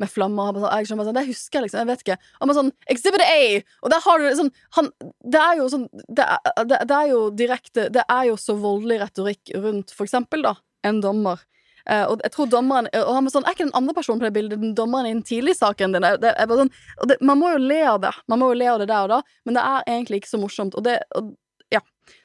med 0.01 0.11
flammer. 0.13 0.57
Sånn, 0.57 0.73
jeg 0.77 0.89
skjønner 0.91 1.09
sånn, 1.09 1.17
Det 1.17 1.27
husker 1.31 1.59
jeg 1.59 1.67
liksom, 1.67 1.81
jeg 1.83 1.91
vet 1.91 2.05
ikke. 2.05 2.17
Og 2.45 2.55
sånn 2.59 2.71
Exhibit 2.93 3.25
A! 3.25 3.41
Og 3.83 3.93
der 3.93 4.05
har 4.05 4.21
du 4.21 4.27
liksom 4.27 4.51
han, 4.77 4.91
Det 5.25 5.43
er 5.43 5.61
jo 5.61 5.69
sånn 5.73 5.87
det 5.93 6.27
er, 6.37 6.65
det, 6.69 6.81
det 6.91 6.99
er 6.99 7.11
jo 7.13 7.21
direkte 7.33 7.89
Det 7.95 8.05
er 8.05 8.25
jo 8.31 8.39
så 8.41 8.57
voldelig 8.61 9.01
retorikk 9.07 9.55
rundt 9.57 9.95
for 9.97 10.09
eksempel, 10.09 10.45
da, 10.47 10.57
en 10.87 11.01
dommer. 11.05 11.41
Eh, 11.87 12.05
og 12.11 12.21
jeg 12.25 12.33
tror 12.35 12.49
dommeren 12.51 12.89
Og 12.99 13.13
han 13.15 13.27
var 13.29 13.31
sånn 13.31 13.45
Er 13.47 13.55
ikke 13.55 13.69
den 13.69 13.77
andre 13.79 13.95
personen 13.95 14.19
på 14.19 14.27
det 14.27 14.35
bildet 14.35 14.59
den 14.59 14.75
dommeren 14.75 15.07
i 15.07 15.13
den 15.15 15.23
tidlige 15.23 15.55
saken 15.61 15.95
din? 15.95 16.07
Det, 16.23 16.33
sånn, 16.51 16.73
det, 17.07 17.17
man 17.23 17.39
må 17.39 17.53
jo 17.55 17.63
le 17.63 17.81
av 17.87 18.01
det. 18.03 18.11
Man 18.27 18.43
må 18.43 18.51
jo 18.51 18.59
le 18.59 18.71
av 18.73 18.81
det 18.83 18.89
der 18.91 19.07
og 19.07 19.13
da, 19.15 19.21
men 19.47 19.55
det 19.59 19.63
er 19.63 19.87
egentlig 19.95 20.23
ikke 20.23 20.33
så 20.35 20.41
morsomt. 20.43 20.75
Og 20.79 20.87
det 20.87 21.01
og, 21.15 21.35
Ja. 21.75 21.81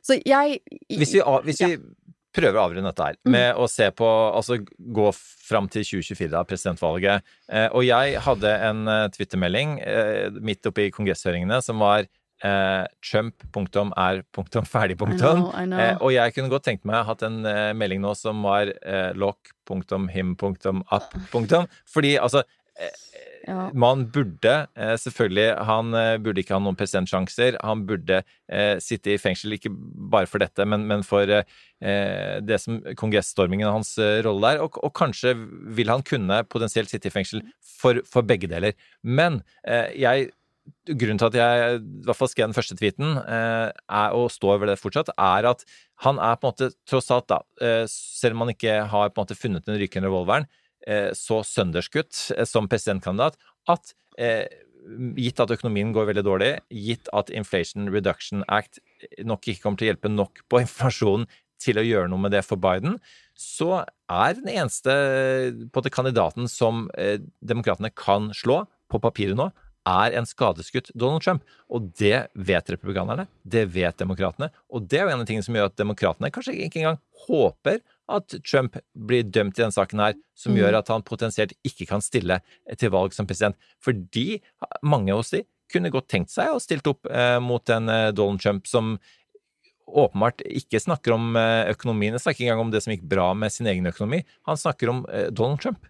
Så 0.05 0.19
jeg 0.25 0.59
Hvis 0.89 1.13
vi, 1.13 1.21
hvis 1.45 1.61
vi 1.61 1.75
prøver 2.31 2.59
å 2.59 2.65
avrunde 2.69 2.91
dette 2.91 3.03
her 3.03 3.15
Mm. 3.25 3.31
med 3.31 3.55
å 3.55 3.67
se 3.69 3.89
på 3.91 4.07
Altså 4.35 4.57
gå 4.79 5.07
fram 5.13 5.67
til 5.67 5.83
2024, 5.83 6.29
da, 6.31 6.43
presidentvalget. 6.43 7.21
Eh, 7.49 7.67
og 7.73 7.83
jeg 7.83 8.19
hadde 8.23 8.53
en 8.69 8.87
eh, 8.87 9.07
twittermelding 9.09 9.79
eh, 9.81 10.29
midt 10.39 10.65
oppe 10.65 10.87
i 10.87 10.91
kongresshøringene 10.91 11.61
som 11.61 11.79
var 11.79 12.07
eh, 12.47 12.85
Trump 13.05 13.45
punktum 13.53 13.93
er 13.99 14.23
punktum 14.35 14.67
ferdig 14.73 14.97
I 14.97 15.01
punktum. 15.03 15.43
know, 15.43 15.53
I 15.55 15.65
know. 15.65 15.79
Eh, 15.79 15.95
og 15.99 16.13
jeg 16.15 16.35
kunne 16.37 16.53
godt 16.53 16.67
tenkt 16.69 16.87
meg 16.87 17.05
hatt 17.07 17.25
en 17.27 17.41
eh, 17.45 17.71
melding 17.77 18.03
nå 18.03 18.15
som 18.19 18.43
var 18.47 18.73
eh, 18.81 19.11
lock 19.17 19.53
punktum 19.67 20.09
him 20.11 20.35
punktum 20.39 20.83
up 20.91 21.13
punktum. 21.31 21.69
Fordi 21.89 22.17
altså 22.19 22.45
ja. 23.47 23.69
man 23.73 24.05
burde 24.13 24.53
eh, 24.75 24.95
selvfølgelig 24.99 25.65
Han 25.65 25.93
eh, 25.97 26.17
burde 26.23 26.41
ikke 26.41 26.55
ha 26.55 26.61
noen 26.63 26.77
presidentsjanser. 26.77 27.57
Han 27.65 27.85
burde 27.89 28.21
eh, 28.51 28.77
sitte 28.83 29.13
i 29.13 29.19
fengsel, 29.21 29.55
ikke 29.57 29.71
bare 30.11 30.29
for 30.29 30.43
dette, 30.43 30.65
men, 30.67 30.85
men 30.89 31.05
for 31.07 31.29
eh, 31.29 32.37
det 32.41 32.59
som 32.61 32.81
kongressstormingen 32.99 33.69
og 33.69 33.79
hans 33.79 33.95
eh, 34.01 34.19
rolle 34.25 34.53
der. 34.53 34.65
Og, 34.65 34.77
og 34.83 34.93
kanskje 34.97 35.35
vil 35.77 35.91
han 35.91 36.05
kunne 36.07 36.43
potensielt 36.49 36.91
sitte 36.91 37.09
i 37.11 37.15
fengsel 37.15 37.43
for, 37.81 38.01
for 38.09 38.25
begge 38.27 38.49
deler. 38.51 38.77
Men 39.03 39.41
eh, 39.65 39.89
jeg 40.01 40.31
Grunnen 40.85 41.17
til 41.17 41.29
at 41.29 41.37
jeg 41.37 41.77
i 41.79 42.05
hvert 42.05 42.17
fall 42.17 42.29
skrev 42.29 42.49
den 42.49 42.57
første 42.57 42.75
tweeten, 42.77 43.15
eh, 43.21 43.69
er, 43.71 44.15
og 44.17 44.31
står 44.33 44.61
ved 44.61 44.71
det 44.71 44.79
fortsatt, 44.81 45.11
er 45.13 45.47
at 45.49 45.63
han 46.05 46.19
er 46.21 46.37
på 46.37 46.47
en 46.47 46.53
måte, 46.53 46.71
tross 46.89 47.09
alt, 47.13 47.27
da, 47.29 47.41
eh, 47.61 47.85
selv 47.89 48.37
om 48.37 48.45
han 48.45 48.53
ikke 48.53 48.75
har 48.91 49.09
på 49.09 49.21
en 49.21 49.25
måte 49.25 49.37
funnet 49.37 49.65
den 49.65 49.79
rykende 49.81 50.09
revolveren, 50.09 50.49
eh, 50.85 51.09
så 51.17 51.41
sønderskutt 51.45 52.13
som 52.49 52.69
presidentkandidat 52.69 53.37
at 53.69 53.95
gitt 55.15 55.39
at 55.39 55.51
økonomien 55.53 55.91
går 55.93 56.07
veldig 56.09 56.23
dårlig, 56.25 56.49
gitt 56.73 57.09
at 57.13 57.29
Inflation 57.29 57.89
Reduction 57.93 58.41
Act 58.49 58.79
nok 59.23 59.45
ikke 59.45 59.61
kommer 59.61 59.77
til 59.77 59.87
å 59.87 59.91
hjelpe 59.93 60.11
nok 60.11 60.41
på 60.49 60.61
informasjonen 60.65 61.27
til 61.61 61.77
å 61.77 61.85
gjøre 61.85 62.09
noe 62.09 62.21
med 62.23 62.33
det 62.33 62.43
for 62.45 62.59
Biden, 62.61 62.97
så 63.37 63.83
er 64.11 64.37
den 64.37 64.49
eneste 64.51 64.93
på 65.69 65.79
måte, 65.81 65.93
kandidaten 65.93 66.49
som 66.49 66.87
eh, 66.97 67.19
demokratene 67.41 67.93
kan 67.93 68.31
slå, 68.37 68.63
på 68.91 68.99
papiret 68.99 69.37
nå, 69.39 69.45
er 69.87 70.15
en 70.17 70.27
skadeskutt 70.29 70.91
Donald 70.93 71.23
Trump. 71.25 71.45
Og 71.71 71.91
det 71.97 72.27
vet 72.35 72.69
republikanerne, 72.73 73.27
det 73.43 73.65
vet 73.73 73.97
demokratene. 73.97 74.51
Og 74.69 74.87
det 74.87 74.99
er 74.99 75.07
jo 75.07 75.13
en 75.15 75.23
av 75.23 75.29
tingene 75.29 75.45
som 75.45 75.57
gjør 75.57 75.71
at 75.71 75.79
demokratene 75.79 76.31
kanskje 76.33 76.57
ikke 76.67 76.81
engang 76.83 76.99
håper 77.27 77.79
at 78.11 78.35
Trump 78.43 78.77
blir 78.93 79.23
dømt 79.23 79.57
i 79.57 79.63
denne 79.63 79.75
saken 79.75 80.03
her, 80.03 80.13
som 80.35 80.53
Mm. 80.53 80.59
gjør 80.59 80.77
at 80.79 80.87
han 80.87 81.01
potensielt 81.01 81.53
ikke 81.63 81.87
kan 81.87 82.01
stille 82.01 82.41
til 82.77 82.91
valg 82.91 83.13
som 83.13 83.25
president. 83.25 83.55
Fordi 83.79 84.41
mange 84.83 85.13
hos 85.13 85.31
de 85.31 85.45
kunne 85.71 85.91
godt 85.91 86.09
tenkt 86.09 86.29
seg 86.29 86.51
å 86.51 86.59
stilt 86.59 86.87
opp 86.87 87.07
eh, 87.07 87.39
mot 87.39 87.63
en 87.69 87.89
eh, 87.89 88.11
Donald 88.11 88.41
Trump 88.41 88.67
som 88.67 88.99
åpenbart 89.87 90.43
ikke 90.47 90.79
snakker 90.79 91.15
om 91.15 91.35
eh, 91.35 91.71
økonomien, 91.71 92.17
snakker 92.19 92.43
ikke 92.43 92.51
engang 92.51 92.67
om 92.67 92.71
det 92.71 92.83
som 92.83 92.93
gikk 92.93 93.07
bra 93.07 93.33
med 93.33 93.51
sin 93.51 93.67
egen 93.67 93.87
økonomi. 93.87 94.23
Han 94.47 94.59
snakker 94.59 94.91
om 94.91 95.05
eh, 95.11 95.29
Donald 95.31 95.61
Trump. 95.63 95.87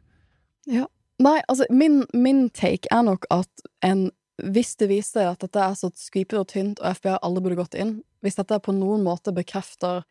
Nei, 1.21 1.37
altså, 1.47 1.67
min, 1.69 2.01
min 2.13 2.49
take 2.49 2.89
er 2.91 3.05
nok 3.05 3.27
at 3.29 3.67
en 3.85 4.09
hvis 4.41 4.73
det 4.79 4.87
viser 4.89 5.27
at 5.29 5.43
dette 5.43 5.61
er 5.61 5.75
så 5.77 5.91
skvipete 5.93 6.39
og 6.41 6.47
tynt, 6.49 6.79
og 6.81 6.95
FBI 6.97 7.19
aldri 7.21 7.43
burde 7.45 7.59
gått 7.59 7.77
inn, 7.77 7.99
hvis 8.25 8.39
dette 8.39 8.57
på 8.63 8.73
noen 8.73 9.03
måte 9.05 9.33
bekrefter 9.35 10.01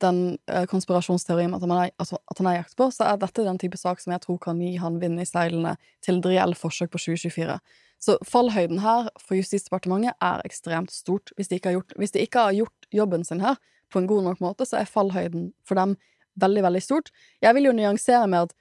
den 0.00 0.38
eh, 0.46 0.64
konspirasjonsteorien 0.70 1.52
at 1.56 1.64
han, 1.64 1.72
er, 1.74 1.90
altså, 2.00 2.20
at 2.30 2.40
er 2.40 2.60
jakt 2.60 2.76
på, 2.78 2.88
så 2.94 3.08
er 3.08 3.18
dette 3.20 3.44
den 3.44 3.58
type 3.60 3.80
sak 3.80 4.00
som 4.00 4.14
jeg 4.14 4.22
tror 4.24 4.38
kan 4.42 4.60
gi 4.62 4.76
han 4.80 5.00
vind 5.02 5.20
i 5.20 5.26
seilene 5.28 5.74
til 6.04 6.20
et 6.20 6.28
reelt 6.30 6.58
forsøk 6.60 6.92
på 6.94 7.02
2024. 7.02 7.58
Så 8.00 8.16
fallhøyden 8.24 8.80
her 8.80 9.10
for 9.20 9.36
Justisdepartementet 9.36 10.16
er 10.24 10.40
ekstremt 10.48 10.94
stort. 10.94 11.34
Hvis 11.36 11.50
de, 11.50 11.58
ikke 11.58 11.68
har 11.68 11.80
gjort, 11.80 11.92
hvis 12.00 12.14
de 12.14 12.24
ikke 12.24 12.46
har 12.46 12.56
gjort 12.56 12.88
jobben 12.96 13.26
sin 13.28 13.44
her 13.44 13.60
på 13.92 14.00
en 14.00 14.08
god 14.08 14.24
nok 14.30 14.40
måte, 14.40 14.64
så 14.64 14.80
er 14.80 14.88
fallhøyden 14.88 15.50
for 15.68 15.76
dem 15.76 15.98
veldig, 16.40 16.64
veldig 16.64 16.82
stort. 16.82 17.12
Jeg 17.44 17.58
vil 17.58 17.68
jo 17.68 17.76
nyansere 17.76 18.24
med 18.30 18.48
at 18.48 18.56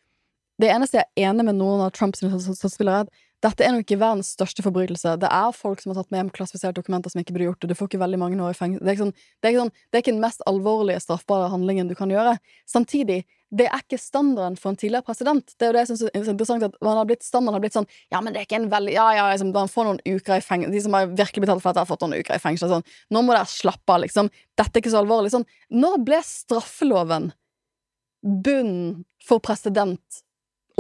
det 0.60 0.70
eneste 0.74 1.00
jeg 1.00 1.08
er 1.16 1.32
enig 1.32 1.48
med 1.48 1.60
noen 1.60 1.86
av 1.86 1.94
Trumps 1.96 2.22
støttespillere, 2.22 3.06
er 3.06 3.28
dette 3.40 3.64
er 3.64 3.72
nok 3.72 3.86
ikke 3.86 4.02
verdens 4.02 4.34
største 4.36 4.64
forbrytelse. 4.66 5.14
Det 5.22 5.28
er 5.32 5.54
folk 5.56 5.80
som 5.80 5.94
har 5.94 6.02
tatt 6.02 6.10
med 6.12 6.20
hjem 6.20 6.32
klassifiserte 6.36 6.82
dokumenter 6.82 7.12
som 7.14 7.22
ikke 7.22 7.32
burde 7.32 7.46
gjort 7.48 7.62
det. 7.64 7.70
Du 7.72 7.78
får 7.80 7.88
ikke 7.88 8.02
veldig 8.02 8.20
mange 8.20 8.40
år 8.44 8.52
i 8.52 8.58
fengsel. 8.58 8.82
Det 8.84 8.92
er, 8.92 8.98
sånn, 9.00 9.14
det, 9.40 9.54
sånn, 9.56 9.72
det 9.72 9.96
er 9.96 10.04
ikke 10.04 10.12
den 10.12 10.26
mest 10.26 10.44
alvorlige 10.50 11.00
straffbare 11.06 11.48
handlingen 11.54 11.88
du 11.88 11.96
kan 11.96 12.12
gjøre. 12.12 12.36
Samtidig, 12.68 13.22
det 13.56 13.70
er 13.70 13.80
ikke 13.80 14.02
standarden 14.02 14.60
for 14.60 14.74
en 14.74 14.80
tidligere 14.82 15.08
president. 15.08 15.56
Det 15.56 15.66
er 15.66 15.72
jo 15.72 15.78
det 15.78 15.86
jeg 15.86 15.92
syns 15.94 16.04
er 16.10 16.30
interessant 16.36 16.68
at 16.68 16.76
man 16.84 17.00
har 17.00 17.08
blitt 17.08 17.24
Standarden 17.26 17.56
har 17.56 17.64
blitt 17.64 17.80
sånn 17.80 17.88
Ja, 18.12 18.20
men 18.22 18.36
det 18.36 18.44
er 18.44 18.46
ikke 18.46 18.60
en 18.60 18.70
veldig 18.70 18.94
Ja, 18.94 19.08
ja, 19.16 19.24
liksom, 19.32 19.56
man 19.56 19.72
får 19.72 19.88
noen 19.88 20.04
uker 20.06 20.36
i 20.36 20.44
fengsel 20.46 20.76
De 20.76 20.84
som 20.86 20.94
har 20.94 21.10
virkelig 21.10 21.48
betalt 21.48 21.64
for 21.64 21.74
jeg 21.74 21.82
har 21.82 21.90
fått 21.90 22.04
noen 22.06 22.20
uker 22.20 22.38
i 22.38 22.44
fengsel, 22.44 22.70
sånn 22.70 22.86
Nå 23.10 23.24
må 23.26 23.34
dere 23.34 23.50
slappe 23.50 23.96
av, 23.96 24.04
liksom. 24.04 24.30
Dette 24.60 24.70
er 24.70 24.84
ikke 24.84 24.94
så 24.94 25.02
alvorlig. 25.02 25.32
Sånn, 25.34 25.48
når 25.74 26.02
ble 26.06 26.22
straffeloven 26.28 27.32
bunn 28.22 28.76
for 29.26 29.42
president 29.42 30.22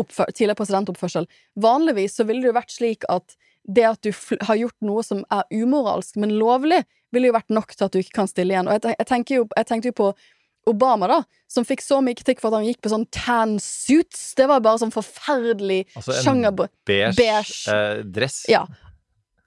tidligere 0.08 0.58
presidentoppførsel. 0.60 1.28
Vanligvis 1.60 2.18
så 2.20 2.26
ville 2.28 2.43
det 2.43 2.52
jo 2.52 2.58
vært 2.58 2.76
slik 2.76 3.08
at 3.12 3.36
det 3.70 3.86
at 3.86 4.02
du 4.06 4.12
har 4.47 4.58
gjort 4.58 4.78
noe 4.86 5.04
som 5.06 5.22
er 5.34 5.45
umoralsk, 5.54 6.18
men 6.22 6.34
lovlig, 6.39 6.82
ville 7.14 7.30
jo 7.30 7.36
vært 7.36 7.54
nok 7.54 7.74
til 7.76 7.88
at 7.88 7.93
du 7.93 8.02
ikke 8.02 8.18
kan 8.22 8.30
stille 8.30 8.54
igjen. 8.54 8.70
Og 8.70 8.78
jeg, 8.78 8.95
jeg, 8.97 9.26
jo, 9.36 9.47
jeg 9.58 9.70
tenkte 9.70 9.91
jo 9.91 9.97
på 10.00 10.12
Obama, 10.70 11.08
da, 11.10 11.20
som 11.50 11.66
fikk 11.66 11.82
så 11.82 11.97
mye 12.04 12.18
kritikk 12.18 12.41
for 12.41 12.52
at 12.52 12.60
han 12.60 12.68
gikk 12.68 12.82
på 12.84 12.91
sånn 12.91 13.08
tan 13.16 13.58
suits. 13.64 14.34
Det 14.38 14.45
var 14.50 14.62
bare 14.66 14.82
sånn 14.82 14.93
forferdelig 14.93 15.82
Altså 15.95 16.14
en 16.14 16.26
sjanger... 16.28 16.56
beige, 16.88 17.16
beige. 17.18 17.74
Eh, 17.74 18.04
dress. 18.06 18.43
Ja. 18.52 18.66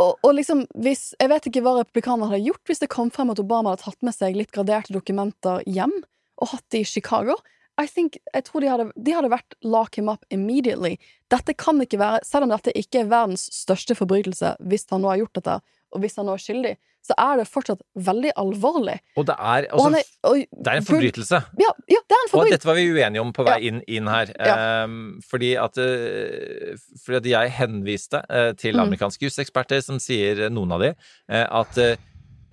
Og, 0.03 0.16
og 0.24 0.32
liksom, 0.34 0.64
hvis 0.82 1.12
Jeg 1.20 1.30
vet 1.30 1.44
ikke 1.46 1.61
hva 1.62 1.76
republikanerne 1.78 2.32
hadde 2.32 2.48
gjort 2.48 2.70
hvis 2.70 2.80
det 2.82 2.90
kom 2.90 3.12
frem 3.14 3.30
at 3.30 3.42
Obama 3.42 3.74
hadde 3.74 3.84
tatt 3.84 4.00
med 4.03 4.16
seg 4.16 4.34
litt 4.34 4.50
graderte 4.55 4.94
dokumenter 4.96 5.62
hjem 5.68 5.94
og 6.42 6.50
hatt 6.57 6.64
det 6.74 6.82
i 6.82 6.88
Chicago. 6.88 7.36
I 7.80 7.86
think, 7.88 8.18
jeg 8.34 8.44
tror 8.44 8.60
de 8.60 8.68
hadde, 8.68 8.90
de 8.96 9.12
hadde 9.16 9.30
vært 9.32 9.54
lock 9.64 9.96
him 9.96 10.08
up 10.12 10.24
immediately. 10.30 10.98
Dette 11.32 11.54
kan 11.56 11.80
ikke 11.80 11.98
være, 11.98 12.20
Selv 12.24 12.44
om 12.44 12.50
dette 12.52 12.72
ikke 12.76 13.00
er 13.00 13.08
verdens 13.10 13.48
største 13.52 13.94
forbrytelse, 13.96 14.56
hvis 14.60 14.84
han 14.90 15.00
nå 15.00 15.08
har 15.08 15.22
gjort 15.22 15.34
dette, 15.40 15.60
og 15.92 16.00
hvis 16.00 16.16
han 16.16 16.26
nå 16.28 16.34
er 16.36 16.42
skyldig, 16.42 16.74
så 17.02 17.16
er 17.18 17.40
det 17.40 17.48
fortsatt 17.50 17.80
veldig 17.98 18.30
alvorlig. 18.38 18.98
Og 19.18 19.24
det 19.26 19.34
er, 19.34 19.64
Og 19.72 19.80
altså, 19.80 19.84
han 19.88 19.94
er, 19.98 20.04
og, 20.22 20.36
det 20.36 20.70
er 20.70 20.76
en 20.78 20.86
forbrytelse. 20.86 21.40
Ja, 21.58 21.72
ja, 21.90 21.98
det 21.98 22.14
er 22.14 22.20
en 22.22 22.30
forbrytelse. 22.30 22.38
Og 22.38 22.52
dette 22.54 22.68
var 22.68 22.78
vi 22.78 22.84
uenige 22.92 23.20
om 23.24 23.32
på 23.34 23.44
vei 23.48 23.56
Ja. 23.58 23.68
inn, 23.72 23.80
inn 23.88 24.06
her. 24.06 24.30
Ehm, 24.38 25.20
fordi, 25.26 25.54
at, 25.58 25.78
eh, 25.82 26.76
fordi 27.04 27.16
at 27.16 27.26
jeg 27.32 27.50
henviste 27.58 28.22
uh, 28.30 28.52
til 28.52 28.76
Mm. 28.76 28.84
amerikanske 28.86 29.26
juseksperter 29.26 29.82
som 29.82 29.98
sier, 29.98 30.44
eh, 30.46 30.48
noen 30.48 30.72
av 30.72 30.80
de, 30.80 30.94
uh, 31.32 31.46
at 31.60 31.78
eh, 31.78 31.96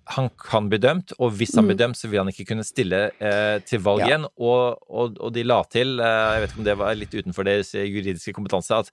han 0.09 0.29
kan 0.41 0.69
bli 0.71 0.79
dømt, 0.81 1.13
og 1.19 1.31
hvis 1.37 1.53
han 1.55 1.65
Mm. 1.65 1.69
blir 1.69 1.77
dømt, 1.77 1.97
så 1.99 2.07
vil 2.09 2.19
han 2.23 2.31
ikke 2.31 2.45
kunne 2.49 2.63
stille 2.65 3.11
eh, 3.21 3.59
til 3.61 3.79
valg 3.85 3.99
Ja. 4.01 4.07
igjen. 4.07 4.25
Og, 4.39 4.79
og, 4.89 5.17
og 5.21 5.33
de 5.33 5.43
la 5.45 5.61
til, 5.69 5.99
eh, 5.99 6.33
jeg 6.33 6.41
vet 6.41 6.49
ikke 6.51 6.59
om 6.63 6.65
det 6.65 6.77
var 6.77 6.95
litt 6.97 7.13
utenfor 7.13 7.45
deres 7.45 7.71
juridiske 7.73 8.33
kompetanse, 8.33 8.73
at 8.73 8.89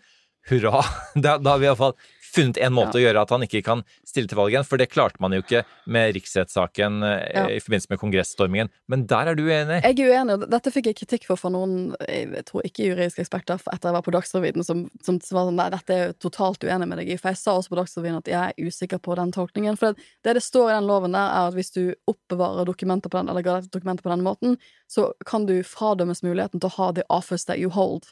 hurra, 0.50 0.82
da, 1.24 1.38
da 1.38 1.50
har 1.54 1.58
vi 1.58 1.66
iallfall 1.66 1.94
funnet 2.34 2.58
en 2.62 2.74
måte 2.76 2.98
å 2.98 3.02
gjøre 3.02 3.22
at 3.22 3.32
han 3.34 3.44
ikke 3.46 3.62
kan 3.66 3.82
stille 4.06 4.28
til 4.30 4.38
valg 4.38 4.52
igjen, 4.54 4.66
for 4.66 4.80
det 4.80 4.88
klarte 4.92 5.20
man 5.22 5.32
jo 5.36 5.42
ikke 5.44 5.62
med 5.86 6.14
riksrettssaken 6.16 7.02
eh, 7.06 7.24
Ja. 7.36 7.46
i 7.52 7.60
forbindelse 7.62 7.92
med 7.92 8.00
kongressstormingen. 8.02 8.70
Men 8.88 9.06
der 9.10 9.32
er 9.32 9.38
du 9.38 9.44
uenig? 9.46 9.80
Jeg 9.84 9.98
er 10.00 10.12
uenig, 10.12 10.36
og 10.36 10.46
dette 10.50 10.72
fikk 10.74 10.90
jeg 10.90 10.98
kritikk 11.00 11.26
for 11.28 11.40
fra 11.40 11.50
noen 11.54 11.94
jeg 12.08 12.44
tror 12.48 12.64
ikke 12.66 12.86
juridiske 12.90 13.24
eksperter 13.24 13.60
for 13.62 13.74
etter 13.74 13.90
jeg 13.90 13.96
var 13.98 14.04
på 14.06 14.14
Dagsrevyen, 14.16 14.64
som, 14.66 14.86
som 15.04 15.20
var 15.30 15.48
sånn 15.48 15.56
Nei, 15.56 15.68
dette 15.72 15.96
er 15.96 16.12
totalt 16.20 16.64
uenig 16.66 16.88
med 16.90 17.00
deg 17.00 17.10
i. 17.14 17.16
For 17.20 17.32
jeg 17.32 17.40
sa 17.40 17.56
også 17.56 17.72
på 17.72 17.78
Dagsrevyen 17.80 18.18
at 18.20 18.28
jeg 18.30 18.52
er 18.52 18.66
usikker 18.68 19.00
på 19.02 19.16
den 19.16 19.32
tolkningen. 19.32 19.78
For 19.80 19.92
det, 19.94 20.04
det 20.26 20.36
det 20.36 20.44
står 20.44 20.70
i 20.70 20.76
den 20.76 20.88
loven 20.90 21.16
der, 21.16 21.30
er 21.32 21.48
at 21.50 21.56
hvis 21.56 21.72
du 21.72 21.94
oppbevarer 22.10 22.68
dokumenter 22.68 23.12
på 23.12 23.20
den, 23.22 23.30
eller 23.32 23.64
dokumenter 23.72 24.04
på 24.04 24.12
den 24.12 24.24
måten, 24.26 24.58
så 24.90 25.12
kan 25.26 25.46
du 25.48 25.58
fradømmes 25.64 26.22
muligheten 26.26 26.60
til 26.60 26.68
å 26.70 26.76
ha 26.76 26.92
the 26.92 27.04
office 27.08 27.44
that 27.48 27.58
you 27.58 27.70
hold. 27.72 28.04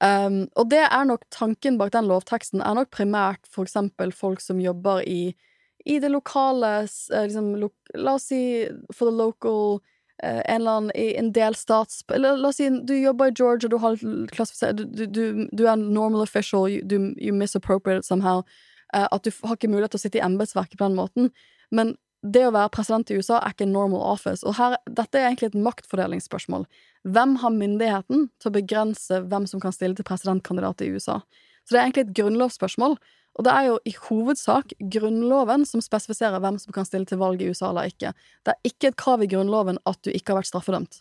Um, 0.00 0.48
og 0.58 0.70
det 0.72 0.82
er 0.82 1.04
nok 1.06 1.22
tanken 1.30 1.78
bak 1.78 1.92
den 1.94 2.08
lovteksten, 2.10 2.62
er 2.62 2.74
nok 2.74 2.90
primært 2.94 3.46
for 3.50 3.66
eksempel 3.66 4.12
folk 4.12 4.42
som 4.42 4.60
jobber 4.60 5.04
i, 5.06 5.34
i 5.86 5.98
det 6.02 6.10
lokale 6.10 6.72
eh, 6.82 7.26
liksom, 7.28 7.54
lo, 7.60 7.70
La 7.94 8.16
oss 8.18 8.26
si 8.32 8.66
for 8.92 9.06
the 9.06 9.14
local 9.14 9.78
uh, 10.24 10.42
en 10.42 10.60
eller 10.60 10.78
annen 10.80 10.92
i 10.98 11.14
en 11.20 11.30
delstats 11.32 12.02
Eller 12.14 12.40
la 12.40 12.50
oss 12.50 12.58
si 12.58 12.68
du 12.68 12.94
jobber 12.96 13.30
i 13.30 13.36
Georgia, 13.38 13.68
du 13.68 13.78
har 13.78 13.96
du, 13.96 14.84
du, 15.06 15.48
du, 15.52 15.66
er 15.66 15.76
normal 15.76 16.22
official, 16.22 16.66
du, 16.82 17.14
you 17.18 17.32
misappropriate 17.32 18.04
somehow. 18.04 18.42
Uh, 18.94 19.06
at 19.10 19.24
du 19.24 19.30
har 19.44 19.54
ikke 19.54 19.70
mulighet 19.70 19.94
til 19.94 20.02
å 20.02 20.06
sitte 20.06 20.18
i 20.18 20.26
embetsverket 20.26 20.78
på 20.78 20.88
den 20.88 20.98
måten. 20.98 21.30
Men 21.70 21.94
det 22.24 22.46
å 22.48 22.52
være 22.54 22.72
president 22.72 23.10
i 23.12 23.18
USA 23.20 23.38
er 23.42 23.52
ikke 23.52 23.68
normal 23.68 24.00
office. 24.14 24.40
Og 24.48 24.56
her, 24.56 24.78
dette 24.88 25.20
er 25.20 25.28
egentlig 25.28 25.50
et 25.52 25.58
maktfordelingsspørsmål. 25.66 26.64
Hvem 27.04 27.34
har 27.42 27.52
myndigheten 27.52 28.28
til 28.40 28.50
å 28.50 28.54
begrense 28.54 29.20
hvem 29.28 29.48
som 29.50 29.60
kan 29.60 29.74
stille 29.76 29.98
til 29.98 30.06
presidentkandidat 30.08 30.80
i 30.86 30.88
USA? 30.94 31.20
Så 31.64 31.74
det 31.74 31.80
er 31.80 31.84
egentlig 31.84 32.06
et 32.06 32.16
grunnlovsspørsmål. 32.16 32.96
Og 33.34 33.46
det 33.46 33.52
er 33.52 33.66
jo 33.66 33.78
i 33.88 33.94
hovedsak 34.06 34.76
Grunnloven 34.94 35.64
som 35.66 35.82
spesifiserer 35.82 36.42
hvem 36.42 36.58
som 36.62 36.74
kan 36.74 36.86
stille 36.86 37.08
til 37.08 37.18
valg 37.18 37.42
i 37.42 37.48
USA 37.50 37.72
eller 37.72 37.90
ikke. 37.90 38.12
Det 38.46 38.54
er 38.54 38.70
ikke 38.70 38.92
et 38.92 39.00
krav 39.00 39.24
i 39.24 39.28
Grunnloven 39.30 39.80
at 39.90 40.00
du 40.06 40.12
ikke 40.12 40.32
har 40.32 40.40
vært 40.40 40.52
straffedømt. 40.52 41.00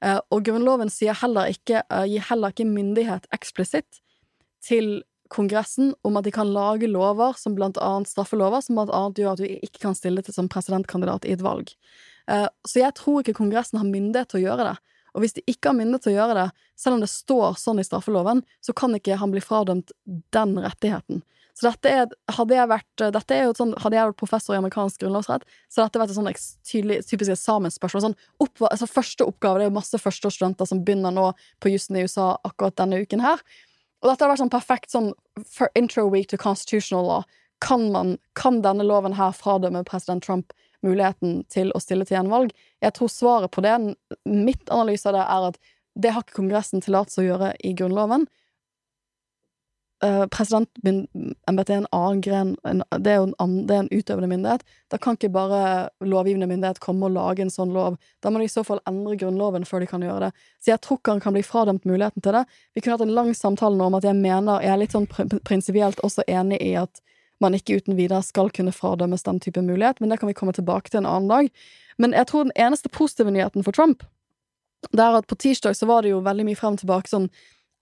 Eh, 0.00 0.20
og 0.32 0.46
Grunnloven 0.46 0.90
heller 1.20 1.52
ikke, 1.52 1.82
eh, 1.90 2.06
gir 2.08 2.24
heller 2.30 2.54
ikke 2.54 2.64
myndighet 2.64 3.28
eksplisitt 3.34 4.00
til 4.64 5.02
Kongressen 5.32 5.92
om 6.06 6.16
at 6.16 6.24
de 6.24 6.32
kan 6.34 6.48
lage 6.52 6.88
lover, 6.90 7.36
som 7.36 7.54
blant 7.56 7.78
annet 7.84 8.10
straffelover, 8.10 8.62
som 8.64 8.78
blant 8.78 8.92
annet 8.94 9.20
gjør 9.20 9.34
at 9.34 9.42
du 9.42 9.48
ikke 9.48 9.82
kan 9.82 9.96
stille 9.98 10.24
til 10.24 10.34
som 10.34 10.48
presidentkandidat 10.48 11.28
i 11.28 11.34
et 11.36 11.44
valg. 11.44 11.74
Eh, 12.28 12.48
Så 12.66 12.80
jeg 12.80 12.94
tror 12.94 13.22
ikke 13.22 13.36
Kongressen 13.40 13.78
har 13.78 13.88
myndighet 13.88 14.32
til 14.32 14.40
å 14.40 14.46
gjøre 14.48 14.70
det. 14.70 14.76
Og 15.14 15.24
hvis 15.24 15.34
de 15.34 15.42
ikke 15.48 15.70
har 15.70 15.78
myndighet 15.78 16.04
til 16.06 16.14
å 16.14 16.18
gjøre 16.18 16.36
det, 16.38 16.48
selv 16.76 16.98
om 16.98 17.00
det 17.02 17.10
står 17.10 17.56
sånn 17.58 17.80
i 17.80 17.86
straffeloven, 17.86 18.44
så 18.60 18.74
kan 18.76 18.94
ikke 18.94 19.18
han 19.18 19.32
bli 19.32 19.40
fradømt 19.40 19.92
den 20.06 20.54
rettigheten. 20.62 21.22
Så 21.58 21.66
dette 21.66 21.90
er, 21.90 22.12
hadde 22.30 22.54
jeg 22.54 22.70
vært, 22.70 23.02
dette 23.16 23.34
er 23.34 23.48
jo 23.48 23.54
sånn, 23.58 23.72
hadde 23.82 23.96
jeg 23.96 24.10
vært 24.12 24.20
professor 24.20 24.54
i 24.54 24.58
amerikansk 24.60 25.00
grunnlovsrett, 25.02 25.42
så 25.66 25.82
dette 25.82 25.98
vært 25.98 26.12
et 26.12 26.18
sånn 26.20 26.28
tydelig, 26.62 26.98
typisk 27.08 27.32
eksamensspørsmål. 27.34 28.04
Sånn 28.04 28.18
opp, 28.44 28.62
altså 28.68 28.86
første 28.86 29.26
oppgave, 29.26 29.58
det 29.58 29.66
er 29.66 29.72
jo 29.72 29.74
masse 29.74 29.98
førsteårsstudenter 29.98 30.70
som 30.70 30.84
begynner 30.86 31.16
nå 31.16 31.32
på 31.58 31.72
jussen 31.72 31.98
i 31.98 32.04
USA 32.06 32.36
akkurat 32.46 32.78
denne 32.78 33.00
uken 33.02 33.24
her. 33.26 33.42
Og 34.02 34.10
dette 34.10 34.24
har 34.24 34.32
vært 34.32 34.42
sånn 34.44 34.52
perfekt 34.52 34.94
sånn 34.94 35.12
for 35.46 35.72
intro 35.78 36.06
week 36.12 36.28
to 36.30 36.38
constitutional 36.40 37.06
law. 37.06 37.26
Kan, 37.64 37.88
man, 37.94 38.16
kan 38.38 38.60
denne 38.62 38.86
loven 38.86 39.16
her 39.18 39.34
fradømme 39.34 39.82
president 39.88 40.22
Trump 40.24 40.54
muligheten 40.86 41.40
til 41.50 41.72
å 41.74 41.82
stille 41.82 42.06
til 42.06 42.20
gjenvalg? 42.20 42.52
Jeg 42.84 42.94
tror 42.94 43.10
svaret 43.10 43.54
på 43.54 43.64
det, 43.66 43.74
mitt 44.22 44.70
analyse 44.70 45.08
av 45.10 45.16
det, 45.16 45.24
er 45.26 45.48
at 45.50 45.58
det 45.98 46.12
har 46.14 46.22
ikke 46.22 46.38
Kongressen 46.38 46.84
tillatelse 46.84 47.24
å 47.24 47.26
gjøre 47.26 47.54
i 47.66 47.72
Grunnloven. 47.74 48.28
Uh, 49.98 50.28
Presidentembetet 50.30 51.72
er 51.72 51.80
en 51.80 51.88
annen 51.90 52.20
gren, 52.22 52.52
en, 52.68 52.84
det 53.02 53.16
er 53.16 53.24
en, 53.24 53.54
det 53.66 53.74
er 53.74 53.80
en 53.82 53.90
utøvende 53.90 54.28
myndighet. 54.30 54.62
Da 54.92 55.00
kan 55.02 55.18
ikke 55.18 55.32
bare 55.34 55.88
lovgivende 56.06 56.46
myndighet 56.46 56.78
komme 56.84 57.08
og 57.08 57.16
lage 57.16 57.42
en 57.42 57.50
sånn 57.50 57.74
lov. 57.74 57.96
Da 58.22 58.30
må 58.30 58.38
de 58.38 58.46
i 58.46 58.52
så 58.52 58.62
fall 58.66 58.78
endre 58.86 59.16
Grunnloven 59.18 59.66
før 59.66 59.82
de 59.82 59.90
kan 59.90 60.04
gjøre 60.06 60.28
det. 60.28 60.46
Så 60.62 60.70
jeg 60.70 60.82
tror 60.84 61.00
ikke 61.00 61.16
han 61.16 61.24
kan 61.24 61.34
bli 61.34 61.42
fradømt 61.42 61.88
muligheten 61.88 62.22
til 62.22 62.38
det. 62.38 62.44
Vi 62.74 62.84
kunne 62.84 62.94
hatt 62.94 63.06
en 63.08 63.16
lang 63.16 63.32
samtale 63.34 63.74
nå 63.74 63.90
om 63.90 63.98
at 63.98 64.06
jeg 64.06 64.18
mener, 64.20 64.62
jeg 64.62 64.74
er 64.76 64.82
litt 64.84 64.94
sånn 64.94 65.10
pr 65.10 65.40
prinsipielt 65.48 66.04
også 66.06 66.26
enig 66.30 66.60
i 66.62 66.76
at 66.78 67.02
man 67.42 67.54
ikke 67.54 67.78
uten 67.78 67.98
videre 67.98 68.22
skal 68.26 68.50
kunne 68.54 68.74
fradømmes 68.74 69.26
den 69.26 69.38
type 69.42 69.62
mulighet, 69.62 70.00
men 70.00 70.10
det 70.10 70.18
kan 70.20 70.30
vi 70.30 70.34
komme 70.38 70.54
tilbake 70.54 70.90
til 70.90 71.02
en 71.02 71.10
annen 71.10 71.30
dag. 71.30 71.50
Men 71.98 72.14
jeg 72.14 72.30
tror 72.30 72.46
den 72.46 72.56
eneste 72.58 72.90
positive 72.90 73.34
nyheten 73.34 73.66
for 73.66 73.74
Trump, 73.74 74.02
det 74.94 75.02
er 75.02 75.18
at 75.18 75.26
på 75.26 75.38
tirsdag 75.38 75.74
så 75.74 75.86
var 75.90 76.02
det 76.02 76.12
jo 76.12 76.22
veldig 76.22 76.46
mye 76.46 76.58
frem 76.58 76.76
og 76.76 76.82
tilbake 76.82 77.10
sånn 77.10 77.30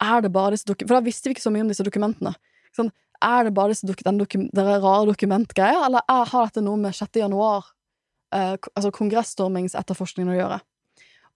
Er 0.02 0.20
det 0.22 0.32
bare 0.32 0.52
disse 0.52 0.66
dokumentene 0.68 0.88
For 0.90 1.00
da 1.00 1.06
visste 1.06 1.28
vi 1.28 1.34
ikke 1.36 1.46
så 1.46 1.52
mye 1.54 1.64
om 1.64 1.72
disse 1.72 1.84
dokumentene. 1.86 2.34
Sånn, 2.76 2.90
er 3.24 3.44
det 3.44 3.54
bare 3.56 3.72
disse 3.72 3.88
dok 3.88 4.02
den 4.04 4.18
dokum 4.20 4.48
den 4.52 4.70
rare 4.82 5.06
dokumentgreia, 5.08 5.86
eller 5.86 6.04
er, 6.04 6.24
har 6.32 6.50
dette 6.50 6.64
noe 6.64 6.76
med 6.76 6.92
6. 6.94 7.16
januar, 7.22 7.64
eh, 8.34 8.56
altså 8.76 8.92
kongressstormingsetterforskningen, 8.92 10.34
å 10.34 10.40
gjøre? 10.40 10.58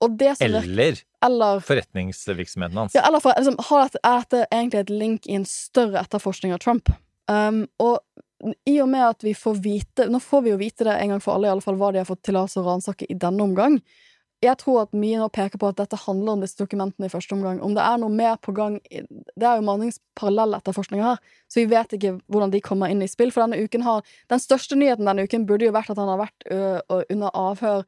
Som 0.01 0.17
virker- 0.17 0.45
Eller 0.45 1.03
eller 1.23 1.61
forretningsvirksomheten 1.61 2.77
hans. 2.77 2.95
ja, 2.95 3.03
eller 3.07 3.21
for, 3.21 3.33
liksom, 3.37 3.57
har 3.69 3.89
dette, 3.89 3.99
er 4.05 4.21
dette 4.21 4.47
egentlig 4.51 4.81
et 4.81 4.91
link 4.91 5.27
i 5.27 5.35
en 5.35 5.45
større 5.45 6.01
etterforskning 6.01 6.53
av 6.55 6.59
Trump? 6.59 6.89
Um, 7.29 7.67
og 7.79 8.01
i 8.67 8.81
og 8.81 8.89
med 8.89 9.05
at 9.05 9.23
vi 9.23 9.35
får 9.37 9.59
vite 9.61 10.09
Nå 10.09 10.19
får 10.19 10.43
vi 10.43 10.51
jo 10.51 10.57
vite 10.57 10.85
det 10.85 10.95
en 10.97 11.11
gang 11.13 11.21
for 11.21 11.35
alle, 11.35 11.47
i 11.47 11.51
alle 11.51 11.61
fall 11.61 11.77
hva 11.77 11.93
de 11.93 12.01
har 12.01 12.09
fått 12.09 12.23
tillatelse 12.25 12.63
å 12.63 12.65
ransake 12.65 13.07
i 13.11 13.15
denne 13.15 13.45
omgang. 13.45 13.81
Jeg 14.41 14.57
tror 14.57 14.87
at 14.87 14.95
mye 14.97 15.19
nå 15.21 15.27
peker 15.29 15.61
på 15.61 15.69
at 15.69 15.77
dette 15.77 15.99
handler 16.01 16.33
om 16.33 16.43
disse 16.45 16.57
dokumentene 16.57 17.11
i 17.11 17.13
første 17.13 17.35
omgang. 17.37 17.59
Om 17.61 17.75
det 17.77 17.85
er 17.85 17.99
noe 18.01 18.13
mer 18.15 18.39
på 18.41 18.55
gang 18.57 18.79
Det 18.89 19.45
er 19.45 19.59
jo 19.59 19.67
manningsparallell 19.67 20.55
etter 20.57 20.71
etterforskninger 20.71 21.05
her, 21.05 21.19
så 21.45 21.61
vi 21.61 21.69
vet 21.69 21.93
ikke 21.97 22.15
hvordan 22.25 22.55
de 22.55 22.63
kommer 22.65 22.89
inn 22.89 23.05
i 23.05 23.09
spill. 23.11 23.33
For 23.35 23.45
denne 23.45 23.61
uken 23.61 23.85
har 23.85 24.01
Den 24.33 24.41
største 24.41 24.79
nyheten 24.81 25.09
denne 25.09 25.27
uken 25.29 25.45
burde 25.49 25.69
jo 25.69 25.77
vært 25.77 25.93
at 25.93 26.01
han 26.01 26.09
har 26.09 26.23
vært 26.23 26.49
ø, 26.49 27.03
under 27.13 27.37
avhør 27.37 27.85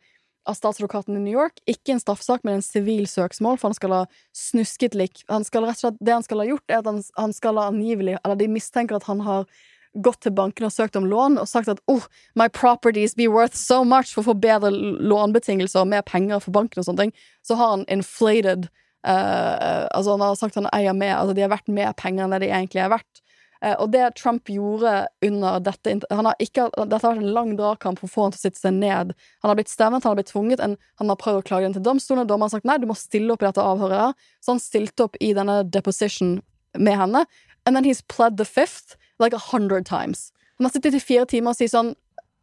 av 0.49 0.59
statsadvokaten 0.59 1.17
i 1.17 1.23
New 1.23 1.33
York. 1.33 1.61
Ikke 1.71 1.95
en 1.95 2.03
straffesak, 2.03 2.45
men 2.45 2.59
en 2.59 2.67
sivil 2.67 3.07
søksmål, 3.09 3.59
for 3.61 3.71
han 3.71 3.79
skal 3.79 3.95
ha 3.95 4.03
snusket 4.37 4.97
lik. 4.99 5.23
Han 5.31 5.47
skal 5.47 5.65
rett 5.65 5.79
og 5.79 5.87
slett, 5.87 6.01
det 6.03 6.17
han 6.17 6.27
skal 6.27 6.43
ha 6.43 6.49
gjort, 6.51 6.65
er 6.69 6.83
at 6.83 6.91
han, 6.91 6.99
han 7.17 7.37
skal 7.37 7.61
ha 7.61 7.69
angivelig 7.71 8.19
Eller 8.21 8.41
de 8.41 8.51
mistenker 8.51 8.99
at 8.99 9.07
han 9.09 9.23
har 9.25 9.47
gått 9.95 10.23
til 10.25 10.33
banken 10.33 10.67
og 10.67 10.73
søkt 10.73 10.97
om 10.97 11.07
lån 11.09 11.39
og 11.41 11.49
sagt 11.49 11.69
at 11.69 11.81
oh, 11.91 12.05
my 12.39 12.49
properties 12.49 13.15
be 13.19 13.29
worth 13.29 13.57
so 13.59 13.83
much 13.85 14.15
for 14.15 14.23
å 14.23 14.31
få 14.31 14.37
bedre 14.41 14.71
lånbetingelser 14.73 15.83
og 15.83 15.91
mer 15.93 16.05
penger 16.07 16.41
for 16.41 16.55
banken 16.55 16.81
og 16.81 16.89
sånne 16.89 17.07
ting, 17.07 17.17
så 17.45 17.59
har 17.61 17.75
han 17.77 17.89
inflated 17.93 18.69
uh, 19.07 19.89
Altså, 19.93 20.15
han 20.15 20.25
har 20.25 20.39
sagt 20.41 20.57
han 20.57 20.71
eier 20.73 20.97
mer, 20.97 21.19
altså 21.19 21.37
de 21.37 21.45
har 21.45 21.53
vært 21.53 21.69
mer 21.69 21.93
penger 21.99 22.25
enn 22.25 22.37
det 22.37 22.45
de 22.47 22.53
egentlig 22.53 22.85
er 22.85 22.95
verdt. 22.95 23.23
Uh, 23.63 23.77
og 23.77 23.93
det 23.93 24.09
Trump 24.19 24.49
gjorde 24.51 24.95
under 25.23 25.61
dette 25.63 25.99
han 26.11 26.31
har 26.31 26.41
ikke, 26.43 26.71
Dette 26.79 27.03
har 27.03 27.13
vært 27.13 27.23
en 27.23 27.37
lang 27.37 27.53
dragkamp 27.61 28.01
for 28.01 28.09
å 28.09 28.15
få 28.15 28.27
han 28.27 28.35
til 28.35 28.41
å 28.41 28.47
sitte 28.47 28.63
seg 28.63 28.79
ned. 28.79 29.13
Han 29.45 29.53
har 29.53 29.61
blitt 29.61 29.71
stevnet, 29.73 30.07
han 30.07 30.15
har 30.15 30.23
blitt 30.23 30.33
tvunget, 30.33 30.65
en, 30.65 30.79
han 31.03 31.13
har 31.13 31.21
prøvd 31.21 31.43
å 31.43 31.47
klage 31.53 31.69
inn 31.69 31.77
til 31.77 31.85
domstolen, 31.85 32.25
og 32.25 32.33
dommeren 32.33 32.49
har 32.49 32.57
sagt 32.57 32.69
nei, 32.69 32.81
du 32.81 32.89
må 32.91 32.97
stille 32.99 33.35
opp 33.35 33.45
i 33.45 33.51
dette 33.51 33.69
avhøret 33.75 33.99
der. 33.99 34.33
Så 34.41 34.57
han 34.57 34.63
stilte 34.63 35.07
opp 35.07 35.21
i 35.21 35.35
denne 35.37 35.61
deposition 35.69 36.39
med 36.79 36.99
henne. 36.99 37.27
And 37.67 37.77
then 37.77 37.85
he's 37.85 38.03
pled 38.03 38.39
the 38.39 38.49
fifth 38.49 38.97
like 39.21 39.35
a 39.37 39.39
hundred 39.53 39.85
times. 39.87 40.33
Han 40.59 40.67
har 40.67 40.73
sittet 40.73 40.95
i 40.95 41.01
fire 41.01 41.27
timer 41.27 41.51
og 41.51 41.57
sier 41.57 41.69
sånn 41.73 41.95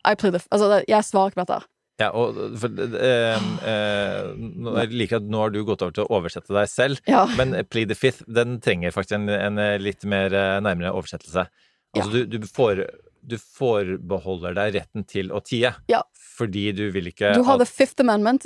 I 0.08 0.16
plead 0.16 0.34
the 0.34 0.40
Altså, 0.52 0.84
jeg 0.88 1.04
svarer 1.04 1.32
ikke 1.32 1.42
på 1.42 1.46
dette. 1.48 1.66
Ja, 2.00 2.10
og 2.16 2.38
for, 2.62 2.70
eh, 2.96 3.40
eh, 3.68 4.30
Jeg 4.80 4.92
liker 4.96 5.18
at 5.18 5.24
nå 5.28 5.42
har 5.42 5.50
du 5.52 5.64
gått 5.68 5.82
over 5.84 5.92
til 5.92 6.06
å 6.06 6.14
oversette 6.16 6.48
deg 6.56 6.70
selv, 6.72 7.02
Ja. 7.08 7.26
men 7.36 7.52
Plead 7.68 7.90
the 7.90 7.96
Fifth 7.96 8.24
den 8.32 8.60
trenger 8.62 8.92
faktisk 8.96 9.18
en, 9.18 9.28
en 9.30 9.60
litt 9.84 10.06
mer 10.06 10.32
eh, 10.34 10.60
nærmere 10.64 10.94
oversettelse. 10.96 11.48
Altså, 11.98 12.12
du, 12.14 12.38
du, 12.38 12.48
får, 12.48 12.86
du 13.28 13.36
forbeholder 13.38 14.56
deg 14.56 14.76
retten 14.80 15.04
til 15.10 15.32
å 15.36 15.42
tie, 15.44 15.74
Ja. 15.92 16.04
fordi 16.38 16.70
du 16.76 16.86
vil 16.96 17.08
ikke 17.12 17.34
Du 17.36 17.44
har 17.44 17.56
at- 17.60 17.66
the 17.66 17.66
fifth 17.66 18.00
amendment 18.00 18.46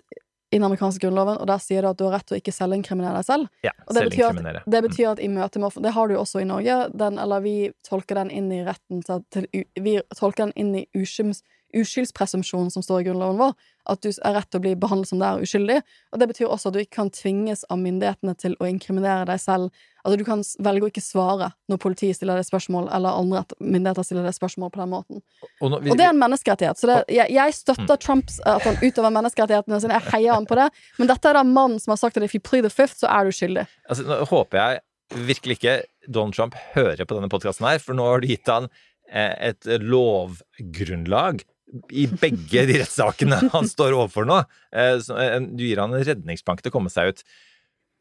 i 0.53 0.59
den 0.59 0.67
amerikanske 0.67 1.01
grunnloven, 1.01 1.39
og 1.41 1.47
der 1.49 1.61
sier 1.63 1.81
det 1.81 1.93
at 1.95 1.97
du 1.97 2.05
har 2.05 2.19
rett 2.19 2.27
til 2.29 2.37
å 2.37 2.41
ikke 2.41 2.53
selvinkriminere 2.53 3.17
deg 3.17 3.25
selv. 3.25 3.49
ja, 3.65 3.73
Og 3.87 3.97
det 3.97 4.03
betyr, 4.11 4.29
at, 4.29 4.59
det 4.69 4.81
betyr 4.85 5.07
at 5.15 5.21
i 5.23 5.29
møte 5.33 5.57
med 5.57 5.71
offentlig 5.71 5.87
Det 5.87 5.95
har 5.95 6.07
du 6.07 6.13
jo 6.13 6.21
også 6.21 6.43
i 6.43 6.45
Norge. 6.45 6.75
Den, 6.93 7.17
eller 7.23 7.41
vi 7.41 7.55
tolker 7.87 8.21
den 8.21 8.29
inn 8.29 8.51
i 8.53 8.61
retten 8.67 9.01
til, 9.07 9.23
til 9.33 9.47
Vi 9.81 9.97
tolker 10.13 10.45
den 10.45 10.53
inn 10.59 10.75
i 10.83 10.85
uskylds, 10.93 11.41
uskyldspresumpsjonen 11.73 12.69
som 12.69 12.85
står 12.85 13.01
i 13.01 13.07
grunnloven 13.09 13.41
vår. 13.41 13.57
At 13.86 13.99
du 14.01 14.09
er 14.09 14.34
rett 14.38 14.47
til 14.49 14.59
å 14.59 14.63
bli 14.63 14.75
behandlet 14.79 15.09
som 15.09 15.19
det 15.19 15.27
er 15.27 15.41
uskyldig. 15.43 15.79
Og 16.13 16.19
det 16.21 16.27
betyr 16.29 16.47
også 16.47 16.69
at 16.69 16.73
du 16.73 16.79
ikke 16.79 16.95
kan 17.01 17.09
tvinges 17.11 17.65
av 17.69 17.77
myndighetene 17.81 18.34
til 18.39 18.53
å 18.63 18.67
inkriminere 18.69 19.25
deg 19.27 19.41
selv. 19.43 19.71
Altså 20.05 20.17
Du 20.17 20.23
kan 20.27 20.41
velge 20.63 20.86
å 20.86 20.89
ikke 20.91 21.03
svare 21.03 21.49
når 21.71 21.77
politiet 21.84 22.15
stiller 22.15 22.36
deg 22.39 22.45
spørsmål, 22.47 22.88
eller 22.95 23.09
andre 23.19 23.43
myndigheter 23.59 24.03
stiller 24.07 24.23
deg 24.27 24.36
spørsmål 24.38 24.71
på 24.71 24.79
den 24.84 24.89
måten. 24.93 25.21
Og 25.61 25.71
nå- 25.71 25.81
vi- 25.84 25.91
Og 25.91 25.97
det 25.97 26.05
er 26.05 26.09
en 26.15 26.19
menneskerettighet. 26.19 26.77
Så 26.79 26.88
det, 26.88 26.97
jeg, 27.15 27.27
jeg 27.31 27.53
støtter 27.53 27.97
Trumps 27.99 28.39
at 28.45 28.61
han 28.63 28.75
utøver 28.81 29.11
menneskerettighetene 29.19 29.81
sine. 29.84 29.99
Jeg 29.99 30.11
heier 30.13 30.34
han 30.34 30.45
på 30.47 30.55
det. 30.55 30.69
Men 30.99 31.07
dette 31.11 31.25
er 31.29 31.34
da 31.34 31.43
mannen 31.43 31.79
som 31.79 31.91
har 31.91 31.97
sagt 31.97 32.17
at 32.17 32.23
if 32.23 32.34
you 32.34 32.39
plead 32.39 32.63
the 32.63 32.69
fifth, 32.71 32.99
så 33.03 33.07
er 33.11 33.25
du 33.25 33.31
skyldig. 33.36 33.67
Altså, 33.89 34.03
nå 34.07 34.23
håper 34.31 34.57
jeg 34.63 34.81
virkelig 35.27 35.59
ikke 35.59 35.84
Donald 36.09 36.34
Trump 36.34 36.55
hører 36.73 37.03
på 37.05 37.15
denne 37.19 37.29
podkasten 37.29 37.67
her, 37.67 37.79
for 37.79 37.93
nå 37.93 38.03
har 38.07 38.19
du 38.23 38.27
gitt 38.27 38.47
han 38.47 38.69
eh, 39.11 39.36
et 39.51 39.59
lovgrunnlag 39.79 41.43
i 41.91 42.05
begge 42.07 42.65
de 42.69 42.78
rettssakene 42.84 43.39
han 43.53 43.65
står 43.69 43.95
overfor 43.97 44.28
nå. 44.30 44.41
Eh, 44.76 44.99
eh, 44.99 45.39
Du 45.57 45.63
gir 45.65 45.82
han 45.82 45.93
en 45.95 46.05
redningsplank 46.05 46.61
til 46.61 46.71
å 46.74 46.76
komme 46.78 46.91
seg 46.93 47.13
ut. 47.13 47.24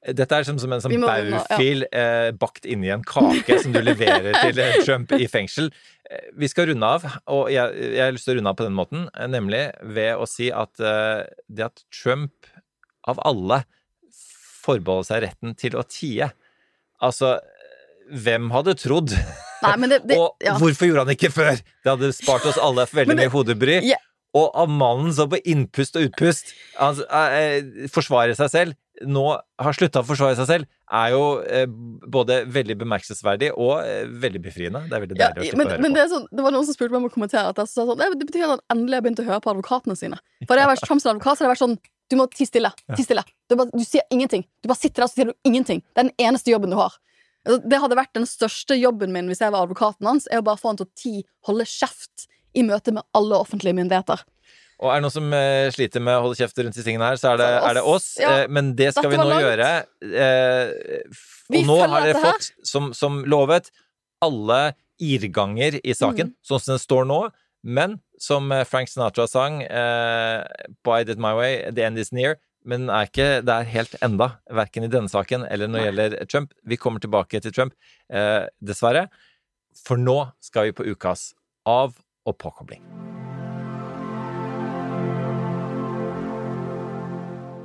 Dette 0.03 0.35
er 0.35 0.43
som, 0.43 0.57
som 0.59 0.73
en 0.75 0.81
sånn 0.83 0.91
Vi 0.91 0.99
ja. 0.99 1.07
baufil 1.07 1.85
eh, 1.95 2.33
bakt 2.35 2.65
inni 2.67 2.89
en 2.91 3.05
kake 3.07 3.61
som 3.63 3.71
du 3.75 3.79
leverer 3.87 4.35
til 4.45 4.59
eh, 4.59 4.81
Trump 4.83 5.13
i 5.15 5.29
fengsel. 5.31 5.71
Eh, 6.11 6.25
Vi 6.43 6.49
skal 6.51 6.67
runde 6.73 6.89
av, 6.99 7.07
og 7.31 7.53
jeg, 7.55 7.71
jeg 7.95 8.03
har 8.03 8.17
lyst 8.17 8.27
til 8.27 8.35
å 8.35 8.41
runde 8.41 8.51
av 8.51 8.59
på 8.59 8.67
den 8.67 8.75
måten, 8.75 9.05
eh, 9.15 9.31
nemlig 9.31 9.63
ved 9.95 10.19
å 10.19 10.27
si 10.27 10.51
at 10.51 10.83
eh, 10.83 11.23
det 11.47 11.69
at 11.71 11.85
Trump, 11.95 12.35
av 13.07 13.23
alle, 13.27 13.63
forbeholder 14.63 15.07
seg 15.09 15.23
retten 15.25 15.57
til 15.59 15.75
å 15.79 15.83
tie 15.91 16.29
Altså, 17.03 17.33
hvem 18.15 18.45
hadde 18.55 18.77
trodd? 18.79 19.11
Nei, 19.63 19.91
det, 19.93 20.01
det 20.11 20.19
og 20.21 20.43
ja. 20.45 20.57
hvorfor 20.61 20.89
gjorde 20.89 21.07
han 21.07 21.15
ikke 21.15 21.33
før? 21.35 21.59
Det 21.59 21.93
hadde 21.95 22.13
spart 22.17 22.47
oss 22.51 22.61
alle 22.61 22.87
veldig 22.99 23.15
det- 23.15 23.21
mye 23.25 23.33
hodebry. 23.33 23.79
Ja. 23.89 24.01
Og 24.39 24.49
av 24.57 24.71
mannen 24.73 25.13
som 25.13 25.29
på 25.29 25.37
innpust 25.45 25.99
og 26.01 26.07
utpust 26.09 26.55
han, 26.79 26.97
eh, 27.13 27.89
forsvarer 27.93 28.33
seg 28.39 28.49
selv, 28.49 28.79
nå 29.09 29.25
har 29.35 29.77
slutta 29.77 30.01
å 30.03 30.07
forsvare 30.07 30.37
seg 30.39 30.49
selv, 30.49 30.71
er 30.93 31.13
jo 31.15 31.23
eh, 31.43 31.67
både 32.13 32.43
veldig 32.53 32.77
bemerkelsesverdig 32.83 33.51
og 33.53 33.83
eh, 33.83 34.07
veldig 34.25 34.43
befriende. 34.45 34.83
Det 34.89 34.97
er 34.97 35.05
veldig 35.05 35.19
ja, 35.19 35.29
deilig 35.33 35.43
å 35.43 35.51
slippe 35.51 35.59
men, 35.59 35.67
å 35.67 35.73
høre 35.73 35.85
men 35.85 35.93
på. 35.93 35.99
det, 35.99 36.07
sånn, 36.13 36.27
det 36.31 36.47
var 36.47 36.55
noen 36.55 36.69
som 36.69 36.77
spurte 36.77 36.95
meg 36.95 37.03
om 37.03 37.09
å 37.09 37.15
kommentere 37.15 37.45
jeg 37.49 37.71
sa 37.73 37.87
sånn, 37.89 37.99
«Nei, 38.01 38.11
det 38.21 38.29
betyr 38.29 38.47
at 38.47 38.55
han 38.55 38.65
endelig 38.77 38.99
har 38.99 39.07
begynt 39.07 39.23
å 39.23 39.29
høre 39.29 39.41
på 39.45 39.53
advokatene 39.53 39.99
sine. 39.99 40.21
For 40.47 40.55
det 40.55 40.65
har 40.65 40.73
vært 40.73 40.85
Trumps 40.87 41.09
advokat, 41.09 41.39
så 41.39 41.45
det 41.45 41.51
har 41.51 41.55
vært 41.55 41.65
sånn 41.67 41.79
Du 42.13 42.19
må 42.21 42.27
tie 42.29 42.45
stille. 42.49 42.69
Ti 42.93 43.05
stille. 43.07 43.23
Du, 43.49 43.57
bare, 43.57 43.73
du 43.73 43.85
sier 43.89 44.05
ingenting. 44.13 44.43
Du 44.61 44.69
bare 44.69 44.81
sitter 44.81 45.01
der 45.01 45.07
og 45.09 45.13
så 45.13 45.21
sier 45.21 45.31
du 45.31 45.49
ingenting. 45.49 45.81
Det 45.93 46.03
er 46.03 46.11
den 46.11 46.17
eneste 46.21 46.53
jobben 46.53 46.73
du 46.73 46.77
har. 46.77 46.93
Altså, 47.47 47.69
Det 47.69 47.79
hadde 47.83 47.97
vært 47.99 48.13
den 48.15 48.27
største 48.27 48.77
jobben 48.79 49.13
min 49.13 49.27
hvis 49.29 49.41
jeg 49.43 49.51
var 49.53 49.65
advokaten 49.67 50.07
hans, 50.07 50.29
er 50.31 50.39
å 50.39 50.45
bare 50.47 50.61
få 50.61 50.69
han 50.73 50.77
til 50.79 50.87
å 50.87 50.95
ti, 50.95 51.15
holde 51.49 51.65
kjeft 51.67 52.29
i 52.55 52.63
møte 52.63 52.93
med 52.93 53.03
alle 53.15 53.35
offentlige 53.41 53.75
myndigheter. 53.75 54.23
Og 54.83 54.91
er 54.91 54.99
det 54.99 55.03
noen 55.05 55.15
som 55.15 55.33
eh, 55.35 55.71
sliter 55.71 56.03
med 56.03 56.17
å 56.19 56.23
holde 56.25 56.37
kjeft 56.41 56.59
rundt 56.59 56.75
disse 56.75 56.85
tingene 56.87 57.07
her, 57.13 57.17
så 57.21 57.33
er 57.33 57.37
det, 57.39 57.49
Så 57.49 57.59
oss, 57.63 57.69
er 57.71 57.75
det 57.75 57.83
oss. 57.95 58.07
ja. 58.21 58.31
Eh, 58.43 58.47
men 58.51 58.73
det 58.79 58.89
skal 58.95 59.11
vi 59.11 59.17
nå 59.21 59.27
langt. 59.31 59.45
gjøre. 59.47 59.69
Eh, 60.03 60.73
f- 61.11 61.45
Vi 61.51 61.61
og 61.63 61.67
nå 61.71 61.77
har 61.87 62.01
dere 62.07 62.23
fått, 62.23 62.51
som, 62.67 62.93
som 62.95 63.21
lovet, 63.25 63.71
alle 64.23 64.75
irrganger 65.03 65.81
i 65.85 65.95
saken, 65.95 66.31
Mm. 66.33 66.35
sånn 66.47 66.61
som 66.63 66.73
den 66.75 66.79
står 66.83 67.07
nå. 67.07 67.21
Men 67.65 68.01
som 68.19 68.49
Frank 68.67 68.89
Sinatra 68.91 69.29
sang, 69.31 69.63
eh, 69.63 70.43
By 70.85 71.01
It 71.03 71.19
My 71.19 71.33
Way, 71.35 71.71
The 71.73 71.85
End 71.85 71.99
Is 71.99 72.11
Near. 72.13 72.37
Men 72.69 72.87
er 72.93 73.09
ikke 73.09 73.29
der 73.43 73.67
helt 73.67 73.97
enda, 74.05 74.37
verken 74.55 74.87
i 74.87 74.91
denne 74.91 75.11
saken 75.11 75.47
eller 75.49 75.71
når 75.71 75.79
det 75.79 75.87
gjelder 75.89 76.17
Trump. 76.31 76.53
Vi 76.63 76.79
kommer 76.79 77.03
tilbake 77.03 77.41
til 77.43 77.55
Trump, 77.55 77.75
eh, 78.09 78.47
dessverre. 78.63 79.09
For 79.75 79.99
nå 79.99 80.33
skal 80.41 80.69
vi 80.69 80.77
på 80.79 80.87
ukas 80.87 81.33
av- 81.67 81.99
og 82.25 82.39
påkobling. 82.39 82.83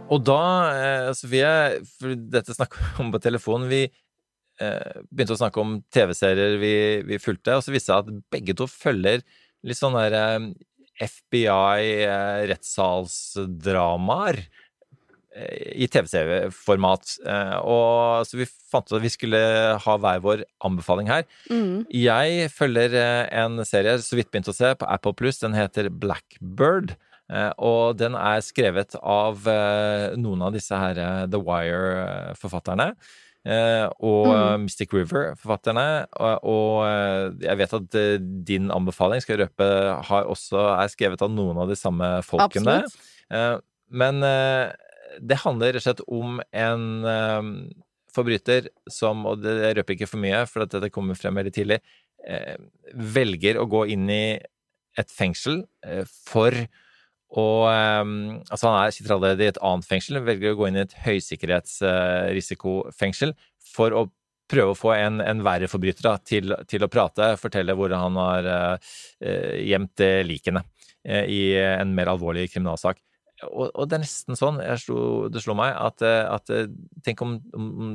Og 0.09 0.23
da, 0.23 0.41
eh, 0.73 1.13
Sofie, 1.13 1.83
for 1.99 2.15
dette 2.15 2.55
snakker 2.55 2.79
vi 2.79 3.03
om 3.03 3.11
på 3.11 3.21
telefonen 3.21 3.69
Vi 3.69 3.83
eh, 4.59 5.01
begynte 5.13 5.35
å 5.35 5.37
snakke 5.37 5.61
om 5.61 5.83
TV-serier 5.93 6.57
vi, 6.57 7.03
vi 7.05 7.19
fulgte, 7.21 7.53
og 7.53 7.61
så 7.61 7.69
viste 7.69 7.93
det 7.93 7.93
seg 7.93 8.07
at 8.07 8.31
begge 8.31 8.55
to 8.57 8.65
følger 8.65 9.21
litt 9.63 9.77
sånn 9.77 9.93
der 9.93 10.15
eh, 10.17 10.47
FBI 10.97 12.07
eh, 12.07 12.47
rettssalsdramaer 12.49 14.39
eh, 14.39 14.47
i 15.77 15.85
TV-serieformat. 15.93 17.11
Eh, 17.25 17.57
og 17.61 18.25
så 18.25 18.39
vi 18.39 18.47
fant 18.71 18.87
ut 18.89 18.97
at 18.97 19.03
vi 19.03 19.11
skulle 19.13 19.41
ha 19.83 19.97
hver 20.01 20.21
vår 20.23 20.41
anbefaling 20.65 21.07
her. 21.11 21.27
Mm. 21.51 21.83
Jeg 21.93 22.47
følger 22.55 22.95
eh, 22.97 23.27
en 23.43 23.61
serie 23.67 23.97
så 24.01 24.17
vidt 24.17 24.31
begynte 24.33 24.49
å 24.53 24.57
se 24.57 24.71
på 24.79 24.87
Apple 24.89 25.13
Pluss. 25.13 25.39
Den 25.43 25.53
heter 25.57 25.89
Blackbird. 25.93 26.95
eh, 27.29 27.51
Og 27.59 27.97
den 27.99 28.15
er 28.17 28.41
skrevet 28.41 28.95
av 29.03 29.45
noen 30.17 30.41
av 30.47 30.53
disse 30.57 30.73
her 30.75 31.27
The 31.27 31.39
Wire-forfatterne. 31.39 32.93
Og 34.03 34.27
Mm. 34.27 34.65
Mystic 34.65 34.91
River-forfatterne. 34.91 36.07
Og, 36.43 37.37
jeg 37.39 37.57
vet 37.61 37.73
at 37.77 37.95
din 38.43 38.71
anbefaling, 38.71 39.21
skal 39.23 39.37
røpe, 39.45 39.69
har 40.09 40.25
også, 40.27 40.65
er 40.81 40.87
skrevet 40.91 41.21
av 41.21 41.31
noen 41.31 41.57
av 41.61 41.69
de 41.69 41.75
samme 41.79 42.09
folkene. 42.27 42.81
Absolutt. 42.83 43.63
Men 43.89 44.19
det 45.19 45.41
handler 45.43 45.73
rett 45.73 45.81
og 45.81 45.85
slett 45.85 46.01
om 46.07 46.41
en 46.51 47.05
eh, 47.07 47.43
forbryter 48.17 48.69
som, 48.91 49.25
og 49.29 49.35
det 49.43 49.75
røper 49.77 49.93
ikke 49.95 50.09
for 50.09 50.19
mye, 50.23 50.39
for 50.49 50.59
at 50.65 50.71
dette 50.73 50.93
kommer 50.93 51.15
frem 51.19 51.35
veldig 51.37 51.53
tidlig, 51.55 51.79
eh, 52.27 52.57
velger 52.93 53.57
å 53.61 53.69
gå 53.69 53.81
inn 53.93 54.09
i 54.11 54.39
et 54.97 55.11
fengsel 55.13 55.55
eh, 55.85 56.05
for 56.27 56.51
å 57.27 57.67
eh, 57.67 58.05
Altså, 58.47 58.67
han 58.69 58.77
er, 58.79 58.91
sitter 58.95 59.35
i 59.35 59.51
et 59.51 59.63
annet 59.65 59.87
fengsel, 59.87 60.25
velger 60.25 60.51
å 60.53 60.59
gå 60.61 60.65
inn 60.69 60.79
i 60.79 60.85
et 60.85 60.99
høysikkerhetsrisikofengsel 61.05 63.31
for 63.73 63.89
å 63.91 64.01
prøve 64.47 64.71
å 64.71 64.77
få 64.77 64.93
en, 64.95 65.19
en 65.21 65.43
verre 65.45 65.67
forbryter 65.69 66.03
da, 66.07 66.17
til, 66.23 66.55
til 66.71 66.83
å 66.85 66.89
prate, 66.91 67.37
fortelle 67.41 67.75
hvor 67.77 67.91
han 67.91 68.15
har 68.19 68.43
eh, 68.47 68.77
gjemt 69.67 69.99
eh, 70.03 70.23
likene 70.27 70.63
eh, 71.03 71.25
i 71.27 71.55
en 71.59 71.93
mer 71.95 72.07
alvorlig 72.13 72.51
kriminalsak. 72.53 72.97
Og, 73.45 73.67
og 73.77 73.85
det 73.85 73.99
er 73.99 74.01
nesten 74.01 74.37
sånn, 74.39 74.57
slo, 74.81 75.27
det 75.29 75.43
slo 75.43 75.53
meg, 75.57 75.75
at, 75.77 76.01
eh, 76.01 76.23
at 76.25 76.49
eh, 76.49 76.65
Tenk 77.05 77.21
om, 77.21 77.35
om 77.53 77.91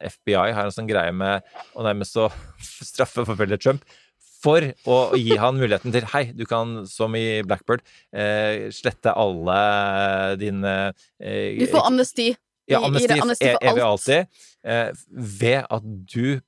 FBI 0.00 0.54
har 0.56 0.64
en 0.64 0.72
sånn 0.72 0.88
greie 0.88 1.12
med 1.12 1.44
å 1.76 1.84
nærmest 1.84 2.16
å 2.16 2.30
forfølge 3.12 3.58
Trump 3.60 3.84
for 4.46 4.62
å 4.88 4.96
gi 5.18 5.36
han 5.40 5.56
muligheten 5.58 5.92
til 5.94 6.04
Hei, 6.12 6.26
du 6.36 6.44
kan, 6.48 6.82
som 6.88 7.14
i 7.18 7.42
Blackbird, 7.46 7.82
eh, 8.14 8.68
slette 8.74 9.12
alle 9.16 9.56
dine 10.40 10.74
eh, 11.18 11.56
Du 11.60 11.66
får 11.72 11.88
amnesti. 11.88 12.28
ja, 12.70 12.80
amnesti, 12.84 13.08
gir 13.10 13.24
amnesti 13.24 13.48
for 13.48 13.56
e- 13.64 13.70
evig 13.72 13.82
og 13.82 13.88
alt. 13.88 14.04
alltid. 14.08 14.44
Eh, 14.66 14.90
ved 15.40 15.66
at 15.78 15.88
du 16.12 16.40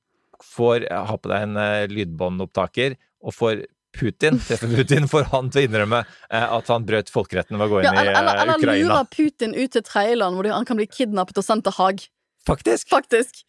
får 0.45 0.85
ha 0.91 1.17
på 1.19 1.31
deg 1.33 1.47
en 1.49 1.59
eh, 1.59 1.87
lydbåndopptaker 1.91 2.95
og 3.25 3.35
får 3.35 3.65
Putin 3.97 4.39
treffer 4.39 4.69
Putin, 4.75 5.07
får 5.09 5.29
han 5.33 5.49
til 5.53 5.63
å 5.63 5.69
innrømme 5.69 6.01
eh, 6.05 6.45
at 6.45 6.71
han 6.71 6.85
brøt 6.87 7.09
folkeretten 7.13 7.57
ved 7.57 7.67
å 7.67 7.71
gå 7.71 7.81
inn 7.81 7.89
Ja, 7.89 7.93
eller, 7.97 8.11
i 8.11 8.15
eh, 8.15 8.41
eller 8.43 8.83
lurer 8.85 9.07
Putin 9.11 9.55
ut 9.57 9.73
til 9.75 9.85
tredjeland 9.85 10.37
hvor 10.37 10.49
han 10.53 10.67
kan 10.69 10.79
bli 10.79 10.87
kidnappet 10.89 11.41
og 11.41 11.47
sendt 11.47 11.65
til 11.67 11.75
Haag. 11.79 12.03
Faktisk! 12.47 12.89
Faktisk. 12.91 13.45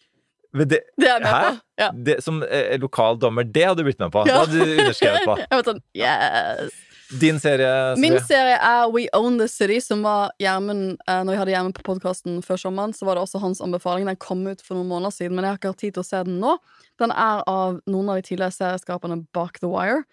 Det, 0.50 0.66
Det 0.98 1.06
er 1.06 1.20
jeg 1.20 1.22
med 1.22 1.32
på. 1.32 1.50
Ja. 1.78 1.90
det, 1.94 2.16
som 2.24 2.42
eh, 2.42 2.74
lokal 2.82 3.20
dommer, 3.22 3.46
det 3.46 3.68
hadde 3.68 3.84
du 3.84 3.86
blitt 3.86 4.00
med 4.02 4.10
på. 4.12 4.24
Ja. 4.26 4.40
Det 4.40 4.40
hadde 4.40 4.64
du 4.64 4.80
underskrevet 4.80 5.28
på. 5.28 5.36
Jeg 5.50 5.66
sånn, 5.68 5.84
yes. 5.94 6.78
Din 7.20 7.40
serie, 7.42 7.96
Min 7.98 8.20
serie 8.22 8.54
er 8.54 8.90
We 8.94 9.08
Own 9.18 9.38
The 9.40 9.48
City, 9.50 9.80
som 9.82 10.04
var 10.06 10.30
Gjermund 10.38 11.00
eh, 11.08 11.22
Når 11.26 11.32
vi 11.32 11.38
hadde 11.40 11.54
Gjermund 11.54 11.74
på 11.74 11.82
podkasten 11.86 12.38
før 12.46 12.60
sommeren, 12.62 12.94
så 12.94 13.06
var 13.06 13.18
det 13.18 13.24
også 13.24 13.40
hans 13.42 13.62
anbefaling. 13.64 14.06
Den 14.06 14.18
kom 14.20 14.44
ut 14.46 14.62
for 14.62 14.78
noen 14.78 14.90
måneder 14.90 15.14
siden, 15.14 15.34
men 15.34 15.46
jeg 15.46 15.54
har 15.54 15.58
ikke 15.58 15.72
hatt 15.72 15.82
tid 15.82 15.96
til 15.96 16.04
å 16.04 16.06
se 16.06 16.22
den 16.26 16.38
nå. 16.42 16.54
Den 17.02 17.14
er 17.14 17.42
av 17.50 17.80
noen 17.90 18.12
av 18.12 18.20
de 18.20 18.26
tidligere 18.28 18.54
serieskaperne 18.54 19.24
bak 19.34 19.58
The 19.58 19.70
Wire, 19.70 20.04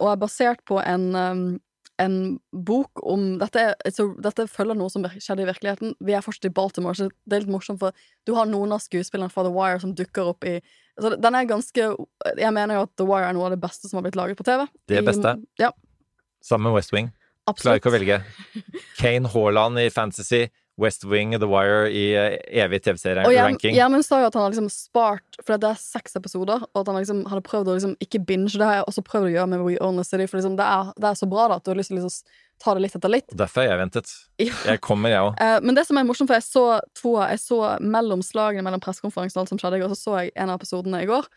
og 0.00 0.10
er 0.12 0.20
basert 0.22 0.60
på 0.68 0.78
en, 0.82 1.08
en 2.02 2.16
bok 2.52 3.02
om 3.02 3.38
dette, 3.40 3.60
er, 3.74 3.90
så, 3.94 4.06
dette 4.22 4.46
følger 4.50 4.78
noe 4.78 4.90
som 4.92 5.04
skjedde 5.14 5.44
i 5.44 5.48
virkeligheten. 5.50 5.94
Vi 6.04 6.14
er 6.14 6.24
fortsatt 6.24 6.48
i 6.50 6.54
Baltimore, 6.54 6.94
så 6.98 7.08
det 7.26 7.36
er 7.38 7.44
litt 7.44 7.52
morsomt, 7.54 7.80
for 7.82 7.94
du 8.26 8.34
har 8.38 8.46
noen 8.50 8.74
av 8.76 8.82
skuespillerne 8.84 9.32
fra 9.32 9.44
The 9.46 9.52
Wire 9.54 9.82
som 9.82 9.94
dukker 9.98 10.30
opp 10.34 10.46
i 10.50 10.58
så 10.94 11.10
Den 11.18 11.34
er 11.34 11.42
ganske 11.50 11.86
Jeg 12.38 12.52
mener 12.54 12.76
jo 12.76 12.82
at 12.86 12.90
The 12.94 13.04
Wire 13.08 13.26
er 13.26 13.34
noe 13.34 13.48
av 13.48 13.54
det 13.56 13.58
beste 13.64 13.88
som 13.90 13.98
har 13.98 14.04
blitt 14.06 14.14
laget 14.14 14.38
på 14.38 14.44
TV. 14.46 14.60
Det 14.86 15.00
I- 15.02 15.40
Ja, 15.58 15.72
Sammen 16.44 16.68
med 16.70 16.76
West 16.76 16.92
Wing. 16.94 17.08
Klarer 17.50 17.80
ikke 17.80 17.90
å 17.90 17.94
velge. 17.96 18.20
Kane 19.00 19.28
Haaland 19.32 19.80
i 19.82 19.88
Fantasy, 19.90 20.44
West 20.80 21.04
Wing, 21.06 21.38
The 21.38 21.46
Wire 21.46 21.90
i 21.90 22.04
eh, 22.18 22.36
evig 22.64 22.82
TV-serie-ranking. 22.82 23.76
Gjermund 23.76 24.02
sa 24.06 24.18
jo 24.22 24.26
at 24.26 24.34
han 24.34 24.42
har 24.42 24.54
liksom 24.54 24.70
spart 24.72 25.36
For 25.38 25.54
det 25.60 25.68
er 25.70 25.78
seks 25.78 26.16
episoder, 26.18 26.64
og 26.66 26.80
at 26.80 26.90
han 26.90 26.98
liksom 26.98 27.20
hadde 27.30 27.44
prøvd 27.46 27.70
å 27.70 27.76
liksom 27.76 27.94
ikke 28.02 28.24
binge. 28.26 28.56
Det 28.56 28.66
har 28.66 28.80
jeg 28.80 28.88
også 28.90 29.04
prøvd 29.06 29.28
å 29.28 29.34
gjøre 29.36 29.52
med 29.52 29.62
We 29.62 29.76
Own 29.84 30.00
The 30.00 30.06
City, 30.08 30.26
for 30.30 30.40
liksom 30.40 30.58
det, 30.58 30.66
er, 30.66 30.90
det 30.98 31.12
er 31.12 31.20
så 31.20 31.30
bra 31.30 31.46
da 31.50 31.60
at 31.60 31.66
du 31.66 31.70
har 31.70 31.78
lyst 31.78 31.92
til 31.92 32.00
å 32.00 32.02
liksom 32.02 32.42
ta 32.62 32.74
det 32.74 32.84
litt 32.84 32.98
etter 32.98 33.12
litt. 33.12 33.30
Derfor 33.34 33.62
har 33.62 33.72
jeg 33.72 33.82
ventet. 33.84 34.12
Ja. 34.42 34.58
Jeg 34.72 34.82
kommer, 34.82 35.14
jeg 35.14 35.22
òg. 35.22 35.32
Eh, 35.44 35.56
men 35.62 35.78
det 35.78 35.86
som 35.86 35.98
er 36.00 36.06
morsomt, 36.08 36.30
for 36.30 36.38
jeg 36.38 36.46
så 36.46 36.66
to 36.98 37.16
Jeg 37.20 37.40
så 37.42 37.58
mellom 37.82 38.22
slagene 38.24 38.66
mellom 38.66 38.82
pressekonferansen 38.82 39.38
og 39.38 39.44
alt 39.44 39.54
som 39.54 39.62
skjedde 39.62 39.82
går, 39.82 39.94
så 39.94 40.00
så 40.00 40.20
jeg 40.22 40.34
en 40.34 40.50
av 40.50 40.58
episodene 40.58 41.02
i 41.04 41.10
går. 41.10 41.30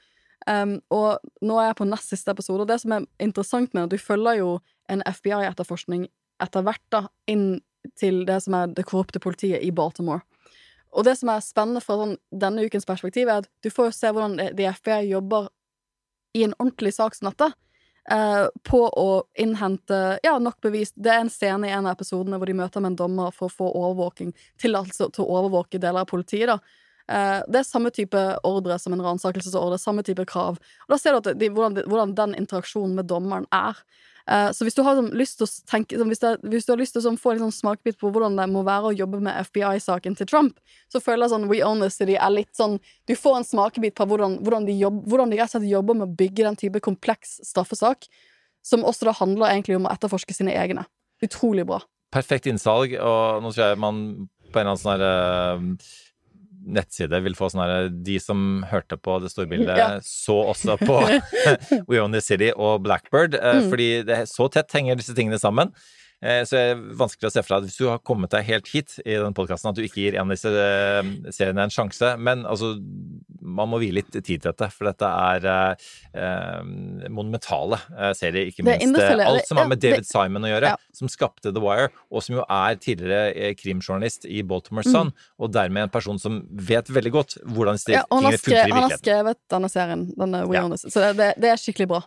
Um, 0.48 0.78
og 0.94 1.18
nå 1.44 1.58
er 1.60 1.72
jeg 1.72 1.80
på 1.82 1.88
nest 1.90 2.14
siste 2.14 2.32
episode, 2.32 2.64
og 2.64 2.70
det 2.70 2.78
som 2.80 2.94
er 2.96 3.08
interessant 3.22 3.74
med 3.76 3.88
det, 3.88 3.98
du 3.98 4.06
følger 4.06 4.40
jo 4.40 4.52
en 4.88 5.02
FBI-etterforskning 5.04 6.06
etter 6.44 6.64
hvert 6.64 6.84
da, 6.94 7.02
inn 7.30 7.58
til 7.96 8.26
det 8.26 8.42
som 8.44 8.54
er 8.58 8.74
det 8.74 8.86
korrupte 8.86 9.20
politiet 9.24 9.64
i 9.64 9.72
Baltimore. 9.72 10.22
Og 10.98 11.04
det 11.06 11.18
som 11.20 11.30
er 11.30 11.44
spennende 11.44 11.84
fra 11.84 11.98
sånn, 12.00 12.18
denne 12.32 12.64
ukens 12.66 12.88
perspektiv, 12.88 13.28
er 13.30 13.44
at 13.44 13.50
du 13.64 13.70
får 13.70 13.90
jo 13.90 13.96
se 13.98 14.12
hvordan 14.12 14.38
de- 14.56 15.10
jobber 15.10 15.50
i 16.34 16.44
en 16.44 16.54
ordentlig 16.60 16.94
sak 16.94 17.16
som 17.16 17.30
dette. 17.32 17.54
eh, 18.10 18.48
på 18.64 18.88
å 18.88 19.24
innhente 19.36 20.20
ja, 20.24 20.38
nok 20.40 20.62
bevis. 20.62 20.94
Det 20.96 21.12
er 21.12 21.20
en 21.20 21.30
scene 21.30 21.68
i 21.68 21.72
en 21.72 21.86
av 21.86 21.98
episodene 21.98 22.38
hvor 22.40 22.48
de 22.48 22.54
møter 22.54 22.80
med 22.80 22.94
en 22.94 22.96
dommer 22.96 23.34
for 23.36 23.50
å 23.50 23.52
få 23.52 23.68
overvåking, 23.76 24.34
tillatelse 24.58 25.10
til 25.12 25.26
å 25.26 25.42
overvåke 25.42 25.78
deler 25.78 26.00
av 26.00 26.08
politiet. 26.08 26.48
da. 26.48 26.60
Eh, 27.08 27.40
det 27.48 27.62
er 27.62 27.68
samme 27.68 27.92
type 27.96 28.20
ordre 28.48 28.76
som 28.82 28.96
en 28.96 29.04
ransakelsesordre, 29.04 29.80
samme 29.80 30.04
type 30.04 30.26
krav. 30.28 30.60
Og 30.88 30.94
Da 30.94 31.00
ser 31.00 31.20
du 31.20 31.34
de, 31.34 31.50
hvordan, 31.50 31.84
hvordan 31.88 32.16
den 32.18 32.36
interaksjonen 32.36 32.96
med 32.96 33.08
dommeren 33.08 33.48
er. 33.52 33.80
Eh, 34.28 34.50
så 34.52 34.66
hvis 34.68 34.76
du 34.76 34.82
har 34.84 34.98
sånn, 34.98 35.14
lyst 35.16 35.38
til 35.40 35.48
å 35.48 35.52
tenke 35.72 35.96
sånn, 35.96 36.10
hvis, 36.12 36.20
det, 36.20 36.34
hvis 36.52 36.68
du 36.68 36.74
har 36.74 36.82
lyst 36.82 36.98
til 36.98 37.00
å 37.00 37.06
sånn, 37.06 37.20
få 37.22 37.34
en 37.34 37.46
sånn 37.46 37.56
smakebit 37.56 38.00
på 38.02 38.12
hvordan 38.12 38.36
det 38.36 38.48
må 38.52 38.66
være 38.68 38.90
å 38.90 38.96
jobbe 38.98 39.22
med 39.24 39.40
FBI-saken 39.48 40.18
til 40.20 40.28
Trump, 40.28 40.58
så 40.92 41.00
føler 41.04 41.26
jeg 41.26 41.36
sånn 41.36 41.48
We 41.48 41.62
Own 41.64 41.84
The 41.84 41.90
City 41.94 42.18
er 42.20 42.34
litt 42.34 42.52
sånn 42.58 42.76
Du 43.08 43.16
får 43.16 43.40
en 43.40 43.48
smakebit 43.48 43.96
på 43.96 44.08
hvordan, 44.10 44.42
hvordan, 44.44 44.68
de, 44.68 44.76
jobb, 44.76 45.06
hvordan 45.08 45.32
de 45.32 45.40
rett 45.40 45.48
og 45.48 45.56
slett 45.56 45.72
jobber 45.72 46.00
med 46.00 46.10
å 46.10 46.18
bygge 46.20 46.44
den 46.44 46.60
type 46.60 46.84
kompleks 46.84 47.38
straffesak, 47.48 48.10
som 48.68 48.84
også 48.84 49.08
da 49.08 49.16
handler 49.16 49.54
egentlig 49.54 49.80
om 49.80 49.88
å 49.88 49.94
etterforske 49.96 50.36
sine 50.36 50.56
egne. 50.60 50.84
Utrolig 51.24 51.64
bra. 51.70 51.80
Perfekt 52.12 52.52
innsalg, 52.52 52.98
og 53.00 53.40
nå 53.44 53.54
tror 53.54 53.72
jeg 53.72 53.80
man 53.80 54.02
på 54.52 54.60
en 54.60 54.68
eller 54.68 54.74
annen 54.74 54.82
sånn 54.82 54.94
her 54.94 55.08
eh, 55.08 55.96
nettside 56.68 57.20
vil 57.24 57.36
få 57.38 57.48
sånn 57.52 57.64
her 57.64 57.90
De 57.90 58.18
som 58.20 58.64
hørte 58.70 58.98
på 59.00 59.18
det 59.24 59.32
store 59.32 59.48
bildet, 59.52 59.78
Ja. 59.80 59.90
så 60.04 60.36
også 60.52 60.76
på 60.82 61.00
We 61.90 62.00
Own 62.04 62.12
The 62.16 62.22
City 62.22 62.52
og 62.56 62.84
Blackbird, 62.84 63.36
eh, 63.40 63.62
Mm. 63.62 63.70
fordi 63.72 63.90
det 64.06 64.20
så 64.30 64.50
tett 64.52 64.72
henger 64.76 65.00
disse 65.00 65.16
tingene 65.16 65.40
sammen. 65.40 65.72
Eh, 66.22 66.42
Så 66.50 66.56
det 66.58 66.64
er 66.72 66.80
vanskelig 66.98 67.30
å 67.30 67.34
se 67.36 67.44
for 67.46 67.54
deg 67.54 67.58
at 67.62 67.68
hvis 67.70 67.78
du 67.78 67.88
har 67.92 68.00
kommet 68.02 68.32
deg 68.34 68.48
helt 68.48 68.68
hit 68.72 68.96
i 69.06 69.18
den 69.22 69.36
podkasten, 69.38 69.70
at 69.70 69.78
du 69.78 69.84
ikke 69.86 70.02
gir 70.02 70.16
en 70.18 70.26
av 70.26 70.34
disse 70.34 70.50
eh, 70.50 71.12
seriene 71.36 71.68
en 71.68 71.74
sjanse. 71.74 72.14
Men 72.18 72.42
altså, 72.50 72.74
man 73.48 73.70
må 73.70 73.80
vie 73.80 73.94
litt 73.96 74.10
tid 74.12 74.26
til 74.42 74.48
dette, 74.50 74.70
for 74.74 74.90
dette 74.90 75.06
er 75.06 75.46
eh, 75.46 75.86
eh, 76.18 77.08
monumentale 77.14 77.80
serier. 78.18 78.50
Ikke 78.50 78.66
minst 78.66 78.98
alt 78.98 79.46
som 79.48 79.62
har 79.62 79.70
med 79.70 79.82
David 79.84 80.10
Simon 80.10 80.48
å 80.48 80.52
gjøre, 80.52 80.74
som 80.98 81.12
skapte 81.12 81.54
The 81.54 81.62
Wire, 81.64 81.92
og 82.10 82.26
som 82.26 82.40
jo 82.40 82.48
er 82.50 82.82
tidligere 82.82 83.54
krimjournalist 83.60 84.26
i 84.26 84.42
Baltimore 84.42 84.86
Mm. 84.88 84.92
Sun, 84.94 85.10
og 85.42 85.52
dermed 85.52 85.88
en 85.88 85.90
person 85.90 86.20
som 86.22 86.42
vet 86.52 86.88
veldig 86.94 87.12
godt 87.12 87.38
hvordan 87.44 87.80
Ja, 87.92 88.04
han 88.12 88.24
har, 88.28 88.38
skrevet, 88.98 89.38
denne 89.50 89.70
serien, 89.70 90.06
denne 90.18 90.46
We 90.48 90.56
Ja. 90.56 90.62
Honest, 90.64 90.92
så 90.92 91.02
det, 91.02 91.18
det, 91.18 91.34
det 91.42 91.50
er 91.52 91.60
skikkelig 91.62 91.88
bra. 91.92 92.02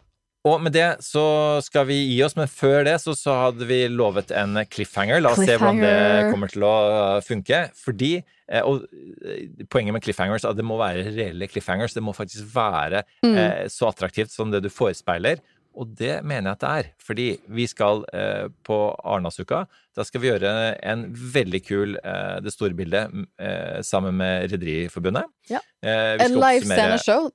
Og 0.49 0.57
med 0.65 0.73
det 0.73 0.87
så 1.05 1.23
skal 1.61 1.85
vi 1.91 1.99
gi 2.15 2.23
oss, 2.25 2.33
men 2.39 2.49
før 2.49 2.87
det 2.89 2.95
så, 3.03 3.13
så 3.19 3.35
hadde 3.43 3.67
vi 3.69 3.83
lovet 3.93 4.31
en 4.33 4.57
cliffhanger. 4.73 5.21
La 5.21 5.35
oss 5.35 5.43
se 5.45 5.57
hvordan 5.61 5.83
det 5.85 6.31
kommer 6.33 6.49
til 6.49 6.65
å 6.65 6.75
uh, 6.89 7.21
funke. 7.27 7.59
Fordi, 7.77 8.15
eh, 8.49 8.63
og 8.65 8.87
eh, 9.21 9.51
poenget 9.69 9.93
med 9.93 10.01
cliffhangers 10.07 10.47
er 10.47 10.55
at 10.55 10.57
det 10.57 10.65
må 10.65 10.79
være 10.81 11.11
reelle 11.13 11.49
cliffhangers. 11.53 11.93
Det 11.93 12.01
må 12.07 12.15
faktisk 12.17 12.49
være 12.55 13.03
Mm. 13.21 13.37
eh, 13.37 13.67
så 13.69 13.91
attraktivt 13.93 14.33
som 14.33 14.49
det 14.51 14.63
du 14.65 14.71
forespeiler. 14.73 15.43
Og 15.77 15.93
det 15.95 16.17
mener 16.25 16.49
jeg 16.51 16.57
at 16.57 16.63
det 16.65 16.71
er, 16.71 16.89
fordi 17.05 17.27
vi 17.55 17.67
skal 17.71 18.01
eh, 18.17 18.49
på 18.67 18.79
Arendalsuka. 19.05 19.67
Da 19.95 20.03
skal 20.09 20.23
vi 20.25 20.31
gjøre 20.33 20.55
en 20.83 21.05
veldig 21.37 21.61
kul 21.69 21.93
eh, 22.01 22.41
Det 22.43 22.53
store 22.57 22.75
bildet 22.75 23.13
eh, 23.39 23.79
sammen 23.87 24.17
med 24.19 24.51
Rederiforbundet. 24.57 25.29
Ja. 25.53 25.61
Eh, 25.85 26.17
En 26.25 26.35
live 26.41 26.65
sceneshow 26.65 27.29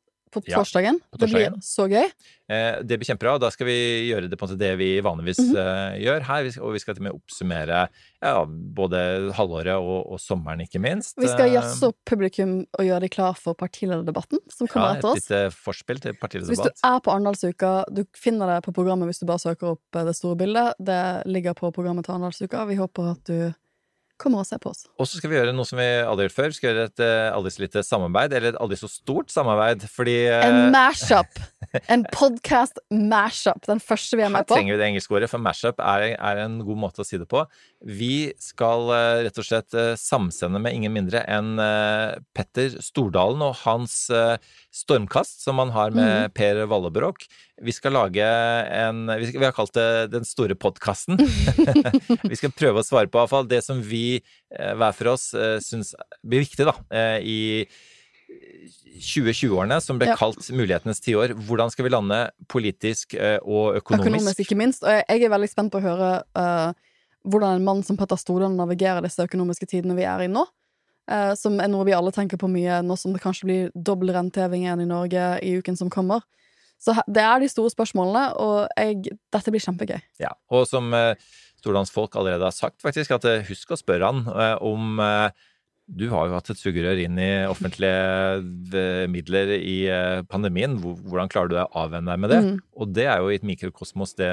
på 0.43 0.51
Ja, 0.51 0.59
torsdagen. 0.61 0.99
Det 1.17 1.29
blir 1.31 1.53
så 1.63 1.87
gøy. 1.89 2.05
Eh, 2.49 2.81
det 2.85 2.99
blir 2.99 3.07
kjempebra. 3.09 3.39
Da 3.41 3.49
skal 3.49 3.67
vi 3.67 3.77
gjøre 4.09 4.29
det 4.29 4.37
på 4.37 4.45
en 4.45 4.51
måte 4.51 4.59
det 4.61 4.73
vi 4.77 4.89
vanligvis 5.01 5.39
mm 5.39 5.55
-hmm. 5.55 5.95
uh, 5.95 6.03
gjør 6.03 6.21
her. 6.27 6.43
Vi 6.43 6.51
skal- 6.51 6.63
Og 6.63 6.73
vi 6.73 6.79
skal 6.79 6.95
til 6.95 7.01
og 7.01 7.07
med 7.07 7.15
oppsummere 7.21 7.89
ja, 8.21 8.45
både 8.45 9.31
halvåret 9.33 9.75
og, 9.75 10.11
og 10.11 10.19
sommeren, 10.19 10.61
ikke 10.61 10.79
minst. 10.79 11.15
Vi 11.17 11.27
skal 11.27 11.47
Eh, 11.49 11.53
jazze 11.53 11.87
opp 11.87 11.97
publikum 12.05 12.65
og 12.77 12.85
gjøre 12.85 13.01
de 13.01 13.09
klar 13.09 13.33
for 13.37 13.53
partilederdebatten 13.53 14.39
som 14.49 14.67
kommer 14.67 14.87
ja, 14.87 14.95
etter 14.95 15.07
oss. 15.09 15.17
Et 15.17 15.29
lite 15.29 15.51
forspill 15.51 15.99
til 15.99 16.13
partilederdebatt. 16.13 16.71
hvis 16.73 16.81
du 16.81 16.87
er 16.87 16.99
på 16.99 17.11
Arendalsuka, 17.11 17.85
du 17.93 18.05
finner 18.15 18.47
det 18.55 18.63
på 18.65 18.73
programmet 18.73 19.05
hvis 19.05 19.19
du 19.19 19.25
bare 19.25 19.39
søker 19.39 19.67
opp 19.75 19.95
eh, 19.95 20.05
det 20.05 20.15
store 20.15 20.35
bildet. 20.35 20.73
Det 20.79 21.23
ligger 21.25 21.53
på 21.53 21.71
programmet 21.73 22.05
til 22.05 22.13
Arendalsuka. 22.13 22.65
Vi 22.65 22.75
håper 22.75 23.11
at 23.11 23.23
du 23.25 23.53
kommer 24.21 24.43
og 24.43 24.47
ser 24.47 24.61
på 24.63 24.71
oss. 24.71 24.85
Og 24.99 25.07
så 25.09 25.19
skal 25.19 25.31
vi 25.31 25.37
gjøre 25.37 25.53
noe 25.55 25.67
som 25.67 25.79
vi 25.79 25.85
aldri 25.85 26.25
har 26.25 26.29
gjort 26.29 26.37
før. 26.37 26.51
Vi 26.51 26.57
skal 26.57 26.69
gjøre 26.71 26.87
et 26.89 27.03
eh, 27.03 27.27
aldri 27.35 27.51
så 27.53 27.63
lite 27.63 27.83
samarbeid, 27.85 28.35
eller 28.37 28.53
et 28.53 28.59
aldri 28.63 28.77
så 28.79 28.89
stort 28.91 29.33
samarbeid, 29.33 29.85
fordi 29.91 30.15
eh, 30.29 30.45
En 30.47 30.71
mashup! 30.73 31.41
En 31.91 32.05
podcast 32.13 32.79
mash-up. 32.93 33.65
Den 33.67 33.81
første 33.83 34.15
vi 34.15 34.23
er 34.23 34.31
med 34.31 34.47
på. 34.47 34.55
Her 34.55 34.61
trenger 34.61 34.77
vi 34.77 34.81
det 34.81 34.89
engelske 34.93 35.17
ordet, 35.17 35.29
for 35.31 35.43
mashup 35.43 35.81
er, 35.83 36.05
er 36.15 36.43
en 36.45 36.59
god 36.63 36.81
måte 36.85 37.03
å 37.03 37.07
si 37.07 37.19
det 37.19 37.27
på. 37.31 37.43
Vi 37.85 38.31
skal 38.41 38.91
eh, 38.95 39.23
rett 39.27 39.41
og 39.41 39.49
slett 39.49 39.79
samsende 39.99 40.61
med 40.63 40.77
ingen 40.77 40.95
mindre 40.95 41.25
enn 41.31 41.55
Petter 42.35 42.77
Stordalen 42.83 43.43
og 43.43 43.57
hans 43.65 44.05
stormkast, 44.75 45.39
som 45.45 45.55
man 45.55 45.71
har 45.71 45.93
med 45.95 46.33
Per 46.35 46.59
Vallebrok. 46.67 47.23
Vi 47.63 47.71
skal 47.71 47.95
lage 47.95 48.25
en 48.25 49.05
Vi, 49.07 49.29
skal, 49.29 49.39
vi 49.39 49.47
har 49.47 49.55
kalt 49.55 49.73
det 49.77 50.11
Den 50.11 50.27
store 50.27 50.57
podkasten. 50.59 51.19
vi 52.31 52.35
skal 52.35 52.51
prøve 52.51 52.83
å 52.83 52.87
svare 52.87 53.07
på 53.07 53.21
iallfall 53.21 53.47
det 53.47 53.61
som 53.63 53.79
vi 53.79 54.19
eh, 54.19 54.73
hver 54.75 54.95
for 54.97 55.13
oss 55.13 55.29
uh, 55.37 55.57
syns 55.63 55.93
blir 56.25 56.43
viktig 56.43 56.67
da, 56.67 56.75
eh, 56.91 57.19
i 57.23 57.39
2020-årene, 58.95 59.77
som 59.83 59.99
ble 59.99 60.09
Ja. 60.09 60.15
kalt 60.19 60.43
mulighetenes 60.51 60.99
tiår. 61.03 61.35
Hvordan 61.47 61.71
skal 61.71 61.87
vi 61.87 61.93
lande 61.93 62.19
politisk 62.51 63.13
eh, 63.13 63.39
og 63.43 63.79
økonomisk? 63.79 64.09
Økonomisk, 64.09 64.43
ikke 64.43 64.59
minst. 64.59 64.83
Og 64.83 64.91
jeg, 64.91 65.05
jeg 65.09 65.23
er 65.27 65.33
veldig 65.35 65.51
spent 65.51 65.71
på 65.71 65.79
å 65.79 65.85
høre 65.85 66.11
uh, 66.35 66.71
hvordan 67.25 67.59
en 67.59 67.65
mann 67.67 67.83
som 67.83 67.97
Petter 67.99 68.19
Stordalen 68.19 68.57
navigerer 68.59 69.03
disse 69.05 69.23
økonomiske 69.23 69.67
tidene 69.69 69.97
vi 69.97 70.07
er 70.07 70.25
i 70.25 70.31
nå. 70.31 70.45
Eh, 71.11 71.33
som 71.39 71.59
er 71.61 71.71
noe 71.71 71.87
vi 71.87 71.95
alle 71.97 72.13
tenker 72.15 72.39
på 72.41 72.49
mye 72.51 72.81
nå 72.85 72.97
som 72.99 73.15
det 73.15 73.23
kanskje 73.23 73.49
blir 73.49 73.73
dobbel 73.75 74.13
renteheving 74.15 74.65
igjen 74.65 74.83
i 74.85 74.89
Norge 74.89 75.29
i 75.45 75.55
uken 75.59 75.79
som 75.79 75.91
kommer. 75.93 76.25
Så 76.81 76.93
det 77.07 77.23
er 77.23 77.39
de 77.41 77.49
store 77.49 77.71
spørsmålene, 77.71 78.35
og 78.41 78.67
jeg, 78.77 79.15
dette 79.33 79.53
blir 79.53 79.63
kjempegøy. 79.63 79.99
Ja, 80.21 80.33
og 80.51 80.67
som 80.69 80.91
eh, 80.93 81.15
Stordalens 81.61 81.93
folk 81.93 82.15
allerede 82.19 82.45
har 82.45 82.53
sagt, 82.53 82.81
faktisk, 82.83 83.15
at 83.15 83.25
eh, 83.29 83.45
husk 83.47 83.71
å 83.73 83.79
spørre 83.79 84.11
han 84.11 84.25
eh, 84.29 84.55
om 84.61 84.99
eh, 85.01 85.45
du 85.85 86.07
har 86.09 86.25
jo 86.25 86.33
hatt 86.33 86.47
et 86.49 86.57
sugerør 86.57 86.97
inn 87.03 87.19
i 87.21 87.29
offentlige 87.45 89.05
midler 89.11 89.51
i 89.53 89.75
eh, 89.91 90.23
pandemien. 90.25 90.79
Hvordan 90.81 91.29
klarer 91.29 91.51
du 91.51 91.55
deg 91.59 91.67
å 91.67 91.83
avvenne 91.83 92.09
deg 92.09 92.23
med 92.23 92.33
det? 92.33 92.39
Mm. 92.41 92.55
Og 92.81 92.95
det 92.95 93.05
er 93.05 93.21
jo 93.21 93.29
i 93.29 93.37
et 93.37 93.45
mikrokosmos 93.45 94.15
det 94.17 94.31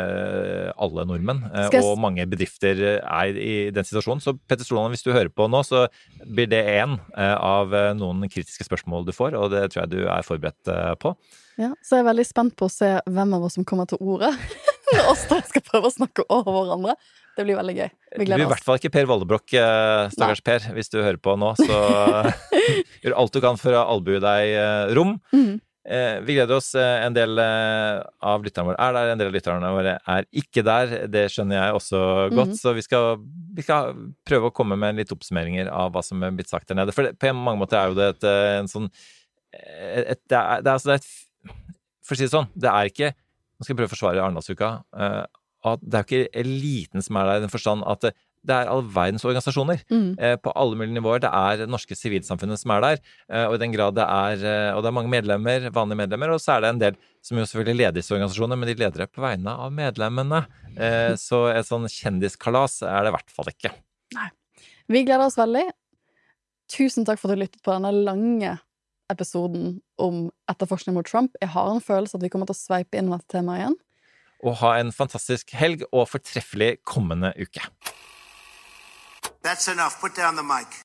alle 0.73 1.05
nordmenn 1.09 1.45
eh, 1.51 1.69
jeg 1.77 1.85
og 1.85 2.01
mange 2.01 2.25
bedrifter 2.31 2.81
er 2.97 3.37
i 3.37 3.55
den 3.75 3.89
situasjonen. 3.89 4.25
Så 4.25 4.35
Petter 4.49 4.65
Stordalen, 4.65 4.97
hvis 4.97 5.05
du 5.05 5.13
hører 5.13 5.29
på 5.29 5.51
nå, 5.53 5.61
så 5.69 5.85
blir 6.25 6.49
det 6.49 6.65
én 6.73 6.97
eh, 6.97 7.37
av 7.37 7.77
eh, 7.77 7.93
noen 8.01 8.25
kritiske 8.33 8.67
spørsmål 8.71 9.05
du 9.09 9.13
får, 9.17 9.37
og 9.37 9.53
det 9.53 9.67
tror 9.73 9.85
jeg 9.85 9.93
du 9.93 10.01
er 10.07 10.27
forberedt 10.27 10.73
eh, 10.73 10.95
på. 11.05 11.13
Ja, 11.61 11.75
så 11.85 11.99
jeg 11.99 12.07
er 12.07 12.13
veldig 12.15 12.29
spent 12.33 12.57
på 12.57 12.69
å 12.69 12.73
se 12.73 12.95
hvem 13.05 13.37
av 13.37 13.45
oss 13.45 13.61
som 13.61 13.69
kommer 13.69 13.91
til 13.91 14.01
ordet. 14.01 14.33
Når 14.93 15.09
oss 15.13 15.29
tre 15.29 15.41
skal 15.49 15.65
prøve 15.69 15.89
å 15.89 15.95
snakke 15.95 16.25
over 16.33 16.63
hverandre. 16.63 16.97
Det 17.37 17.45
blir 17.49 17.57
veldig 17.57 17.75
gøy. 17.79 17.91
Vi 18.19 18.25
Det 18.27 18.37
blir 18.37 18.45
i 18.45 18.49
hvert 18.51 18.65
fall 18.67 18.77
ikke 18.77 18.91
Per 18.93 19.07
Vollebrokk, 19.09 19.53
eh, 19.57 20.09
stakkars 20.13 20.43
Per, 20.45 20.67
hvis 20.77 20.91
du 20.93 20.99
hører 21.01 21.17
på 21.23 21.33
nå. 21.41 21.55
Så 21.57 21.77
gjør 23.03 23.15
alt 23.17 23.33
du 23.37 23.41
kan 23.45 23.57
for 23.61 23.73
å 23.79 23.85
albue 23.95 24.21
deg 24.23 24.51
eh, 24.53 24.93
rom. 24.99 25.15
Mm. 25.33 25.55
Eh, 25.83 26.19
vi 26.23 26.37
gleder 26.37 26.59
oss. 26.61 26.69
eh, 26.79 27.01
En 27.07 27.17
del 27.17 27.41
av 27.41 28.45
lytterne 28.45 28.69
våre 28.69 28.79
er 28.85 28.93
der, 28.99 29.09
en 29.15 29.19
del 29.23 29.31
av 29.33 29.35
lytterne 29.35 29.73
våre 29.75 29.97
er 30.15 30.29
ikke 30.43 30.63
der. 30.69 30.93
Det 31.11 31.25
skjønner 31.33 31.59
jeg 31.59 31.79
også 31.81 32.03
godt. 32.37 32.53
Mm. 32.53 32.61
Så 32.61 32.75
vi 32.77 32.85
skal, 32.85 33.17
vi 33.57 33.65
skal 33.67 33.97
prøve 34.29 34.51
å 34.53 34.55
komme 34.55 34.77
med 34.79 35.01
litt 35.01 35.11
oppsummeringer 35.17 35.73
av 35.73 35.91
hva 35.97 36.05
som 36.07 36.23
er 36.23 36.37
blitt 36.37 36.53
sagt 36.53 36.69
der 36.71 36.79
nede. 36.79 36.95
For 36.95 37.09
det, 37.09 37.17
på 37.19 37.33
mange 37.35 37.65
måter 37.65 37.81
er 37.81 37.91
jo 37.91 37.99
det 37.99 38.11
et, 38.19 38.29
en 38.61 38.71
sånn 38.71 38.91
et, 39.53 40.07
et, 40.15 40.21
det, 40.31 40.39
er, 40.39 40.63
det 40.65 40.71
er 40.71 40.77
altså 40.79 40.93
det 40.93 40.95
er 40.95 41.03
et 41.03 41.11
For 42.03 42.15
å 42.15 42.19
si 42.19 42.25
det 42.25 42.33
sånn, 42.33 42.47
det 42.57 42.71
er 42.71 42.89
ikke 42.89 43.11
Nå 43.13 43.65
skal 43.67 43.73
jeg 43.75 43.79
prøve 43.83 43.91
å 43.91 43.93
forsvare 43.93 44.23
Arendalsuka. 44.25 44.71
eh, 44.97 45.23
at 45.69 45.83
det 45.83 45.99
er 45.99 46.05
jo 46.05 46.09
ikke 46.09 46.43
eliten 46.43 47.05
som 47.05 47.19
er 47.19 47.29
der, 47.29 47.41
i 47.41 47.45
den 47.47 47.53
forstand 47.53 47.85
at 47.89 48.05
det, 48.07 48.13
er 48.51 48.71
all 48.71 48.83
verdens 48.91 49.23
organisasjoner 49.23 49.85
mm. 49.87 50.09
eh, 50.19 50.35
på 50.43 50.51
alle 50.59 50.79
mulige 50.79 50.97
nivåer. 50.97 51.21
Det 51.23 51.31
er 51.31 51.61
det 51.61 51.69
norske 51.71 51.95
sivilsamfunnet 51.95 52.59
som 52.59 52.73
er 52.75 52.83
der, 52.83 53.03
eh, 53.31 53.45
og 53.47 53.55
i 53.55 53.61
den 53.63 53.75
grad 53.75 53.95
det 53.95 54.03
er 54.03 54.43
eh, 54.43 54.71
Og 54.75 54.83
det 54.83 54.91
er 54.91 54.97
mange 54.97 55.13
medlemmer, 55.13 55.69
vanlige 55.71 56.01
medlemmer, 56.03 56.35
og 56.35 56.43
så 56.43 56.57
er 56.57 56.65
det 56.65 56.73
en 56.73 56.83
del 56.83 56.99
som 57.23 57.39
jo 57.39 57.47
selvfølgelig 57.47 57.79
leder 57.79 57.97
disse 58.01 58.15
organisasjonene, 58.15 58.59
men 58.59 58.73
de 58.73 58.75
leder 58.81 59.05
det 59.05 59.13
på 59.15 59.23
vegne 59.23 59.55
av 59.55 59.71
medlemmene. 59.75 60.43
Så 61.21 61.45
et 61.53 61.69
sånn 61.69 61.87
kjendiskalas 61.87 62.81
er 62.83 63.05
det 63.05 63.13
i 63.13 63.15
hvert 63.15 63.31
fall 63.37 63.53
ikke. 63.53 63.71
Vi 64.91 65.05
gleder 65.07 65.29
oss 65.29 65.39
veldig. 65.39 65.69
Tusen 66.73 67.07
takk 67.07 67.21
for 67.21 67.31
at 67.31 67.39
du 67.39 67.45
lyttet 67.45 67.63
på 67.63 67.75
denne 67.77 67.93
lange 67.95 68.57
episoden 69.13 69.77
om 70.01 70.27
etterforskning 70.51 70.97
mot 70.97 71.07
Trump. 71.07 71.37
Jeg 71.41 71.53
har 71.55 71.71
en 71.71 71.85
følelse 71.85 72.19
at 72.19 72.25
vi 72.25 72.31
kommer 72.33 72.49
til 72.49 72.57
å 72.57 72.63
sveipe 72.63 72.99
inn 72.99 73.13
dette 73.13 73.29
temaet 73.31 73.63
igjen. 73.63 73.79
Og 74.43 74.57
ha 74.63 74.75
en 74.81 74.93
fantastisk 74.93 75.53
helg 75.55 75.85
og 75.93 76.09
fortreffelig 76.11 76.77
kommende 76.85 77.33
uke. 77.39 77.63
That's 79.45 79.69
enough. 79.69 79.95
Put 80.01 80.17
down 80.17 80.35
the 80.37 80.43
mic. 80.43 80.81